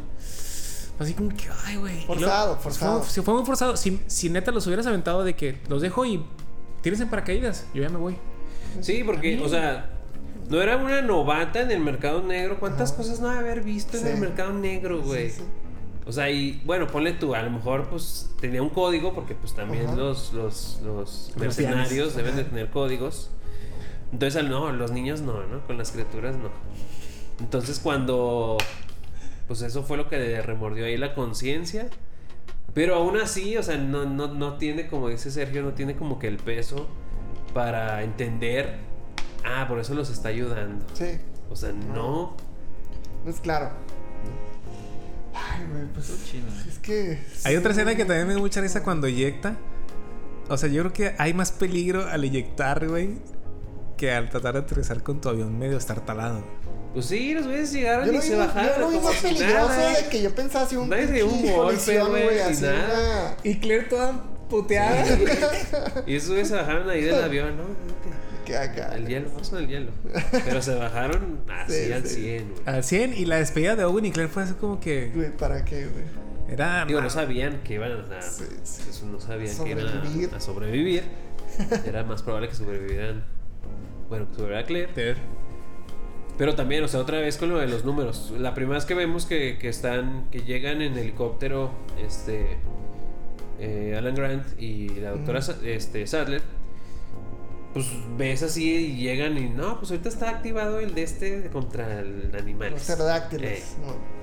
así 0.99 1.13
como 1.15 1.29
que, 1.31 1.45
ay, 1.67 1.77
güey. 1.77 2.07
Forzado, 2.07 2.47
luego, 2.47 2.61
forzado. 2.63 3.03
Fue, 3.03 3.23
fue 3.23 3.35
muy 3.35 3.45
forzado. 3.45 3.77
Si, 3.77 4.01
si 4.07 4.31
neta 4.31 4.51
los 4.53 4.67
hubieras 4.67 4.87
aventado 4.87 5.23
de 5.25 5.35
que 5.37 5.61
los 5.69 5.83
dejo 5.83 6.05
y 6.07 6.25
tienes 6.81 7.01
en 7.01 7.09
paracaídas, 7.11 7.67
yo 7.75 7.83
ya 7.83 7.89
me 7.91 7.99
voy. 7.99 8.17
Sí, 8.81 9.03
porque, 9.05 9.41
o 9.43 9.49
sea, 9.49 9.91
no 10.49 10.61
era 10.63 10.77
una 10.77 11.03
novata 11.03 11.61
en 11.61 11.71
el 11.71 11.81
mercado 11.81 12.23
negro. 12.23 12.59
¿Cuántas 12.59 12.93
cosas 12.93 13.21
no 13.21 13.29
debe 13.29 13.41
haber 13.41 13.63
visto 13.63 13.97
en 13.99 14.07
el 14.07 14.19
mercado 14.19 14.53
negro, 14.53 15.03
güey? 15.03 15.31
Sí, 15.31 15.37
sí. 15.39 15.45
O 16.07 16.13
sea, 16.13 16.31
y 16.31 16.63
bueno, 16.65 16.87
ponle 16.87 17.13
tú, 17.13 17.35
a 17.35 17.43
lo 17.43 17.51
mejor 17.51 17.89
pues 17.91 18.31
tenía 18.41 18.63
un 18.63 18.71
código, 18.71 19.13
porque 19.15 19.35
pues 19.35 19.55
también 19.55 19.95
los, 19.97 20.33
los, 20.33 20.81
los 20.83 21.33
mercenarios 21.37 22.17
deben 22.17 22.35
de 22.37 22.45
tener 22.45 22.71
códigos. 22.71 23.31
Entonces, 24.11 24.41
al- 24.41 24.49
no, 24.49 24.73
los 24.73 24.91
niños 24.91 25.21
no, 25.21 25.47
¿no? 25.47 25.67
Con 25.67 25.77
las 25.77 25.91
criaturas 25.93 26.35
no. 26.37 26.49
Entonces, 27.41 27.79
cuando. 27.79 28.57
Pues 29.47 29.61
eso 29.63 29.83
fue 29.83 29.97
lo 29.99 30.09
que 30.09 30.17
le 30.19 30.41
remordió 30.43 30.87
ahí 30.87 30.97
la 30.97 31.15
conciencia. 31.15 31.89
Pero 32.75 32.95
aún 32.97 33.17
así, 33.19 33.57
o 33.57 33.63
sea, 33.63 33.77
no, 33.77 34.05
no, 34.07 34.29
no 34.29 34.57
tiene, 34.57 34.89
como 34.89 35.09
dice 35.09 35.31
Sergio, 35.31 35.63
no 35.63 35.73
tiene 35.73 35.95
como 35.97 36.19
que 36.19 36.27
el 36.29 36.37
peso 36.39 36.87
para 37.53 38.03
entender. 38.03 38.77
Ah, 39.45 39.67
por 39.69 39.79
eso 39.79 39.95
los 39.95 40.11
está 40.11 40.29
ayudando. 40.29 40.85
Sí, 40.95 41.19
O 41.51 41.57
sea, 41.57 41.73
no. 41.73 42.37
no 43.25 43.31
es 43.31 43.41
claro. 43.41 43.71
Ay, 45.35 45.65
güey, 45.71 45.85
pues 45.95 46.13
chido, 46.25 46.47
¿eh? 46.49 46.65
es 46.69 46.79
que... 46.79 47.19
Hay 47.45 47.57
otra 47.57 47.71
escena 47.73 47.95
que 47.95 48.05
también 48.05 48.27
me 48.27 48.35
da 48.35 48.41
mucha 48.41 48.61
risa 48.61 48.83
cuando 48.83 49.07
eyecta. 49.07 49.57
O 50.49 50.57
sea, 50.57 50.69
yo 50.69 50.83
creo 50.83 50.93
que 50.93 51.15
hay 51.19 51.35
más 51.35 51.53
peligro 51.53 52.07
al 52.09 52.25
eyectar, 52.25 52.89
güey, 52.89 53.19
que 53.97 54.13
al 54.13 54.31
tratar 54.31 54.55
de 54.55 54.61
aterrizar 54.61 55.03
con 55.03 55.21
tu 55.21 55.29
avión 55.29 55.57
medio 55.59 55.77
estartalado. 55.77 56.43
Pues 56.95 57.07
sí, 57.07 57.35
los 57.35 57.47
güeyes 57.47 57.71
llegaron 57.73 58.07
Yo 58.07 58.15
y 58.15 58.23
se 58.23 58.35
bajaron. 58.35 58.73
yo 58.77 58.81
lo 58.81 58.89
vi 58.91 58.99
más 58.99 59.15
peligroso 59.17 59.69
nada. 59.69 59.93
de 60.03 60.09
que 60.09 60.23
yo 60.23 60.35
pensaba 60.35 60.65
así 60.65 60.75
un 60.77 60.89
Nadie 60.89 61.07
se 61.07 61.13
dio 61.13 61.29
un 61.29 61.43
golpe, 61.53 62.01
güey, 62.01 62.41
así 62.41 62.63
nada. 62.65 63.37
Y 63.45 63.57
Claire 63.59 63.85
toda 63.85 64.25
puteada. 64.49 65.05
Y 66.07 66.17
esos 66.17 66.31
güeyes 66.31 66.49
se 66.49 66.55
bajaron 66.57 66.89
ahí 66.89 67.03
del 67.05 67.23
avión, 67.23 67.57
¿no? 67.59 67.65
Que 68.49 68.57
acá. 68.57 68.95
El 68.97 69.07
hielo, 69.07 69.31
con 69.31 69.59
el 69.59 69.69
hielo. 69.69 69.91
Pero 70.45 70.63
se 70.63 70.75
bajaron 70.75 71.41
así 71.49 71.85
Sí, 71.87 71.93
al 71.93 72.05
sí. 72.07 72.23
100, 72.23 72.51
güey. 72.51 72.63
Al 72.67 72.85
100 72.85 73.15
y 73.15 73.25
la 73.27 73.37
despedida 73.37 73.77
de 73.77 73.85
Owen 73.85 74.07
y 74.07 74.11
Claire 74.13 74.33
fue 74.33 74.43
así 74.43 74.55
como 74.55 74.81
que 74.81 75.11
Güey, 75.15 75.37
¿para 75.37 75.65
qué, 75.65 75.87
güey? 75.87 76.05
era 76.49 76.85
Digo, 76.87 77.01
no 77.03 77.11
sabían 77.11 77.61
que 77.63 77.75
iban 77.75 77.93
a. 77.93 78.23
Sí, 78.23 78.45
sí. 78.63 78.83
eso 78.89 79.07
no 79.07 79.21
sabían 79.21 79.55
que 79.65 79.71
iban 79.71 79.87
Sobrevivir. 79.87 80.31
a, 80.33 80.37
a 80.37 80.41
sobrevivir. 80.41 81.03
Era 81.87 82.05
más 82.05 82.23
probable 82.23 82.49
que 82.49 82.55
sobrevivieran. 82.55 83.25
Bueno, 84.09 84.27
que 84.29 84.35
sobreviviera 84.35 84.67
Claire. 84.67 84.93
Claire. 84.93 85.17
Pero 86.39 86.55
también, 86.55 86.85
o 86.85 86.89
sea, 86.89 87.01
otra 87.01 87.19
vez 87.19 87.37
con 87.37 87.49
lo 87.51 87.59
de 87.59 87.67
los 87.67 87.85
números. 87.85 88.33
La 88.39 88.55
primera 88.55 88.77
vez 88.77 88.85
que 88.87 88.95
vemos 88.95 89.27
que, 89.27 89.59
que 89.59 89.69
están, 89.69 90.29
que 90.31 90.43
llegan 90.43 90.81
en 90.83 90.97
helicóptero, 90.97 91.73
este, 92.01 92.59
eh, 93.59 93.95
Alan 93.99 94.15
Grant 94.15 94.45
y 94.59 94.89
la 95.01 95.11
doctora 95.11 95.41
este, 95.65 96.07
Sadler, 96.07 96.43
pues 97.75 97.87
ves 98.17 98.43
así 98.43 98.65
y 98.75 98.97
llegan 98.97 99.37
y 99.39 99.49
no, 99.49 99.79
pues 99.79 99.91
ahorita 99.91 100.09
está 100.09 100.31
activado 100.31 100.81
el 100.81 100.95
de 100.95 101.03
este 101.03 101.51
contra 101.51 102.01
el 102.01 102.35
animal. 102.39 102.71
Los 102.73 102.83
pterodáctilos. 102.83 103.45
Eh. 103.51 103.63
¿no? 103.85 104.19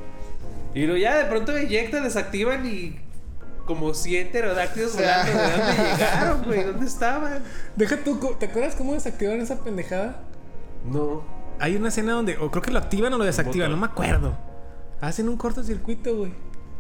Y 0.80 0.86
luego 0.86 0.98
ya 0.98 1.18
de 1.18 1.26
pronto 1.26 1.56
eyectan, 1.56 2.04
desactivan 2.04 2.66
y 2.66 3.00
como 3.66 3.94
100 3.94 4.32
pterodáctilos 4.32 4.94
O 4.94 4.98
sea. 4.98 5.24
volando. 5.24 5.42
¿De 5.42 5.58
dónde 5.58 5.84
llegaron, 5.94 6.44
güey? 6.44 6.64
¿Dónde 6.64 6.86
estaban? 6.86 7.44
Deja 7.76 7.98
tú, 8.04 8.20
¿te 8.40 8.48
acuerdas 8.48 8.76
cómo 8.76 8.94
desactivaron 8.94 9.42
esa 9.42 9.64
pendejada? 9.64 10.22
No. 10.86 11.24
Hay 11.60 11.76
una 11.78 11.88
escena 11.88 12.12
donde, 12.14 12.38
o 12.38 12.52
creo 12.52 12.62
que 12.62 12.72
lo 12.72 12.80
activan 12.80 13.14
o 13.14 13.18
lo 13.18 13.24
desactivan, 13.24 13.72
no 13.72 13.78
me 13.78 13.86
acuerdo. 13.86 14.38
Hacen 15.02 15.30
un 15.30 15.38
cortocircuito, 15.38 16.16
güey. 16.18 16.34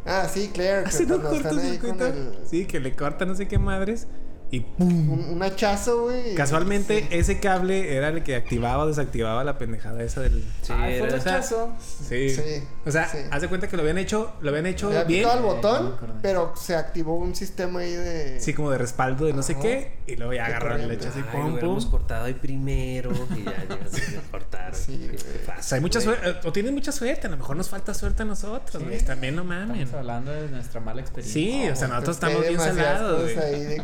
Ah, 0.05 0.28
sí, 0.32 0.51
Claire. 0.53 0.86
Hacen 0.86 1.11
un 1.11 1.22
cortocircuito. 1.22 2.05
el- 2.07 2.38
Sí, 2.45 2.66
que 2.66 2.80
le 2.80 2.93
cortan 2.95 3.30
no 3.30 3.36
sé 3.36 3.47
qué 3.47 3.57
madres 3.57 4.07
y 4.52 4.60
¡pum! 4.62 5.10
un, 5.12 5.20
un 5.32 5.43
hachazo, 5.43 6.04
güey. 6.04 6.34
y- 6.34 6.36
Casualmente, 6.36 7.02
sí. 7.02 7.08
ese 7.12 7.39
cable 7.39 7.96
era 7.96 8.10
el 8.10 8.24
que 8.24 8.36
activaba 8.36 8.84
o 8.84 8.88
desactivaba 8.88 9.43
la 9.43 9.58
pendejada 9.58 10.02
esa 10.04 10.22
del. 10.22 10.43
Sí, 10.62 10.74
Ay, 10.76 11.00
fue 11.00 11.08
el 11.08 11.14
rechazo. 11.14 11.74
Sí. 11.80 12.30
Sí, 12.30 12.41
O 12.86 12.91
sea, 12.91 13.08
sí. 13.10 13.18
haz 13.32 13.41
de 13.41 13.48
cuenta 13.48 13.68
que 13.68 13.76
lo 13.76 13.82
habían 13.82 13.98
hecho, 13.98 14.34
lo 14.41 14.50
habían 14.50 14.66
hecho 14.68 14.89
Le 14.91 15.04
bien. 15.06 15.28
el 15.28 15.38
Eh, 15.38 15.41
no 15.41 15.48
botón, 15.48 15.96
pero 16.22 16.54
se 16.56 16.76
activó 16.76 17.16
un 17.16 17.36
sistema 17.36 17.80
ahí 17.80 17.93
de. 17.93 18.39
Sí, 18.39 18.54
como 18.54 18.72
de 18.72 18.78
respaldo 18.78 19.26
de 19.26 19.34
no 19.34 19.41
sé 19.43 19.58
qué. 19.58 19.96
Y 20.08 20.16
luego 20.16 20.34
ya 20.34 20.46
agarraron 20.46 20.82
corriente. 20.82 21.06
leche 21.06 21.10
así, 21.10 21.26
Ay, 21.28 21.41
pum, 21.41 21.56
lo 21.56 21.60
pum. 21.62 21.89
cortado 21.91 22.26
ahí 22.26 22.34
primero 22.36 23.12
y 23.36 23.43
ya 23.43 23.66
y 23.66 24.16
lo 24.16 24.22
cortaron. 24.32 24.76
Sí. 24.76 25.10
O 25.58 25.64
sea, 25.64 25.76
hay 25.78 25.82
mucha 25.82 26.00
suerte, 26.00 26.48
o 26.48 26.52
tienen 26.52 26.74
mucha 26.74 26.91
suerte, 26.91 27.26
a 27.28 27.30
lo 27.32 27.38
mejor 27.38 27.56
nos 27.56 27.70
falta 27.70 27.93
suerte 27.93 28.22
a 28.22 28.26
nosotros, 28.26 28.84
güey. 28.84 29.00
También 29.04 29.36
no 29.36 29.43
mamen. 29.43 29.82
Estamos 29.82 30.02
hablando 30.02 30.32
de 30.32 30.48
nuestra 30.50 30.80
mala 30.82 31.02
experiencia. 31.02 31.41
Sí, 31.41 31.70
o 31.70 31.76
sea, 31.76 31.88
No, 31.88 31.93
nosotros 31.96 32.18
estamos 32.18 32.41
bien 32.48 32.60
salados, 32.60 33.24
güey. 33.24 33.38
ahí 33.39 33.64
de 33.64 33.84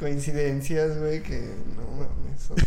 coincidencias, 0.00 0.98
güey, 0.98 1.22
que 1.22 1.54
no 1.76 1.82
mames. 1.92 2.50
O 2.50 2.56
sea, 2.56 2.64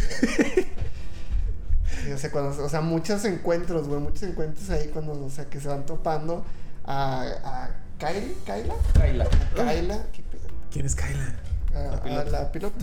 o 2.16 2.18
sea, 2.18 2.32
cuando, 2.32 2.64
o 2.64 2.70
sea, 2.70 2.80
muchos 2.82 3.26
encuentros, 3.26 3.88
güey, 3.88 4.00
muchos 4.00 4.24
encuentros 4.24 4.70
ahí 4.70 4.88
cuando, 4.94 5.26
o 5.26 5.30
sea, 5.30 5.46
que 5.50 5.60
se 5.60 5.68
van 5.68 5.86
topando 5.86 6.46
a, 6.86 7.24
a 7.44 7.70
Kylie, 8.00 8.36
Kyla, 8.46 8.76
Kaila. 8.94 9.28
Kyla, 9.56 10.06
¿qué 10.14 10.24
pedo? 10.24 10.44
¿Quién 10.72 10.86
es 10.86 10.96
Kyla? 10.96 11.36
a, 11.76 12.20
a 12.20 12.24
la 12.26 12.52
piloto, 12.52 12.76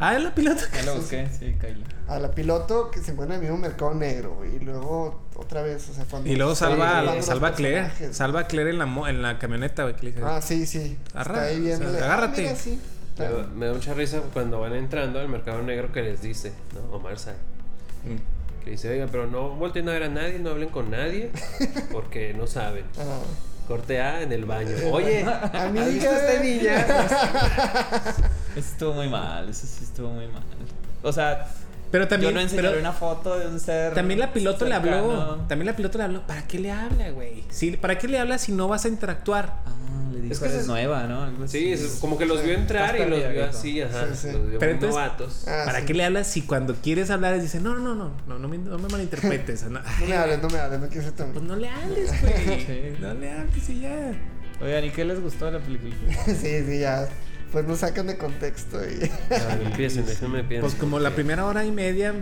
Ah, 0.00 0.16
es 0.16 0.24
la 0.24 0.34
pilota. 0.34 0.60
Ya 0.74 0.82
lo 0.82 0.96
busqué, 0.96 1.28
sí, 1.38 1.54
Kaila. 1.60 1.86
a 2.08 2.18
la 2.18 2.32
piloto 2.32 2.90
que 2.90 2.98
se 3.00 3.12
encuentra 3.12 3.36
en 3.36 3.42
el 3.44 3.48
mismo 3.48 3.62
mercado 3.64 3.94
negro, 3.94 4.34
güey, 4.34 4.56
y 4.56 4.58
luego 4.58 5.22
otra 5.36 5.62
vez, 5.62 5.88
o 5.88 5.94
sea, 5.94 6.04
cuando 6.10 6.28
Y 6.28 6.34
luego 6.34 6.56
salva, 6.56 7.22
salva 7.22 7.48
a 7.48 7.54
Claire. 7.54 7.90
Salva 8.12 8.40
a 8.40 8.46
Claire 8.48 8.70
en 8.70 8.78
la, 8.78 8.86
mo- 8.86 9.06
en 9.06 9.22
la 9.22 9.38
camioneta, 9.38 9.84
güey. 9.84 9.94
que 9.94 10.02
le 10.06 10.10
dice, 10.12 10.24
Ah, 10.26 10.42
sí, 10.42 10.66
sí. 10.66 10.98
Arra- 11.14 11.34
Está 11.34 11.42
ahí 11.42 11.58
o 11.58 11.62
viendo. 11.62 11.92
sea, 11.92 12.04
agárrate. 12.06 12.42
mira, 12.42 12.56
sí. 12.56 12.80
Me 13.18 13.24
da, 13.24 13.46
me 13.54 13.66
da 13.66 13.72
mucha 13.74 13.94
risa 13.94 14.20
cuando 14.32 14.60
van 14.60 14.74
entrando 14.74 15.20
al 15.20 15.28
mercado 15.28 15.62
negro 15.62 15.92
que 15.92 16.02
les 16.02 16.20
dice, 16.20 16.52
¿no? 16.74 16.96
Omar 16.96 17.18
Say. 17.18 17.34
"Mm". 18.04 18.64
Que 18.64 18.70
dice, 18.70 18.88
oiga, 18.90 19.06
pero 19.10 19.26
no 19.26 19.50
volteen 19.50 19.88
a 19.88 19.92
ver 19.92 20.04
a 20.04 20.08
nadie, 20.08 20.38
no 20.38 20.50
hablen 20.50 20.70
con 20.70 20.90
nadie, 20.90 21.30
porque 21.92 22.32
no 22.34 22.46
saben. 22.46 22.84
Ah. 22.98 23.20
Corte 23.68 24.00
A 24.00 24.22
en 24.22 24.32
el 24.32 24.44
baño. 24.44 24.70
Oye, 24.92 25.22
Amiga. 25.52 25.84
¿has 25.84 25.92
visto 25.92 26.10
a 26.10 26.16
esta 26.18 26.42
niña? 26.42 26.86
Eso 28.56 28.68
estuvo 28.72 28.92
muy 28.94 29.08
mal, 29.08 29.48
eso 29.48 29.66
sí 29.66 29.84
estuvo 29.84 30.10
muy 30.10 30.26
mal. 30.28 30.42
O 31.02 31.12
sea, 31.12 31.46
Pero 31.94 32.08
también. 32.08 32.32
yo 32.32 32.34
no 32.34 32.40
enseñaré 32.40 32.68
pero 32.70 32.80
una 32.80 32.90
foto 32.92 33.38
de 33.38 33.46
un 33.46 33.60
ser. 33.60 33.94
También 33.94 34.18
la 34.18 34.32
piloto 34.32 34.64
le 34.64 34.74
habló. 34.74 35.36
También 35.48 35.66
la 35.66 35.76
piloto 35.76 35.96
le 35.98 36.02
habló. 36.04 36.26
¿Para 36.26 36.44
qué 36.44 36.58
le 36.58 36.72
habla, 36.72 37.10
güey? 37.10 37.44
Sí, 37.50 37.76
¿Para 37.76 37.96
qué 37.98 38.08
le 38.08 38.18
habla 38.18 38.36
si 38.38 38.50
no 38.50 38.66
vas 38.66 38.84
a 38.84 38.88
interactuar? 38.88 39.52
Ah, 39.64 40.10
le 40.12 40.20
dijo 40.22 40.32
Es 40.32 40.40
que 40.40 40.46
eres 40.46 40.60
es- 40.62 40.66
nueva, 40.66 41.04
¿no? 41.04 41.22
Algo 41.22 41.46
Sí, 41.46 41.72
es 41.72 41.98
como 42.00 42.18
que 42.18 42.26
los 42.26 42.42
vio 42.42 42.54
entrar 42.54 42.96
y 42.98 43.04
los 43.08 43.30
vio 43.32 43.44
así, 43.44 43.80
ajá. 43.80 44.06
Sí, 44.12 44.28
sí. 44.28 44.32
Los 44.32 44.50
vio 44.50 44.58
Pero 44.58 44.72
entonces- 44.72 44.96
novatos. 44.96 45.44
Ah, 45.46 45.62
¿Para 45.66 45.80
sí. 45.80 45.86
qué 45.86 45.94
le 45.94 46.04
hablas 46.04 46.26
si 46.26 46.42
cuando 46.42 46.74
quieres 46.74 47.10
hablar 47.10 47.40
dice, 47.40 47.60
no, 47.60 47.76
no, 47.76 47.94
no, 47.94 48.10
no, 48.26 48.38
no 48.40 48.48
me, 48.48 48.58
no 48.58 48.76
me 48.76 48.88
malinterpretes? 48.88 49.62
No, 49.70 49.78
No 50.00 50.06
me 50.08 50.16
hables, 50.16 50.42
no 50.42 50.48
me 50.50 50.58
hables, 50.58 50.80
no 50.80 50.88
quiero 50.88 51.02
ser 51.04 51.12
tan. 51.12 51.30
Pues 51.32 51.44
no 51.44 51.54
le 51.54 51.68
hables, 51.68 52.10
güey. 52.20 52.60
Sí. 52.66 52.96
No 53.00 53.14
le 53.14 53.30
hables 53.30 53.68
y 53.70 53.80
ya. 53.80 54.12
Oigan, 54.60 54.84
¿y 54.84 54.90
qué 54.90 55.04
les 55.04 55.20
gustó 55.20 55.46
de 55.46 55.52
la 55.52 55.58
película? 55.60 55.94
sí, 56.26 56.64
sí, 56.66 56.78
ya. 56.80 57.08
Pues 57.54 57.66
nos 57.66 57.78
sacan 57.78 58.08
de 58.08 58.18
contexto 58.18 58.84
y. 58.84 58.98
Ver, 59.30 59.62
empiecen, 59.62 60.04
déjenme 60.04 60.42
pienso. 60.42 60.66
Pues 60.66 60.74
como 60.78 60.98
la 60.98 61.14
primera 61.14 61.46
hora 61.46 61.64
y 61.64 61.70
media 61.70 62.12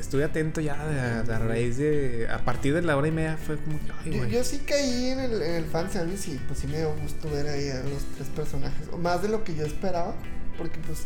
estuve 0.00 0.24
atento 0.24 0.60
ya 0.62 0.74
a 1.20 1.38
raíz 1.38 1.76
de... 1.76 2.26
A 2.30 2.38
partir 2.44 2.72
de 2.74 2.80
la 2.80 2.96
hora 2.96 3.08
y 3.08 3.10
media 3.12 3.36
fue 3.36 3.56
como 3.58 3.78
que, 3.78 3.92
ay, 4.02 4.16
Yo, 4.16 4.24
yo 4.26 4.42
sí 4.42 4.60
caí 4.66 5.10
en 5.10 5.20
el, 5.20 5.42
en 5.42 5.54
el 5.56 5.64
fanservice 5.66 6.30
y 6.30 6.38
pues 6.48 6.60
sí 6.60 6.66
me 6.66 6.78
dio 6.78 6.94
gusto 6.96 7.30
ver 7.30 7.46
ahí 7.46 7.68
a 7.68 7.82
los 7.82 8.02
tres 8.16 8.28
personajes. 8.34 8.88
Más 8.98 9.20
de 9.20 9.28
lo 9.28 9.44
que 9.44 9.54
yo 9.54 9.66
esperaba. 9.66 10.14
Porque 10.56 10.78
pues. 10.86 11.00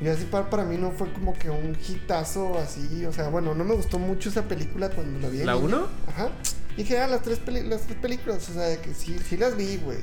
Jurassic 0.00 0.28
Park 0.28 0.48
para 0.48 0.62
mí 0.64 0.76
no 0.76 0.92
fue 0.92 1.12
como 1.12 1.36
que 1.36 1.50
un 1.50 1.76
hitazo 1.88 2.56
así. 2.58 3.04
O 3.06 3.12
sea, 3.12 3.28
bueno, 3.28 3.56
no 3.56 3.64
me 3.64 3.74
gustó 3.74 3.98
mucho 3.98 4.28
esa 4.28 4.44
película 4.44 4.88
cuando 4.90 5.18
la 5.18 5.28
vi. 5.28 5.38
¿La 5.38 5.54
niño. 5.54 5.64
uno? 5.64 5.88
Ajá. 6.06 6.28
Y 6.76 6.82
en 6.82 6.86
general 6.86 7.10
las 7.10 7.22
tres, 7.22 7.40
peli- 7.40 7.68
las 7.68 7.80
tres 7.82 7.98
películas. 7.98 8.48
O 8.48 8.52
sea, 8.52 8.62
de 8.62 8.78
que 8.78 8.94
sí, 8.94 9.16
sí 9.28 9.36
las 9.36 9.56
vi, 9.56 9.78
güey. 9.78 9.98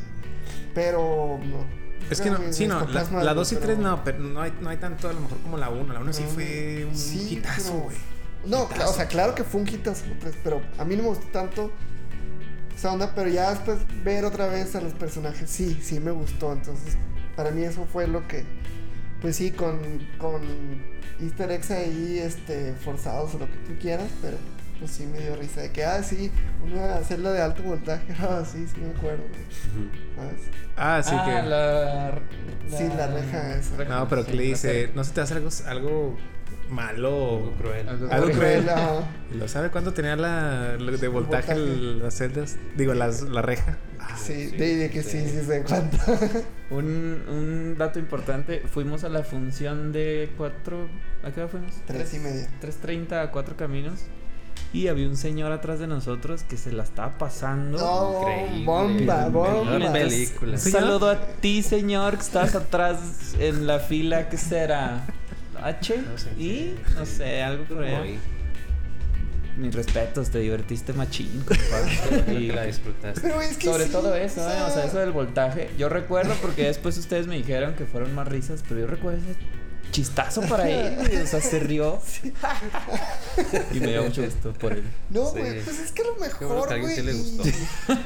Pero 0.74 1.40
no. 1.42 1.85
Es 2.10 2.22
que 2.22 2.30
no, 2.30 2.38
sí, 2.52 2.68
no, 2.68 2.76
la, 2.76 2.80
escoplas 2.82 3.12
mal, 3.12 3.26
la 3.26 3.32
güey, 3.34 3.42
2 3.42 3.52
y 3.52 3.56
pero- 3.56 3.66
3 3.68 3.78
no, 3.80 4.04
pero 4.04 4.20
no 4.20 4.42
hay, 4.42 4.54
no 4.62 4.70
hay 4.70 4.78
tanto 4.78 5.10
a 5.10 5.14
lo 5.14 5.22
mejor 5.22 5.38
como 5.40 5.58
la 5.58 5.70
1. 5.70 5.94
La 5.94 6.00
1 6.00 6.14
sí 6.14 6.24
No, 6.24 6.30
fue 6.30 6.86
un 6.90 6.96
sí, 6.98 7.34
hitazo, 7.38 7.72
pero- 7.72 7.84
güey. 7.86 7.98
No, 8.46 8.70
Hitazo. 8.72 8.92
o 8.92 8.94
sea, 8.94 9.08
claro 9.08 9.34
que 9.34 9.44
fue 9.44 9.62
un 9.62 9.68
hitazo, 9.68 10.04
pues, 10.22 10.36
pero 10.44 10.62
a 10.78 10.86
mí 10.86 10.96
no 10.96 11.04
me 11.04 11.10
gustó 11.10 11.26
tanto 11.30 11.72
esa 12.76 12.92
onda, 12.94 13.14
pero 13.16 13.30
ya 13.30 13.50
después 13.50 13.80
ver 14.04 14.24
otra 14.26 14.48
vez 14.48 14.76
a 14.76 14.82
los 14.82 14.94
personajes, 14.94 15.50
sí, 15.50 15.80
sí 15.82 16.00
me 16.00 16.12
gustó. 16.12 16.52
Entonces, 16.54 16.96
para 17.36 17.50
mí 17.52 17.64
eso 17.64 17.88
fue 17.92 18.08
lo 18.08 18.28
que, 18.28 18.46
pues 19.22 19.36
sí, 19.38 19.50
con, 19.52 19.80
con 20.20 20.42
easter 21.20 21.50
eggs 21.52 21.72
ahí, 21.72 22.20
este, 22.20 22.74
forzados 22.74 23.34
o 23.34 23.40
lo 23.40 23.46
que 23.48 23.58
tú 23.66 23.72
quieras, 23.82 24.10
pero 24.22 24.38
pues 24.80 24.92
sí 24.92 25.06
me 25.06 25.20
dio 25.20 25.36
risa 25.36 25.62
de 25.62 25.72
que, 25.72 25.84
ah, 25.86 26.02
sí, 26.04 26.32
una 26.64 26.98
celda 27.04 27.32
de 27.34 27.42
alto 27.42 27.64
voltaje, 27.64 28.14
ah, 28.20 28.44
sí, 28.46 28.66
sí 28.68 28.82
me 28.82 28.90
acuerdo. 28.98 29.24
Ah, 30.78 31.02
sí 31.04 31.12
ah, 31.18 31.26
que... 31.26 31.50
la, 31.50 32.78
Sí, 32.78 32.84
la 32.98 33.08
reja 33.08 33.58
esa. 33.58 33.84
No, 33.86 34.08
pero 34.10 34.24
sí, 34.24 34.32
que 34.32 34.38
le 34.38 34.44
la 34.44 34.50
dice, 34.50 34.74
reja. 34.82 34.94
no 34.96 35.04
se 35.04 35.14
te 35.14 35.22
hace 35.22 35.34
algo, 35.36 35.50
algo 35.68 36.18
malo 36.70 37.54
Algo 37.54 37.56
cruel. 37.58 37.88
Algo 37.90 38.12
Algo 38.12 38.32
cruel. 38.32 38.66
¿Lo 39.32 39.48
sabe 39.48 39.70
cuánto 39.70 39.94
tenía 39.94 40.16
la, 40.16 40.78
la 40.78 40.92
de 40.98 41.08
voltaje, 41.08 41.54
voltaje. 41.54 41.54
el- 41.54 42.00
las 42.00 42.16
celdas? 42.16 42.58
Digo, 42.76 42.94
las, 42.94 43.22
la 43.22 43.42
reja. 43.42 43.78
Ah, 44.00 44.18
Sí, 44.18 44.50
sí, 44.50 44.58
de, 44.58 44.76
de 44.78 44.90
que 44.90 45.04
sí, 45.04 45.22
sí. 45.22 45.30
sí 45.30 45.46
se 45.46 45.64
cuenta. 45.64 45.98
Un, 46.70 47.24
un 47.30 47.76
dato 47.78 48.00
importante, 48.00 48.62
fuimos 48.68 49.04
a 49.04 49.10
la 49.10 49.24
función 49.24 49.92
de 49.92 50.32
cuatro... 50.38 50.90
¿A 51.24 51.32
qué 51.32 51.42
hora 51.42 51.50
fuimos? 51.50 51.74
Tres 51.86 52.14
y 52.16 52.20
media. 52.20 52.48
3.30 52.62 53.14
a 53.24 53.32
cuatro 53.32 53.56
caminos. 53.56 54.02
Y 54.76 54.90
había 54.90 55.08
un 55.08 55.16
señor 55.16 55.54
atrás 55.54 55.80
de 55.80 55.88
nosotros 55.88 56.44
que 56.44 56.58
se 56.58 56.74
la 56.74 56.84
estaba 56.84 57.18
pasando. 57.18 57.78
Oh, 57.82 58.30
Increíble. 58.30 58.66
bomba, 58.66 59.30
bomba. 59.30 59.92
Película. 59.94 60.58
Saludo 60.58 61.10
a 61.12 61.18
ti, 61.40 61.64
señor, 61.64 62.16
que 62.18 62.22
estás 62.24 62.56
atrás 62.56 63.36
en 63.40 63.68
la 63.68 63.80
fila. 63.80 64.28
¿Qué 64.28 64.38
será? 64.38 65.06
¿H? 65.64 65.98
No 65.98 66.18
sé. 66.18 66.30
¿Y? 66.38 66.76
No 66.94 67.06
sé, 67.06 67.42
algo 67.42 67.64
por 67.64 67.78
Como 67.78 67.88
ahí. 67.88 67.94
ahí. 67.96 68.20
Mis 69.56 69.74
respetos, 69.74 70.30
te 70.30 70.40
divertiste 70.40 70.92
machín, 70.92 71.42
compadre. 71.48 72.34
Y 72.34 72.44
Y 72.44 72.52
la 72.52 72.64
disfrutaste. 72.64 73.22
Pero 73.22 73.40
es 73.40 73.56
que 73.56 73.68
sobre 73.68 73.86
sí, 73.86 73.92
todo 73.94 74.14
eso, 74.14 74.42
o 74.46 74.50
¿eh? 74.52 74.62
o 74.68 74.70
sea, 74.70 74.84
eso 74.84 75.00
del 75.00 75.14
voltaje. 75.14 75.70
Yo 75.78 75.88
recuerdo 75.88 76.34
porque 76.42 76.64
después 76.66 76.98
ustedes 76.98 77.28
me 77.28 77.38
dijeron 77.38 77.76
que 77.76 77.86
fueron 77.86 78.14
más 78.14 78.28
risas, 78.28 78.62
pero 78.68 78.82
yo 78.82 78.88
recuerdo 78.88 79.20
ese 79.20 79.36
chistazo 79.96 80.42
para 80.42 80.70
él. 80.70 80.96
güey, 80.98 81.22
O 81.22 81.28
sea, 81.28 81.40
se 81.42 81.60
rió. 81.60 82.00
Y 83.74 83.80
me 83.80 83.88
dio 83.88 84.04
mucho 84.04 84.24
gusto 84.26 84.54
por 84.54 84.74
él. 84.74 84.84
No, 85.10 85.26
Sí. 85.32 85.40
güey, 85.40 85.62
pues 85.64 85.80
es 85.80 85.92
que 85.92 86.02
a 86.02 86.06
lo 86.06 86.16
mejor, 86.16 86.68
que 86.68 86.74
a 86.74 86.78
alguien 86.78 86.82
güey. 86.82 86.96
sí 86.96 87.02
le 87.02 87.14
gustó. 87.14 87.44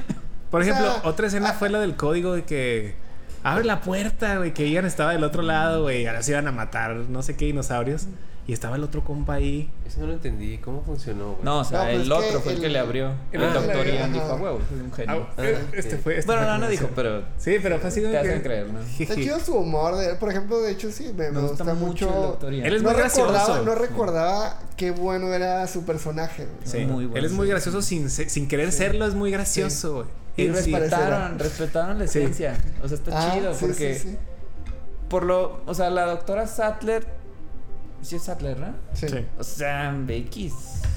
Por 0.52 0.62
O 0.62 0.64
sea, 0.64 0.74
ejemplo, 0.74 1.02
otra 1.04 1.28
escena 1.28 1.54
fue 1.54 1.70
la 1.70 1.80
del 1.80 1.96
código 1.96 2.34
de 2.34 2.44
que 2.44 2.96
abre 3.44 3.66
la 3.66 3.82
puerta, 3.82 4.38
güey, 4.38 4.52
que 4.54 4.68
Ian 4.70 4.86
estaba 4.86 5.12
del 5.12 5.24
otro 5.24 5.44
lado, 5.44 5.84
güey, 5.84 6.08
ahora 6.08 6.24
se 6.24 6.32
iban 6.32 6.48
a 6.48 6.52
matar 6.52 6.96
no 6.96 7.22
sé 7.22 7.36
qué 7.36 7.46
dinosaurios 7.46 8.08
y 8.50 8.54
estaba 8.54 8.78
el 8.78 8.84
otro 8.84 9.04
compa 9.04 9.36
ahí. 9.36 9.70
Eso 9.86 10.00
no 10.00 10.08
lo 10.08 10.14
entendí. 10.14 10.58
¿Cómo 10.58 10.82
funcionó, 10.82 11.34
güey? 11.34 11.44
No, 11.44 11.60
o 11.60 11.64
sea, 11.64 11.80
No, 11.80 11.84
pues 11.86 11.96
el 11.98 12.02
es 12.02 12.12
otro 12.12 12.42
fue 12.42 12.54
el 12.54 12.62
que 12.62 12.70
le 12.70 12.80
abrió. 12.80 13.12
el 13.32 13.42
doctor 13.54 13.86
Ian 13.88 14.12
dijo, 14.12 14.26
a 14.26 14.36
huevo, 14.36 14.60
soy 14.68 14.80
un 14.80 14.92
genio. 14.92 15.28
Ah, 15.38 15.44
eh, 15.44 15.66
este 15.74 15.98
fue 15.98 16.14
este 16.18 16.26
Bueno, 16.26 16.42
fue 16.42 16.52
no, 16.52 16.58
no 16.58 16.68
dijo, 16.68 16.90
pero 16.96 17.24
Sí, 17.38 17.58
pero 17.62 17.78
fue 17.80 17.90
así 17.90 18.02
te 18.02 18.10
que 18.10 18.18
hacen 18.18 18.42
creer, 18.42 18.74
¿no? 18.74 18.80
Está 19.00 19.14
chido 19.14 19.40
su 19.46 19.54
humor 19.54 19.98
de 19.98 20.16
por 20.16 20.30
ejemplo, 20.32 20.60
de 20.62 20.72
hecho 20.72 20.92
sí, 20.92 21.14
me, 21.16 21.30
me 21.30 21.42
gusta, 21.42 21.64
mucho. 21.76 22.08
el 22.08 22.14
doctor 22.16 22.54
Ian. 22.54 22.66
Él 22.66 22.74
es 22.74 22.82
no 22.82 22.90
muy 22.92 23.00
recordaba, 23.02 23.32
gracioso. 23.32 23.64
no 23.66 23.76
recordaba 23.76 24.60
qué 24.78 24.90
bueno 24.92 25.32
era 25.32 25.68
su 25.68 25.84
personaje. 25.86 26.46
güey. 26.46 26.58
Sí, 26.64 26.78
Muy 26.88 27.06
bueno, 27.06 27.18
él 27.20 27.26
es 27.26 27.32
muy 27.32 27.46
sí. 27.46 27.52
gracioso 27.52 27.82
sin, 27.84 28.10
sin 28.10 28.48
querer 28.48 28.72
Sí. 28.72 28.80
serlo, 28.80 29.06
es 29.06 29.14
muy 29.14 29.30
gracioso, 29.30 29.94
güey. 29.94 30.08
Y 30.38 30.48
respetaron, 30.50 31.38
respetaron 31.38 32.00
la 32.00 32.06
esencia. 32.06 32.58
O 32.84 32.88
sea, 32.88 32.98
está 32.98 33.12
Ah, 33.14 33.34
chido 33.36 33.54
porque 33.60 33.94
sí, 33.96 34.10
sí. 34.10 34.18
por 35.10 35.24
lo, 35.24 35.62
o 35.66 35.74
sea, 35.76 35.90
la 35.90 36.06
doctora 36.06 36.48
Sattler 36.48 37.19
sí 38.02 38.16
es 38.16 38.24
Sattler, 38.24 38.58
¿no? 38.60 38.74
Sí. 38.94 39.08
Sí. 39.10 39.26
O 39.38 39.44
sea, 39.44 39.96
BX 39.98 40.54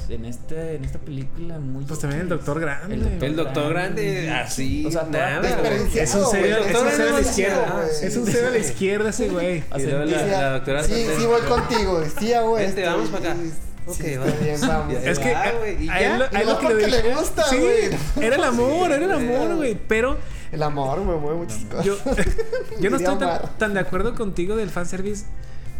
en 0.08 0.24
este 0.26 0.74
en 0.76 0.84
esta 0.84 0.98
película 0.98 1.58
muy 1.58 1.84
Pues 1.84 2.00
también 2.00 2.22
el 2.22 2.28
Doctor 2.28 2.60
Grande. 2.60 2.94
El 2.94 3.00
Doctor 3.02 3.24
El 3.28 3.36
doctor 3.36 3.72
grande, 3.72 4.12
Grande. 4.24 4.30
así, 4.30 4.84
O 4.86 4.90
sea, 4.90 5.04
nada, 5.04 5.38
güey. 5.40 5.52
Es 5.98 6.14
un 6.14 6.24
güey, 6.24 6.50
es 6.50 6.74
un 6.76 6.88
cero 6.90 7.08
a 7.10 7.12
la 7.12 7.20
izquierda. 7.20 7.72
güey. 7.72 8.06
Es 8.06 8.16
un 8.16 8.26
cero 8.26 8.46
a 8.48 8.50
la 8.50 8.58
izquierda 8.58 9.10
ese 9.10 9.28
güey. 9.28 9.64
Luego 9.70 10.06
Sí, 10.06 10.12
la, 10.12 10.26
la 10.26 10.50
doctora 10.54 10.84
sí, 10.84 11.06
sí, 11.18 11.26
voy 11.26 11.40
contigo, 11.42 11.96
güey. 11.98 12.10
Sí, 12.18 12.32
hago 12.32 12.54
Vente, 12.54 12.80
esto, 12.82 12.92
vamos 12.92 13.10
güey. 13.10 13.22
para 13.22 13.34
acá. 13.34 13.42
Sí, 13.42 13.52
Ok, 13.84 13.96
sí, 13.96 14.06
está 14.06 14.20
vamos. 14.20 14.40
bien, 14.40 14.60
vamos. 14.60 14.94
Es 15.04 15.18
que 15.18 15.34
Ah, 15.34 15.42
a, 15.42 15.52
güey, 15.58 15.84
y 15.84 15.88
a 15.88 16.00
él, 16.00 16.18
lo- 16.20 16.24
Y 16.30 16.36
a 16.36 16.40
él 16.40 16.46
lo 16.46 16.52
no 16.54 16.58
que 16.60 16.66
le 16.68 16.70
porque 16.74 16.86
le 16.88 17.02
dije- 17.02 17.14
gusta, 17.16 17.44
sí, 17.48 17.58
güey. 17.58 18.26
era 18.26 18.36
el 18.36 18.44
amor, 18.44 18.86
Sí, 18.88 18.92
era 18.92 19.04
el 19.04 19.12
amor, 19.12 19.46
güey. 19.46 19.56
güey. 19.56 19.78
Pero 19.88 20.18
El 20.52 20.62
amor, 20.62 20.98
me 21.00 21.16
mueve 21.16 21.38
muchas 21.38 21.58
cosas. 21.64 21.84
yo, 21.84 21.96
yo 22.80 22.90
no 22.90 22.96
estoy 22.96 23.16
tan, 23.18 23.40
tan 23.58 23.74
de 23.74 23.80
acuerdo 23.80 24.14
contigo 24.14 24.54
del 24.56 24.70
fanservice. 24.70 25.24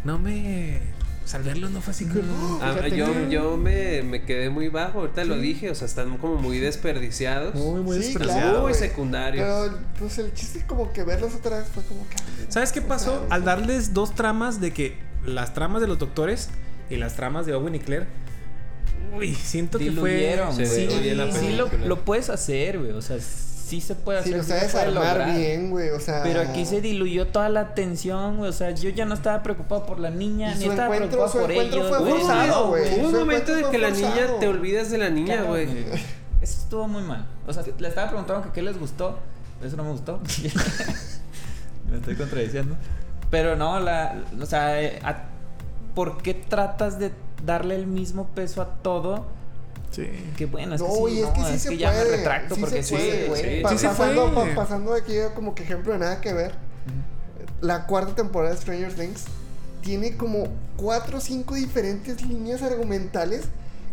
No 0.04 0.18
me. 0.18 0.80
O 1.24 1.28
sea, 1.28 1.38
al 1.38 1.44
verlo 1.44 1.68
no 1.70 1.80
fue 1.80 1.92
así 1.92 2.04
como. 2.06 2.58
Ah, 2.60 2.72
fíjate 2.74 2.96
yo 2.96 3.28
yo 3.28 3.56
me, 3.56 4.02
me 4.02 4.22
quedé 4.24 4.50
muy 4.50 4.68
bajo, 4.68 5.00
ahorita 5.00 5.24
lo 5.24 5.36
dije, 5.38 5.70
o 5.70 5.74
sea, 5.74 5.86
están 5.86 6.18
como 6.18 6.36
muy 6.36 6.58
desperdiciados. 6.58 7.54
Muy, 7.54 7.80
muy 7.80 8.02
Sí, 8.02 8.14
claro, 8.14 8.62
muy 8.62 8.74
secundarios. 8.74 9.46
Pero, 9.46 9.78
pues 9.98 10.18
el 10.18 10.34
chiste 10.34 10.58
es 10.58 10.64
como 10.64 10.92
que 10.92 11.04
verlos 11.04 11.34
otra 11.34 11.58
vez 11.58 11.68
fue 11.72 11.82
como 11.84 12.06
que. 12.08 12.16
¿Sabes 12.52 12.72
qué 12.72 12.82
pasó? 12.82 13.26
Al 13.30 13.44
darles 13.44 13.94
dos 13.94 14.14
tramas 14.14 14.60
de 14.60 14.72
que 14.72 14.96
las 15.24 15.54
tramas 15.54 15.80
de 15.80 15.86
los 15.86 15.98
doctores 15.98 16.50
y 16.90 16.96
las 16.96 17.14
tramas 17.14 17.46
de 17.46 17.54
Owen 17.54 17.74
y 17.76 17.78
Claire. 17.80 18.06
Uy, 19.16 19.34
siento 19.34 19.78
que 19.78 19.92
fue. 19.92 20.10
Diluyeron, 20.14 20.56
Se 20.56 20.64
güey. 20.66 20.86
diluye 20.88 21.14
la 21.14 21.30
sí 21.32 21.52
lo, 21.52 21.68
lo 21.86 22.04
puedes 22.04 22.30
hacer, 22.30 22.78
güey. 22.78 22.92
O 22.92 23.02
sea, 23.02 23.16
sí 23.72 23.80
se 23.80 23.94
puede 23.94 24.22
Si 24.22 24.28
hacer. 24.28 24.36
lo 24.36 24.42
sí 24.44 24.48
sabes 24.50 24.64
se 24.66 24.70
puede 24.72 24.84
armar 24.88 25.16
lograr. 25.16 25.36
bien, 25.36 25.70
güey. 25.70 25.88
O 25.90 25.98
sea. 26.00 26.22
Pero 26.22 26.42
aquí 26.42 26.66
se 26.66 26.82
diluyó 26.82 27.28
toda 27.28 27.48
la 27.48 27.60
atención, 27.60 28.36
güey. 28.36 28.50
O 28.50 28.52
sea, 28.52 28.70
yo 28.72 28.90
ya 28.90 29.06
no 29.06 29.14
estaba 29.14 29.42
preocupado 29.42 29.86
por 29.86 29.98
la 29.98 30.10
niña, 30.10 30.54
ni 30.56 30.66
estaba 30.66 30.94
preocupado 30.94 31.28
su 31.28 31.38
por 31.38 31.50
ellos. 31.50 31.88
fue 31.88 31.98
güey. 32.00 32.12
forzado, 32.12 32.46
No, 32.46 32.68
güey. 32.68 32.94
Hubo 33.00 33.06
un 33.06 33.12
Su 33.12 33.18
momento 33.20 33.54
de 33.54 33.64
que 33.70 33.78
la 33.78 33.90
niña 33.90 34.26
te 34.40 34.46
olvidas 34.48 34.90
de 34.90 34.98
la 34.98 35.08
niña, 35.08 35.34
Claro, 35.36 35.48
güey. 35.48 35.68
Eso 36.42 36.60
estuvo 36.60 36.86
muy 36.88 37.02
mal. 37.02 37.24
O 37.46 37.52
sea, 37.52 37.62
le 37.78 37.88
estaba 37.88 38.08
preguntando 38.08 38.42
que 38.42 38.50
qué 38.52 38.60
les 38.62 38.78
gustó. 38.78 39.18
Eso 39.64 39.76
no 39.76 39.84
me 39.84 39.90
gustó. 39.92 40.20
me 41.90 41.96
estoy 41.96 42.16
contradiciendo. 42.16 42.76
Pero 43.30 43.56
no, 43.56 43.80
la, 43.80 44.22
o 44.40 44.46
sea, 44.46 44.82
eh, 44.82 44.98
a- 45.04 45.24
¿por 45.94 46.20
qué 46.22 46.34
tratas 46.34 46.98
de 46.98 47.12
darle 47.44 47.74
el 47.76 47.86
mismo 47.86 48.26
peso 48.34 48.60
a 48.60 48.66
todo? 48.82 49.26
Sí. 49.92 50.08
Que 50.36 50.46
bueno, 50.46 50.74
es 50.74 50.80
No, 50.80 50.88
que 50.88 50.94
sí, 50.94 51.14
y 51.16 51.18
es 51.20 51.26
no, 51.28 51.32
que 51.34 51.40
sí 51.44 51.58
se 51.58 51.76
ya 51.76 51.90
puede. 51.92 52.04
me 52.10 52.16
retracto 52.16 52.54
sí 52.56 52.60
porque 52.62 52.82
se 52.82 52.94
puede, 52.96 53.36
sí, 53.36 53.42
sí. 53.56 53.60
Pa- 53.62 53.68
Sí 53.70 53.78
se 53.78 53.88
pasando, 53.88 54.32
puede. 54.34 54.48
pa- 54.54 54.62
pasando 54.62 54.94
aquí 54.94 55.12
como 55.34 55.54
que 55.54 55.62
ejemplo 55.62 55.92
de 55.92 55.98
nada 56.00 56.20
que 56.20 56.32
ver. 56.32 56.52
La 57.60 57.86
cuarta 57.86 58.14
temporada 58.14 58.54
de 58.54 58.60
Stranger 58.60 58.92
Things 58.94 59.24
tiene 59.82 60.16
como 60.16 60.48
cuatro 60.76 61.18
o 61.18 61.20
cinco 61.20 61.54
diferentes 61.54 62.22
líneas 62.26 62.62
argumentales. 62.62 63.42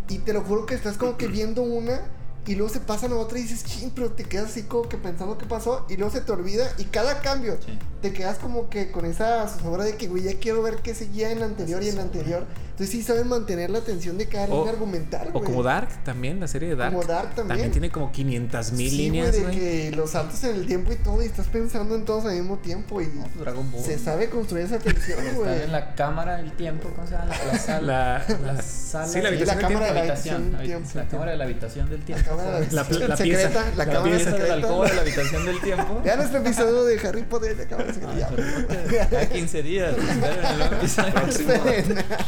Y 0.08 0.18
te 0.20 0.34
lo 0.34 0.41
juro 0.41 0.66
que 0.66 0.74
estás 0.74 0.97
como 0.97 1.18
que 1.18 1.28
viendo 1.28 1.62
una 1.62 2.00
y 2.48 2.56
luego 2.56 2.72
se 2.74 2.80
pasan 2.80 3.12
a 3.12 3.16
otra 3.18 3.38
y 3.38 3.44
dices, 3.44 3.64
ching, 3.64 3.92
pero 3.92 4.12
te 4.12 4.24
quedas 4.24 4.48
así 4.52 4.64
como 4.64 4.90
que 4.90 4.98
pensando 4.98 5.38
qué 5.38 5.46
pasó 5.46 5.86
y 5.90 5.98
luego 5.98 6.12
se 6.12 6.22
te 6.22 6.32
olvida 6.32 6.68
y 6.78 6.86
cada 6.86 7.22
cambio 7.22 7.58
Sí. 7.64 7.78
te 8.02 8.12
quedas 8.14 8.38
como 8.40 8.70
que 8.70 8.92
con 8.92 9.06
esa 9.06 9.48
zozobra 9.48 9.84
de 9.84 9.96
que, 9.98 10.08
güey, 10.08 10.24
ya 10.24 10.34
quiero 10.40 10.62
ver 10.64 10.78
qué 10.78 10.96
seguía 10.96 11.32
en 11.32 11.40
la 11.42 11.46
anterior 11.46 11.84
y 11.84 11.90
en 11.90 11.98
la 11.98 12.02
anterior. 12.04 12.46
Entonces 12.72 12.96
sí 12.96 13.04
saben 13.04 13.28
mantener 13.28 13.70
la 13.70 13.80
atención 13.80 14.18
de 14.18 14.28
cada 14.28 14.48
O- 14.48 14.66
argumental, 14.68 15.28
O 15.30 15.32
güey. 15.34 15.44
como 15.44 15.64
Dark 15.64 15.90
también, 16.06 16.40
la 16.40 16.48
serie 16.48 16.70
de 16.70 16.76
Dark. 16.78 16.94
Como 16.96 17.06
Dark 17.06 17.36
también. 17.36 17.70
tiene 17.72 17.92
como 17.92 18.10
500 18.10 18.72
mil 18.72 18.90
Sí, 18.90 18.98
líneas, 18.98 19.38
güey, 19.38 19.52
que 19.60 19.92
los 19.94 20.12
saltos 20.12 20.42
en 20.46 20.56
el 20.56 20.66
tiempo 20.66 20.94
y 20.94 20.96
todo, 20.96 21.22
y 21.22 21.26
estás 21.26 21.48
pensando 21.48 21.94
en 21.96 22.06
todos 22.06 22.24
al 22.24 22.36
mismo 22.36 22.58
tiempo 22.60 23.02
y 23.02 23.08
No, 23.08 23.28
Dragon 23.38 23.70
Ball. 23.70 23.84
se 23.84 24.00
sabe 24.00 24.30
construir 24.30 24.64
esa 24.66 24.80
tensión, 24.80 25.20
Estar 25.20 25.36
güey. 25.36 25.64
en 25.64 25.72
la 25.74 25.94
cámara 25.94 26.38
del 26.38 26.54
tiempo, 26.54 26.90
¿cómo 26.96 27.06
se 27.06 27.16
llama? 27.16 27.26
La, 27.36 27.46
la 27.52 27.60
sala. 27.60 28.26
La, 28.30 28.54
la, 28.54 28.62
sala. 28.62 29.08
sí, 29.08 29.22
la 29.22 29.28
habitación 29.28 29.56
la 29.58 29.62
cámara 29.68 29.86
de 29.88 29.94
la 29.94 30.00
habitación. 30.00 30.52
la 30.54 30.60
tiempo. 30.64 30.90
la 30.94 31.08
cámara 31.10 31.32
de 31.32 31.38
la 31.38 31.44
habitación 31.44 31.90
del 31.90 32.06
tiempo. 32.06 32.32
Cámara 32.40 32.60
de 32.60 32.66
La- 32.72 32.82
la 32.84 32.84
secreta, 33.18 33.24
pieza. 33.24 33.50
la, 33.50 33.86
La 33.86 33.92
cámara 33.92 34.16
pieza 34.16 34.32
de 34.32 34.48
la 34.48 34.54
alcoba 34.56 34.86
de 34.86 34.90
secreta. 34.90 34.96
la 34.96 35.02
habitación 35.02 35.46
del 35.46 35.62
tiempo. 35.62 36.02
Vean 36.04 36.18
nuestro 36.18 36.40
episodio 36.40 36.84
de 36.86 37.08
Harry 37.08 37.24
Potter 37.24 37.56
de 37.58 37.66
cámara 37.68 37.90
Ah, 37.90 37.94
secreta. 37.94 39.08
Cada 39.10 39.26
15 39.30 39.64
días. 39.64 39.94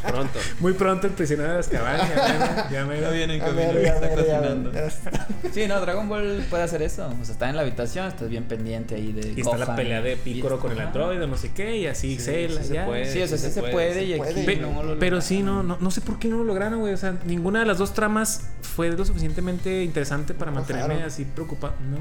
pronto. 0.07 0.39
Muy 0.59 0.73
pronto 0.73 1.07
el 1.07 1.13
prisionero 1.13 1.53
de. 1.57 1.61
Ya, 1.71 1.81
me- 1.81 2.73
ya 2.73 2.85
me- 2.85 3.01
Ya 3.01 3.09
viene 3.09 3.35
en 3.35 3.41
A 3.41 3.45
camino, 3.45 3.73
ver, 3.73 3.83
ya 3.83 3.91
a 3.91 3.95
está 3.95 4.05
a 4.07 4.09
cocinando. 4.15 4.71
a. 4.71 5.51
Sí, 5.53 5.67
no, 5.67 5.79
Dragon 5.81 6.07
Ball 6.09 6.45
puede 6.49 6.63
hacer 6.63 6.81
eso. 6.81 7.07
O 7.21 7.25
sea, 7.25 7.33
está 7.33 7.49
en 7.49 7.55
la 7.55 7.61
habitación, 7.63 8.07
estás 8.07 8.29
bien 8.29 8.43
pendiente 8.45 8.95
ahí 8.95 9.11
de. 9.11 9.33
Y 9.35 9.41
está 9.41 9.57
la 9.57 9.75
pelea 9.75 10.01
de 10.01 10.17
Piccolo 10.17 10.59
con 10.59 10.71
el 10.71 10.79
androide, 10.79 11.27
no 11.27 11.37
sé 11.37 11.51
qué, 11.53 11.77
y 11.77 11.87
así 11.87 12.17
Sí, 12.17 12.23
Cell, 12.23 12.51
sí 12.57 12.63
se 12.67 12.73
ya. 12.75 12.85
puede. 12.85 13.11
Sí, 13.11 13.21
o 13.21 13.27
sea, 13.27 13.37
sí, 13.37 13.45
Sí 13.47 13.51
se 13.51 13.61
puede, 13.63 14.03
y 14.03 14.13
aquí 14.13 14.55
lo 14.57 14.99
pero 14.99 15.21
sí, 15.21 15.41
no, 15.41 15.63
no, 15.63 15.77
no 15.79 15.91
sé 15.91 16.01
por 16.01 16.19
qué 16.19 16.27
no 16.27 16.37
lo 16.37 16.43
lograron, 16.43 16.79
güey. 16.79 16.93
O 16.93 16.97
sea, 16.97 17.15
ninguna 17.25 17.59
de 17.61 17.65
las 17.65 17.77
dos 17.77 17.93
tramas 17.93 18.41
fue 18.61 18.89
lo 18.91 19.03
suficientemente 19.05 19.83
interesante 19.91 20.33
para 20.33 20.51
mantenerme 20.51 21.03
así 21.03 21.25
preocupado. 21.25 21.73
No, 21.89 21.97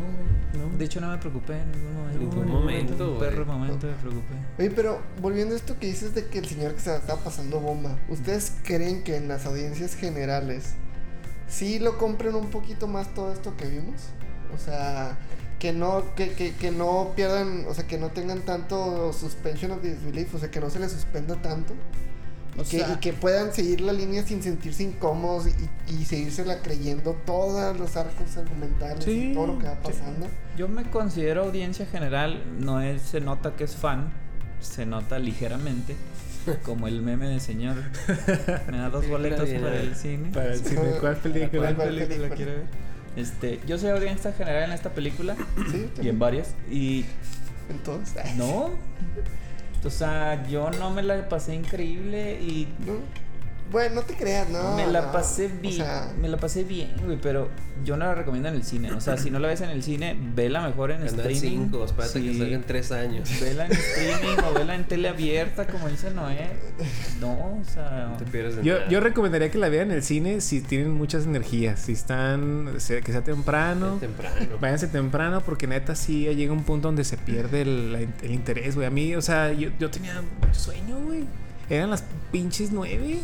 no. 0.58 0.78
De 0.78 0.84
hecho, 0.84 1.00
no 1.00 1.08
me 1.10 1.18
preocupé 1.18 1.58
en 1.60 1.72
ningún 1.72 1.94
momento. 1.94 2.14
En 2.18 2.28
ningún 2.30 2.42
En 2.46 2.48
momento, 2.52 3.10
Un 3.12 3.16
güey. 3.18 3.30
perro 3.30 3.44
momento 3.46 3.86
me 3.86 3.92
preocupé. 3.94 4.34
Oye, 4.58 4.70
pero 4.70 5.00
volviendo 5.20 5.54
a 5.54 5.56
esto 5.56 5.78
que 5.78 5.86
dices 5.88 6.14
de 6.14 6.26
que 6.26 6.38
el 6.38 6.46
señor 6.46 6.74
que 6.74 6.80
se 6.80 6.94
estaba 6.96 7.20
pasando 7.20 7.60
bomba, 7.60 7.98
¿ustedes 8.08 8.52
creen 8.64 9.02
que 9.02 9.16
en 9.16 9.28
las 9.28 9.44
audiencias 9.46 9.94
generales 9.94 10.74
sí 11.48 11.78
lo 11.78 11.98
compren 11.98 12.34
un 12.34 12.50
poquito 12.50 12.86
más 12.86 13.12
todo 13.14 13.32
esto 13.32 13.56
que 13.56 13.66
vimos? 13.66 14.00
O 14.54 14.58
sea, 14.58 15.18
que 15.58 15.72
no, 15.72 16.14
que, 16.14 16.32
que, 16.32 16.54
que 16.54 16.70
no 16.70 17.12
pierdan, 17.14 17.66
o 17.68 17.74
sea, 17.74 17.86
que 17.86 17.98
no 17.98 18.08
tengan 18.08 18.40
tanto 18.40 19.12
suspension 19.12 19.70
of 19.72 19.82
disbelief, 19.82 20.34
o 20.34 20.38
sea, 20.38 20.50
que 20.50 20.60
no 20.60 20.70
se 20.70 20.78
les 20.80 20.90
suspenda 20.92 21.36
tanto. 21.42 21.74
O 22.58 22.62
que, 22.62 22.78
sea- 22.80 22.92
y 22.92 22.96
que 22.96 23.12
puedan 23.12 23.52
seguir 23.54 23.80
la 23.80 23.92
línea 23.92 24.22
sin 24.24 24.42
sentirse 24.42 24.82
incómodos 24.82 25.46
y, 25.88 25.92
y 25.94 26.04
seguírsela 26.04 26.58
creyendo 26.62 27.12
todos 27.24 27.78
los 27.78 27.96
arcos 27.96 28.36
argumentales 28.36 29.04
Sí, 29.04 29.30
y 29.30 29.34
todo 29.34 29.46
lo 29.48 29.58
que 29.58 29.66
va 29.66 29.74
sí. 29.74 29.80
pasando. 29.84 30.26
Yo 30.56 30.68
me 30.68 30.84
considero 30.90 31.44
audiencia 31.44 31.86
general, 31.86 32.42
no 32.58 32.80
es, 32.80 33.02
se 33.02 33.20
nota 33.20 33.54
que 33.56 33.64
es 33.64 33.76
fan, 33.76 34.12
se 34.60 34.84
nota 34.84 35.18
ligeramente, 35.18 35.94
como 36.64 36.86
el 36.88 37.00
meme 37.02 37.28
de 37.28 37.40
señor. 37.40 37.76
Me 38.70 38.78
da 38.78 38.90
dos 38.90 39.08
boletos 39.08 39.48
para 39.48 39.80
el 39.80 39.94
cine. 39.94 40.30
Para 40.32 40.52
el 40.52 40.58
cine, 40.60 40.82
¿cuál 41.00 41.16
película? 41.16 41.50
¿Cuál 41.50 41.76
¿Cuál 41.76 41.88
película 41.88 42.08
película? 42.08 42.34
quiere 42.36 42.54
ver? 42.56 42.64
Este, 43.16 43.60
yo 43.66 43.76
soy 43.78 43.90
audiencia 43.90 44.32
general 44.32 44.64
en 44.64 44.72
esta 44.72 44.90
película 44.90 45.34
Sí, 45.70 45.88
y 46.02 46.08
en 46.08 46.18
varias. 46.18 46.48
Y 46.70 47.04
entonces. 47.70 48.36
no, 48.36 48.70
o 49.84 49.90
sea, 49.90 50.46
yo 50.48 50.70
no 50.70 50.90
me 50.90 51.02
la 51.02 51.28
pasé 51.28 51.54
increíble 51.54 52.40
y. 52.40 52.68
Bueno, 53.70 53.96
no 53.96 54.02
te 54.02 54.14
creas, 54.14 54.48
no. 54.48 54.76
me 54.76 54.86
la 54.86 55.02
no. 55.02 55.12
pasé 55.12 55.46
O 55.46 55.60
bien, 55.60 55.74
sea, 55.74 56.12
me 56.20 56.28
la 56.28 56.36
pasé 56.36 56.64
bien, 56.64 56.92
güey, 57.04 57.18
pero 57.20 57.48
yo 57.84 57.96
no 57.96 58.04
la 58.04 58.14
recomiendo 58.14 58.48
en 58.48 58.56
el 58.56 58.64
cine. 58.64 58.92
O 58.92 59.00
sea, 59.00 59.16
si 59.16 59.30
no 59.30 59.38
la 59.38 59.48
ves 59.48 59.60
en 59.60 59.70
el 59.70 59.82
cine, 59.82 60.16
vela 60.34 60.60
mejor 60.66 60.90
en 60.90 60.98
Canal 61.06 61.30
streaming. 61.30 61.66
5, 61.70 61.84
espérate 61.84 62.22
que 62.22 62.38
salgan 62.38 62.64
3 62.66 62.92
años. 62.92 63.30
Vela 63.40 63.66
en 63.66 63.72
streaming 63.72 64.44
o 64.44 64.54
vela 64.54 64.74
en 64.74 64.84
tele 64.84 65.08
abierta, 65.08 65.66
como 65.66 65.88
dice 65.88 66.10
Noé. 66.10 66.50
No, 67.20 67.60
o 67.60 67.62
sea. 67.64 68.08
No 68.10 68.16
te 68.16 68.24
pierdes 68.24 68.56
de 68.56 68.64
Yo, 68.64 68.74
nada. 68.74 68.88
yo 68.88 69.00
recomendaría 69.00 69.50
que 69.50 69.58
la 69.58 69.68
vean 69.68 69.90
en 69.90 69.96
el 69.98 70.02
cine 70.02 70.40
si 70.40 70.60
tienen 70.60 70.92
muchas 70.92 71.24
energías. 71.24 71.80
Si 71.80 71.92
están. 71.92 72.70
Que 72.74 73.12
sea 73.12 73.22
temprano. 73.22 73.98
Temprano. 74.00 74.36
Váyanse 74.60 74.88
temprano 74.88 75.42
porque 75.42 75.66
neta 75.66 75.94
sí 75.94 76.24
llega 76.34 76.52
un 76.52 76.64
punto 76.64 76.88
donde 76.88 77.04
se 77.04 77.16
pierde 77.16 77.62
el 77.62 78.30
interés, 78.30 78.74
güey. 78.74 78.86
A 78.86 78.90
mí, 78.90 79.14
o 79.14 79.22
sea, 79.22 79.52
yo, 79.52 79.70
yo 79.78 79.90
tenía 79.90 80.20
mucho 80.40 80.58
sueño, 80.58 80.98
güey. 80.98 81.24
Eran 81.68 81.90
las 81.90 82.04
pinches 82.32 82.72
nueve. 82.72 83.20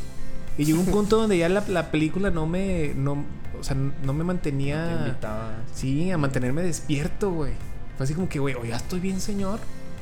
Y 0.58 0.64
llegó 0.64 0.80
un 0.80 0.86
punto 0.92 1.16
donde 1.18 1.38
ya 1.38 1.48
la, 1.48 1.64
la 1.68 1.90
película 1.90 2.30
no 2.30 2.46
me... 2.46 2.92
No, 2.94 3.24
o 3.58 3.64
sea, 3.64 3.76
no 3.76 4.12
me 4.12 4.20
Te 4.20 4.24
mantenía... 4.24 5.04
invitaba. 5.06 5.54
Sí, 5.74 6.10
a 6.10 6.18
mantenerme 6.18 6.62
despierto, 6.62 7.30
güey. 7.30 7.52
Fue 7.96 8.04
así 8.04 8.14
como 8.14 8.28
que, 8.28 8.38
güey, 8.38 8.54
o 8.54 8.64
ya 8.64 8.76
estoy 8.76 9.00
bien, 9.00 9.20
señor, 9.20 9.58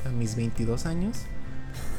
a 0.07 0.11
mis 0.11 0.37
22 0.37 0.87
años. 0.87 1.23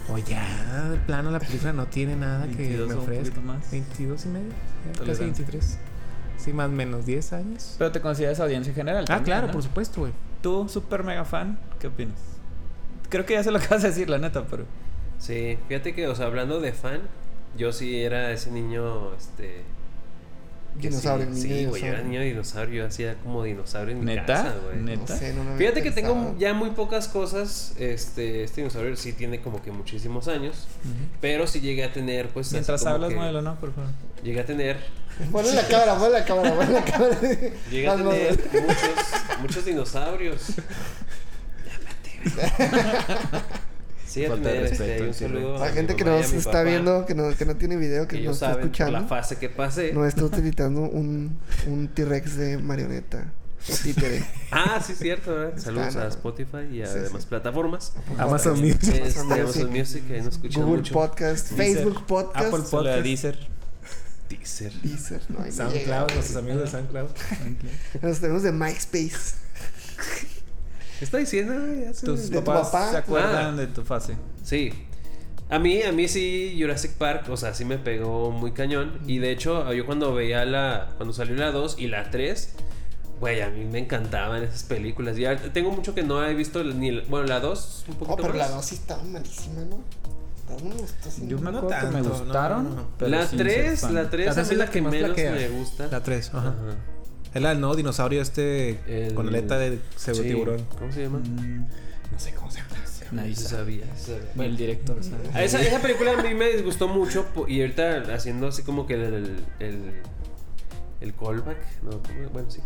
O 0.09 0.17
ya, 0.17 0.89
de 0.89 0.97
plano, 0.97 1.31
la 1.31 1.39
película 1.39 1.73
no 1.73 1.87
tiene 1.87 2.15
nada 2.15 2.45
que 2.47 2.55
22 2.57 2.89
me 2.89 2.93
ofrezca. 2.95 3.41
más. 3.41 3.71
22 3.71 4.25
y 4.25 4.27
medio, 4.27 4.49
ya, 4.49 4.91
casi 4.91 4.97
Tolerancia. 4.99 5.25
23. 5.25 5.77
Sí, 6.37 6.53
más 6.53 6.67
o 6.67 6.71
menos 6.71 7.05
10 7.05 7.33
años. 7.33 7.75
Pero 7.79 7.91
te 7.91 8.01
consideras 8.01 8.39
audiencia 8.39 8.73
general. 8.73 9.03
Ah, 9.03 9.07
también, 9.07 9.23
claro, 9.25 9.47
¿no? 9.47 9.53
por 9.53 9.63
supuesto, 9.63 10.01
güey. 10.01 10.13
Tú, 10.41 10.67
super 10.69 11.03
mega 11.03 11.25
fan, 11.25 11.57
¿qué 11.79 11.87
opinas? 11.87 12.19
Creo 13.09 13.25
que 13.25 13.33
ya 13.33 13.43
sé 13.43 13.51
lo 13.51 13.59
que 13.59 13.67
vas 13.67 13.83
a 13.83 13.87
decir, 13.87 14.09
la 14.09 14.17
neta, 14.19 14.45
pero. 14.45 14.65
Sí, 15.17 15.57
fíjate 15.67 15.95
que, 15.95 16.07
o 16.07 16.13
sea, 16.13 16.27
hablando 16.27 16.59
de 16.59 16.73
fan, 16.73 17.01
yo 17.57 17.71
sí 17.71 18.01
era 18.01 18.31
ese 18.31 18.51
niño, 18.51 19.13
este... 19.15 19.63
Dinosaurio, 20.77 21.27
sí, 21.27 21.31
niño 21.31 21.43
Sí, 21.57 21.65
güey, 21.67 21.81
yo 21.83 21.87
era 21.87 21.97
dinosaurio. 21.99 22.03
niño 22.03 22.21
dinosaurio, 22.21 22.81
yo 22.81 22.87
hacía 22.87 23.15
como 23.23 23.43
dinosaurio 23.45 23.93
en 23.93 23.99
mi 24.01 24.05
¿Neta? 24.07 24.25
casa, 24.25 24.55
güey. 24.61 24.77
No 24.79 24.83
¿Neta? 24.83 25.17
sé, 25.17 25.33
no 25.33 25.45
me 25.45 25.55
Fíjate 25.55 25.81
que 25.81 25.91
tengo 25.91 26.35
ya 26.37 26.53
muy 26.53 26.71
pocas 26.71 27.07
cosas. 27.07 27.73
Este, 27.79 28.43
este 28.43 28.59
dinosaurio 28.59 28.93
sí 28.97 29.13
tiene 29.13 29.39
como 29.39 29.61
que 29.61 29.71
muchísimos 29.71 30.27
años. 30.27 30.67
Pero 31.21 31.47
sí 31.47 31.61
llegué 31.61 31.85
a 31.85 31.93
tener, 31.93 32.27
pues. 32.27 32.51
Mientras 32.51 32.85
hablas, 32.85 33.13
muévelo, 33.13 33.41
¿no? 33.41 33.55
Por 33.55 33.73
favor. 33.73 33.89
Llegué 34.21 34.41
a 34.41 34.45
tener. 34.45 34.77
Ponle 35.31 35.53
la 35.53 35.65
cámara, 35.65 35.95
ponle 35.97 36.19
la 36.19 36.25
cámara, 36.25 36.53
ponle 36.55 36.73
la 36.73 36.83
cámara. 36.83 37.17
Llegué 37.71 37.87
a 37.87 37.95
tener 37.95 38.37
muchos, 38.51 39.39
muchos 39.39 39.63
dinosaurios. 39.65 40.47
Sí, 44.15 44.23
a 44.23 44.29
Falta 44.29 44.47
de 44.47 44.55
tener, 44.55 44.71
este, 44.71 44.85
respeto, 44.85 45.03
un 45.07 45.13
sí, 45.13 45.19
saludo. 45.25 45.61
Hay 45.61 45.69
a 45.69 45.73
gente 45.73 45.95
que 45.97 46.05
nos 46.05 46.31
está 46.31 46.51
papá, 46.51 46.63
viendo, 46.63 47.05
que 47.05 47.15
no, 47.15 47.35
que 47.35 47.45
no 47.45 47.55
tiene 47.57 47.75
video, 47.75 48.07
que 48.07 48.19
Que 48.19 48.23
nos 48.23 48.37
está 48.37 48.51
saben 48.51 48.63
escuchando. 48.63 48.91
la 48.93 49.03
fase 49.03 49.35
que 49.35 49.49
pasé. 49.49 49.91
No 49.91 50.05
está 50.05 50.23
utilizando 50.23 50.83
un, 50.83 51.37
un 51.67 51.87
T-Rex 51.89 52.37
de 52.37 52.57
marioneta. 52.57 53.33
O 53.69 53.75
títere. 53.75 54.23
Ah, 54.51 54.81
sí, 54.81 54.93
cierto, 54.95 55.35
¿verdad? 55.35 55.57
Saludos 55.57 55.95
a. 55.97 56.07
Spotify 56.07 56.57
y 56.71 56.81
a 56.81 56.87
Sí, 56.87 56.99
demás 56.99 57.23
sí. 57.23 57.27
plataformas. 57.27 57.91
Amazon 58.17 58.57
Music. 58.61 58.95
Este, 59.03 59.19
Amazon 59.19 59.69
Music, 59.69 60.03
ahí 60.09 60.21
nos 60.21 60.35
escuchan 60.35 60.63
Google 60.63 60.77
mucho. 60.77 60.93
Podcast, 60.93 61.51
Deezer, 61.51 61.83
Facebook 61.83 62.05
Podcast, 62.05 62.45
Apple 62.45 62.63
Podcast. 62.71 63.03
Deezer. 63.03 63.37
Deezer. 64.29 64.71
Deezer, 64.81 65.21
no, 65.27 65.39
no 65.45 65.51
SoundCloud, 65.51 66.13
nuestros 66.13 66.37
amigos 66.37 66.61
de 66.61 66.67
SoundCloud. 66.67 67.09
Nos 68.01 68.19
tenemos 68.21 68.43
de 68.43 68.51
MySpace. 68.53 69.35
¿Qué 70.99 71.05
está 71.05 71.17
diciendo, 71.17 71.53
güey? 71.53 71.85
Tus 71.93 72.29
De 72.29 72.37
tu 72.39 72.43
papás 72.43 72.67
papá. 72.69 72.91
se 72.91 72.97
acuerdan 72.97 73.53
Ah. 73.53 73.57
de 73.57 73.67
tu 73.67 73.83
fase. 73.83 74.15
Sí. 74.43 74.71
A 75.49 75.59
mí, 75.59 75.81
a 75.83 75.91
mí 75.91 76.07
sí, 76.07 76.57
Jurassic 76.59 76.93
Park, 76.93 77.25
o 77.29 77.37
sea, 77.37 77.53
sí 77.53 77.65
me 77.65 77.77
pegó 77.77 78.31
muy 78.31 78.51
cañón. 78.51 78.99
Y 79.05 79.19
de 79.19 79.31
hecho, 79.31 79.71
yo 79.73 79.85
cuando 79.85 80.13
veía 80.13 80.43
la. 80.45 80.93
Cuando 80.97 81.13
salió 81.13 81.35
la 81.35 81.51
2 81.51 81.75
y 81.77 81.87
la 81.87 82.09
3, 82.09 82.53
güey, 83.19 83.41
a 83.41 83.49
mí 83.49 83.65
me 83.65 83.79
encantaban 83.79 84.41
esas 84.43 84.63
películas. 84.63 85.17
Ya 85.17 85.35
tengo 85.37 85.71
mucho 85.71 85.93
que 85.93 86.01
no 86.03 86.25
he 86.25 86.33
visto 86.33 86.63
ni. 86.63 86.91
la- 86.91 87.03
Bueno, 87.09 87.27
la 87.27 87.39
2, 87.39 87.85
un 87.89 87.93
poquito 87.95 88.13
Oh, 88.13 88.17
pero 88.17 88.29
más. 88.29 88.37
la 88.49 88.55
dosis 88.55 88.79
estaba 88.79 89.03
malísima, 89.03 89.61
¿no? 89.69 89.83
No 90.47 90.75
sí. 91.09 91.23
Yo 91.27 91.37
me 91.39 91.51
No 91.51 91.57
acuerdo 91.59 91.79
que 91.79 91.85
me 91.87 91.91
tanto, 91.93 92.09
no, 92.09 92.19
gustaron. 92.23 92.63
no, 92.63 92.75
no. 92.75 92.87
pero 92.97 93.11
la 93.11 93.27
sin 93.27 93.37
ser 93.39 93.47
3, 93.47 93.79
fan. 93.81 93.95
la 93.95 94.09
3 94.09 94.25
La 94.27 94.31
a 94.31 94.35
tres 94.35 94.47
mí 94.47 94.53
es 94.53 94.57
la 94.59 94.69
que 94.71 94.81
menos 94.81 95.17
me 95.17 95.47
gusta. 95.49 95.87
La 95.87 96.01
3, 96.03 96.29
ajá. 96.33 96.39
Ajá. 96.49 96.53
Es 97.35 97.41
la 97.41 97.49
del 97.49 97.59
nuevo 97.59 97.75
dinosaurio 97.75 98.21
este 98.21 98.79
El- 98.87 99.13
con 99.13 99.27
aleta 99.27 99.59
de 99.59 99.77
pseudo 99.95 100.23
Sí, 100.23 100.29
tiburón. 100.29 100.65
¿Cómo 100.79 100.91
se 100.91 101.03
llama? 101.03 101.19
Mm, 101.19 101.67
No 102.11 102.19
sé 102.19 102.33
cómo 102.33 102.49
se 102.49 102.59
llama. 102.59 102.71
Nadie 103.11 103.35
sabe. 103.35 103.49
sabía, 103.49 103.85
sabía. 103.95 104.31
Bueno, 104.33 104.51
el 104.51 104.57
director 104.57 105.03
sabe. 105.03 105.29
A 105.33 105.43
Esa, 105.43 105.61
esa 105.61 105.79
película 105.79 106.13
a 106.17 106.23
mí 106.23 106.33
me 106.33 106.47
disgustó 106.49 106.87
mucho 106.87 107.25
y 107.47 107.61
ahorita 107.61 108.03
haciendo 108.15 108.47
así 108.47 108.63
como 108.63 108.87
que 108.87 108.95
el, 108.95 109.43
el, 109.59 110.01
el 111.01 111.13
callback, 111.13 111.57
¿no? 111.83 111.91
¿Cómo? 112.01 112.29
Bueno, 112.33 112.49
sí. 112.49 112.61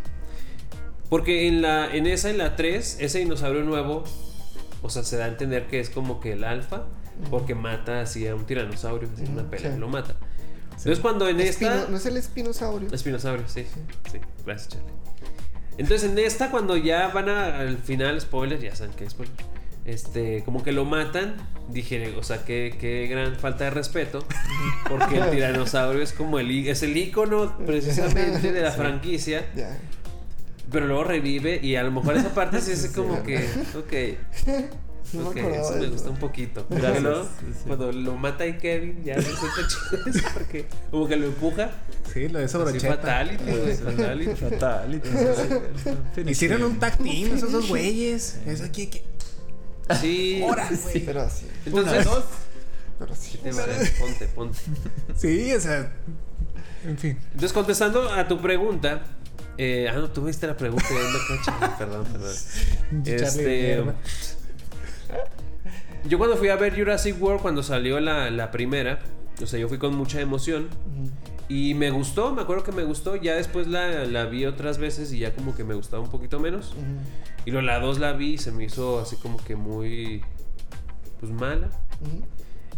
Porque 1.09 1.47
en, 1.47 1.61
la, 1.61 1.93
en 1.93 2.07
esa, 2.07 2.29
en 2.29 2.37
la 2.37 2.55
3, 2.55 2.97
ese 3.01 3.19
dinosaurio 3.19 3.63
nuevo, 3.63 4.03
o 4.81 4.89
sea, 4.89 5.03
se 5.03 5.17
da 5.17 5.25
a 5.25 5.27
entender 5.27 5.67
que 5.67 5.79
es 5.81 5.89
como 5.89 6.19
que 6.21 6.33
el 6.33 6.43
alfa, 6.45 6.85
porque 7.29 7.53
mata 7.53 8.01
así 8.01 8.25
a 8.27 8.33
un 8.35 8.45
tiranosaurio, 8.45 9.09
así 9.13 9.25
una 9.29 9.49
pelea, 9.49 9.73
sí. 9.73 9.79
lo 9.79 9.89
mata. 9.89 10.15
Entonces 10.79 10.99
cuando 10.99 11.27
en 11.27 11.39
Espino- 11.39 11.71
esta... 11.75 11.87
¿No 11.89 11.97
es 11.97 12.05
el 12.05 12.17
espinosaurio? 12.17 12.89
Espinosaurio, 12.91 13.47
sí. 13.47 13.65
Sí, 14.11 14.19
gracias, 14.45 14.69
Charlie. 14.69 14.89
Entonces, 15.77 16.09
en 16.09 16.19
esta, 16.19 16.51
cuando 16.51 16.75
ya 16.75 17.07
van 17.09 17.29
a- 17.29 17.59
al 17.59 17.77
final, 17.77 18.19
spoiler, 18.19 18.59
ya 18.59 18.75
saben 18.75 18.93
que 18.95 19.05
es 19.05 19.11
spoiler. 19.11 19.33
Este, 19.85 20.43
como 20.43 20.61
que 20.61 20.71
lo 20.73 20.85
matan, 20.85 21.35
dije, 21.69 22.13
o 22.17 22.21
sea, 22.23 22.43
qué, 22.43 22.75
qué 22.79 23.07
gran 23.07 23.35
falta 23.37 23.63
de 23.65 23.69
respeto. 23.71 24.25
Porque 24.89 25.17
el 25.17 25.31
tiranosaurio 25.31 26.01
es 26.01 26.11
como 26.13 26.37
el, 26.39 26.67
es 26.67 26.83
el 26.83 26.95
icono 26.97 27.57
precisamente 27.65 28.51
de 28.51 28.61
la 28.61 28.71
Sí. 28.71 28.77
franquicia. 28.77 29.45
Ya. 29.55 29.77
Pero 30.71 30.85
luego 30.85 31.03
revive 31.05 31.59
y 31.63 31.75
a 31.77 31.83
lo 31.83 31.91
mejor 31.91 32.15
esa 32.17 32.29
parte 32.33 32.61
sí 32.61 32.71
es 32.73 32.87
como 32.93 33.23
que, 33.23 33.37
ok, 33.75 34.17
No 35.13 35.31
me 35.31 35.41
eso 35.41 35.75
me 35.75 35.81
eso. 35.83 35.91
gusta 35.91 36.09
un 36.11 36.17
poquito. 36.17 36.65
Gracias, 36.69 37.01
luego, 37.01 37.23
sí, 37.23 37.45
sí. 37.51 37.63
cuando 37.65 37.91
lo 37.91 38.15
mata 38.15 38.43
ahí 38.43 38.57
Kevin, 38.57 39.03
ya 39.03 39.15
no 39.15 39.21
siento 39.21 39.47
chido 39.67 40.05
eso 40.05 40.27
porque 40.33 40.65
como 40.91 41.07
que 41.07 41.15
lo 41.15 41.25
empuja. 41.27 41.71
Sí, 42.13 42.27
lo 42.29 42.39
de 42.39 42.45
esa 42.45 42.57
Así 42.57 42.71
brocheta. 42.71 42.95
fatality, 42.95 43.43
güey, 43.43 43.75
fatality. 43.75 44.35
Fatality. 44.35 45.09
Hicieron 46.31 46.63
un 46.63 46.79
tag 46.79 46.97
team 46.97 47.33
esos 47.35 47.51
dos 47.51 47.67
güeyes. 47.69 48.37
Eso 48.45 48.63
aquí, 48.65 48.87
que... 48.87 49.03
Sí. 49.99 50.43
Sí. 50.91 51.03
Pero 51.05 51.21
así. 51.21 51.47
Entonces, 51.65 52.07
Pero 52.99 53.15
sí. 53.15 53.37
te 53.41 53.51
vale, 53.51 53.73
ponte, 53.99 54.27
ponte. 54.27 54.59
Sí, 55.15 55.53
o 55.53 55.59
sea. 55.59 55.91
En 56.85 56.97
fin. 56.97 57.17
Entonces, 57.31 57.53
contestando 57.53 58.11
a 58.13 58.27
tu 58.27 58.39
pregunta. 58.39 59.01
eh, 59.57 59.87
ah, 59.91 59.95
no, 59.95 60.09
tú 60.11 60.25
viste 60.25 60.45
la 60.45 60.55
pregunta. 60.55 60.85
perdón, 61.79 62.05
perdón. 62.11 62.35
Este. 63.05 63.83
Yo 66.05 66.17
cuando 66.17 66.37
fui 66.37 66.49
a 66.49 66.55
ver 66.55 66.77
Jurassic 66.77 67.21
World, 67.21 67.41
cuando 67.41 67.63
salió 67.63 67.99
la, 67.99 68.29
la 68.29 68.51
primera, 68.51 68.99
o 69.41 69.45
sea, 69.45 69.59
yo 69.59 69.67
fui 69.67 69.77
con 69.77 69.95
mucha 69.95 70.21
emoción. 70.21 70.67
Y 71.47 71.73
me 71.73 71.89
gustó, 71.89 72.31
me 72.31 72.43
acuerdo 72.43 72.63
que 72.63 72.71
me 72.71 72.83
gustó. 72.83 73.15
Ya 73.15 73.35
después 73.35 73.67
la, 73.67 74.05
la 74.05 74.25
vi 74.25 74.45
otras 74.45 74.77
veces 74.77 75.11
y 75.11 75.19
ya 75.19 75.33
como 75.33 75.55
que 75.55 75.63
me 75.63 75.73
gustaba 75.73 76.03
un 76.03 76.11
poquito 76.11 76.39
menos. 76.39 76.75
Y 77.45 77.51
luego 77.51 77.65
la 77.65 77.79
2 77.79 77.97
la 77.97 78.13
vi 78.13 78.33
y 78.33 78.37
se 78.37 78.51
me 78.51 78.65
hizo 78.65 78.99
así 78.99 79.15
como 79.15 79.37
que 79.43 79.55
muy. 79.55 80.21
Pues 81.19 81.31
mala. 81.31 81.69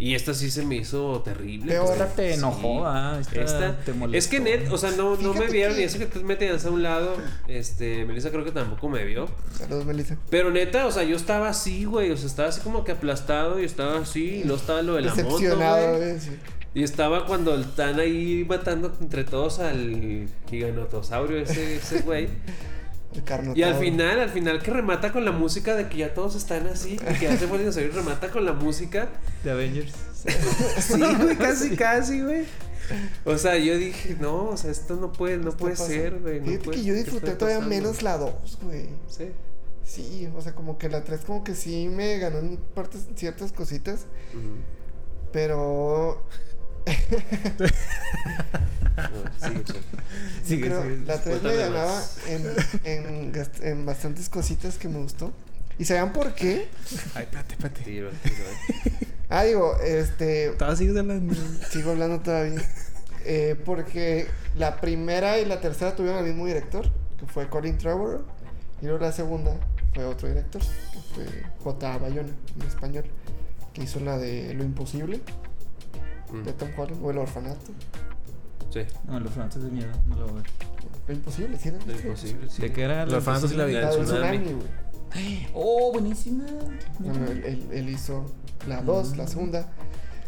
Y 0.04 0.16
esta 0.16 0.34
sí 0.34 0.50
se 0.50 0.66
me 0.66 0.78
hizo 0.78 1.22
terrible. 1.22 1.74
Peor. 1.74 1.96
pues. 1.96 2.16
Te 2.16 2.34
enojó, 2.34 2.88
ah, 2.88 3.18
esta, 3.22 3.42
Esta- 3.42 3.80
te 3.86 3.94
molestó. 3.94 4.18
es 4.18 4.28
que 4.28 4.40
net, 4.40 4.72
o 4.72 4.78
sea, 4.80 4.90
no, 4.92 5.16
no 5.16 5.36
me 5.36 5.46
vieron 5.46 5.76
que- 5.76 5.82
y 5.82 5.86
eso 5.86 6.00
que 6.00 6.08
tú 6.08 6.22
me 6.24 6.36
tenías 6.36 6.66
a 6.66 6.72
un 6.72 6.82
lado. 6.82 7.16
Este, 7.48 8.04
Melissa 8.06 8.32
creo 8.32 8.44
que 8.44 8.52
tampoco 8.52 8.90
me 8.90 9.06
vio. 9.06 9.28
Saludos, 9.56 9.86
Melissa. 9.86 10.18
Pero 10.32 10.50
neta, 10.50 10.88
o 10.88 10.92
sea, 10.92 11.04
yo 11.04 11.16
estaba 11.16 11.50
así, 11.50 11.86
güey. 11.86 12.10
O 12.10 12.18
sea, 12.18 12.26
estaba 12.26 12.50
así 12.50 12.62
como 12.62 12.84
que 12.84 12.94
aplastado 12.94 13.60
y 13.62 13.66
estaba 13.66 14.00
así. 14.00 14.38
Y 14.38 14.44
luego 14.44 14.58
estaba 14.60 14.82
lo 14.82 14.96
de 14.96 15.02
la 15.04 15.14
moto, 15.14 15.38
güey. 15.38 15.98
güey. 15.98 16.20
sí. 16.20 16.32
Y 16.74 16.82
estaba 16.84 17.26
cuando 17.28 17.60
están 17.60 18.00
ahí 18.00 18.44
matando 18.50 18.92
entre 19.02 19.24
todos 19.24 19.60
al 19.60 20.26
giganotosaurio 20.50 21.38
ese, 21.38 21.76
ese 21.76 22.02
güey. 22.02 22.28
El 23.14 23.24
carnotado. 23.24 23.58
Y 23.58 23.64
al 23.64 23.76
final, 23.76 24.20
al 24.20 24.30
final 24.30 24.62
que 24.62 24.72
remata 24.72 25.12
con 25.12 25.26
la 25.26 25.32
música 25.32 25.76
de 25.76 25.90
que 25.90 25.98
ya 25.98 26.14
todos 26.14 26.36
están 26.36 26.68
así, 26.68 26.94
y 26.94 27.14
que 27.20 27.26
ya 27.26 27.38
se 27.38 27.46
vuelven 27.46 27.68
a 27.70 27.72
salir, 27.72 27.94
remata 27.94 28.30
con 28.32 28.46
la 28.46 28.54
música. 28.54 29.10
De 29.44 29.52
Avengers. 29.52 29.94
Sí, 30.80 31.02
güey, 31.20 31.36
casi, 31.36 31.76
casi, 31.76 32.22
güey. 32.22 32.46
O 33.26 33.38
sea, 33.38 33.58
yo 33.58 33.76
dije, 33.78 34.16
no, 34.20 34.50
o 34.50 34.58
sea, 34.58 34.70
esto 34.70 34.96
no 34.98 35.12
puede, 35.12 35.38
no 35.38 35.52
puede 35.52 35.76
ser, 35.76 36.20
güey. 36.20 36.40
no 36.40 36.46
Fíjate 36.46 36.64
puede- 36.66 36.78
que 36.80 36.84
yo 36.86 36.94
¿qué 36.94 37.00
disfruté 37.00 37.32
todavía 37.32 37.60
pasando? 37.60 37.76
menos 37.76 38.02
la 38.04 38.18
2, 38.18 38.60
güey. 38.64 38.86
Sí. 39.08 39.30
Sí, 39.84 40.30
o 40.36 40.42
sea, 40.42 40.54
como 40.54 40.78
que 40.78 40.90
la 40.90 41.04
3 41.04 41.22
como 41.26 41.44
que 41.44 41.56
sí 41.56 41.88
me 41.90 42.18
ganó 42.20 42.38
en 42.38 42.58
partes 42.76 43.08
ciertas 43.16 43.52
cositas, 43.52 44.06
pero 45.32 46.22
sigue, 49.42 49.64
Sigue, 50.44 50.68
creo 50.68 50.84
sigue. 50.84 51.06
la 51.06 51.22
3 51.22 51.36
me 51.36 51.40
Cuéntame 51.42 51.56
ganaba 51.56 52.04
en, 52.28 52.46
en, 52.84 53.32
en 53.62 53.86
bastantes 53.86 54.30
cositas 54.30 54.78
que 54.78 54.88
me 54.88 55.00
gustó. 55.00 55.32
¿Y 55.80 55.86
saben 55.86 56.12
por 56.14 56.34
qué? 56.34 56.68
Ay, 57.16 57.24
espérate, 57.24 57.54
espérate. 57.54 57.82
Tiro, 57.84 58.10
tiro, 58.24 58.36
eh. 58.36 59.08
Ah, 59.30 59.44
digo, 59.46 59.78
este, 59.80 60.48
Estaba 60.50 60.74
así 60.74 60.88
de 60.88 61.04
la. 61.04 61.20
sigo 61.70 61.92
hablando 61.92 62.20
todavía. 62.20 62.62
Eh, 63.24 63.56
porque 63.64 64.28
la 64.56 64.82
primera 64.82 65.40
y 65.40 65.46
la 65.46 65.62
tercera 65.62 65.96
tuvieron 65.96 66.20
el 66.20 66.26
mismo 66.26 66.46
director, 66.46 66.86
que 67.18 67.26
fue 67.28 67.48
Colin 67.48 67.78
Trevorrow. 67.78 68.24
Y 68.82 68.86
luego 68.88 69.00
la 69.00 69.14
segunda 69.14 69.56
fue 69.94 70.04
otro 70.06 70.28
director, 70.28 70.62
que 70.62 71.00
fue 71.14 71.26
J. 71.64 71.98
Bayona, 72.00 72.30
en 72.60 72.68
español, 72.68 73.06
que 73.74 73.84
hizo 73.84 74.02
la 74.02 74.18
de 74.18 74.54
Lo 74.54 74.64
Imposible, 74.66 75.22
Mm, 76.32 76.44
de 76.44 76.54
Tom 76.54 76.70
Holland, 76.78 77.04
o 77.06 77.12
El 77.12 77.18
Orfanato. 77.18 77.72
Sí, 78.70 78.80
No, 79.06 79.20
los 79.20 79.32
franceses 79.34 79.64
de 79.66 79.72
miedo, 79.72 79.92
no 80.08 80.16
lo 80.16 80.28
voy 80.28 80.32
a 80.32 80.36
ver. 80.44 80.46
Lo 81.08 81.14
Imposible, 81.14 81.58
¿sí? 81.58 81.70
era? 81.70 81.78
lo 81.86 81.92
imposible. 81.92 82.50
sí. 82.50 82.62
¿De 82.62 82.72
qué 82.72 82.84
era? 82.84 83.06
Los 83.06 83.16
orfanatos 83.16 83.50
sí 83.50 83.56
la 83.58 83.66
vi. 83.66 83.74
La 83.74 83.90
del 83.92 84.06
tsunami. 84.06 84.38
tsunami, 84.40 84.54
güey. 84.54 85.48
Oh, 85.54 85.92
buenísima. 85.92 86.46
Bueno, 87.00 87.26
él, 87.28 87.44
él- 87.46 87.68
él 87.72 87.90
hizo 87.90 88.26
la 88.68 88.82
2, 88.82 89.18
la 89.18 89.26
Mm. 89.26 89.28
segunda. 89.28 89.70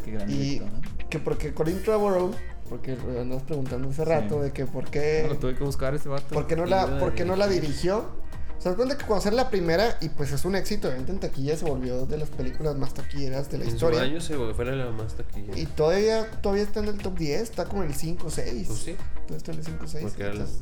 Qué 0.04 0.12
gran 0.12 0.30
Y 0.30 0.34
director, 0.34 0.74
¿no? 0.74 1.10
que 1.10 1.20
porque 1.20 1.54
Colin 1.54 1.82
Trevorrow, 1.84 2.32
porque 2.70 2.97
andas 3.22 3.43
preguntando 3.43 3.89
hace 3.89 4.04
rato 4.04 4.39
Sí. 4.39 4.43
de 4.43 4.51
que 4.51 4.66
por 4.66 4.84
No, 4.86 4.91
qué, 4.91 5.26
lo 5.30 5.38
tuve 5.38 5.56
que 5.56 5.64
buscar 5.64 5.93
este 5.95 6.10
vato. 6.10 6.34
por 6.34 6.45
qué 6.47 6.58
no 6.58 6.66
la, 6.66 6.99
por 6.99 7.14
qué 7.14 7.24
no 7.24 7.38
la 7.38 7.47
dirigió. 7.47 8.22
Se 8.64 8.70
da 8.70 8.76
cuenta 8.78 8.97
que 8.97 9.05
cuando 9.05 9.22
sale 9.26 9.36
la 9.36 9.49
primera, 9.49 9.97
y 9.99 10.07
pues 10.07 10.32
es 10.32 10.45
un 10.45 10.55
éxito, 10.55 10.88
obviamente 10.88 11.11
en 11.11 11.20
taquilla 11.20 11.57
se 11.57 11.66
volvió 11.66 12.05
de 12.05 12.18
las 12.18 12.30
películas 12.30 12.78
más 12.78 12.93
taquilleras 12.93 13.51
de 13.51 13.58
la 13.58 13.66
En 13.66 13.71
historia. 13.71 14.01
año 14.01 14.21
se 14.21 14.37
fuera 14.54 14.71
la 14.74 14.89
más 14.89 15.16
taquilla. 15.16 15.58
Y 15.58 15.66
todavía, 15.66 16.32
todavía 16.39 16.63
está 16.63 16.79
en 16.79 16.86
el 16.87 16.97
top 16.97 17.17
10, 17.17 17.42
está 17.42 17.66
como 17.66 17.83
en 17.83 17.89
el 17.89 17.96
5 17.96 18.25
o 18.25 18.29
6. 18.29 18.67
Pues 18.67 18.79
sí, 18.79 18.96
Todavía 19.28 19.36
está 19.37 19.51
en 19.51 19.58
el 19.58 19.66
5 19.66 19.83
o 19.83 19.87
6. 19.87 20.04
porque 20.05 20.25
entonces, 20.28 20.59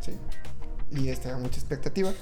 Sí. 0.00 0.12
Y 0.92 1.08
este, 1.08 1.34
mucha 1.34 1.56
expectativa. 1.58 2.12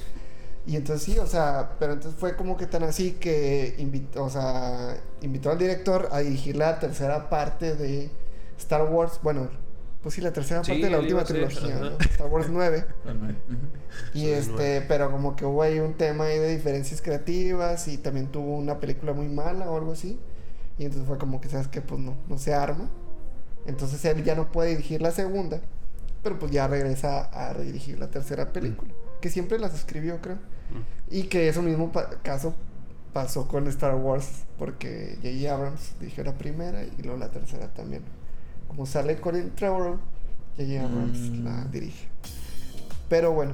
Y 0.65 0.75
entonces 0.75 1.03
sí, 1.03 1.19
o 1.19 1.27
sea, 1.27 1.75
pero 1.79 1.93
entonces 1.93 2.19
fue 2.19 2.35
como 2.35 2.57
que 2.57 2.65
tan 2.65 2.81
así 2.81 3.11
que 3.11 3.75
invitó, 3.77 4.23
o 4.23 4.29
sea, 4.31 4.97
invitó 5.21 5.51
al 5.51 5.59
director 5.59 6.09
a 6.11 6.19
dirigir 6.21 6.55
la 6.55 6.79
tercera 6.79 7.29
parte 7.29 7.75
de 7.75 8.09
Star 8.57 8.83
Wars. 8.91 9.19
Bueno, 9.21 9.49
pues 10.01 10.15
sí, 10.15 10.21
la 10.21 10.31
tercera 10.33 10.63
Sí, 10.63 10.71
parte 10.71 10.85
de 10.85 10.89
la 10.91 10.99
última 10.99 11.23
trilogía. 11.23 11.75
¿no? 11.75 11.97
Star 11.99 12.27
Wars 12.27 12.47
9. 12.49 12.85
Bueno, 13.03 13.25
ujú. 13.25 14.17
Y 14.17 14.27
este, 14.29 14.81
pero 14.87 15.11
como 15.11 15.35
que 15.35 15.45
hubo 15.45 15.61
ahí 15.61 15.79
un 15.79 15.93
tema 15.93 16.25
ahí 16.25 16.39
de 16.39 16.49
diferencias 16.49 17.01
creativas 17.01 17.87
y 17.87 17.97
también 17.97 18.27
tuvo 18.27 18.55
una 18.57 18.79
película 18.79 19.13
muy 19.13 19.27
mala 19.27 19.69
o 19.69 19.77
algo 19.77 19.91
así. 19.93 20.19
Y 20.77 20.85
entonces 20.85 21.07
fue 21.07 21.17
como 21.17 21.39
que, 21.41 21.49
¿sabes 21.49 21.67
qué? 21.67 21.81
Pues 21.81 21.99
no, 22.01 22.15
no 22.27 22.37
se 22.37 22.53
arma. 22.53 22.89
Entonces 23.67 24.03
él 24.05 24.23
ya 24.23 24.33
no 24.35 24.51
puede 24.51 24.71
dirigir 24.71 25.01
la 25.01 25.11
segunda, 25.11 25.61
pero 26.23 26.39
pues 26.39 26.51
ya 26.51 26.67
regresa 26.67 27.25
a 27.25 27.53
redirigir 27.53 27.99
la 27.99 28.09
tercera 28.09 28.51
película, 28.51 28.91
que 29.21 29.29
siempre 29.29 29.59
las 29.59 29.75
escribió, 29.75 30.19
creo. 30.19 30.35
Mm. 30.37 31.13
Y 31.15 31.23
que 31.23 31.47
es 31.47 31.57
un 31.57 31.65
mismo 31.65 31.91
pa- 31.91 32.09
caso 32.23 32.55
pasó 33.13 33.47
con 33.47 33.67
Star 33.67 33.93
Wars, 33.95 34.45
porque 34.57 35.17
J.J. 35.21 35.53
Abrams 35.53 35.95
dije 35.99 36.23
la 36.23 36.33
primera 36.33 36.83
y 36.85 37.01
luego 37.03 37.19
la 37.19 37.29
tercera 37.29 37.67
también. 37.73 38.01
Como 38.71 38.85
sale 38.85 39.19
Colin 39.19 39.51
Trevorrow, 39.53 39.99
J.J. 40.55 40.81
Abrams 40.81 41.17
Mm. 41.19 41.43
la 41.43 41.65
dirige. 41.65 42.07
Pero 43.09 43.33
bueno, 43.33 43.51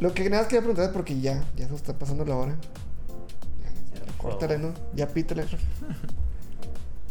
lo 0.00 0.14
que 0.14 0.24
nada 0.30 0.42
más 0.42 0.46
quería 0.48 0.60
preguntar 0.60 0.86
es 0.86 0.90
porque 0.92 1.20
ya, 1.20 1.44
ya 1.56 1.68
se 1.68 1.74
está 1.74 1.92
pasando 1.92 2.24
la 2.24 2.36
hora. 2.36 2.56
Ya, 3.62 4.00
ya, 4.00 4.12
córtale, 4.16 4.56
¿no? 4.56 4.72
Ya 4.94 5.08
pítale. 5.08 5.44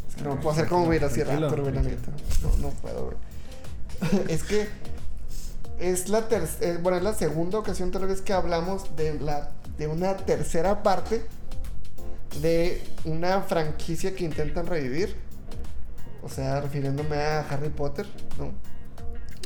Es 0.10 0.16
que 0.16 0.24
no 0.24 0.36
puedo 0.40 0.52
hacer 0.52 0.68
como 0.68 0.88
Velociraptor, 0.88 1.38
Tranquilo, 1.40 1.64
güey, 1.64 1.76
la 1.76 1.82
neta. 1.84 2.12
No, 2.42 2.58
no 2.58 2.70
puedo, 2.70 3.06
güey. 3.06 3.18
es 4.34 4.44
que 4.44 4.68
es 5.78 6.10
la 6.10 6.28
tercera, 6.28 6.80
bueno, 6.82 6.98
es 6.98 7.04
la 7.04 7.14
segunda 7.14 7.60
ocasión 7.60 7.92
tal 7.92 8.08
vez 8.08 8.22
que 8.22 8.32
hablamos 8.34 8.96
de 8.96 9.20
la 9.20 9.52
de 9.78 9.88
una 9.88 10.16
tercera 10.16 10.82
parte 10.84 11.22
de 12.42 12.82
una 13.04 13.42
franquicia 13.42 14.16
que 14.16 14.24
intentan 14.24 14.66
revivir. 14.68 15.16
O 16.26 16.30
sea, 16.30 16.60
refiriéndome 16.60 17.18
a 17.18 17.42
Harry 17.42 17.70
Potter, 17.70 18.08
¿no? 18.40 18.52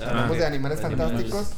Hablamos 0.01 0.37
de 0.37 0.45
animales 0.45 0.79
fantásticos. 0.79 1.51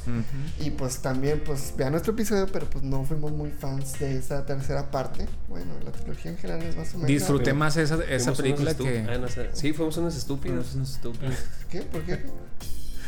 Y 0.60 0.72
pues 0.72 0.98
también, 0.98 1.44
pues 1.46 1.76
vean 1.78 1.92
nuestro 1.92 2.14
episodio, 2.14 2.48
pero 2.52 2.68
pues 2.68 2.84
no 2.84 3.04
fuimos 3.04 3.32
muy 3.32 3.52
fans 3.52 4.00
de 4.00 4.18
esa 4.18 4.44
tercera 4.48 4.90
parte. 4.90 5.28
Bueno, 5.48 5.74
la 5.86 5.92
trilogía 5.92 6.32
en 6.32 6.38
general 6.38 6.64
es 6.64 6.76
más 6.76 6.90
o 6.90 6.98
menos. 6.98 7.08
Disfruté 7.08 7.54
más 7.54 7.78
esa, 7.78 8.04
esa 8.04 8.34
película 8.34 8.74
que. 8.74 9.06
Ah, 9.08 9.20
no. 9.20 9.28
Sí, 9.54 9.74
fuimos 9.74 9.96
unos 9.98 10.18
estúpidos. 10.18 10.76
¿Qué? 11.70 11.84
¿Por 11.84 12.02
qué? 12.02 12.26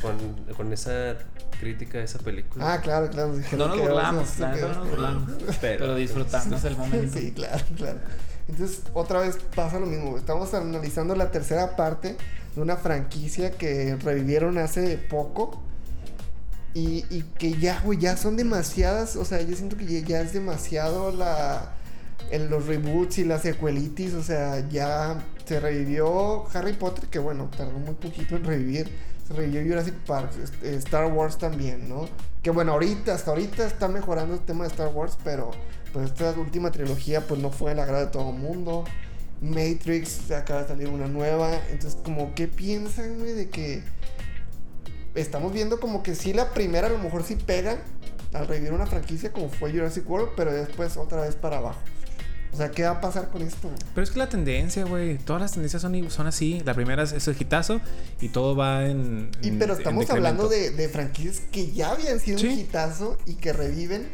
con, 0.04 0.54
con 0.56 0.74
esa 0.74 1.16
crítica 1.60 1.98
de 1.98 2.04
esa 2.04 2.20
película. 2.20 2.74
Ah, 2.74 2.82
claro, 2.82 3.10
claro. 3.10 3.34
nos 3.34 3.54
No 3.54 3.68
nos 3.70 3.76
que 3.78 3.82
burlamos, 3.82 4.38
neta 4.38 4.68
no 4.68 4.68
nos 4.76 4.90
burlamos. 4.90 5.32
Pero 5.62 5.96
disfrutamos 5.96 6.64
el 6.66 6.78
momento. 6.78 7.18
Sí, 7.18 7.32
claro, 7.32 7.64
claro. 7.76 8.00
Entonces, 8.48 8.82
otra 8.94 9.20
vez 9.20 9.38
pasa 9.56 9.80
lo 9.80 9.86
mismo. 9.86 10.18
Estamos 10.18 10.54
analizando 10.54 11.16
la 11.16 11.32
tercera 11.32 11.76
parte 11.76 12.18
de 12.56 12.62
una 12.62 12.78
franquicia 12.78 13.52
que 13.52 13.96
revivieron 13.96 14.58
hace 14.58 14.98
poco. 14.98 15.62
Y, 16.76 17.04
que 17.38 17.54
ya, 17.54 17.80
güey, 17.82 18.00
ya 18.00 18.18
son 18.18 18.36
demasiadas. 18.36 19.16
O 19.16 19.26
sea, 19.26 19.42
yo 19.42 19.56
siento 19.56 19.78
que 19.78 19.86
ya, 19.86 20.06
ya 20.06 20.22
es 20.22 20.34
demasiado 20.34 21.12
la. 21.12 21.74
En 22.32 22.50
los 22.50 22.66
reboots 22.66 23.20
y 23.20 23.26
las 23.26 23.44
secuelitis. 23.44 24.14
O 24.14 24.24
sea, 24.24 24.68
ya 24.70 25.24
se 25.46 25.60
revivió 25.60 26.46
Harry 26.54 26.74
Potter, 26.74 27.10
que 27.10 27.20
bueno, 27.20 27.50
tardó 27.56 27.78
muy 27.78 27.94
poquito 27.94 28.36
en 28.36 28.44
revivir. 28.44 28.92
Se 29.28 29.34
revivió 29.34 29.62
Jurassic 29.62 29.94
Park, 30.06 30.32
este, 30.42 30.76
Star 30.78 31.12
Wars 31.12 31.38
también, 31.38 31.88
¿no? 31.88 32.08
Que 32.42 32.50
bueno, 32.50 32.74
ahorita, 32.74 33.14
hasta 33.14 33.32
ahorita 33.32 33.66
está 33.66 33.88
mejorando 33.88 34.34
el 34.34 34.42
tema 34.42 34.66
de 34.66 34.72
Star 34.72 34.90
Wars, 34.90 35.18
pero 35.24 35.52
pues 35.94 36.08
esta 36.10 36.32
última 36.32 36.72
trilogía 36.72 37.22
pues 37.28 37.40
no 37.40 37.52
fue 37.52 37.72
el 37.72 37.80
agrado 37.80 38.06
de 38.06 38.12
todo 38.12 38.32
el 38.32 38.38
mundo. 38.38 38.84
Matrix 39.42 40.32
acaba 40.32 40.64
de 40.64 40.68
salir 40.70 40.88
una 40.90 41.08
nueva. 41.08 41.52
Entonces, 41.72 41.98
como, 42.04 42.34
¿qué 42.34 42.48
piensan, 42.48 43.20
güey? 43.20 43.34
De 43.34 43.50
que 43.50 43.84
estamos 45.16 45.54
viendo 45.54 45.80
como 45.80 46.02
que 46.04 46.16
sí 46.16 46.34
la 46.34 46.52
primera 46.54 46.88
a 46.88 46.90
lo 46.90 46.98
mejor 46.98 47.24
sí 47.24 47.36
pega 47.36 47.78
al 48.34 48.48
revivir 48.48 48.74
una 48.74 48.88
franquicia 48.88 49.32
como 49.32 49.50
fue 49.50 49.72
Jurassic 49.72 50.10
World, 50.10 50.30
pero 50.36 50.52
después 50.52 50.98
otra 50.98 51.22
vez 51.22 51.36
para 51.36 51.58
abajo. 51.58 51.80
O 52.52 52.56
sea, 52.56 52.70
¿qué 52.70 52.84
va 52.84 52.92
a 52.92 53.02
pasar 53.02 53.30
con 53.32 53.42
esto? 53.42 53.68
güey? 53.68 53.80
Pero 53.96 54.04
es 54.04 54.12
que 54.12 54.20
la 54.20 54.30
tendencia, 54.30 54.86
güey. 54.86 55.18
Todas 55.18 55.42
las 55.42 55.52
tendencias 55.54 55.82
son, 55.82 56.10
son 56.12 56.28
así. 56.28 56.62
La 56.64 56.76
primera 56.76 57.02
es, 57.04 57.12
es 57.12 57.28
el 57.28 57.36
hitazo 57.40 57.82
y 58.22 58.30
todo 58.30 58.56
va 58.56 58.86
en. 58.86 59.32
Y 59.42 59.52
pero 59.52 59.74
estamos 59.74 60.08
hablando 60.12 60.48
de, 60.48 60.70
de 60.70 60.88
franquicias 60.88 61.42
que 61.52 61.72
ya 61.72 61.92
habían 61.92 62.20
sido 62.20 62.38
un 62.38 62.42
Sí. 62.44 62.62
hitazo 62.62 63.18
y 63.26 63.36
que 63.36 63.54
reviven. 63.54 64.08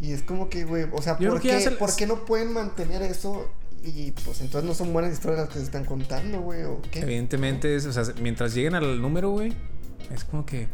Y 0.00 0.12
es 0.12 0.22
como 0.22 0.48
que, 0.48 0.64
güey, 0.64 0.86
o 0.92 1.00
sea, 1.02 1.16
¿por 1.16 1.40
qué, 1.40 1.60
se- 1.60 1.70
por 1.72 1.94
qué 1.94 2.06
no 2.06 2.24
pueden 2.24 2.52
mantener 2.52 3.02
eso? 3.02 3.50
Y 3.84 4.12
pues 4.12 4.40
entonces 4.40 4.66
no 4.68 4.74
son 4.74 4.92
buenas 4.92 5.12
historias 5.12 5.40
las 5.42 5.48
que 5.50 5.58
se 5.58 5.64
están 5.66 5.84
contando, 5.84 6.40
güey, 6.40 6.62
o 6.64 6.80
qué. 6.90 7.00
Evidentemente, 7.00 7.76
es, 7.76 7.84
o 7.86 7.92
sea, 7.92 8.02
mientras 8.20 8.54
lleguen 8.54 8.74
al 8.74 9.00
número, 9.00 9.30
güey, 9.30 9.52
es 10.12 10.24
como 10.24 10.44
que. 10.46 10.68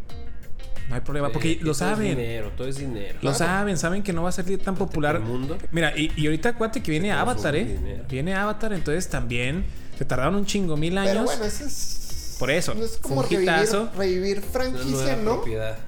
No 0.88 0.94
hay 0.96 1.00
problema. 1.02 1.30
Porque 1.30 1.52
Eh, 1.52 1.56
lo 1.56 1.60
todo 1.60 1.70
es 1.72 1.76
saben. 1.78 2.08
dinero, 2.16 2.50
todo 2.56 2.66
es 2.68 2.76
dinero. 2.78 3.14
Lo 3.14 3.20
Claro. 3.32 3.36
saben, 3.38 3.78
saben 3.78 4.02
que 4.02 4.12
no 4.12 4.22
va 4.24 4.28
a 4.30 4.32
ser 4.32 4.58
tan 4.58 4.74
popular. 4.74 5.16
El 5.16 5.22
mundo. 5.22 5.56
Mira, 5.70 5.92
y, 5.96 6.10
y 6.16 6.26
ahorita 6.26 6.50
acuérdate 6.50 6.82
que 6.82 6.90
viene 6.90 7.12
Avatar, 7.12 7.54
¿eh? 7.56 7.64
dinero. 7.64 8.04
Viene 8.08 8.34
Avatar, 8.34 8.72
entonces 8.72 9.08
también 9.08 9.64
se 9.98 10.04
tardaron 10.04 10.34
un 10.36 10.46
chingo, 10.46 10.76
mil 10.76 10.96
años. 10.98 11.12
Pero 11.12 11.24
bueno, 11.24 11.44
eso 11.44 11.64
es. 11.64 12.36
Por 12.40 12.50
eso, 12.50 12.74
No 12.74 12.84
es 12.84 12.96
como 12.96 13.22
revivir, 13.22 14.40
franquicia, 14.40 15.16
¿no? 15.16 15.36
propiedad. 15.36 15.78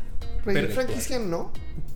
Revivir 0.44 0.68
Pero- 0.70 0.74
franquicia, 0.74 1.18
¿no? 1.18 1.50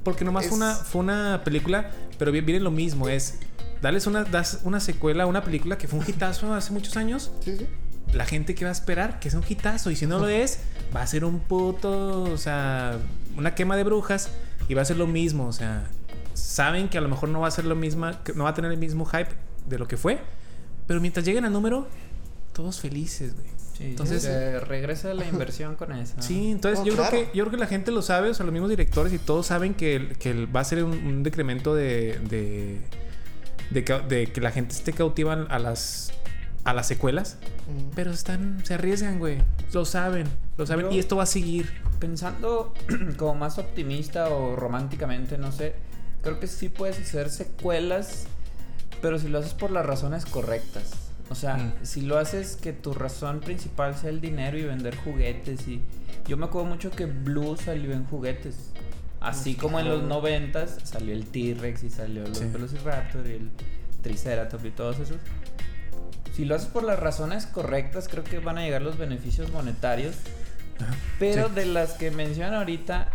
Porque 0.06 0.24
nomás 0.24 0.44
Es- 0.44 0.50
fue, 0.50 0.58
una, 0.58 0.74
fue 0.76 1.00
una 1.00 1.42
película, 1.44 1.90
pero 2.16 2.30
vi- 2.30 2.40
viene 2.40 2.60
lo 2.60 2.70
mismo, 2.70 3.08
es 3.08 3.40
darles 3.82 4.06
una, 4.06 4.22
das 4.22 4.60
una 4.62 4.78
secuela 4.78 5.24
a 5.24 5.26
una 5.26 5.42
película 5.42 5.76
que 5.78 5.88
fue 5.88 5.98
un 5.98 6.04
hitazo 6.08 6.54
hace 6.54 6.72
muchos 6.72 6.96
años. 6.96 7.32
Sí, 7.44 7.56
sí. 7.58 7.66
La 8.12 8.24
gente 8.24 8.54
que 8.54 8.64
va 8.64 8.68
a 8.68 8.72
esperar 8.72 9.18
que 9.18 9.30
sea 9.30 9.40
un 9.40 9.44
hitazo, 9.48 9.90
y 9.90 9.96
si 9.96 10.06
no 10.06 10.20
lo 10.20 10.28
es, 10.28 10.60
va 10.94 11.02
a 11.02 11.06
ser 11.08 11.24
un 11.24 11.40
puto, 11.40 12.22
o 12.22 12.38
sea, 12.38 12.98
una 13.36 13.56
quema 13.56 13.76
de 13.76 13.82
brujas, 13.82 14.30
y 14.68 14.74
va 14.74 14.82
a 14.82 14.84
ser 14.84 14.96
lo 14.96 15.08
mismo, 15.08 15.48
o 15.48 15.52
sea, 15.52 15.88
saben 16.34 16.88
que 16.88 16.98
a 16.98 17.00
lo 17.00 17.08
mejor 17.08 17.28
no 17.30 17.40
va 17.40 17.48
a 17.48 17.50
ser 17.50 17.64
lo 17.64 17.74
mismo, 17.74 18.08
que 18.22 18.32
no 18.34 18.44
va 18.44 18.50
a 18.50 18.54
tener 18.54 18.70
el 18.70 18.78
mismo 18.78 19.06
hype 19.06 19.30
de 19.68 19.76
lo 19.78 19.88
que 19.88 19.96
fue, 19.96 20.20
pero 20.86 21.00
mientras 21.00 21.26
lleguen 21.26 21.44
al 21.44 21.52
número, 21.52 21.88
todos 22.52 22.78
felices, 22.80 23.34
güey. 23.34 23.46
Sí, 23.76 23.84
Entonces- 23.84 24.22
se 24.22 24.58
regresa 24.60 25.12
la 25.14 25.26
inversión 25.26 25.74
con 25.76 25.92
eso. 25.92 26.14
Sí, 26.20 26.50
entonces 26.50 26.78
No, 26.80 26.86
yo, 26.86 26.94
claro. 26.94 27.10
creo 27.10 27.30
que, 27.30 27.36
yo 27.36 27.44
creo 27.44 27.50
que 27.52 27.56
la 27.58 27.66
gente 27.66 27.90
lo 27.90 28.00
sabe, 28.02 28.30
o 28.30 28.34
sea, 28.34 28.44
los 28.46 28.52
mismos 28.52 28.70
directores 28.70 29.12
y 29.12 29.18
todos 29.18 29.46
saben 29.46 29.74
que, 29.74 30.16
que 30.18 30.46
va 30.46 30.60
a 30.60 30.64
ser 30.64 30.82
un, 30.84 30.92
un 30.92 31.22
decremento 31.22 31.74
de, 31.74 32.18
de, 32.28 32.80
de, 33.70 34.30
que 34.32 34.40
la 34.40 34.50
gente 34.50 34.74
esté 34.74 34.92
cautiva 34.92 35.32
a 35.34 35.58
las, 35.58 36.12
a 36.64 36.72
las 36.72 36.86
secuelas, 36.86 37.36
Mm. 37.66 37.90
pero 37.96 38.12
están, 38.12 38.64
se 38.64 38.74
arriesgan, 38.74 39.18
güey. 39.18 39.38
Lo 39.72 39.84
saben, 39.84 40.26
lo 40.56 40.66
saben 40.66 40.86
Yo- 40.86 40.92
y 40.92 40.98
esto 41.00 41.16
va 41.16 41.24
a 41.24 41.26
seguir. 41.26 41.70
Pensando 41.98 42.72
como 43.16 43.34
más 43.34 43.58
optimista 43.58 44.28
o 44.28 44.54
románticamente, 44.56 45.36
no 45.36 45.50
sé. 45.50 45.74
Creo 46.22 46.38
que 46.40 46.46
sí 46.46 46.68
puedes 46.68 46.98
hacer 47.00 47.28
secuelas, 47.30 48.26
pero 49.02 49.18
si 49.18 49.28
lo 49.28 49.38
haces 49.40 49.54
por 49.54 49.70
las 49.70 49.84
razones 49.84 50.24
correctas. 50.26 51.05
O 51.28 51.34
sea, 51.34 51.56
Mm. 51.56 51.72
si 51.82 52.02
lo 52.02 52.18
haces 52.18 52.56
que 52.56 52.72
tu 52.72 52.94
razón 52.94 53.40
principal 53.40 53.96
sea 53.96 54.10
el 54.10 54.20
dinero 54.20 54.58
y 54.58 54.62
vender 54.64 54.96
juguetes 54.96 55.66
y... 55.66 55.82
Yo 56.28 56.36
me 56.36 56.46
acuerdo 56.46 56.68
mucho 56.68 56.90
que 56.90 57.06
Blue 57.06 57.56
salió 57.56 57.92
en 57.92 58.04
juguetes. 58.04 58.70
Así 59.20 59.54
como 59.54 59.80
en 59.80 59.88
los 59.88 60.02
noventas 60.04 60.78
salió 60.84 61.12
el 61.14 61.26
T-Rex 61.26 61.82
y 61.84 61.90
salió 61.90 62.26
los 62.26 62.38
Sí. 62.38 62.44
Velociraptor 62.46 63.26
y 63.26 63.32
el 63.32 63.50
Triceratops 64.02 64.64
y 64.64 64.70
todos 64.70 64.98
esos. 65.00 65.16
Si 66.32 66.44
lo 66.44 66.54
haces 66.54 66.68
por 66.68 66.82
las 66.84 66.98
razones 67.00 67.46
correctas, 67.46 68.08
creo 68.08 68.22
que 68.22 68.38
van 68.38 68.58
a 68.58 68.62
llegar 68.62 68.82
los 68.82 68.98
beneficios 68.98 69.50
monetarios. 69.52 70.14
Pero 71.18 71.48
Sí. 71.48 71.54
de 71.54 71.66
las 71.66 71.94
que 71.94 72.10
mencionan 72.10 72.54
ahorita, 72.54 73.08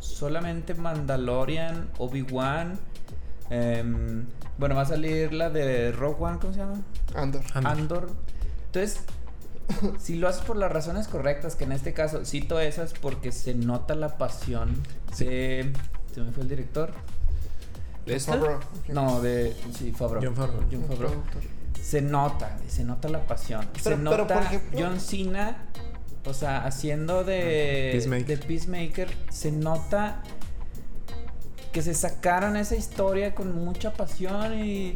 solamente 0.00 0.74
Mandalorian, 0.74 1.88
Obi-Wan. 1.98 2.78
Em, 3.52 4.26
bueno, 4.58 4.74
va 4.74 4.82
a 4.82 4.86
salir 4.86 5.32
la 5.32 5.50
de 5.50 5.92
Rogue 5.92 6.16
One, 6.24 6.38
¿cómo 6.40 6.52
se 6.52 6.60
llama? 6.60 6.80
Andor. 7.14 7.42
Andor. 7.54 7.72
Andor. 7.72 8.10
Entonces, 8.66 9.00
si 10.00 10.16
lo 10.16 10.28
haces 10.28 10.42
por 10.42 10.56
las 10.56 10.72
razones 10.72 11.08
correctas, 11.08 11.54
que 11.56 11.64
en 11.64 11.72
este 11.72 11.92
caso 11.92 12.24
cito 12.24 12.58
esas 12.60 12.92
porque 12.94 13.32
se 13.32 13.54
nota 13.54 13.94
la 13.94 14.16
pasión 14.18 14.82
Sí. 15.12 15.24
de. 15.26 15.72
Se 16.14 16.20
me 16.20 16.32
fue 16.32 16.42
el 16.42 16.48
director. 16.48 16.92
¿De 18.06 18.16
esta? 18.16 18.32
Favreau. 18.32 18.58
No, 18.88 19.20
de. 19.20 19.54
Sí, 19.78 19.92
Favreau. 19.92 20.22
John 20.24 20.34
Favreau. 20.36 20.62
John 20.70 20.84
Favreau. 20.88 21.12
Se 21.80 22.00
nota, 22.02 22.58
se 22.68 22.84
nota 22.84 23.08
la 23.08 23.26
pasión. 23.26 23.62
se 23.76 23.90
pero, 23.90 23.96
nota 23.98 24.34
por 24.34 24.42
ejemplo- 24.44 24.78
John 24.80 25.00
Cena, 25.00 25.56
o 26.24 26.32
sea, 26.32 26.64
haciendo 26.64 27.24
de 27.24 27.90
Peacemaker. 27.92 28.26
de 28.26 28.46
Peacemaker, 28.46 29.08
se 29.30 29.50
nota 29.52 30.22
que 31.72 31.82
se 31.82 31.94
sacaron 31.94 32.56
esa 32.56 32.76
historia 32.76 33.34
con 33.34 33.54
mucha 33.64 33.92
pasión 33.92 34.58
y 34.58 34.94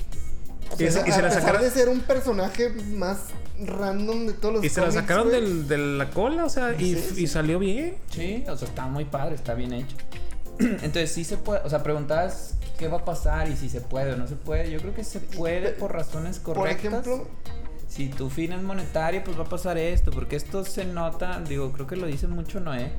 O 0.69 0.75
Y 0.75 0.79
se- 0.79 0.85
y 0.87 0.91
se 0.91 0.99
a 0.99 1.03
la 1.23 1.29
pesar 1.29 1.33
sacaron- 1.43 1.63
de 1.63 1.71
ser 1.71 1.89
un 1.89 2.01
personaje 2.01 2.71
más 2.71 3.19
random 3.65 4.27
de 4.27 4.33
todos 4.33 4.55
los 4.57 4.65
Y 4.65 4.69
se 4.69 4.81
la 4.81 4.91
sacaron 4.91 5.31
del- 5.31 5.69
de 5.69 5.79
la 5.79 6.11
cola, 6.11 6.45
o 6.45 6.49
sea, 6.49 6.75
y, 6.75 6.97
Sí, 6.97 7.11
sí. 7.15 7.23
y 7.23 7.27
salió 7.29 7.61
bien. 7.61 7.95
sí, 8.11 8.43
o 8.49 8.57
sea, 8.57 8.67
está 8.67 8.87
muy 8.89 9.05
padre, 9.05 9.37
está 9.37 9.55
bien 9.55 9.73
hecho. 9.73 9.97
Entonces 10.59 11.13
sí 11.13 11.23
se 11.23 11.37
puede, 11.37 11.61
o 11.65 11.71
sea, 11.71 11.85
preguntabas 11.85 12.55
qué 12.79 12.89
va 12.89 12.97
a 12.99 13.05
pasar 13.05 13.49
y 13.49 13.57
si 13.57 13.69
se 13.69 13.81
puede 13.81 14.15
o 14.15 14.17
no 14.17 14.27
se 14.27 14.35
puede. 14.35 14.69
Yo 14.71 14.81
creo 14.81 14.93
que 14.93 15.05
se 15.05 15.21
puede 15.21 15.71
por 15.71 15.93
razones 15.93 16.41
Por 16.41 16.57
correctas. 16.57 16.85
ejemplo, 16.85 17.29
si 17.89 18.09
tu 18.09 18.29
fin 18.29 18.51
es 18.53 18.61
monetario, 18.63 19.23
pues 19.23 19.39
va 19.39 19.45
a 19.45 19.49
pasar 19.49 19.79
esto, 19.79 20.11
porque 20.11 20.35
esto 20.35 20.65
se 20.65 20.85
nota, 20.85 21.41
digo, 21.49 21.71
creo 21.71 21.87
que 21.87 21.95
lo 21.95 22.09
dice 22.09 22.27
mucho 22.27 22.59
Noé, 22.59 22.91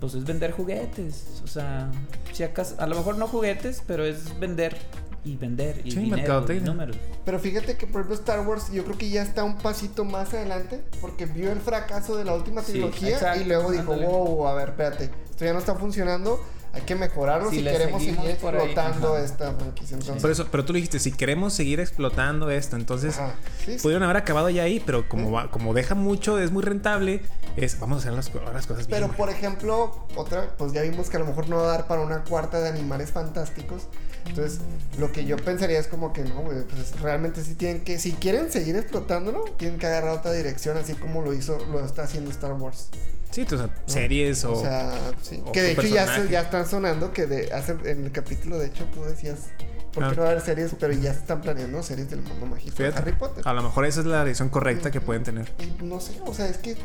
pues 0.00 0.14
es 0.14 0.24
vender 0.24 0.52
juguetes, 0.52 1.42
o 1.44 1.46
sea, 1.46 1.90
si 2.32 2.42
acaso, 2.42 2.74
a 2.78 2.86
lo 2.86 2.96
mejor 2.96 3.18
no 3.18 3.26
juguetes, 3.28 3.82
pero 3.86 4.04
es 4.04 4.38
vender 4.40 4.76
y 5.24 5.36
vender 5.36 5.82
y 5.84 5.90
Sí, 5.90 5.98
dinero, 6.00 6.46
y 6.50 6.60
números. 6.60 6.96
pero 7.26 7.38
fíjate 7.38 7.76
que 7.76 7.86
por 7.86 8.00
ejemplo 8.00 8.14
Star 8.14 8.46
Wars 8.46 8.72
yo 8.72 8.84
creo 8.84 8.96
que 8.96 9.10
ya 9.10 9.22
está 9.22 9.44
un 9.44 9.58
pasito 9.58 10.06
más 10.06 10.32
adelante 10.32 10.82
porque 11.02 11.26
vio 11.26 11.52
el 11.52 11.60
fracaso 11.60 12.16
de 12.16 12.24
la 12.24 12.32
última 12.34 12.62
Sí, 12.62 12.72
trilogía 12.72 13.10
exacto, 13.16 13.42
y 13.42 13.44
luego 13.44 13.70
dijo, 13.70 13.92
ándale. 13.92 14.06
wow, 14.06 14.48
a 14.48 14.54
ver, 14.54 14.70
espérate, 14.70 15.10
esto 15.28 15.44
ya 15.44 15.52
no 15.52 15.58
está 15.58 15.74
funcionando, 15.74 16.40
hay 16.72 16.82
que 16.82 16.94
mejorarlo 16.94 17.50
Si 17.50 17.56
si, 17.58 17.64
queremos 17.64 18.02
seguir 18.02 18.18
ahí, 18.20 18.28
explotando 18.30 19.14
ajá. 19.14 19.24
esta 19.24 19.52
franquicia. 19.54 19.96
Entonces, 19.96 20.22
Por 20.22 20.30
eso, 20.30 20.46
pero 20.50 20.64
tú 20.64 20.72
dijiste, 20.72 20.98
si 20.98 21.12
queremos 21.12 21.52
seguir 21.52 21.80
explotando 21.80 22.50
esto, 22.50 22.76
entonces 22.76 23.18
ajá, 23.18 23.34
sí, 23.64 23.72
sí. 23.74 23.78
pudieron 23.82 24.02
haber 24.04 24.16
acabado 24.16 24.48
ya 24.50 24.62
ahí, 24.62 24.80
pero 24.84 25.08
como 25.08 25.30
va- 25.32 25.50
como 25.50 25.74
deja 25.74 25.94
mucho, 25.94 26.38
es 26.38 26.50
muy 26.52 26.62
rentable, 26.62 27.22
es 27.56 27.78
vamos 27.80 27.96
a 27.96 28.00
hacer 28.00 28.12
las, 28.12 28.30
las 28.54 28.66
cosas 28.66 28.86
bien. 28.86 29.00
Pero 29.00 29.12
por 29.16 29.30
ejemplo, 29.30 30.06
otra, 30.16 30.54
pues 30.56 30.72
ya 30.72 30.82
vimos 30.82 31.10
que 31.10 31.16
a 31.16 31.20
lo 31.20 31.26
mejor 31.26 31.48
no 31.48 31.56
va 31.56 31.64
a 31.64 31.66
dar 31.76 31.86
para 31.86 32.02
una 32.02 32.22
cuarta 32.24 32.60
de 32.60 32.68
animales 32.68 33.10
fantásticos. 33.10 33.88
Entonces, 34.26 34.60
lo 34.98 35.10
que 35.10 35.24
yo 35.24 35.36
pensaría 35.38 35.78
es 35.80 35.86
como 35.88 36.12
que 36.12 36.22
no, 36.22 36.42
güey, 36.42 36.62
pues 36.64 37.00
realmente 37.00 37.42
sí 37.42 37.54
tienen 37.54 37.82
que, 37.82 37.98
si 37.98 38.12
quieren 38.12 38.52
seguir 38.52 38.76
explotándolo, 38.76 39.44
tienen 39.56 39.78
que 39.78 39.86
agarrar 39.86 40.10
otra 40.18 40.30
dirección, 40.32 40.76
así 40.76 40.92
como 40.94 41.22
lo 41.22 41.32
hizo, 41.32 41.58
lo 41.72 41.84
está 41.84 42.02
haciendo 42.04 42.30
Star 42.30 42.52
Wars. 42.52 42.90
Sí, 43.30 43.42
o 43.42 43.48
sea, 43.56 43.70
series 43.86 44.44
o... 44.44 44.52
O 44.52 44.60
sea, 44.60 44.92
sí. 45.22 45.42
o 45.44 45.52
Que 45.52 45.62
de 45.62 45.72
hecho 45.72 45.82
ya, 45.82 46.04
personaje. 46.06 46.30
ya 46.32 46.40
están 46.40 46.66
sonando 46.66 47.12
que 47.12 47.26
de 47.26 47.52
hace, 47.52 47.72
en 47.84 48.04
el 48.04 48.12
capítulo, 48.12 48.58
de 48.58 48.66
hecho, 48.66 48.84
tú 48.92 49.04
decías, 49.04 49.50
¿por 49.92 50.04
qué 50.04 50.10
Ah. 50.10 50.14
no 50.16 50.22
va 50.22 50.28
a 50.28 50.30
haber 50.32 50.42
series? 50.42 50.72
Pero 50.78 50.92
ya 50.92 51.12
se 51.12 51.20
están 51.20 51.40
planeando 51.40 51.82
series 51.82 52.10
del 52.10 52.22
mundo 52.22 52.46
mágico 52.46 52.82
de 52.82 52.88
Harry 52.88 53.12
Potter. 53.12 53.46
a 53.46 53.52
lo 53.54 53.62
mejor 53.62 53.84
esa 53.86 54.00
es 54.00 54.06
la 54.06 54.20
dirección 54.24 54.48
correcta 54.48 54.90
que 54.90 55.00
pueden 55.00 55.22
tener. 55.22 55.52
Y 55.58 55.82
no 55.84 56.00
sé, 56.00 56.20
o 56.26 56.34
sea, 56.34 56.48
es 56.48 56.58
que 56.58 56.76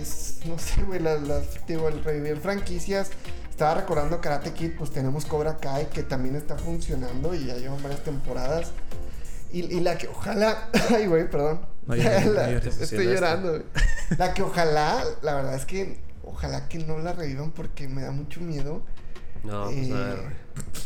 es, 0.00 0.38
no 0.46 0.58
sé, 0.58 0.82
güey, 0.82 1.00
las, 1.00 1.22
las, 1.22 1.44
digo, 1.66 1.88
el 1.88 2.02
revivir 2.02 2.38
franquicias. 2.38 3.10
Estaba 3.50 3.74
recordando 3.74 4.20
Karate 4.20 4.52
Kid, 4.52 4.72
pues 4.78 4.90
tenemos 4.90 5.26
Cobra 5.26 5.58
Kai 5.58 5.86
que 5.90 6.02
también 6.02 6.34
está 6.36 6.56
funcionando 6.56 7.34
y 7.34 7.44
ya 7.46 7.54
llevan 7.56 7.82
varias 7.82 8.02
temporadas. 8.02 8.72
Y, 9.52 9.60
y 9.76 9.80
la 9.80 9.98
que 9.98 10.08
ojalá, 10.08 10.70
ay 10.90 11.06
güey, 11.06 11.28
perdón. 11.30 11.60
No 11.86 11.94
llores, 11.96 12.26
no 12.26 12.32
La- 12.34 12.50
llores, 12.50 12.80
estoy 12.80 13.06
llorando, 13.06 13.50
güey. 13.50 13.62
La 14.18 14.34
que 14.34 14.42
ojalá, 14.42 15.02
la 15.22 15.34
verdad 15.34 15.54
es 15.54 15.64
que 15.66 16.00
ojalá 16.24 16.68
que 16.68 16.78
no 16.78 16.98
la 16.98 17.12
revivan 17.12 17.50
porque 17.52 17.88
me 17.88 18.02
da 18.02 18.10
mucho 18.12 18.40
miedo. 18.40 18.82
No, 19.44 19.64
pues 19.64 19.76
Eh, 19.76 19.90
nada, 19.90 20.14
güey. 20.14 20.42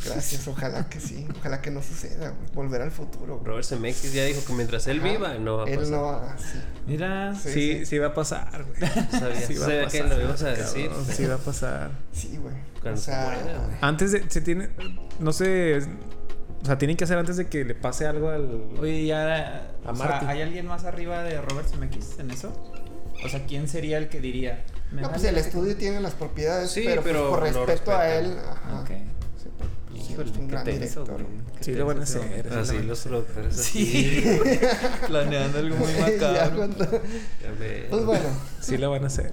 Gracias, 0.07 0.47
ojalá 0.49 0.89
que 0.89 0.99
sí, 1.01 1.27
ojalá 1.39 1.61
que 1.61 1.71
no 1.71 1.83
suceda, 1.83 2.31
güey. 2.31 2.51
Volver 2.55 2.81
al 2.81 2.91
futuro. 2.91 3.35
güey. 3.39 3.47
Robert 3.47 3.67
Zemeckis 3.67 4.13
ya 4.15 4.25
dijo 4.25 4.43
que 4.47 4.53
mientras 4.55 4.87
él 4.87 5.01
Ajá. 5.01 5.09
viva, 5.11 5.35
no 5.35 5.59
va 5.59 5.65
a 5.65 5.69
Él 5.69 5.79
pasar. 5.79 5.93
no 5.93 6.03
va, 6.05 6.37
sí. 6.39 6.59
Mira, 6.87 7.35
Sí, 7.35 7.51
Sí, 7.53 7.73
sí. 7.81 7.87
sí, 7.87 7.99
va 7.99 8.07
a 8.07 8.15
pasar, 8.15 8.65
güey. 8.65 8.91
Sabía, 9.11 9.41
Sí 9.47 9.55
va 9.57 9.67
a 9.67 9.69
sabía 9.69 9.87
que 9.89 9.99
pasar, 10.03 10.19
lo 10.19 10.25
ibas 10.25 10.43
a 10.43 10.49
decir. 10.51 10.89
cabrón, 10.89 11.07
Sí 11.15 11.25
va 11.27 11.35
a 11.35 11.39
pasar. 11.39 11.91
Sí, 12.13 12.39
güey. 12.41 12.55
O 12.95 12.97
sea, 12.97 13.39
güey. 13.67 13.77
Antes 13.83 14.13
de... 14.13 14.31
Se 14.31 14.41
tiene... 14.41 14.71
No 15.19 15.33
sé... 15.33 15.83
O 16.67 16.69
sea, 16.69 16.79
tienen 16.79 16.97
que 16.97 17.05
hacer 17.05 17.17
antes 17.17 17.37
de 17.37 17.47
que 17.47 17.65
le 17.65 17.77
pase 17.77 18.07
algo 18.09 18.29
al... 18.31 18.61
oye, 18.81 19.07
ya. 19.07 19.69
A 19.85 19.93
o 19.93 19.95
sea. 19.95 20.29
¿hay 20.29 20.43
alguien 20.43 20.67
más 20.67 20.83
arriba 20.85 21.23
de 21.23 21.41
Robert 21.41 21.69
Zemeckis 21.69 22.19
en 22.19 22.33
eso? 22.33 22.53
O 23.25 23.29
sea, 23.29 23.47
¿quién 23.47 23.69
sería 23.69 23.99
el 23.99 24.09
que 24.09 24.21
diría? 24.21 24.65
"Me 24.91 25.03
No, 25.03 25.11
pues 25.11 25.23
el 25.23 25.39
estudio 25.39 25.77
tiene 25.77 26.01
las 26.01 26.15
propiedades, 26.15 26.73
Sí, 26.73 26.83
pero, 26.85 27.03
pues, 27.03 27.15
pero 27.15 27.31
por 27.31 27.43
respeto 27.69 27.93
a 27.97 28.13
él, 28.17 28.37
ajá. 28.51 28.81
Ok. 28.81 28.89
Sí, 28.89 29.49
pues, 29.57 29.71
sí, 30.07 30.13
Híjole, 30.13 30.31
es 30.33 30.37
un 30.39 30.49
gran 30.49 30.65
tenso, 30.65 31.05
director. 31.05 31.27
Sí, 31.61 31.73
lo 31.75 31.87
van 31.87 32.01
a 32.01 32.03
hacer. 32.03 32.49
Así 32.53 32.79
los 32.83 33.01
productores 33.03 33.59
así. 33.61 33.87
Sí. 33.87 34.39
Planeando 35.07 35.59
algo 35.61 35.77
muy 35.77 35.93
Ya 35.93 36.01
macabro. 36.11 36.57
cuando- 36.57 36.85
Ya. 36.85 37.89
Pues 37.91 38.05
bueno, 38.05 38.25
Sí 38.61 38.77
lo 38.77 38.91
van 38.91 39.05
a 39.05 39.07
hacer. 39.07 39.31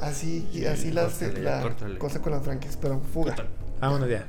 así, 0.00 0.64
así 0.66 0.90
la, 0.92 1.02
Córtale, 1.04 1.34
ya, 1.42 1.56
la 1.56 1.62
córtale. 1.62 1.98
cosa 1.98 2.22
con 2.22 2.32
las 2.32 2.42
franquicias, 2.42 2.78
pero 2.80 3.00
fuga. 3.12 3.36
Vámonos 3.80 4.08
ya. 4.08 4.26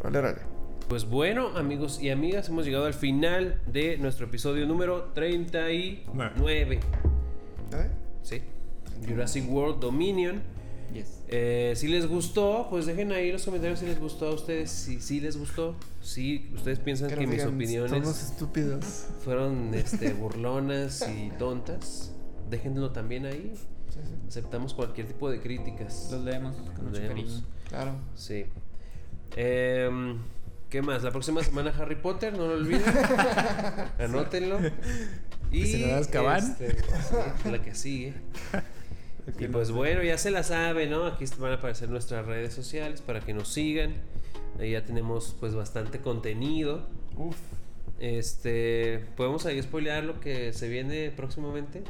Órale, 0.00 0.18
órale. 0.18 0.55
Pues 0.88 1.04
bueno, 1.04 1.48
amigos 1.56 2.00
y 2.00 2.10
amigas, 2.10 2.48
hemos 2.48 2.64
llegado 2.64 2.84
al 2.86 2.94
final 2.94 3.60
de 3.66 3.98
nuestro 3.98 4.26
episodio 4.26 4.66
número 4.66 5.10
39. 5.14 6.74
¿Eh? 6.76 7.90
Sí. 8.22 8.42
Jurassic 9.06 9.50
World 9.50 9.80
Dominion. 9.80 10.42
Yes. 10.94 11.24
Eh, 11.26 11.72
si 11.74 11.88
les 11.88 12.06
gustó, 12.06 12.68
pues 12.70 12.86
dejen 12.86 13.10
ahí 13.10 13.26
en 13.26 13.32
los 13.32 13.44
comentarios 13.44 13.80
si 13.80 13.86
les 13.86 13.98
gustó 13.98 14.28
a 14.28 14.34
ustedes. 14.34 14.70
Si 14.70 15.00
sí 15.00 15.20
les 15.20 15.36
gustó, 15.36 15.74
si 16.00 16.48
ustedes 16.54 16.78
piensan 16.78 17.10
que, 17.10 17.26
mis 17.26 17.44
opiniones 17.44 18.22
estúpidos. 18.22 19.08
fueron 19.24 19.74
este, 19.74 20.12
burlonas 20.14 21.04
y 21.08 21.30
tontas, 21.36 22.12
déjenlo 22.48 22.92
tambibién 22.92 23.26
ahí. 23.26 23.52
Sí, 23.90 23.98
sí, 24.04 24.14
Aceptamos 24.28 24.72
cualquier 24.72 25.08
tipo 25.08 25.28
de 25.28 25.40
críticas. 25.40 26.10
Los 26.12 26.22
leemos 26.22 26.54
con 26.54 26.66
Los 26.66 26.78
mucho 26.84 27.00
leemos. 27.00 27.08
cariño. 27.08 27.42
claro. 27.68 27.92
Sí. 28.14 28.44
Em, 29.34 30.18
¿Qué 30.70 30.82
más? 30.82 31.02
La 31.02 31.10
próxima 31.12 31.42
semana 31.44 31.72
Harry 31.78 31.94
Potter, 31.96 32.32
no 32.32 32.46
lo 32.48 32.54
olviden. 32.54 32.82
Anótenlo. 33.98 34.58
Y 35.52 35.62
este, 35.62 36.76
la 37.50 37.62
que 37.62 37.74
sigue. 37.74 38.14
Y 39.40 39.48
pues 39.48 39.72
bueno, 39.72 40.04
ya 40.04 40.18
se 40.18 40.30
la 40.30 40.44
sabe, 40.44 40.86
¿no? 40.86 41.04
Aquí 41.04 41.24
van 41.40 41.50
a 41.50 41.54
aparecer 41.56 41.88
nuestras 41.88 42.24
redes 42.26 42.54
sociales 42.54 43.00
para 43.00 43.18
que 43.18 43.34
nos 43.34 43.48
sigan. 43.52 43.94
Ahí 44.60 44.70
ya 44.70 44.84
tenemos 44.84 45.34
pues 45.40 45.52
bastante 45.52 45.98
contenido. 45.98 46.86
Uf, 47.16 47.34
Este, 47.98 49.04
podemos 49.16 49.44
ahí 49.44 49.60
spoilear 49.60 50.04
lo 50.04 50.20
que 50.20 50.52
se 50.52 50.68
viene 50.68 51.10
próximamente. 51.10 51.82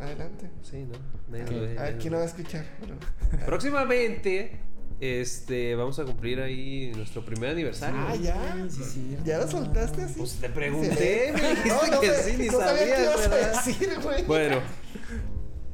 adelante. 0.00 0.48
Sí, 0.62 0.86
¿no? 0.90 0.96
Nadie 1.30 1.44
lo 1.54 1.60
ve, 1.60 1.66
ver, 1.66 1.76
nadie 1.76 1.92
lo 1.92 1.98
¿quién 1.98 2.04
ve. 2.04 2.10
no 2.10 2.16
va 2.16 2.22
a 2.22 2.26
escuchar? 2.26 2.64
Pero- 2.80 3.44
Próximamente, 3.44 4.52
este, 5.00 5.74
vamos 5.76 5.98
a 5.98 6.04
cumplir 6.04 6.40
ahí 6.40 6.92
nuestro 6.96 7.24
primer 7.24 7.50
aniversario. 7.50 8.00
Ah, 8.00 8.16
ya. 8.16 8.66
Sí, 8.68 8.82
sí. 8.82 9.16
¿Ya 9.24 9.38
lo 9.38 9.48
soltaste 9.48 10.02
así? 10.02 10.14
Pues 10.18 10.34
te 10.34 10.48
pregunté, 10.48 11.32
me 11.34 11.40
dijiste 11.50 11.68
No, 11.68 11.86
no 11.86 12.00
que 12.00 12.14
sí, 12.14 12.36
ni 12.36 12.46
no 12.46 12.58
sabía 12.58 12.96
qué 12.96 13.38
decir, 13.38 13.98
güey. 14.02 14.24
Bueno, 14.24 14.60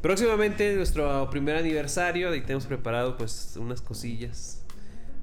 próximamente 0.03 0.75
nuestro 0.77 1.29
primer 1.31 1.57
aniversario, 1.57 2.31
ahí 2.31 2.41
tenemos 2.43 2.67
preparado 2.67 3.17
pues 3.17 3.55
unas 3.57 3.81
cosillas, 3.81 4.63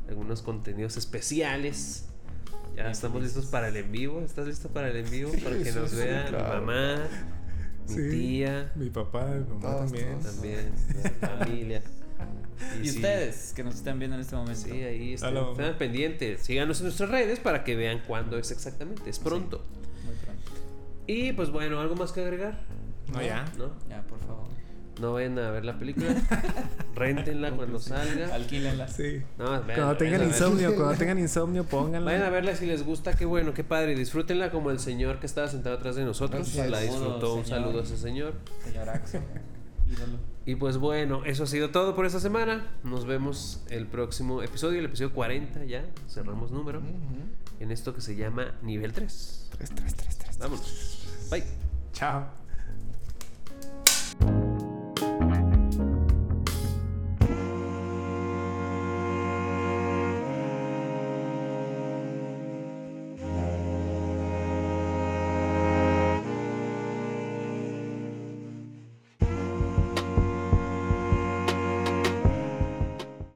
algunos 0.09 0.41
contenidos 0.41 0.97
especiales. 0.97 2.05
Ya 2.75 2.83
Bien 2.83 2.87
estamos 2.91 3.17
felices. 3.19 3.35
listos 3.37 3.51
para 3.51 3.67
el 3.67 3.77
en 3.77 3.91
vivo. 3.91 4.21
¿Estás 4.21 4.47
listo 4.47 4.69
para 4.69 4.89
el 4.89 4.95
en 4.97 5.09
vivo? 5.11 5.31
Para 5.43 5.57
que 5.57 5.65
Sí, 5.71 5.77
nos 5.77 5.91
sí, 5.91 5.97
vea 5.97 6.25
claro. 6.27 6.61
mi 6.61 6.65
mamá, 6.65 7.07
mi 7.89 7.93
Sí. 7.95 8.09
tía, 8.09 8.71
Mi 8.75 8.89
papá, 8.89 9.25
mi 9.25 9.41
mamá 9.47 9.61
Todos, 9.61 9.91
también. 9.91 10.19
todos. 10.19 10.33
también, 10.35 10.71
mi 11.03 11.27
familia. 11.27 11.81
Y 12.83 12.87
sí, 12.87 12.97
ustedes 12.97 13.53
que 13.55 13.63
nos 13.63 13.75
están 13.75 13.97
viendo 13.99 14.15
en 14.15 14.21
este 14.21 14.35
momento. 14.35 14.61
Sí, 14.61 14.71
ahí 14.71 15.13
estén, 15.15 15.29
Hola, 15.29 15.39
mamá. 15.41 15.51
estén 15.53 15.65
al 15.65 15.77
pendiente. 15.77 16.37
Síganos 16.37 16.79
en 16.79 16.85
nuestras 16.85 17.09
redes 17.09 17.39
para 17.39 17.63
que 17.63 17.75
vean 17.75 18.01
cuándo 18.07 18.37
es 18.37 18.51
exactamente. 18.51 19.09
Es 19.09 19.17
pronto. 19.19 19.63
Muy 20.05 20.15
pronto. 20.15 20.51
Y 21.07 21.33
pues 21.33 21.49
bueno, 21.49 21.79
¿algo 21.81 21.95
más 21.95 22.11
que 22.11 22.21
agregar? 22.21 22.59
No, 23.11 23.21
ya. 23.21 23.45
¿No? 23.57 23.71
Ya, 23.89 24.01
por 24.03 24.19
favor. 24.19 24.47
No 24.99 25.13
vayan 25.13 25.39
a 25.39 25.49
ver 25.49 25.65
la 25.65 25.79
película. 25.79 26.13
Réntenla 26.95 27.51
cuando 27.51 27.79
salga. 27.79 28.33
Alquílenla. 28.35 28.87
Sí. 28.87 29.23
No, 29.39 29.45
vayan- 29.45 29.65
Cuando 29.75 29.97
tengan 29.97 30.23
insomnio, 30.23 30.75
cuando 30.75 30.95
tengan 30.95 31.17
insomnio, 31.27 31.63
pónganla. 31.63 32.11
Vayan 32.11 32.27
a 32.27 32.29
verla 32.29 32.55
si 32.55 32.67
les 32.67 32.83
gusta, 32.85 33.13
qué 33.13 33.25
bueno, 33.25 33.53
qué 33.55 33.63
padre. 33.63 33.95
Disfrútenla 33.95 34.51
como 34.51 34.69
el 34.69 34.79
señor 34.79 35.19
que 35.19 35.25
estaba 35.25 35.47
sentado 35.47 35.77
atrás 35.77 35.95
de 35.95 36.05
nosotros. 36.05 36.55
Es. 36.55 36.69
La 36.69 36.79
disfrutó. 36.81 37.35
Un 37.35 37.45
saludo 37.45 37.79
a 37.79 37.83
ese 37.83 37.97
señor. 37.97 38.33
Señor 38.63 38.89
Axo. 38.89 39.17
Ídolo. 39.89 40.19
Y 40.45 40.55
pues 40.55 40.77
bueno, 40.77 41.23
eso 41.25 41.43
ha 41.43 41.47
sido 41.47 41.69
todo 41.69 41.95
por 41.95 42.05
esta 42.05 42.19
semana. 42.19 42.67
Nos 42.83 43.05
vemos 43.05 43.61
el 43.69 43.85
próximo 43.87 44.41
episodio, 44.41 44.79
el 44.79 44.85
episodio 44.85 45.13
40 45.13 45.65
ya, 45.65 45.85
cerramos 46.09 46.51
número, 46.51 46.81
en 47.59 47.71
esto 47.71 47.93
que 47.93 48.01
se 48.01 48.15
llama 48.15 48.55
nivel 48.63 48.91
3. 48.91 49.49
3, 49.57 49.69
3, 49.75 49.95
3, 49.95 50.17
3. 50.17 50.37
Vámonos. 50.39 51.27
Bye. 51.29 51.43
Chao. 51.93 52.27